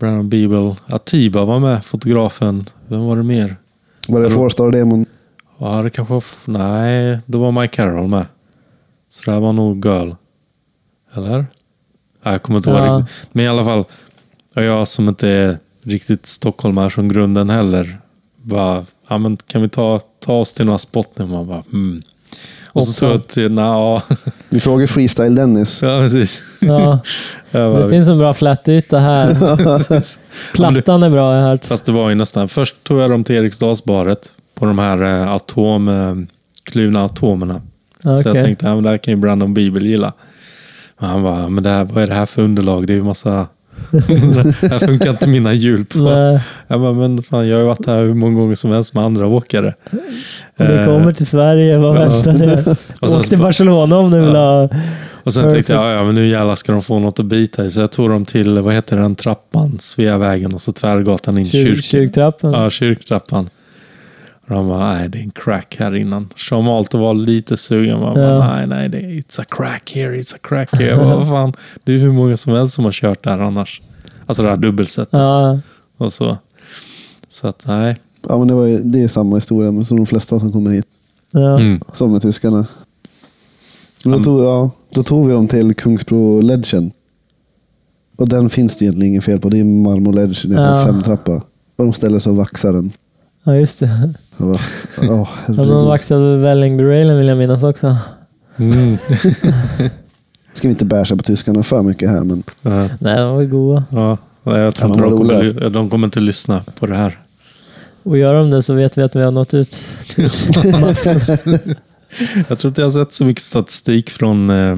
Brandon 0.00 0.28
Beeble. 0.28 0.76
Atiba 0.86 1.44
var 1.44 1.58
med, 1.60 1.84
fotografen. 1.84 2.66
Vem 2.88 3.04
var 3.04 3.16
det 3.16 3.22
mer? 3.22 3.56
var 4.08 4.20
det 4.20 4.30
Four 4.30 4.48
Star 4.48 4.70
Demon? 4.70 5.06
Ja, 5.58 5.82
det 5.82 5.90
kanske 5.90 6.14
var... 6.14 6.24
Nej, 6.44 7.18
då 7.26 7.38
var 7.38 7.52
Mike 7.52 7.76
Carroll 7.76 8.08
med. 8.08 8.26
Så 9.08 9.22
det 9.24 9.32
här 9.32 9.40
var 9.40 9.52
nog 9.52 9.84
Girl. 9.86 10.10
Eller? 11.14 11.36
Nej, 12.22 12.32
jag 12.34 12.42
kommer 12.42 12.56
inte 12.56 12.70
ihåg 12.70 12.78
Ja. 12.78 12.98
riktigt. 12.98 13.28
Men 13.32 13.44
i 13.44 13.48
alla 13.48 13.64
fall, 13.64 13.84
och 14.56 14.62
jag 14.62 14.88
som 14.88 15.08
inte 15.08 15.28
är 15.28 15.58
riktigt 15.82 16.26
stockholmare 16.26 16.90
från 16.90 17.08
grunden 17.08 17.50
heller. 17.50 17.98
Bara, 18.42 18.84
ja 19.08 19.18
men 19.18 19.36
kan 19.36 19.62
vi 19.62 19.68
ta, 19.68 20.00
ta 20.20 20.32
oss 20.32 20.52
till 20.54 20.66
några 20.66 20.78
spot 20.78 21.08
nu? 21.18 21.26
Man 21.26 21.46
bara, 21.46 21.62
mm. 21.72 22.02
Och 22.74 22.82
så 22.82 22.88
Hoppsan. 22.88 23.08
tror 23.08 23.12
jag 23.12 23.26
till, 23.28 23.52
nja, 23.52 24.02
Vi 24.48 24.60
frågar 24.60 24.86
Freestyle 24.86 25.34
Dennis. 25.34 25.82
ja 25.82 25.98
precis. 26.00 26.42
ja. 26.60 26.98
Bara, 27.52 27.80
Det 27.84 27.90
finns 27.90 28.08
en 28.08 28.18
bra 28.18 28.34
flätyta 28.34 28.98
här. 28.98 29.34
Plattan 30.54 31.02
är 31.02 31.10
bra 31.10 31.28
har 31.28 31.34
jag 31.34 31.48
hört. 31.48 31.64
Fast 31.64 31.86
det 31.86 31.92
var 31.92 32.08
ju 32.08 32.14
nästan... 32.14 32.48
Först 32.48 32.84
tog 32.84 33.00
jag 33.00 33.10
dem 33.10 33.24
till 33.24 33.36
Eriksdalsbaret 33.36 34.32
på 34.54 34.64
de 34.66 34.78
här 34.78 35.02
eh, 35.02 35.32
atom, 35.32 35.88
eh, 35.88 36.14
kluvna 36.64 37.04
atomerna. 37.04 37.62
Så 38.02 38.28
jag 38.28 38.44
tänkte, 38.44 38.66
ja, 38.66 38.74
men 38.74 38.84
det 38.84 38.90
här 38.90 38.98
kan 38.98 39.14
ju 39.14 39.20
Brandon 39.20 39.54
Bibel 39.54 39.86
gilla. 39.86 40.12
Men 40.98 41.10
han 41.10 41.22
bara, 41.22 41.48
men 41.48 41.64
det 41.64 41.70
här, 41.70 41.84
vad 41.84 42.02
är 42.02 42.06
det 42.06 42.14
här 42.14 42.26
för 42.26 42.42
underlag? 42.42 42.86
Det 42.86 42.92
är 42.92 42.96
ju 42.96 43.04
massa... 43.04 43.46
det 43.90 44.68
här 44.68 44.78
funkar 44.86 45.10
inte 45.10 45.26
mina 45.26 45.52
hjul 45.52 45.84
på. 45.84 45.98
Nej, 45.98 46.40
Jag 46.68 46.80
bara, 46.80 46.92
men 46.92 47.22
fan, 47.22 47.48
jag 47.48 47.56
har 47.56 47.60
ju 47.60 47.66
varit 47.66 47.86
här 47.86 48.02
hur 48.02 48.14
många 48.14 48.38
gånger 48.40 48.54
som 48.54 48.70
helst 48.70 48.94
med 48.94 49.04
andra 49.04 49.26
åkare. 49.26 49.74
du 50.56 50.64
Eh, 50.64 50.84
kommer 50.86 51.12
till 51.12 51.26
Sverige, 51.26 51.78
vad 51.78 51.96
ja. 51.96 52.00
väntar 52.00 52.74
sen 53.08 53.18
Åk 53.18 53.28
till 53.28 53.38
Barcelona 53.38 53.98
om 53.98 54.10
du 54.10 54.20
vill 54.20 54.34
ha... 54.36 54.68
Och 55.24 55.32
sen 55.34 55.52
tänkte 55.52 55.72
jag, 55.72 55.82
ja, 55.82 55.90
ja, 55.92 56.04
men 56.04 56.14
nu 56.14 56.26
jävlar 56.28 56.54
ska 56.54 56.72
de 56.72 56.82
få 56.82 56.98
något 56.98 57.18
att 57.20 57.26
bita 57.26 57.64
i. 57.64 57.70
Så 57.70 57.80
jag 57.80 57.92
tog 57.92 58.10
dem 58.10 58.24
till, 58.24 58.58
vad 58.60 58.74
heter 58.74 58.96
den 58.96 59.14
trappan? 59.14 59.76
Sveavägen 59.80 60.54
och 60.54 60.60
så 60.60 60.72
tvärgatan 60.72 61.38
in 61.38 61.46
i 61.46 61.48
Kyr, 61.48 61.64
kyrkan. 61.64 61.82
kyrktrappan. 61.82 62.52
Ja, 62.52 62.70
kyrktrappan. 62.70 63.48
Och 64.48 64.50
de 64.54 64.68
bara, 64.68 64.92
nej 64.94 65.08
det 65.08 65.18
är 65.18 65.22
en 65.22 65.30
crack 65.30 65.76
här 65.78 65.94
innan. 65.96 66.28
Sean 66.36 66.64
Malto 66.64 66.98
var 66.98 67.14
lite 67.14 67.56
sugen. 67.56 68.00
Man 68.00 68.14
bara, 68.14 68.24
Ja. 68.30 68.48
nej, 68.54 68.66
nej, 68.66 68.88
det 68.88 68.98
är, 68.98 69.02
it's 69.08 69.40
a 69.40 69.44
crack 69.48 69.92
here, 69.94 70.16
it's 70.16 70.34
a 70.34 70.38
crack 70.42 70.72
here. 70.72 70.88
Jag 70.90 70.98
bara, 70.98 71.16
vad 71.16 71.28
fan, 71.28 71.52
det 71.84 71.92
är 71.92 71.98
hur 71.98 72.12
många 72.12 72.36
som 72.36 72.52
helst 72.52 72.74
som 72.74 72.84
har 72.84 72.92
kört 72.92 73.22
där 73.22 73.38
annars. 73.38 73.80
Alltså 74.26 74.42
det 74.42 74.48
här 74.50 74.56
dubbelsättet. 74.56 75.12
Ja, 75.12 75.60
Och 75.96 76.12
så. 76.12 76.38
Så 77.28 77.48
att 77.48 77.64
nej. 77.66 77.96
Ja, 78.28 78.38
men 78.38 78.48
det, 78.48 78.54
var 78.54 78.66
ju, 78.66 78.78
det 78.78 79.00
är 79.02 79.08
samma 79.08 79.36
historia 79.36 79.72
men 79.72 79.84
som 79.84 79.96
de 79.96 80.06
flesta 80.06 80.40
som 80.40 80.52
kommer 80.52 80.70
hit. 80.70 80.86
ja. 81.32 81.60
Mm. 81.60 81.80
Som 81.92 82.12
med 82.12 82.22
tyskarna. 82.22 82.66
Men 84.04 84.12
då, 84.12 84.18
Ja. 84.18 84.24
tog, 84.24 84.44
ja, 84.44 84.70
då 84.90 85.02
tog 85.02 85.26
vi 85.26 85.32
dem 85.32 85.48
till 85.48 85.74
Kungsbro 85.74 86.40
Ledgen. 86.40 86.92
Och 88.16 88.28
den 88.28 88.50
finns 88.50 88.76
det 88.78 88.84
egentligen 88.84 89.08
inget 89.12 89.24
fel 89.24 89.40
på. 89.40 89.48
Det 89.48 89.56
är 89.56 89.60
en 89.60 89.82
marmor-ledge. 89.82 90.46
Det 90.48 90.54
är 90.54 90.60
Ja. 90.66 90.78
en 90.80 90.86
femtrappa. 90.86 91.32
Och 91.76 91.84
de 91.84 91.92
ställer 91.92 92.18
sig 92.18 92.30
och 92.30 92.36
vaxar 92.36 92.72
den. 92.72 92.92
ja, 93.44 93.56
just 93.56 93.80
det. 93.80 94.14
Jag 94.36 94.46
bara, 94.48 94.58
åh, 95.10 95.28
Ja, 95.48 95.54
de 95.64 95.86
vaxade 95.86 96.36
Vällingby-railen 96.36 97.18
vill 97.18 97.26
jag 97.26 97.38
minnas 97.38 97.62
också. 97.62 97.96
Mm. 98.56 98.96
Ska 100.54 100.68
vi 100.68 100.72
inte 100.72 100.84
bärsa 100.84 101.16
på 101.16 101.22
tyskarna 101.22 101.62
för 101.62 101.82
mycket 101.82 102.10
här, 102.10 102.24
men 102.24 102.42
Ja, 102.62 102.88
Nej, 103.00 103.16
de 103.16 103.34
var 103.36 103.44
goda. 103.44 103.84
ja, 103.90 104.18
Nej, 104.42 104.60
jag 104.60 104.74
tror 104.74 104.88
Ja, 104.90 104.94
inte 104.94 105.04
de 105.10 105.16
kommer, 105.18 105.70
de 105.70 105.90
kommer 105.90 106.06
inte 106.06 106.20
lyssna 106.20 106.62
på 106.78 106.86
det 106.86 106.96
här. 106.96 107.18
Och 108.02 108.18
gör 108.18 108.34
de 108.34 108.50
det 108.50 108.62
så 108.62 108.74
vet 108.74 108.98
vi 108.98 109.02
att 109.02 109.16
vi 109.16 109.20
har 109.22 109.30
nått 109.30 109.54
ut. 109.54 109.76
Jag 112.48 112.58
tror 112.58 112.68
inte 112.68 112.80
jag 112.80 112.86
har 112.86 112.90
sett 113.04 113.14
så 113.14 113.24
mycket 113.24 113.42
statistik 113.42 114.10
från, 114.10 114.50
eh, 114.50 114.76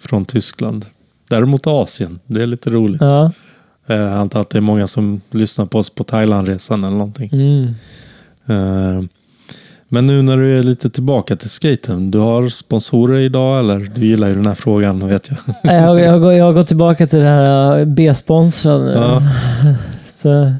från 0.00 0.24
Tyskland. 0.24 0.86
Däremot 1.30 1.66
Asien. 1.66 2.18
Det 2.26 2.42
är 2.42 2.46
lite 2.46 2.70
roligt. 2.70 3.00
Ja. 3.00 3.32
Eh, 3.86 3.96
Jag 3.96 4.12
antar 4.12 4.40
att 4.40 4.50
det 4.50 4.58
är 4.58 4.62
många 4.62 4.86
som 4.86 5.20
lyssnar 5.30 5.66
på 5.66 5.78
oss 5.78 5.90
på 5.90 6.04
Thailandresan 6.04 6.84
eller 6.84 6.96
någonting. 6.96 7.30
Mm. 7.32 7.74
Eh, 8.48 9.02
Men 9.90 10.06
nu 10.06 10.22
när 10.22 10.36
du 10.36 10.58
är 10.58 10.62
lite 10.62 10.90
tillbaka 10.90 11.36
till 11.36 11.50
skaten. 11.50 12.10
Du 12.10 12.18
har 12.18 12.48
sponsorer 12.48 13.18
idag 13.18 13.58
eller? 13.58 13.78
Du 13.94 14.06
gillar 14.06 14.28
ju 14.28 14.34
den 14.34 14.46
här 14.46 14.54
frågan 14.54 15.08
vet 15.08 15.30
jag. 15.30 15.74
Jag, 15.74 16.00
jag, 16.00 16.20
går- 16.20 16.32
jag 16.32 16.44
har 16.44 16.52
gått 16.52 16.68
tillbaka 16.68 17.06
till 17.06 17.18
det 17.18 17.24
här 17.24 17.84
B-sponsrad. 17.84 18.92
Ja. 18.96 19.22
Så 20.10 20.52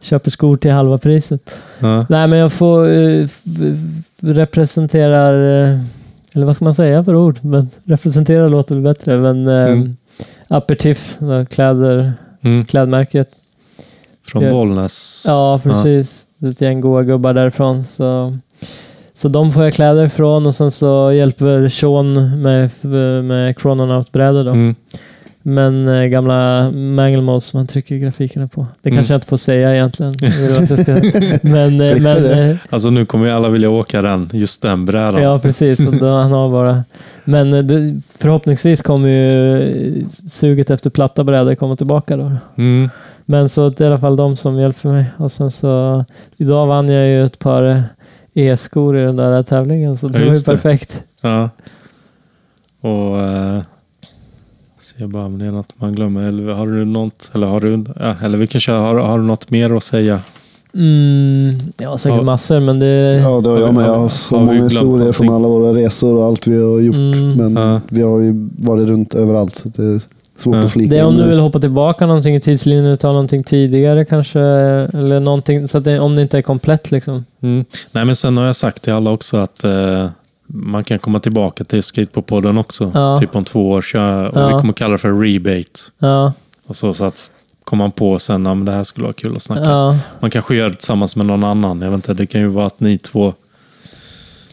köper 0.00 0.30
skor 0.30 0.56
till 0.56 0.70
halva 0.70 0.98
priset. 0.98 1.58
Ja. 1.78 2.06
Nej, 2.08 2.26
men 2.26 2.38
jag 2.38 2.52
får 2.52 2.88
eh, 2.88 3.26
representerar, 4.20 5.64
eh, 5.72 5.80
eller 6.34 6.46
vad 6.46 6.56
ska 6.56 6.64
man 6.64 6.74
säga 6.74 7.04
för 7.04 7.14
ord? 7.14 7.38
Men 7.40 7.70
representera 7.84 8.48
låter 8.48 8.74
väl 8.74 8.84
bättre. 8.84 9.18
Men 9.18 9.48
eh, 9.48 9.72
Mm. 9.72 9.96
Aperitif, 10.48 11.18
kläder, 11.50 12.12
Mm. 12.42 12.64
klädmärket. 12.64 13.28
Från 14.28 14.42
Ja. 14.42 14.50
Bollnäs. 14.50 15.24
Ja, 15.28 15.60
precis. 15.62 16.26
Det 16.38 16.46
är 16.46 16.50
ett 16.50 16.60
gäng 16.60 16.80
goa 16.80 17.02
gubbar 17.02 17.34
därifrån. 17.34 17.84
Så, 17.84 18.36
så 19.14 19.28
de 19.28 19.52
får 19.52 19.64
jag 19.64 19.72
kläder 19.74 20.04
ifrån 20.06 20.46
och 20.46 20.54
sen 20.54 20.70
så 20.70 21.12
hjälper 21.12 21.68
Sean 21.68 22.42
med, 22.42 22.70
med 23.24 23.56
Chrononaut-brädor 23.58 24.44
då. 24.44 24.50
Mm. 24.50 24.74
Men 25.42 25.88
eh, 25.88 26.04
gamla 26.04 26.70
Mangle 26.70 27.40
som 27.40 27.58
man 27.58 27.66
trycker 27.66 27.96
grafikerna 27.96 28.48
på. 28.48 28.66
Det 28.82 28.88
Mm. 28.90 28.96
kanske 28.98 29.14
jag 29.14 29.16
inte 29.18 29.26
får 29.26 29.36
säga 29.36 29.74
egentligen. 29.74 30.12
Jag 30.20 30.62
jag 30.88 31.42
men 31.42 31.80
eh, 31.80 31.96
men 32.00 32.50
eh, 32.50 32.56
Alltså 32.70 32.90
nu 32.90 33.06
kommer 33.06 33.26
ju 33.26 33.32
alla 33.32 33.48
vilja 33.48 33.70
åka 33.70 34.02
den, 34.02 34.28
just 34.32 34.62
den 34.62 34.86
brädan. 34.86 35.22
ja, 35.22 35.38
precis. 35.38 35.78
Då, 35.78 36.12
han 36.12 36.32
har 36.32 36.50
bara... 36.50 36.84
Men 37.24 37.52
eh, 37.54 37.62
det, 37.62 38.00
förhoppningsvis 38.18 38.82
kommer 38.82 39.08
ju 39.08 40.04
suget 40.28 40.70
efter 40.70 40.90
platta 40.90 41.24
brädor 41.24 41.54
komma 41.54 41.76
tillbaka 41.76 42.16
då. 42.16 42.32
Mm. 42.56 42.90
Men 43.30 43.48
så 43.48 43.68
det 43.68 43.80
är 43.80 43.84
i 43.84 43.88
alla 43.88 43.98
fall 43.98 44.16
de 44.16 44.36
som 44.36 44.58
hjälper 44.58 44.88
mig. 44.88 45.04
Och 45.18 45.32
sen 45.32 45.50
så... 45.50 46.04
Idag 46.36 46.66
vann 46.66 46.88
jag 46.88 47.06
ju 47.08 47.24
ett 47.24 47.38
par 47.38 47.82
e-skor 48.34 48.98
i 48.98 49.02
den 49.04 49.16
där 49.16 49.42
tävlingen, 49.42 49.96
så 49.96 50.08
det 50.08 50.14
Ja, 50.14 50.18
var 50.18 50.24
ju 50.26 50.30
just 50.32 50.46
det. 50.46 50.52
perfekt. 50.52 51.02
Ja. 51.20 51.50
Och... 52.80 53.20
Eh, 53.20 53.60
ser 54.80 55.06
bara 55.06 55.24
om 55.24 55.38
det 55.38 55.44
är 55.46 55.50
något 55.52 55.72
man 55.80 55.94
glömmer. 55.94 56.28
Eller 56.28 56.52
har 56.52 56.66
du 56.66 56.84
något? 56.84 57.30
Eller 57.34 57.46
har 57.46 57.60
du... 57.60 57.84
Ja, 58.00 58.14
eller 58.22 58.38
vi 58.38 58.46
kan 58.46 58.60
köra. 58.60 58.80
Har, 58.80 58.94
har 58.94 59.18
du 59.18 59.24
något 59.24 59.50
mer 59.50 59.76
att 59.76 59.82
säga? 59.82 60.20
Mm, 60.74 61.58
ja, 61.78 61.98
säkert 61.98 62.16
Ja. 62.16 62.22
massor, 62.22 62.60
men 62.60 62.78
det... 62.80 62.86
Ja, 63.22 63.40
det 63.40 63.50
har 63.50 63.58
jag 63.60 63.74
med. 63.74 63.84
Jag 63.84 63.88
Har 63.92 63.98
har 63.98 64.08
så 64.08 64.36
har 64.36 64.44
många 64.46 64.62
historier 64.64 65.12
från 65.12 65.26
någonting? 65.26 65.30
alla 65.46 65.48
våra 65.48 65.74
resor 65.84 66.16
och 66.16 66.24
allt 66.24 66.46
vi 66.46 66.62
har 66.62 66.80
gjort. 66.80 66.94
Mm. 66.96 67.32
Men 67.32 67.56
Ja. 67.56 67.80
vi 67.88 68.02
har 68.02 68.18
ju 68.20 68.48
varit 68.58 68.88
runt 68.88 69.14
överallt 69.14 69.54
så 69.54 69.68
det 69.68 70.08
svårt 70.40 70.54
Ja. 70.56 70.62
att 70.64 70.72
flika 70.72 70.90
Det 70.94 70.98
är 71.00 71.04
om 71.06 71.14
in 71.14 71.20
du 71.20 71.28
vill 71.28 71.38
hoppa 71.38 71.60
tillbaka 71.60 72.06
någonting 72.06 72.34
i 72.36 72.40
tidslinjen 72.40 72.92
och 72.92 73.00
ta 73.00 73.08
någonting 73.08 73.44
tidigare 73.44 74.04
kanske. 74.04 74.40
Eller 74.40 75.20
någonting, 75.20 75.68
så 75.68 75.78
att 75.78 75.84
det, 75.84 76.00
om 76.00 76.16
det 76.16 76.22
inte 76.22 76.38
är 76.38 76.42
komplett 76.42 76.90
liksom. 76.90 77.24
Mm. 77.42 77.64
Nej, 77.92 78.04
men 78.04 78.16
sen 78.16 78.36
har 78.36 78.44
jag 78.44 78.56
sagt 78.56 78.82
till 78.82 78.92
alla 78.92 79.10
också 79.10 79.36
att 79.36 79.64
eh, 79.64 80.08
man 80.46 80.84
kan 80.84 80.98
komma 80.98 81.18
tillbaka 81.20 81.64
till 81.64 81.82
Skateboardpodden 81.82 82.58
också. 82.58 82.90
Ja. 82.94 83.16
Typ 83.16 83.36
om 83.36 83.44
två 83.44 83.70
år. 83.70 83.82
Köra, 83.82 84.28
och 84.30 84.40
Ja. 84.40 84.46
Vi 84.48 84.54
kommer 84.60 84.72
kalla 84.72 84.92
det 84.92 84.98
för 84.98 85.12
rebate. 85.22 85.80
Ja, 85.98 86.32
Och 86.66 86.76
så, 86.76 86.94
så 86.94 87.04
att 87.04 87.30
kommer 87.64 87.84
man 87.84 87.92
på 87.92 88.18
sen 88.18 88.46
att 88.46 88.66
det 88.66 88.72
här 88.72 88.84
skulle 88.84 89.04
vara 89.04 89.12
kul 89.12 89.36
att 89.36 89.42
snacka. 89.42 89.70
ja, 89.70 89.96
Man 90.20 90.30
kanske 90.30 90.54
gör 90.56 90.68
det 90.68 90.74
tillsammans 90.76 91.16
med 91.16 91.26
någon 91.26 91.44
annan. 91.44 91.80
Jag 91.80 91.88
vet 91.90 91.94
inte, 91.94 92.14
det 92.14 92.26
kan 92.26 92.40
ju 92.40 92.48
vara 92.48 92.66
att 92.66 92.80
ni 92.80 92.98
två 92.98 93.32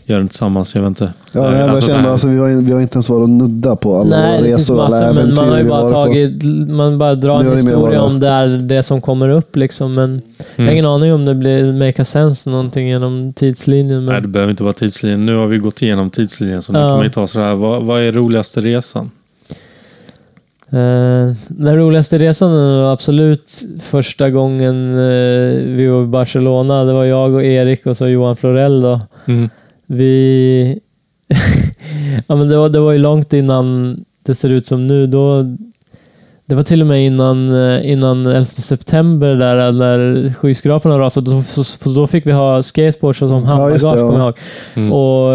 gör 0.06 0.20
det 0.22 0.28
tillsammans. 0.28 0.76
Jag 0.76 0.82
vet 0.82 0.88
inte. 0.90 1.14
Ja, 1.32 1.48
enda 1.48 1.72
alltså, 1.72 1.72
jag 1.72 1.76
det 1.76 1.82
kände, 1.82 2.02
här- 2.02 2.12
alltså, 2.12 2.28
vi, 2.28 2.40
har, 2.40 2.62
vi 2.62 2.74
har 2.74 2.82
inte 2.82 2.96
ens 2.96 3.10
varit 3.10 3.22
och 3.24 3.30
nudda 3.30 3.76
på 3.76 3.96
alla 3.98 4.18
Nej, 4.18 4.42
våra 4.42 4.52
resor, 4.54 4.74
alla 4.74 4.84
massor, 4.90 5.06
men 5.06 5.18
äventyr 5.18 5.42
man 5.42 5.50
har 5.52 5.58
ju 5.58 5.64
bara 5.64 5.82
varit 5.82 5.94
på. 5.94 6.06
tagit, 6.06 6.44
man 6.70 6.98
bara 6.98 7.16
drar 7.16 7.40
en 7.44 7.56
historia 7.58 8.02
om 8.02 8.20
det, 8.20 8.28
är 8.28 8.48
det 8.48 8.84
som 8.84 9.02
kommer 9.02 9.30
upp 9.30 9.56
liksom. 9.56 9.94
Men 9.96 10.22
jag 10.38 10.64
har 10.64 10.64
Mm. 10.64 10.74
ingen 10.74 10.86
aning 10.86 11.14
om 11.14 11.26
det 11.26 11.36
blir 11.36 11.74
make 11.74 12.02
a 12.02 12.06
sense 12.06 12.50
någonting 12.50 12.88
genom 12.90 13.34
tidslinjen. 13.34 14.06
Nej, 14.06 14.16
det 14.16 14.22
Men, 14.22 14.32
behöver 14.32 14.50
inte 14.52 14.64
vara 14.64 14.74
tidslinjen. 14.74 15.26
Nu 15.26 15.38
har 15.38 15.48
vi 15.48 15.58
gått 15.58 15.82
igenom 15.82 16.10
tidslinjen, 16.10 16.62
så 16.62 16.74
nu 16.74 16.80
Ja. 16.80 16.88
kan 16.90 16.96
man 16.98 17.04
ju 17.06 17.12
ta 17.12 17.28
sådär. 17.28 17.56
Vad, 17.56 17.84
vad 17.84 18.02
är 18.02 18.12
roligaste 18.12 18.62
resan? 18.62 19.12
eh, 20.70 21.36
den 21.48 21.78
roligaste 21.78 22.18
resan 22.20 22.52
var 22.52 22.94
absolut 22.94 23.64
första 23.82 24.30
gången 24.30 24.92
eh, 24.92 25.64
vi 25.76 25.88
var 25.88 26.04
i 26.04 26.08
Barcelona. 26.08 26.84
Det 26.84 26.94
var 26.94 27.06
jag 27.06 27.34
och 27.34 27.44
Erik 27.44 27.86
och 27.86 27.98
så 27.98 28.08
Johan 28.08 28.36
Florell 28.36 28.82
då. 28.82 29.00
Mm. 29.26 29.50
Vi... 29.86 30.80
ja, 32.28 32.36
men 32.36 32.50
det, 32.50 32.58
var, 32.58 32.70
det 32.70 32.80
var 32.80 32.92
ju 32.92 32.98
långt 32.98 33.34
innan 33.34 33.98
det 34.24 34.36
ser 34.36 34.50
ut 34.50 34.66
som 34.66 34.88
nu. 34.88 35.08
Då, 35.08 35.44
det 36.46 36.56
var 36.56 36.64
till 36.64 36.82
och 36.82 36.88
med 36.88 37.06
innan, 37.06 37.50
eh, 37.56 37.92
innan 37.92 38.26
11 38.26 38.46
september 38.46 39.36
där 39.36 39.72
när 39.72 40.34
skyskraporna 40.34 41.00
rasade. 41.00 41.32
Då, 41.32 41.44
så, 41.44 41.90
då 41.90 42.08
fick 42.08 42.26
vi 42.26 42.32
ha 42.32 42.64
skateboards 42.64 43.20
som 43.20 43.44
handbagage, 43.44 43.84
ja. 43.84 43.96
kommer 43.96 44.20
jag 44.20 44.26
ihåg. 44.26 44.38
Mm. 44.74 44.94
Och, 44.94 45.34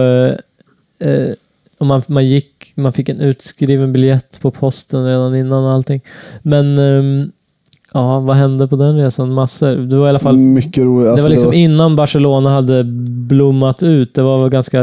eh, 1.09 1.35
och 1.79 1.87
man, 1.87 2.03
man, 2.07 2.27
gick, 2.27 2.73
man 2.75 2.93
fick 2.93 3.09
en 3.09 3.21
utskriven 3.21 3.93
biljett 3.93 4.41
på 4.41 4.51
posten 4.51 5.07
redan 5.07 5.37
innan 5.37 5.65
och 5.65 5.73
allting. 5.73 6.01
Men 6.43 6.79
ehm, 6.79 7.33
ja, 7.95 8.21
vad 8.21 8.37
hände 8.37 8.69
på 8.69 8.77
den 8.77 8.97
resan? 8.97 9.33
Massor. 9.33 9.77
Det 9.77 9.97
var 9.97 10.07
i 10.07 10.09
alla 10.09 10.19
fall 10.19 10.37
Mycket 10.37 10.85
roligt. 10.85 11.05
det 11.07 11.11
Alltså, 11.13 11.25
var 11.27 11.31
liksom 11.31 11.53
innan 11.53 11.97
Barcelona 11.97 12.51
hade 12.51 12.85
blommat 13.29 13.83
ut. 13.83 14.15
Det 14.15 14.23
var 14.23 14.49
ganska, 14.49 14.83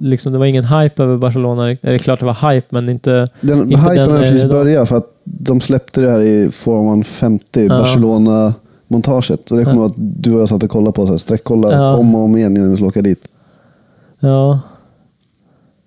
liksom, 0.00 0.32
det 0.32 0.38
var 0.38 0.46
ingen 0.46 0.64
hype 0.64 1.02
över 1.02 1.16
Barcelona. 1.16 1.64
Det 1.66 1.78
är 1.82 1.98
klart 1.98 2.20
det 2.20 2.26
var 2.26 2.52
hype, 2.52 2.66
men 2.70 2.88
inte... 2.88 3.28
Den 3.40 3.62
Inte 3.62 3.76
hypen 3.80 3.96
den 3.96 4.10
hade 4.10 4.18
precis 4.20 4.44
börjat 4.50 4.88
för 4.88 4.96
att 4.96 5.08
de 5.24 5.60
släppte 5.60 6.00
det 6.00 6.10
här 6.10 6.20
i 6.20 6.50
Form 6.50 7.04
50, 7.04 7.66
Ja. 7.66 7.78
Barcelona-montaget. 7.78 9.48
Så 9.48 9.54
det 9.56 9.64
kommer 9.64 9.80
Ja. 9.80 9.86
att 9.86 9.92
du 9.96 10.34
och 10.34 10.40
jag 10.40 10.48
satt 10.48 10.62
och 10.62 10.70
kollade 10.70 10.92
på, 10.92 11.06
så 11.06 11.12
här, 11.12 11.18
sträckkolla 11.18 11.72
Ja. 11.72 11.96
om 11.96 12.14
och 12.14 12.20
om 12.20 12.36
igen 12.36 12.56
innan 12.56 12.70
vi 12.70 12.76
skulle 12.76 12.88
åka 12.88 13.02
dit. 13.02 13.28
Ja, 14.20 14.60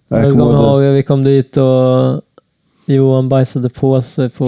Jag 0.08 0.26
jag 0.26 0.32
kommer 0.32 0.54
ihåg 0.54 0.94
vi 0.94 1.04
kom 1.04 1.24
dit 1.24 1.58
och 1.58 2.22
Johan 2.86 3.30
bajsade 3.30 3.70
på 3.70 4.02
sig 4.02 4.30
på 4.30 4.44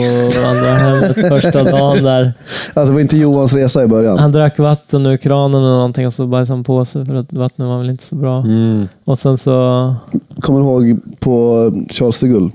andra 0.50 0.72
hemmet 0.78 1.16
första 1.30 1.64
dagen 1.64 2.04
där. 2.04 2.22
det. 2.22 2.34
Alltså, 2.74 2.86
det 2.86 2.92
var 2.92 3.00
inte 3.00 3.18
Johans 3.18 3.54
resa 3.56 3.84
i 3.84 3.88
början. 3.88 4.18
Han 4.20 4.32
drack 4.32 4.60
vatten 4.60 5.06
ur 5.06 5.18
kranen 5.18 5.62
eller 5.62 5.70
någonting 5.76 6.06
och 6.08 6.14
så 6.14 6.28
bajsade 6.28 6.58
han 6.58 6.64
på 6.64 6.86
sig 6.86 7.06
för 7.06 7.16
att 7.16 7.34
vattnet 7.34 7.68
var 7.68 7.78
väl 7.80 7.90
inte 7.90 8.04
så 8.04 8.16
bra. 8.16 8.40
Mm. 8.42 8.88
Och 9.06 9.20
sen 9.20 9.38
så... 9.38 9.96
Kommer 10.40 10.60
du 10.60 10.66
ihåg 10.66 11.00
på 11.20 11.72
Charles 11.92 12.20
de 12.20 12.28
Gaulle, 12.28 12.52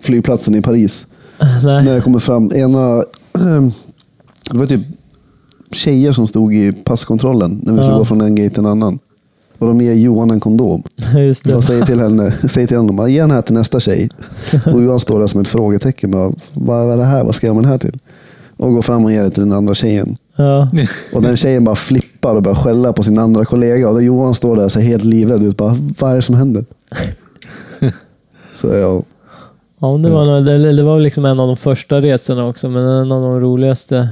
flygplatsen 0.00 0.54
i 0.54 0.62
Paris? 0.62 1.06
Nej. 1.64 1.84
När 1.84 1.94
det 1.94 2.00
kommer 2.00 2.18
fram 2.18 2.52
ena... 2.54 3.02
Det 4.50 4.58
var 4.58 4.66
typ 4.66 4.80
tjejer 5.72 6.12
som 6.12 6.26
stod 6.26 6.54
i 6.54 6.72
passkontrollen 6.72 7.60
när 7.62 7.72
vi 7.72 7.78
skulle 7.78 7.92
Ja. 7.94 7.98
gå 7.98 8.04
från 8.04 8.20
en 8.20 8.34
gate 8.34 8.50
till 8.50 8.58
en 8.58 8.66
annan. 8.66 8.98
Och 9.60 9.66
de 9.66 9.80
ger 9.80 9.94
Johan 9.94 10.30
en 10.30 10.40
kondom. 10.40 10.82
Just 11.16 11.44
det. 11.44 11.50
Jag 11.50 11.64
säger 11.64 11.84
till 11.84 12.00
henne, 12.00 12.30
säger 12.30 12.66
till 12.66 12.76
honom, 12.76 13.10
ge 13.10 13.20
den 13.20 13.30
här 13.30 13.42
till 13.42 13.54
nästa 13.54 13.80
tjej. 13.80 14.08
Och 14.66 14.82
Johan 14.82 15.00
står 15.00 15.20
där 15.20 15.26
som 15.26 15.40
ett 15.40 15.48
frågetecken. 15.48 16.10
Bara, 16.10 16.32
vad 16.54 16.92
är 16.92 16.96
det 16.96 17.04
här? 17.04 17.24
Vad 17.24 17.34
ska 17.34 17.46
jag 17.46 17.56
med 17.56 17.64
den 17.64 17.70
här 17.70 17.78
till? 17.78 17.98
Och 18.56 18.72
går 18.72 18.82
fram 18.82 19.04
och 19.04 19.12
ger 19.12 19.22
det 19.22 19.30
till 19.30 19.42
den 19.42 19.52
andra 19.52 19.74
tjejen. 19.74 20.16
Ja. 20.36 20.68
Och 21.14 21.22
den 21.22 21.36
tjejen 21.36 21.64
bara 21.64 21.76
flippar 21.76 22.34
och 22.34 22.42
börjar 22.42 22.56
skälla 22.56 22.92
på 22.92 23.02
sin 23.02 23.18
andra 23.18 23.44
kollega. 23.44 23.88
Och 23.88 23.94
då 23.94 24.00
Johan 24.00 24.34
står 24.34 24.56
där 24.56 24.64
och 24.64 24.72
ser 24.72 24.80
helt 24.80 25.04
livrädd 25.04 25.42
ut. 25.42 25.56
Bara, 25.56 25.76
vad 25.98 26.10
är 26.10 26.16
det 26.16 26.22
som 26.22 26.34
händer? 26.34 26.64
Så 28.54 28.66
ja, 28.66 29.02
Ja, 29.82 29.88
det 29.88 30.10
var, 30.10 30.40
det, 30.40 30.72
det 30.72 30.82
var 30.82 31.00
liksom 31.00 31.24
en 31.24 31.40
av 31.40 31.46
de 31.46 31.56
första 31.56 32.00
resorna 32.00 32.46
också, 32.46 32.68
men 32.68 32.86
en 32.86 33.12
av 33.12 33.22
de 33.22 33.40
roligaste. 33.40 34.08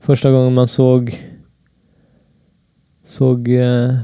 Första 0.00 0.30
gången 0.30 0.54
man 0.54 0.68
såg 0.68 1.20
såg 3.06 3.48
eh, 3.48 3.94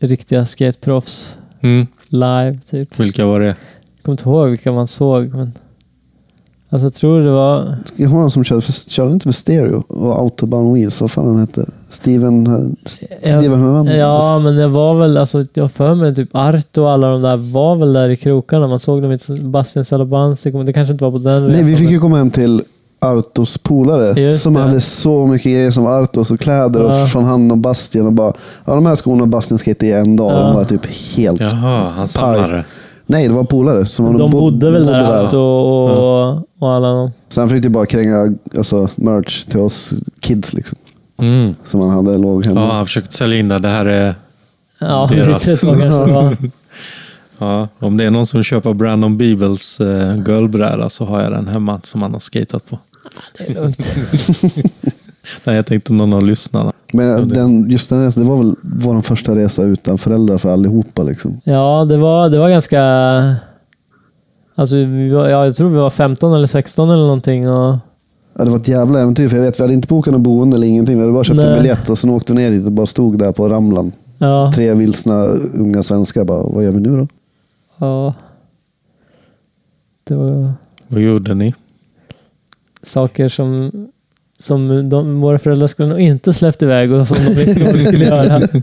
riktiga 0.00 0.46
skateproffs 0.46 1.36
Mm. 1.60 1.86
live, 2.08 2.58
typ. 2.70 3.00
Vilka 3.00 3.26
var 3.26 3.40
det? 3.40 3.46
Jag 3.46 3.56
kommer 4.02 4.12
inte 4.14 4.28
ihåg 4.28 4.48
vilka 4.48 4.72
man 4.72 4.86
såg, 4.86 5.28
men 5.34 5.52
alltså, 6.68 6.86
jag 6.86 6.94
tror 6.94 7.20
det 7.20 7.30
var... 7.30 7.76
jag 7.96 8.08
har 8.08 8.22
en 8.22 8.30
som 8.30 8.44
körde, 8.44 8.60
för, 8.60 8.72
körde 8.90 9.12
inte 9.12 9.24
för 9.24 9.32
stereo 9.32 9.82
och 9.88 10.18
autobahn 10.18 10.74
wheels. 10.74 11.00
Vad 11.00 11.10
fan 11.10 11.26
han 11.26 11.38
hette? 11.40 11.70
Steven, 11.90 12.76
Steven 13.22 13.60
Hernandez. 13.60 13.96
Ja, 13.96 14.40
men 14.44 14.56
det 14.56 14.68
var 14.68 14.94
väl, 14.94 15.16
alltså, 15.16 15.44
jag 15.54 15.72
för 15.72 15.94
mig 15.94 16.14
typ 16.14 16.28
Arto 16.32 16.82
och 16.82 16.90
alla 16.90 17.08
de 17.10 17.22
där 17.22 17.36
var 17.36 17.76
väl 17.76 17.92
där 17.92 18.08
i 18.08 18.16
krokarna. 18.16 18.66
Man 18.66 18.78
såg 18.80 19.02
dem 19.02 19.12
i 19.12 19.40
Bastian 19.42 19.84
Salabansi, 19.84 20.50
det 20.50 20.72
kanske 20.72 20.92
inte 20.92 21.04
var 21.04 21.10
på 21.10 21.18
den 21.18 21.42
Nej, 21.46 21.52
vi 21.52 21.58
resan, 21.58 21.68
fick 21.76 21.80
men- 21.80 21.92
ju 21.92 22.00
komma 22.00 22.16
hem 22.16 22.30
till 22.30 22.62
Artos 23.00 23.58
polare 23.58 24.20
Just 24.20 24.42
som 24.42 24.54
det. 24.54 24.60
hade 24.60 24.80
så 24.80 25.26
mycket 25.26 25.44
grejer 25.52 25.70
som 25.70 25.86
Artos 25.86 26.30
och 26.30 26.40
kläder 26.40 26.80
Ja. 26.80 27.02
och 27.02 27.08
från 27.08 27.24
han 27.24 27.50
och 27.50 27.58
Bastian 27.58 28.06
och 28.06 28.12
bara 28.12 28.32
ja, 28.64 28.74
de 28.74 28.86
här 28.86 28.96
skorna 28.96 29.22
och 29.22 29.28
Bastian 29.28 29.58
skate 29.58 29.86
i 29.86 29.92
en 29.92 30.16
dag. 30.16 30.32
Ja. 30.32 30.36
De 30.40 30.54
var 30.54 30.64
typ 30.64 30.86
helt... 31.16 31.40
Jaha, 31.40 31.90
han 31.96 32.08
samlade. 32.08 32.64
Nej, 33.06 33.28
det 33.28 33.34
var 33.34 33.44
polare 33.44 33.86
som 33.86 34.18
De 34.18 34.30
bo- 34.30 34.40
bodde 34.40 34.70
väl 34.70 34.86
där, 34.86 35.24
Arto 35.24 35.36
och, 35.38 35.90
Ja. 35.90 36.42
och, 36.60 36.72
alla 36.76 36.88
de. 36.88 37.10
Så 37.28 37.40
han 37.40 37.48
försökte 37.48 37.70
bara 37.70 37.86
kränga 37.86 38.34
alltså, 38.56 38.88
merch 38.96 39.44
till 39.44 39.60
oss 39.60 39.94
kids 40.20 40.52
liksom. 40.54 40.78
Mm. 41.20 41.54
Som 41.64 41.80
han 41.80 41.90
hade 41.90 42.18
låg 42.18 42.46
hemma. 42.46 42.60
Ja, 42.60 42.72
han 42.72 42.86
försökte 42.86 43.14
sälja 43.14 43.38
in 43.38 43.48
det. 43.48 43.58
Det 43.58 43.68
här 43.68 43.84
är... 43.86 44.14
Ja, 44.80 45.08
Deras. 45.10 45.60
det. 45.62 46.36
Ja, 47.40 47.68
om 47.78 47.96
det 47.96 48.04
är 48.04 48.10
någon 48.10 48.26
som 48.26 48.42
köper 48.42 48.72
Brandon 48.74 49.16
Beebles 49.18 49.80
uh, 49.80 50.16
girlbräda 50.26 50.88
så 50.88 51.04
har 51.04 51.22
jag 51.22 51.32
den 51.32 51.48
hemma 51.48 51.80
som 51.82 52.02
han 52.02 52.12
har 52.12 52.18
skatat 52.20 52.70
på. 52.70 52.78
Det 53.38 53.48
är 53.50 53.54
lugnt. 53.54 53.96
Nej, 55.44 55.56
jag 55.56 55.66
tänkte 55.66 55.92
någon 55.92 56.12
av 56.12 56.26
lyssnarna. 56.26 56.72
Men 56.92 57.28
den, 57.28 57.70
just 57.70 57.90
den 57.90 58.02
resan, 58.04 58.22
det 58.22 58.28
var 58.28 58.36
väl 58.36 58.54
vår 58.62 59.00
första 59.00 59.34
resa 59.34 59.62
utan 59.62 59.98
föräldrar 59.98 60.38
för 60.38 60.50
allihopa. 60.52 61.02
Liksom. 61.02 61.40
Ja, 61.44 61.84
det 61.84 61.96
var, 61.96 62.28
det 62.30 62.38
var 62.38 62.48
ganska... 62.50 62.82
Alltså, 64.54 64.76
vi 64.76 65.10
var, 65.10 65.28
ja, 65.28 65.44
jag 65.44 65.56
tror 65.56 65.70
vi 65.70 65.76
var 65.76 65.90
15 65.90 66.34
eller 66.34 66.46
16 66.46 66.90
eller 66.90 67.02
någonting. 67.02 67.48
Och, 67.50 67.76
Ja, 68.38 68.44
det 68.44 68.50
var 68.50 68.58
ett 68.58 68.68
jävla 68.68 69.00
äventyr, 69.00 69.28
för 69.28 69.36
jag 69.36 69.44
vet, 69.44 69.58
vi 69.58 69.62
hade 69.62 69.74
inte 69.74 69.88
bokat 69.88 70.12
något 70.12 70.20
boende 70.22 70.56
eller 70.56 70.66
ingenting. 70.66 70.94
Vi 70.94 71.00
hade 71.00 71.12
bara 71.12 71.24
köpt 71.24 71.40
en 71.40 71.46
Nej. 71.46 71.56
biljett 71.60 71.88
och 71.90 71.98
sen 71.98 72.10
åkte 72.10 72.32
vi 72.32 72.38
ner 72.38 72.50
dit 72.50 72.66
och 72.66 72.72
bara 72.72 72.86
stod 72.86 73.18
där 73.18 73.32
på 73.32 73.48
Ramlan. 73.48 73.92
ja, 74.18 74.52
Tre 74.54 74.74
vilsna 74.74 75.24
unga 75.54 75.82
svenskar 75.82 76.24
bara, 76.24 76.42
vad 76.42 76.64
gör 76.64 76.70
vi 76.72 76.80
nu 76.80 76.96
då? 76.96 77.08
ja. 77.78 78.14
Det 80.04 80.14
var 80.14 80.52
Vad 80.88 81.00
gjorde 81.02 81.34
ni? 81.34 81.54
Saker 82.88 83.28
som, 83.28 83.72
som 84.38 84.88
de, 84.88 85.20
våra 85.20 85.38
föräldrar 85.38 85.66
skulle 85.66 85.88
nog 85.88 86.00
inte 86.00 86.32
släppt 86.32 86.62
iväg 86.62 86.92
och 86.92 87.06
som 87.06 87.16
de 87.34 87.44
visste 87.44 87.64
vad 87.64 87.74
vi 87.74 87.80
skulle 87.84 88.04
göra. 88.04 88.48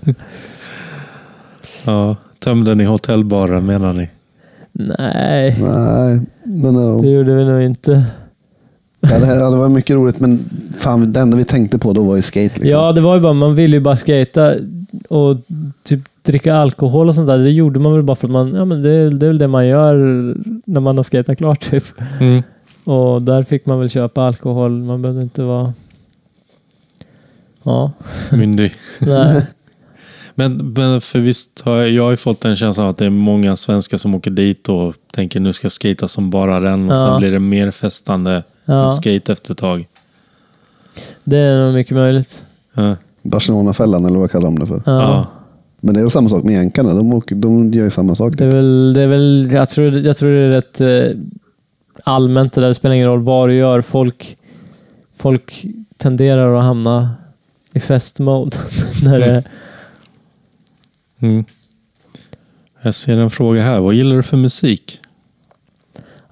Ja, 1.86 2.16
tömde 2.40 2.76
ni 2.76 2.84
hotellbaren 2.84 3.66
menar 3.66 3.94
ni? 3.94 4.10
Nej, 4.72 5.58
Nej, 5.62 6.22
men 6.44 6.76
ja. 6.76 7.00
det 7.02 7.10
gjorde 7.10 7.36
vi 7.36 7.46
nog 7.46 7.62
inte. 7.62 8.04
Ja, 9.00 9.20
det, 9.20 9.36
ja, 9.36 9.50
det 9.50 9.58
var 9.58 9.70
mycket 9.70 9.96
roligt, 9.96 10.20
men 10.20 10.40
fan, 10.78 11.14
det 11.14 11.20
enda 11.20 11.38
vi 11.38 11.44
tänkte 11.44 11.78
på 11.80 11.94
då 11.94 12.04
var 12.04 12.16
ju 12.16 12.22
skate. 12.22 12.60
Liksom. 12.60 12.82
Ja, 12.82 12.92
det 12.92 13.02
var 13.02 13.16
ju 13.16 13.22
bara, 13.22 13.34
man 13.34 13.56
ville 13.56 13.76
ju 13.76 13.82
bara 13.82 13.96
skata 13.96 14.54
och 15.10 15.38
typ 15.84 16.00
dricka 16.22 16.56
alkohol 16.56 17.08
och 17.08 17.16
sånt 17.16 17.28
där. 17.28 17.38
Det 17.38 17.52
gjorde 17.52 17.80
man 17.80 17.94
väl 17.94 18.04
bara 18.04 18.16
för 18.16 18.28
att 18.28 18.32
man, 18.32 18.54
ja 18.54 18.66
men 18.66 18.82
det, 18.82 19.10
det 19.10 19.26
är 19.26 19.28
väl 19.28 19.38
det 19.38 19.48
man 19.48 19.68
gör 19.68 19.96
när 20.66 20.82
man 20.82 20.98
har 20.98 21.04
skatat 21.04 21.38
klart 21.38 21.70
typ. 21.72 21.84
Mm. 22.20 22.44
Och 22.86 23.22
där 23.22 23.44
fick 23.44 23.66
man 23.66 23.80
väl 23.80 23.90
köpa 23.90 24.22
alkohol. 24.24 24.72
Man 24.72 25.02
behövde 25.02 25.22
inte 25.24 25.44
vara... 25.44 25.74
Ja, 27.64 27.92
Myndig. 28.32 28.72
nej. 29.02 29.48
Men, 30.36 30.74
men 30.78 31.02
för 31.02 31.20
visst 31.20 31.62
har 31.66 31.78
jag, 31.78 31.90
jag 31.90 32.04
har 32.04 32.12
ju 32.12 32.18
fått 32.18 32.42
den 32.42 32.56
känslan 32.56 32.88
att 32.88 32.98
det 32.98 33.06
är 33.06 33.10
många 33.10 33.56
svenskar 33.56 33.98
som 33.98 34.16
åker 34.16 34.32
dit 34.32 34.70
och 34.70 34.94
tänker 35.14 35.40
nu 35.40 35.54
ska 35.54 35.66
jag 35.66 35.72
skata 35.72 36.08
som 36.08 36.30
bara 36.30 36.60
den 36.60 36.90
och 36.90 36.98
Ja. 36.98 37.02
sen 37.02 37.20
blir 37.20 37.32
det 37.32 37.40
mer 37.40 37.72
festande 37.72 38.44
Ja, 38.66 38.90
skate 38.90 39.32
efter 39.32 39.52
ett 39.52 39.58
tag. 39.58 39.88
det 41.24 41.38
är 41.38 41.66
nog 41.66 41.74
mycket 41.74 41.94
möjligt. 41.96 42.46
Ja. 42.74 42.96
Barcelona-fällan, 43.24 44.06
eller 44.06 44.20
vad 44.20 44.32
kallar 44.32 44.46
de 44.46 44.60
det 44.60 44.68
för? 44.68 44.82
Ja. 44.86 45.02
Ja. 45.02 45.26
Men 45.82 45.94
det 45.94 46.00
är 46.00 46.04
väl 46.04 46.12
samma 46.12 46.30
sak 46.30 46.44
med 46.44 46.54
jänkarna. 46.54 46.94
De, 46.94 47.14
åker, 47.14 47.36
de 47.36 47.72
gör 47.74 47.84
ju 47.84 47.90
samma 47.90 48.16
sak. 48.16 48.34
Det 48.38 48.44
är 48.46 48.52
väl, 48.52 48.94
det 48.94 49.02
är 49.02 49.08
väl 49.08 49.50
jag, 49.52 49.70
tror, 49.70 49.98
jag 49.98 50.18
tror 50.18 50.30
det 50.32 50.40
är 50.40 50.50
rätt 50.50 50.82
eh, 50.82 51.18
allmänt 52.04 52.54
det 52.54 52.62
där. 52.62 52.68
Det 52.68 52.74
spelar 52.74 52.96
ingen 52.96 53.08
roll 53.08 53.22
vad 53.22 53.50
du 53.50 53.56
gör. 53.56 53.82
Folk, 53.82 54.38
folk 55.16 55.66
tenderar 55.98 56.56
att 56.56 56.64
hamna 56.64 57.16
i 57.74 57.80
festmode. 57.80 58.58
när 59.04 59.20
det, 59.20 59.44
Mm. 61.20 61.46
Jag 62.82 62.96
ser 62.96 63.18
en 63.18 63.30
fråga 63.30 63.64
här. 63.64 63.80
Vad 63.80 63.94
gillar 63.94 64.16
du 64.16 64.24
för 64.24 64.38
musik? 64.38 65.00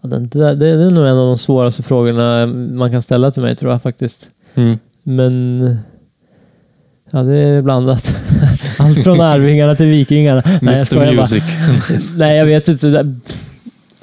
ja, 0.02 0.10
det, 0.10 0.20
det, 0.20 0.56
det 0.56 0.70
är 0.70 0.92
nog 0.92 1.06
en 1.06 1.18
av 1.18 1.28
de 1.28 1.38
svåraste 1.38 1.84
frågorna 1.84 2.46
man 2.48 2.92
kan 2.92 3.02
ställa 3.02 3.32
till 3.32 3.42
mig 3.42 3.56
tror 3.56 3.72
jag 3.72 3.82
faktiskt. 3.82 4.30
Mm. 4.56 4.80
Men 5.04 5.78
ja, 7.12 7.24
det 7.24 7.38
är 7.38 7.62
blandat. 7.62 8.16
Allt 8.80 9.04
från 9.04 9.22
Arvingarna 9.22 9.76
till 9.76 9.86
Vikingarna. 9.86 10.42
Nej, 10.46 10.60
jag 10.62 10.64
Mr 10.64 10.86
skojar 10.86 11.06
bara. 11.06 11.16
Music. 11.16 11.44
Nej, 12.18 12.38
jag 12.38 12.46
vet 12.46 12.68
inte. 12.68 13.16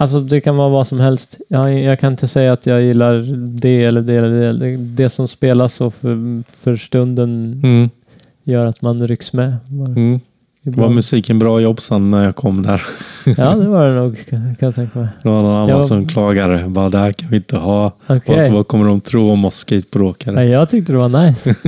Alltså, 0.01 0.21
det 0.21 0.41
kan 0.41 0.57
vara 0.57 0.69
vad 0.69 0.87
som 0.87 1.01
helst. 1.01 1.37
Jag, 1.49 1.81
jag 1.81 2.01
kan 2.01 2.13
inte 2.13 2.29
säga 2.29 2.53
att 2.53 2.67
jag 2.67 2.83
gillar 2.83 3.15
det 3.61 3.85
eller 3.85 4.01
det 4.01 4.15
eller 4.15 4.55
det. 4.59 4.77
Det, 4.77 5.09
som 5.09 5.29
spelas 5.29 5.81
och 5.81 5.95
för, 5.95 6.43
för 6.63 6.77
stunden 6.77 7.61
Mm. 7.65 7.91
gör 8.45 8.67
att 8.67 8.83
man 8.83 9.07
rycks 9.09 9.33
med. 9.33 9.57
Mm. 9.97 10.21
Var 10.63 10.89
musiken 10.89 11.39
bra 11.39 11.61
i 11.61 11.63
Jobsan 11.63 12.11
när 12.11 12.25
jag 12.25 12.37
kom 12.37 12.63
där? 12.63 12.83
Ja, 13.37 13.55
det 13.55 13.69
var 13.69 13.87
det 13.89 13.95
nog 13.95 14.27
kan 14.31 14.57
jag 14.61 14.75
tänka 14.75 14.99
mig. 14.99 15.09
Det 15.23 15.29
var 15.29 15.43
någon 15.43 15.55
annan 15.57 15.77
var- 15.77 15.83
som 15.83 16.07
klagade. 16.09 16.65
Bara, 16.69 16.89
det 16.89 16.99
här 16.99 17.13
kan 17.13 17.29
vi 17.31 17.37
inte 17.37 17.57
ha. 17.57 17.93
Okej. 18.07 18.37
Vad, 18.37 18.51
vad 18.53 18.69
kommer 18.69 18.87
de 18.87 19.01
tro 19.01 19.31
om 19.31 19.45
oss 19.45 19.55
skateboardåkare? 19.55 20.45
Jag 20.45 20.71
tyckte 20.71 20.93
det 20.93 20.99
var 20.99 21.27
nice. 21.27 21.55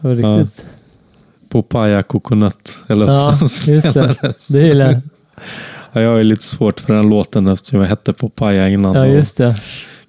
Det 0.00 0.08
var 0.08 0.14
riktigt. 0.40 0.64
Popaya 1.48 2.02
Coconut. 2.02 2.78
Eller 2.88 3.06
Ja, 3.06 3.38
just 3.66 3.94
det. 3.94 4.14
Det 4.52 4.58
gillar 4.66 4.84
jag. 4.92 5.00
Ja, 5.94 6.00
jag 6.02 6.20
är 6.20 6.24
lite 6.24 6.44
svårt 6.44 6.80
för 6.80 6.94
den 6.94 7.08
låten 7.08 7.46
eftersom 7.46 7.80
jag 7.80 7.86
hette 7.86 8.12
Popaya 8.12 8.68
innan. 8.68 8.94
Ja, 8.94 9.00
och 9.00 9.08
just 9.08 9.36
det. 9.36 9.56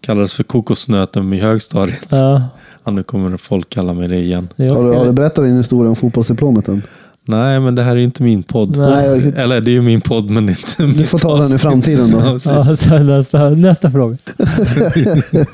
kallades 0.01 0.33
för 0.33 0.43
kokosnöten 0.43 1.33
i 1.33 1.39
högstadiet. 1.39 2.05
Ja, 2.09 2.41
Ja, 2.83 2.91
nu 2.91 3.03
kommer 3.03 3.37
folk 3.37 3.69
kalla 3.69 3.93
mig 3.93 4.07
det 4.07 4.17
igen. 4.17 4.47
Har 4.57 4.65
du, 4.65 4.93
har 4.93 5.05
du 5.05 5.11
berättat 5.11 5.45
din 5.45 5.57
historia 5.57 5.89
om 5.89 5.95
fotbollsdiplomet 5.95 6.67
än? 6.67 6.81
Nej, 7.27 7.59
men 7.59 7.75
det 7.75 7.83
här 7.83 7.95
är 7.95 7.99
inte 7.99 8.23
min 8.23 8.43
podd. 8.43 8.77
Nej. 8.77 9.33
Eller 9.35 9.61
det 9.61 9.71
är 9.71 9.73
ju 9.73 9.81
min 9.81 10.01
podd, 10.01 10.29
men 10.29 10.49
inte 10.49 10.83
Du 10.85 11.05
får 11.05 11.17
ta 11.17 11.37
den 11.41 11.55
i 11.55 11.57
framtiden 11.57 12.11
då. 12.11 12.17
Ja, 12.45 12.63
nästa, 13.03 13.49
nästa 13.49 13.89
fråga. 13.89 14.17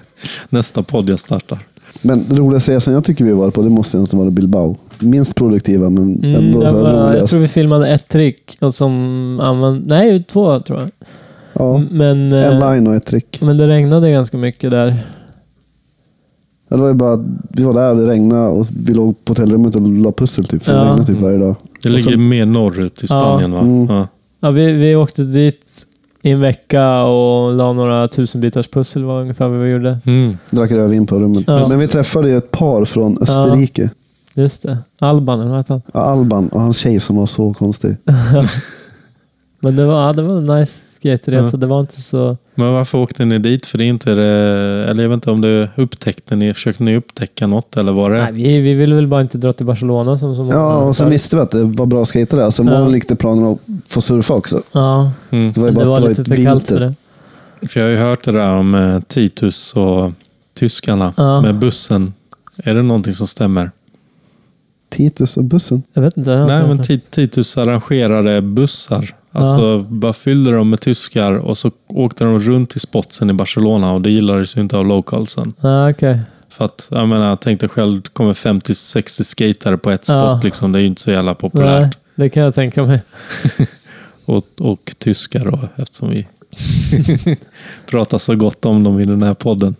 Nästa 0.49 0.83
podd 0.83 1.09
jag 1.09 1.19
startar. 1.19 1.59
Men 2.01 2.25
roligaste 2.29 2.75
resan 2.75 2.93
jag 2.93 3.03
tycker 3.03 3.25
vi 3.25 3.31
var 3.31 3.51
på, 3.51 3.61
det 3.61 3.69
måste 3.69 3.97
nästan 3.97 4.19
vara 4.19 4.29
Bilbao. 4.29 4.77
Minst 5.01 5.35
produktiva, 5.35 5.89
men 5.89 6.15
Mm, 6.23 6.35
ändå 6.35 6.61
det 6.61 6.69
så 6.69 6.75
här 6.85 6.93
var, 6.95 7.13
jag 7.15 7.27
tror 7.29 7.39
vi 7.39 7.47
filmade 7.47 7.87
ett 7.87 8.07
trick 8.07 8.57
som 8.71 9.39
använde... 9.39 9.95
Nej, 9.95 10.23
två 10.23 10.59
tror 10.59 10.79
jag. 10.79 10.89
Ja, 11.53 11.83
Men, 11.91 12.33
en 12.33 12.61
eh, 12.61 12.73
line 12.73 12.87
och 12.87 12.95
ett 12.95 13.05
trick. 13.05 13.41
men 13.41 13.57
det 13.57 13.67
regnade 13.67 14.11
ganska 14.11 14.37
mycket 14.37 14.71
där. 14.71 15.03
Ja, 16.69 16.75
det 16.77 16.81
var 16.81 16.89
ju 16.89 16.95
bara, 16.95 17.13
att 17.13 17.19
vi 17.49 17.63
var 17.63 17.73
där 17.73 17.91
och 17.91 17.97
det 17.97 18.05
regnade 18.07 18.47
och 18.49 18.67
vi 18.85 18.93
låg 18.93 19.25
på 19.25 19.31
hotellrummet 19.31 19.75
och 19.75 19.81
la 19.81 20.11
pussel 20.11 20.45
typ. 20.45 20.63
För 20.63 20.71
det 20.73 20.77
Ja. 20.79 20.83
regnade 20.85 21.05
typ 21.05 21.21
varje 21.21 21.37
dag. 21.37 21.55
Det 21.83 21.89
ligger 21.89 22.11
så- 22.11 22.17
mer 22.17 22.45
norrut 22.45 23.03
i 23.03 23.07
Spanien, 23.07 23.51
va? 23.51 23.59
Mm. 23.59 23.87
Ja. 23.89 24.07
Ja, 24.41 24.51
vi, 24.51 24.71
vi 24.73 24.95
åkte 24.95 25.23
dit 25.23 25.85
i 26.23 26.29
en 26.31 26.39
vecka 26.39 27.01
och 27.03 27.53
la 27.53 27.73
några 27.73 28.07
tusenbitars 28.07 28.67
pussel 28.67 29.03
var 29.03 29.21
ungefär 29.21 29.47
vad 29.47 29.59
vi 29.59 29.69
gjorde. 29.71 29.97
Mm. 30.05 30.37
Drack 30.51 30.71
rödvin 30.71 31.05
på 31.07 31.19
rummet. 31.19 31.43
Ja. 31.47 31.63
Men 31.69 31.79
vi 31.79 31.87
träffade 31.87 32.29
ju 32.29 32.37
ett 32.37 32.51
par 32.51 32.85
från 32.85 33.17
Österrike. 33.21 33.89
Just 34.33 34.63
det. 34.63 34.77
Alban, 34.99 35.39
eller 35.39 35.49
vad 35.49 35.59
hette 35.59 35.73
han? 35.73 35.81
Ja. 35.93 35.99
Alban 35.99 36.49
och 36.49 36.61
hans 36.61 36.77
tjej 36.77 36.99
som 36.99 37.15
var 37.15 37.25
så 37.25 37.53
konstig. 37.53 37.97
Men 39.63 39.75
det 39.75 39.85
var, 39.85 40.07
ja, 40.07 40.13
det 40.13 40.21
var 40.21 40.37
en 40.37 40.43
nice 40.59 40.79
skateresa. 40.95 41.49
Ja. 41.53 41.57
Det 41.57 41.65
var 41.65 41.79
inte 41.79 42.01
så... 42.01 42.37
Men 42.55 42.73
varför 42.73 42.97
åkte 42.97 43.25
ni 43.25 43.37
dit? 43.39 43.65
För 43.65 43.77
det 43.77 43.83
är 43.85 43.87
inte 43.87 44.15
det, 44.15 44.25
eller 44.89 45.03
jag 45.03 45.09
vet 45.09 45.15
inte 45.15 45.31
om 45.31 45.41
det 45.41 45.69
upptäckte 45.75 46.35
ni, 46.35 46.53
försökte 46.53 46.83
ni 46.83 46.95
upptäcka 46.97 47.47
något 47.47 47.77
eller 47.77 47.91
var 47.91 48.09
det? 48.09 48.17
Nej, 48.17 48.31
vi, 48.31 48.59
vi 48.59 48.73
ville 48.73 48.95
väl 48.95 49.07
bara 49.07 49.21
inte 49.21 49.37
dra 49.37 49.53
till 49.53 49.65
Barcelona 49.65 50.17
som 50.17 50.35
så 50.35 50.43
många 50.43 50.55
Ja, 50.55 50.77
och 50.77 50.95
sen 50.95 51.09
visste 51.09 51.35
vi 51.35 51.41
att 51.41 51.51
det 51.51 51.63
var 51.63 51.85
bra 51.85 52.05
skater 52.05 52.37
där. 52.37 52.49
Så 52.49 52.63
Ja. 52.63 52.65
målen 52.65 52.91
likte 52.91 53.15
planen 53.15 53.45
att 53.45 53.59
få 53.89 54.01
surfa 54.01 54.33
också. 54.33 54.61
Ja, 54.71 55.11
Mm. 55.29 55.51
Det 55.51 55.61
var 55.61 55.67
ju 55.67 55.73
bara 55.73 55.85
det 55.85 55.85
att 55.85 55.87
var 55.89 55.95
det 55.95 56.01
var 56.01 56.09
lite 56.09 56.35
för 56.35 56.43
kallt 56.43 56.67
för 56.67 56.79
det. 56.79 56.93
För 57.69 57.79
jag 57.79 57.87
har 57.87 57.91
ju 57.91 57.97
hört 57.97 58.23
det 58.23 58.31
där 58.31 58.55
om 58.55 58.75
eh, 58.75 58.99
Titus 59.07 59.73
och 59.73 60.11
tyskarna 60.53 61.13
Ja. 61.17 61.41
med 61.41 61.55
bussen. 61.59 62.13
Är 62.63 62.73
det 62.73 62.81
någonting 62.81 63.13
som 63.13 63.27
stämmer? 63.27 63.71
Titus 64.91 65.37
och 65.37 65.43
bussen. 65.43 65.83
Jag 65.93 66.01
vet 66.01 66.17
inte. 66.17 66.29
jag 66.29 66.47
Nej, 66.47 66.67
men 66.67 66.83
Titus 67.09 67.57
arrangerade 67.57 68.41
bussar. 68.41 69.15
Alltså 69.31 69.79
bara 69.79 70.13
fyllde 70.13 70.51
dem 70.51 70.69
med 70.69 70.79
tyskar 70.79 71.31
och 71.33 71.57
så 71.57 71.71
åkte 71.87 72.23
de 72.23 72.39
runt 72.39 72.69
till 72.69 72.81
spotsen 72.81 73.29
i 73.29 73.33
Barcelona 73.33 73.91
och 73.91 74.01
det 74.01 74.09
gillades 74.11 74.57
ju 74.57 74.61
inte 74.61 74.77
av 74.77 74.85
localsen. 74.85 75.53
Ja, 75.61 75.89
okej. 75.89 76.19
För 76.49 76.65
att, 76.65 76.87
jag 76.91 77.07
menar, 77.09 77.35
tänk 77.35 77.59
dig 77.59 77.69
själv, 77.69 78.01
det 78.01 78.09
kommer 78.09 78.33
50-60 78.33 79.23
skatare 79.23 79.77
på 79.77 79.91
ett 79.91 80.05
spot 80.05 80.15
Ja. 80.15 80.41
liksom. 80.43 80.71
Det 80.71 80.79
är 80.79 80.81
ju 80.81 80.87
inte 80.87 81.01
så 81.01 81.11
jävla 81.11 81.35
populärt. 81.35 81.81
Nej, 81.81 81.91
det 82.15 82.29
kan 82.29 82.43
jag 82.43 82.55
tänka 82.55 82.85
mig. 82.85 83.01
Och, 84.25 84.45
och 84.59 84.93
tyskar 84.97 85.45
då, 85.45 85.59
eftersom 85.75 86.09
vi 86.09 86.27
pratar 87.85 88.17
så 88.17 88.35
gott 88.35 88.65
om 88.65 88.83
dem 88.83 88.99
i 88.99 89.05
den 89.05 89.23
här 89.23 89.33
podden. 89.33 89.75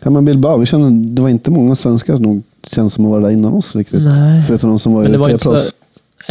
Ja, 0.00 0.10
men 0.10 0.24
Bilbao, 0.24 0.58
vi 0.58 0.66
kände, 0.66 1.14
det 1.14 1.22
var 1.22 1.28
inte 1.28 1.50
många 1.50 1.76
svenskar 1.76 2.18
nog 2.18 2.42
känns 2.66 2.94
som 2.94 3.04
att 3.04 3.10
vara 3.10 3.20
där 3.22 3.30
innan 3.30 3.52
oss 3.52 3.76
riktigt. 3.76 4.02
Nej. 4.02 4.42
Förutom 4.42 4.70
de 4.70 4.78
som 4.78 4.94
var 4.94 5.02
Men 5.02 5.12
det 5.12 5.18
var 5.18 5.28
inte 5.28 5.44
européproffs. 5.48 5.66
så, 5.66 5.72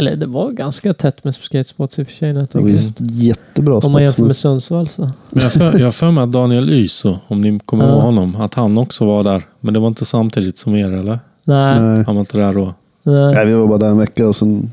Eller 0.02 0.16
det 0.16 0.26
var 0.26 0.50
ganska 0.50 0.94
tätt 0.94 1.24
med 1.24 1.34
skatespots 1.34 1.98
i 1.98 2.02
och 2.02 2.06
för 2.06 2.14
sig. 2.16 2.32
Det 2.32 2.54
var 2.54 2.68
ju 2.68 2.78
jättebra 2.98 3.78
Om 3.78 3.92
man 3.92 4.02
jämför 4.02 4.22
med 4.22 4.36
Sundsvall 4.36 4.88
så. 4.88 5.02
Men 5.30 5.42
jag 5.42 5.52
för- 5.52 5.78
jag 5.78 5.94
för 5.94 6.10
mig 6.10 6.24
att 6.24 6.32
Daniel 6.32 6.70
Yso, 6.70 7.16
om 7.28 7.40
ni 7.40 7.58
kommer 7.64 7.84
Ja. 7.84 7.90
ihåg 7.90 8.00
honom, 8.02 8.36
att 8.36 8.54
han 8.54 8.78
också 8.78 9.06
var 9.06 9.24
där. 9.24 9.42
Men 9.60 9.74
det 9.74 9.80
var 9.80 9.88
inte 9.88 10.04
samtidigt 10.04 10.58
som 10.58 10.74
er, 10.76 10.90
eller? 10.90 11.18
Nej. 11.44 11.80
Nej. 11.80 12.04
Han 12.06 12.14
var 12.14 12.20
inte 12.20 12.38
där 12.38 12.54
då? 12.54 12.74
nej. 13.02 13.34
Nej, 13.34 13.46
vi 13.46 13.52
var 13.52 13.66
bara 13.66 13.78
där 13.78 13.88
en 13.88 13.98
vecka 13.98 14.28
och 14.28 14.36
sen 14.36 14.72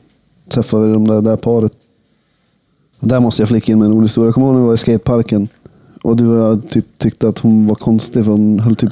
träffade 0.49 0.88
vi 0.88 0.93
de 0.93 1.07
där, 1.07 1.21
där 1.21 1.38
paret. 1.38 1.71
Och 2.99 3.07
där 3.07 3.19
måste 3.19 3.41
jag 3.41 3.49
flika 3.49 3.71
in 3.71 3.79
med 3.79 3.85
en 3.85 3.91
rolig 3.91 4.05
historia. 4.07 4.27
Jag 4.27 4.34
kommer 4.34 4.47
ihåg 4.47 4.55
när 4.55 4.61
vi 4.61 4.67
var 4.67 4.73
i 4.73 4.77
skateparken. 4.77 5.47
Och 6.03 6.17
du 6.17 6.61
typ, 6.69 6.85
tyckte 6.97 7.27
att 7.29 7.39
hon 7.39 7.67
var 7.67 7.75
konstig 7.75 8.23
för 8.25 8.31
hon 8.31 8.59
höll 8.59 8.75
typ... 8.75 8.91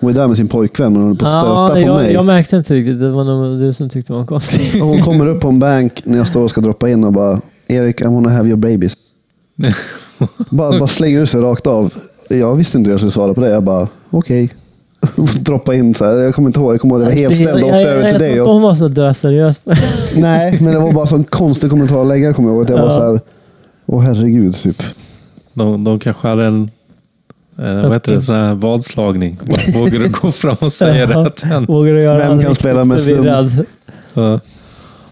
Hon 0.00 0.10
ju 0.10 0.14
där 0.14 0.28
med 0.28 0.36
sin 0.36 0.48
pojkvän 0.48 0.92
men 0.92 1.02
hon 1.02 1.08
höll 1.10 1.18
på 1.18 1.24
att 1.26 1.30
stöta 1.32 1.46
Ja, 1.46 1.68
på 1.72 1.78
jag, 1.80 1.94
mig. 1.96 2.12
jag 2.12 2.24
märkte 2.24 2.56
inte 2.56 2.74
riktigt. 2.74 2.98
Det 2.98 3.10
var 3.10 3.24
nog 3.24 3.60
du 3.60 3.72
som 3.72 3.88
tyckte 3.88 4.12
det 4.12 4.16
var 4.18 4.26
konstigt. 4.26 4.82
Och 4.82 4.88
hon 4.88 5.02
kommer 5.02 5.26
upp 5.26 5.40
på 5.40 5.48
en 5.48 5.58
bank 5.58 6.02
när 6.04 6.18
jag 6.18 6.26
står 6.28 6.42
och 6.42 6.50
ska 6.50 6.60
droppa 6.60 6.88
in 6.90 7.04
och 7.04 7.12
bara 7.12 7.40
Erik, 7.66 8.00
I 8.00 8.04
wanna 8.04 8.30
have 8.30 8.48
your 8.48 8.56
babies. 8.56 8.94
bara, 10.50 10.78
bara 10.78 10.86
slänger 10.86 11.20
ur 11.20 11.24
sig 11.24 11.40
rakt 11.40 11.66
av. 11.66 11.92
Jag 12.28 12.54
visste 12.56 12.78
inte 12.78 12.88
hur 12.88 12.92
jag 12.92 13.00
skulle 13.00 13.10
svara 13.12 13.34
på 13.34 13.40
det. 13.40 13.48
Jag 13.50 13.62
bara, 13.64 13.88
okej. 14.10 14.50
Droppa 15.40 15.74
in 15.74 15.94
så 15.94 16.04
här. 16.04 16.12
Jag 16.16 16.34
kommer 16.34 16.48
inte 16.48 16.60
ihåg. 16.60 16.74
Jag 16.74 16.80
kommer 16.80 16.94
ihåg 16.94 17.02
att 17.02 17.08
jag 17.08 17.14
var 17.14 17.30
helt 17.30 17.36
ställd 17.36 17.62
och 17.62 17.68
åkte 17.68 17.88
över 17.90 18.10
till 18.10 18.18
dig. 18.18 18.36
Jag, 18.36 18.46
Och, 18.46 18.52
hon 18.52 18.62
var 18.62 18.74
så 18.74 18.88
döseriös. 18.88 19.60
nej, 20.16 20.58
men 20.60 20.72
det 20.72 20.78
var 20.78 20.92
bara 20.92 21.06
så 21.06 21.16
en 21.16 21.24
konstig 21.24 21.70
kommentar 21.70 22.00
att 22.00 22.06
lägga 22.06 22.32
kommer 22.32 22.48
jag 22.48 22.54
ihåg. 22.56 22.64
Att 22.64 22.70
jag 22.70 22.76
var 22.78 22.84
Ja. 22.84 22.90
så 22.90 23.02
här, 23.12 23.20
åh 23.86 24.00
herregud 24.02 24.54
typ. 24.54 24.82
De, 25.54 25.84
de 25.84 25.98
kanske 25.98 26.28
hade 26.28 26.44
en 26.44 26.70
eh, 27.58 27.82
vad 27.82 27.92
heter 27.92 28.12
det, 28.12 28.22
sån 28.22 28.36
här 28.36 28.54
vadslagning. 28.54 29.38
Vågar 29.74 29.98
du 29.98 30.08
gå 30.08 30.32
fram 30.32 30.56
och 30.60 30.72
säga 30.72 31.06
det 31.06 31.30
till 31.30 31.48
henne? 31.48 31.66
Vågar 31.66 31.92
du 31.92 32.02
göra 32.02 32.18
Vem 32.18 32.42
kan 32.42 32.54
spela 32.54 32.84
med 32.84 33.00
stum? 33.00 33.24
Ja. 34.14 34.40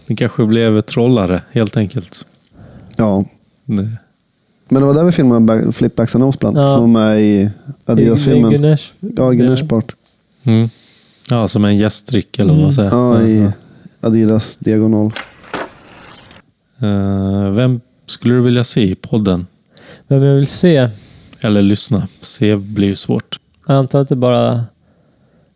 Ni 0.07 0.15
kanske 0.15 0.45
blev 0.45 0.81
trollare, 0.81 1.41
helt 1.51 1.77
enkelt. 1.77 2.27
Ja. 2.97 3.25
Nej. 3.65 3.89
Men 4.69 4.81
det 4.81 4.87
var 4.87 4.93
där 4.93 5.03
vi 5.03 5.11
filmade 5.11 5.41
back, 5.41 5.75
Flipbacks 5.75 6.15
and 6.15 6.23
Noseblant. 6.23 6.57
Ja. 6.57 6.75
Som 6.75 6.91
med 6.91 7.21
i 7.21 7.49
Adidas-filmen. 7.85 8.51
Gunners. 8.51 8.93
Ja, 8.99 9.67
part. 9.69 9.95
Mm. 10.43 10.69
Ja, 11.29 11.47
som 11.47 11.65
en 11.65 11.77
gästdryck 11.77 12.39
eller 12.39 12.53
vad 12.53 12.61
man 12.61 12.73
säger. 12.73 12.89
Ja, 12.91 13.21
i 13.21 13.51
Adidas 14.01 14.57
diagonal. 14.57 15.11
Eh, 16.79 17.49
vem 17.51 17.81
skulle 18.05 18.33
du 18.33 18.41
vilja 18.41 18.63
se 18.63 18.81
i 18.81 18.95
podden? 18.95 19.47
Vem 20.07 20.23
jag 20.23 20.35
vill 20.35 20.47
se? 20.47 20.89
Eller 21.43 21.61
lyssna. 21.61 22.07
Se 22.21 22.55
blir 22.55 22.87
ju 22.87 22.95
svårt. 22.95 23.39
Jag 23.67 23.77
antar 23.77 23.99
att 24.01 24.09
det 24.09 24.13
är 24.15 24.17
bara, 24.17 24.65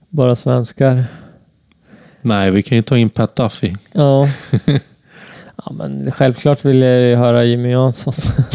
bara 0.09 0.35
svenskar. 0.35 1.05
Nej, 2.21 2.51
vi 2.51 2.61
kan 2.63 2.75
ju 2.75 2.81
ta 2.81 2.97
in 2.97 3.09
Pat 3.09 3.35
Duffy. 3.35 3.73
Ja. 3.91 4.27
ja, 5.65 5.71
men 5.71 6.11
självklart 6.11 6.65
vill 6.65 6.81
jag 6.81 7.01
ju 7.01 7.15
höra 7.15 7.43
Jimmy 7.43 7.71
Jansson. 7.71 8.13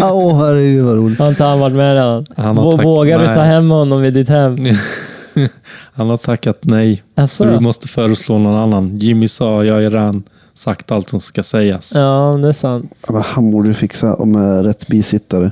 Åh 0.00 0.38
herregud 0.38 0.84
vad 0.84 0.96
roligt. 0.96 1.18
Har 1.18 1.28
inte 1.28 1.44
han 1.44 1.60
varit 1.60 1.76
med 1.76 1.94
redan? 1.94 2.26
Han 2.36 2.58
har 2.58 2.82
Vågar 2.82 3.18
du 3.18 3.24
nej. 3.26 3.34
ta 3.34 3.42
hem 3.42 3.70
honom 3.70 4.00
vid 4.02 4.14
ditt 4.14 4.28
hem? 4.28 4.56
Han 5.92 6.10
har 6.10 6.16
tackat 6.16 6.58
nej. 6.60 7.02
Alltså, 7.14 7.44
Så 7.44 7.50
du 7.50 7.60
måste 7.60 7.88
föreslå 7.88 8.38
någon 8.38 8.56
annan. 8.56 8.98
Jimmy 8.98 9.28
sa, 9.28 9.64
jag 9.64 9.74
har 9.74 9.80
redan 9.80 10.22
sagt 10.54 10.92
allt 10.92 11.08
som 11.08 11.20
ska 11.20 11.42
sägas. 11.42 11.92
Ja, 11.94 12.38
det 12.42 12.48
är 12.48 12.52
sant. 12.52 12.92
Ja, 13.06 13.12
men 13.12 13.22
han 13.22 13.50
borde 13.50 13.74
fixa 13.74 14.14
om 14.14 14.32
med 14.32 14.64
rätt 14.64 14.86
bisittare. 14.86 15.50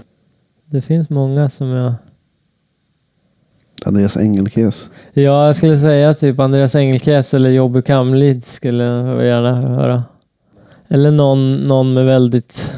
Det 0.70 0.80
finns 0.80 1.10
många 1.10 1.48
som 1.51 1.68
jag... 1.68 1.94
Andreas 3.84 4.16
Engelkes. 4.16 4.88
Ja, 5.12 5.47
jag 5.47 5.56
skulle 5.56 5.78
säga 5.78 6.14
typ 6.14 6.38
Andreas 6.40 6.74
Engelkes 6.74 7.34
eller 7.34 7.51
Jobby 7.51 7.82
Kamlid 7.82 8.44
skulle 8.44 8.84
jag 8.84 9.24
gärna 9.24 9.55
höra. 9.55 10.05
Eller 10.88 11.10
någon, 11.10 11.56
någon 11.56 11.94
med 11.94 12.06
väldigt 12.06 12.74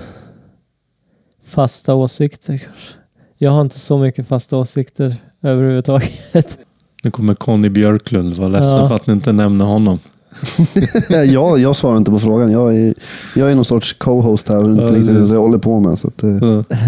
fasta 1.45 1.95
åsikter 1.95 2.59
kanske. 2.59 2.95
Jag 3.39 3.51
har 3.51 3.61
inte 3.63 3.79
så 3.79 3.99
mycket 3.99 4.27
fasta 4.29 4.57
åsikter 4.57 5.17
överhuvudtaget. 5.43 6.59
Nu 7.03 7.11
kommer 7.11 7.35
Conny 7.35 7.69
Björklund. 7.69 8.35
Var 8.35 8.49
ledsen 8.49 8.79
Ja. 8.79 8.89
för 8.89 8.95
att 8.95 9.07
ni 9.07 9.13
inte 9.13 9.33
nämner 9.33 9.65
honom. 9.65 9.99
jag, 11.33 11.59
jag 11.59 11.77
svarar 11.77 11.97
inte 11.97 12.11
på 12.11 12.19
frågan. 12.19 12.53
Jag 12.53 12.77
är, 12.77 12.95
jag 13.37 13.51
är 13.51 13.55
någon 13.55 13.65
sorts 13.65 13.93
co-host 13.93 14.49
här 14.49 14.59
och 14.65 14.71
inte 14.71 14.83
Ja, 14.83 14.89
riktigt 15.01 15.31
jag 15.33 15.41
håller 15.41 15.59
på 15.59 15.81
med. 15.81 15.99
Så 15.99 16.09
att, 16.09 16.23
eh, 16.23 16.31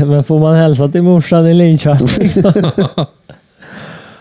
Men 0.06 0.24
får 0.24 0.40
man 0.40 0.56
hälsa 0.56 0.88
till 0.88 1.02
morsan 1.02 1.46
i 1.46 1.54
Linköping? 1.54 2.28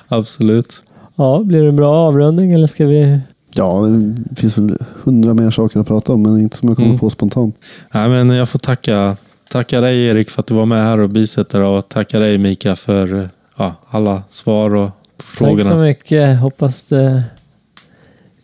Absolut. 0.07 0.83
ja, 1.15 1.41
blir 1.45 1.61
det 1.63 1.69
en 1.69 1.75
bra 1.75 1.95
avrundning 2.07 2.51
eller 2.51 2.67
ska 2.67 2.85
vi... 2.85 3.19
ja, 3.55 3.81
det 4.15 4.35
finns 4.35 4.57
väl 4.57 4.77
hundra 5.03 5.33
mer 5.33 5.49
saker 5.49 5.79
att 5.79 5.87
prata 5.87 6.13
om, 6.13 6.21
men 6.21 6.39
inte 6.39 6.57
som 6.57 6.67
jag 6.69 6.75
kommer 6.75 6.87
Mm. 6.89 6.99
på 6.99 7.09
spontant. 7.09 7.55
Nej, 7.93 8.09
men 8.09 8.29
jag 8.29 8.49
får 8.49 8.59
tacka, 8.59 9.17
tacka 9.51 9.81
dig 9.81 10.05
Erik 10.05 10.29
för 10.29 10.39
att 10.41 10.47
du 10.47 10.53
var 10.53 10.65
med 10.65 10.83
här 10.83 10.99
och 10.99 11.09
bisätter 11.09 11.59
och 11.61 11.89
tacka 11.89 12.19
dig 12.19 12.37
Mika 12.37 12.75
för 12.75 13.29
ja, 13.57 13.75
alla 13.89 14.23
svar 14.27 14.75
och 14.75 14.89
Tack 15.17 15.27
så 15.27 15.35
frågorna. 15.45 15.77
mycket. 15.81 16.39
Hoppas 16.39 16.83
det 16.83 17.23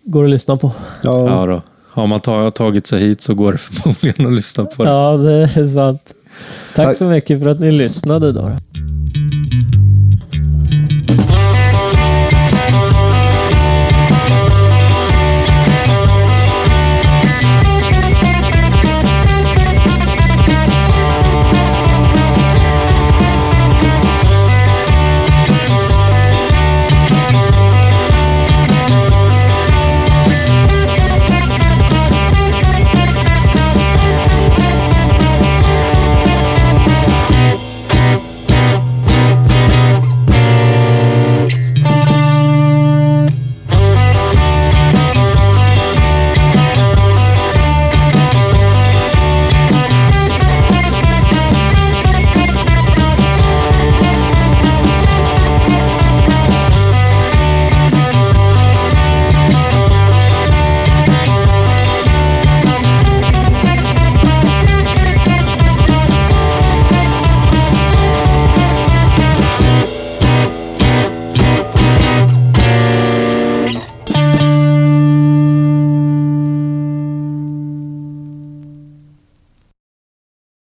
går 0.03 0.23
att 0.23 0.29
lyssna 0.29 0.57
på. 0.57 0.71
Ja, 1.03 1.27
Ja, 1.29 1.45
då. 1.45 1.61
Har 1.91 2.07
man 2.07 2.19
ta- 2.19 2.51
tagit 2.51 2.87
sig 2.87 2.99
hit 2.99 3.21
så 3.21 3.33
går 3.33 3.51
det 3.51 3.57
förmodligen 3.57 4.27
att 4.27 4.33
lyssna 4.33 4.65
på 4.65 4.83
det. 4.83 4.89
Ja, 4.89 5.17
det 5.17 5.31
är 5.33 5.67
sant. 5.67 6.13
Tack 6.75 6.85
Tack. 6.85 6.95
så 6.95 7.05
mycket 7.05 7.43
för 7.43 7.49
att 7.49 7.59
ni 7.59 7.71
lyssnade 7.71 8.31
då. 8.31 8.51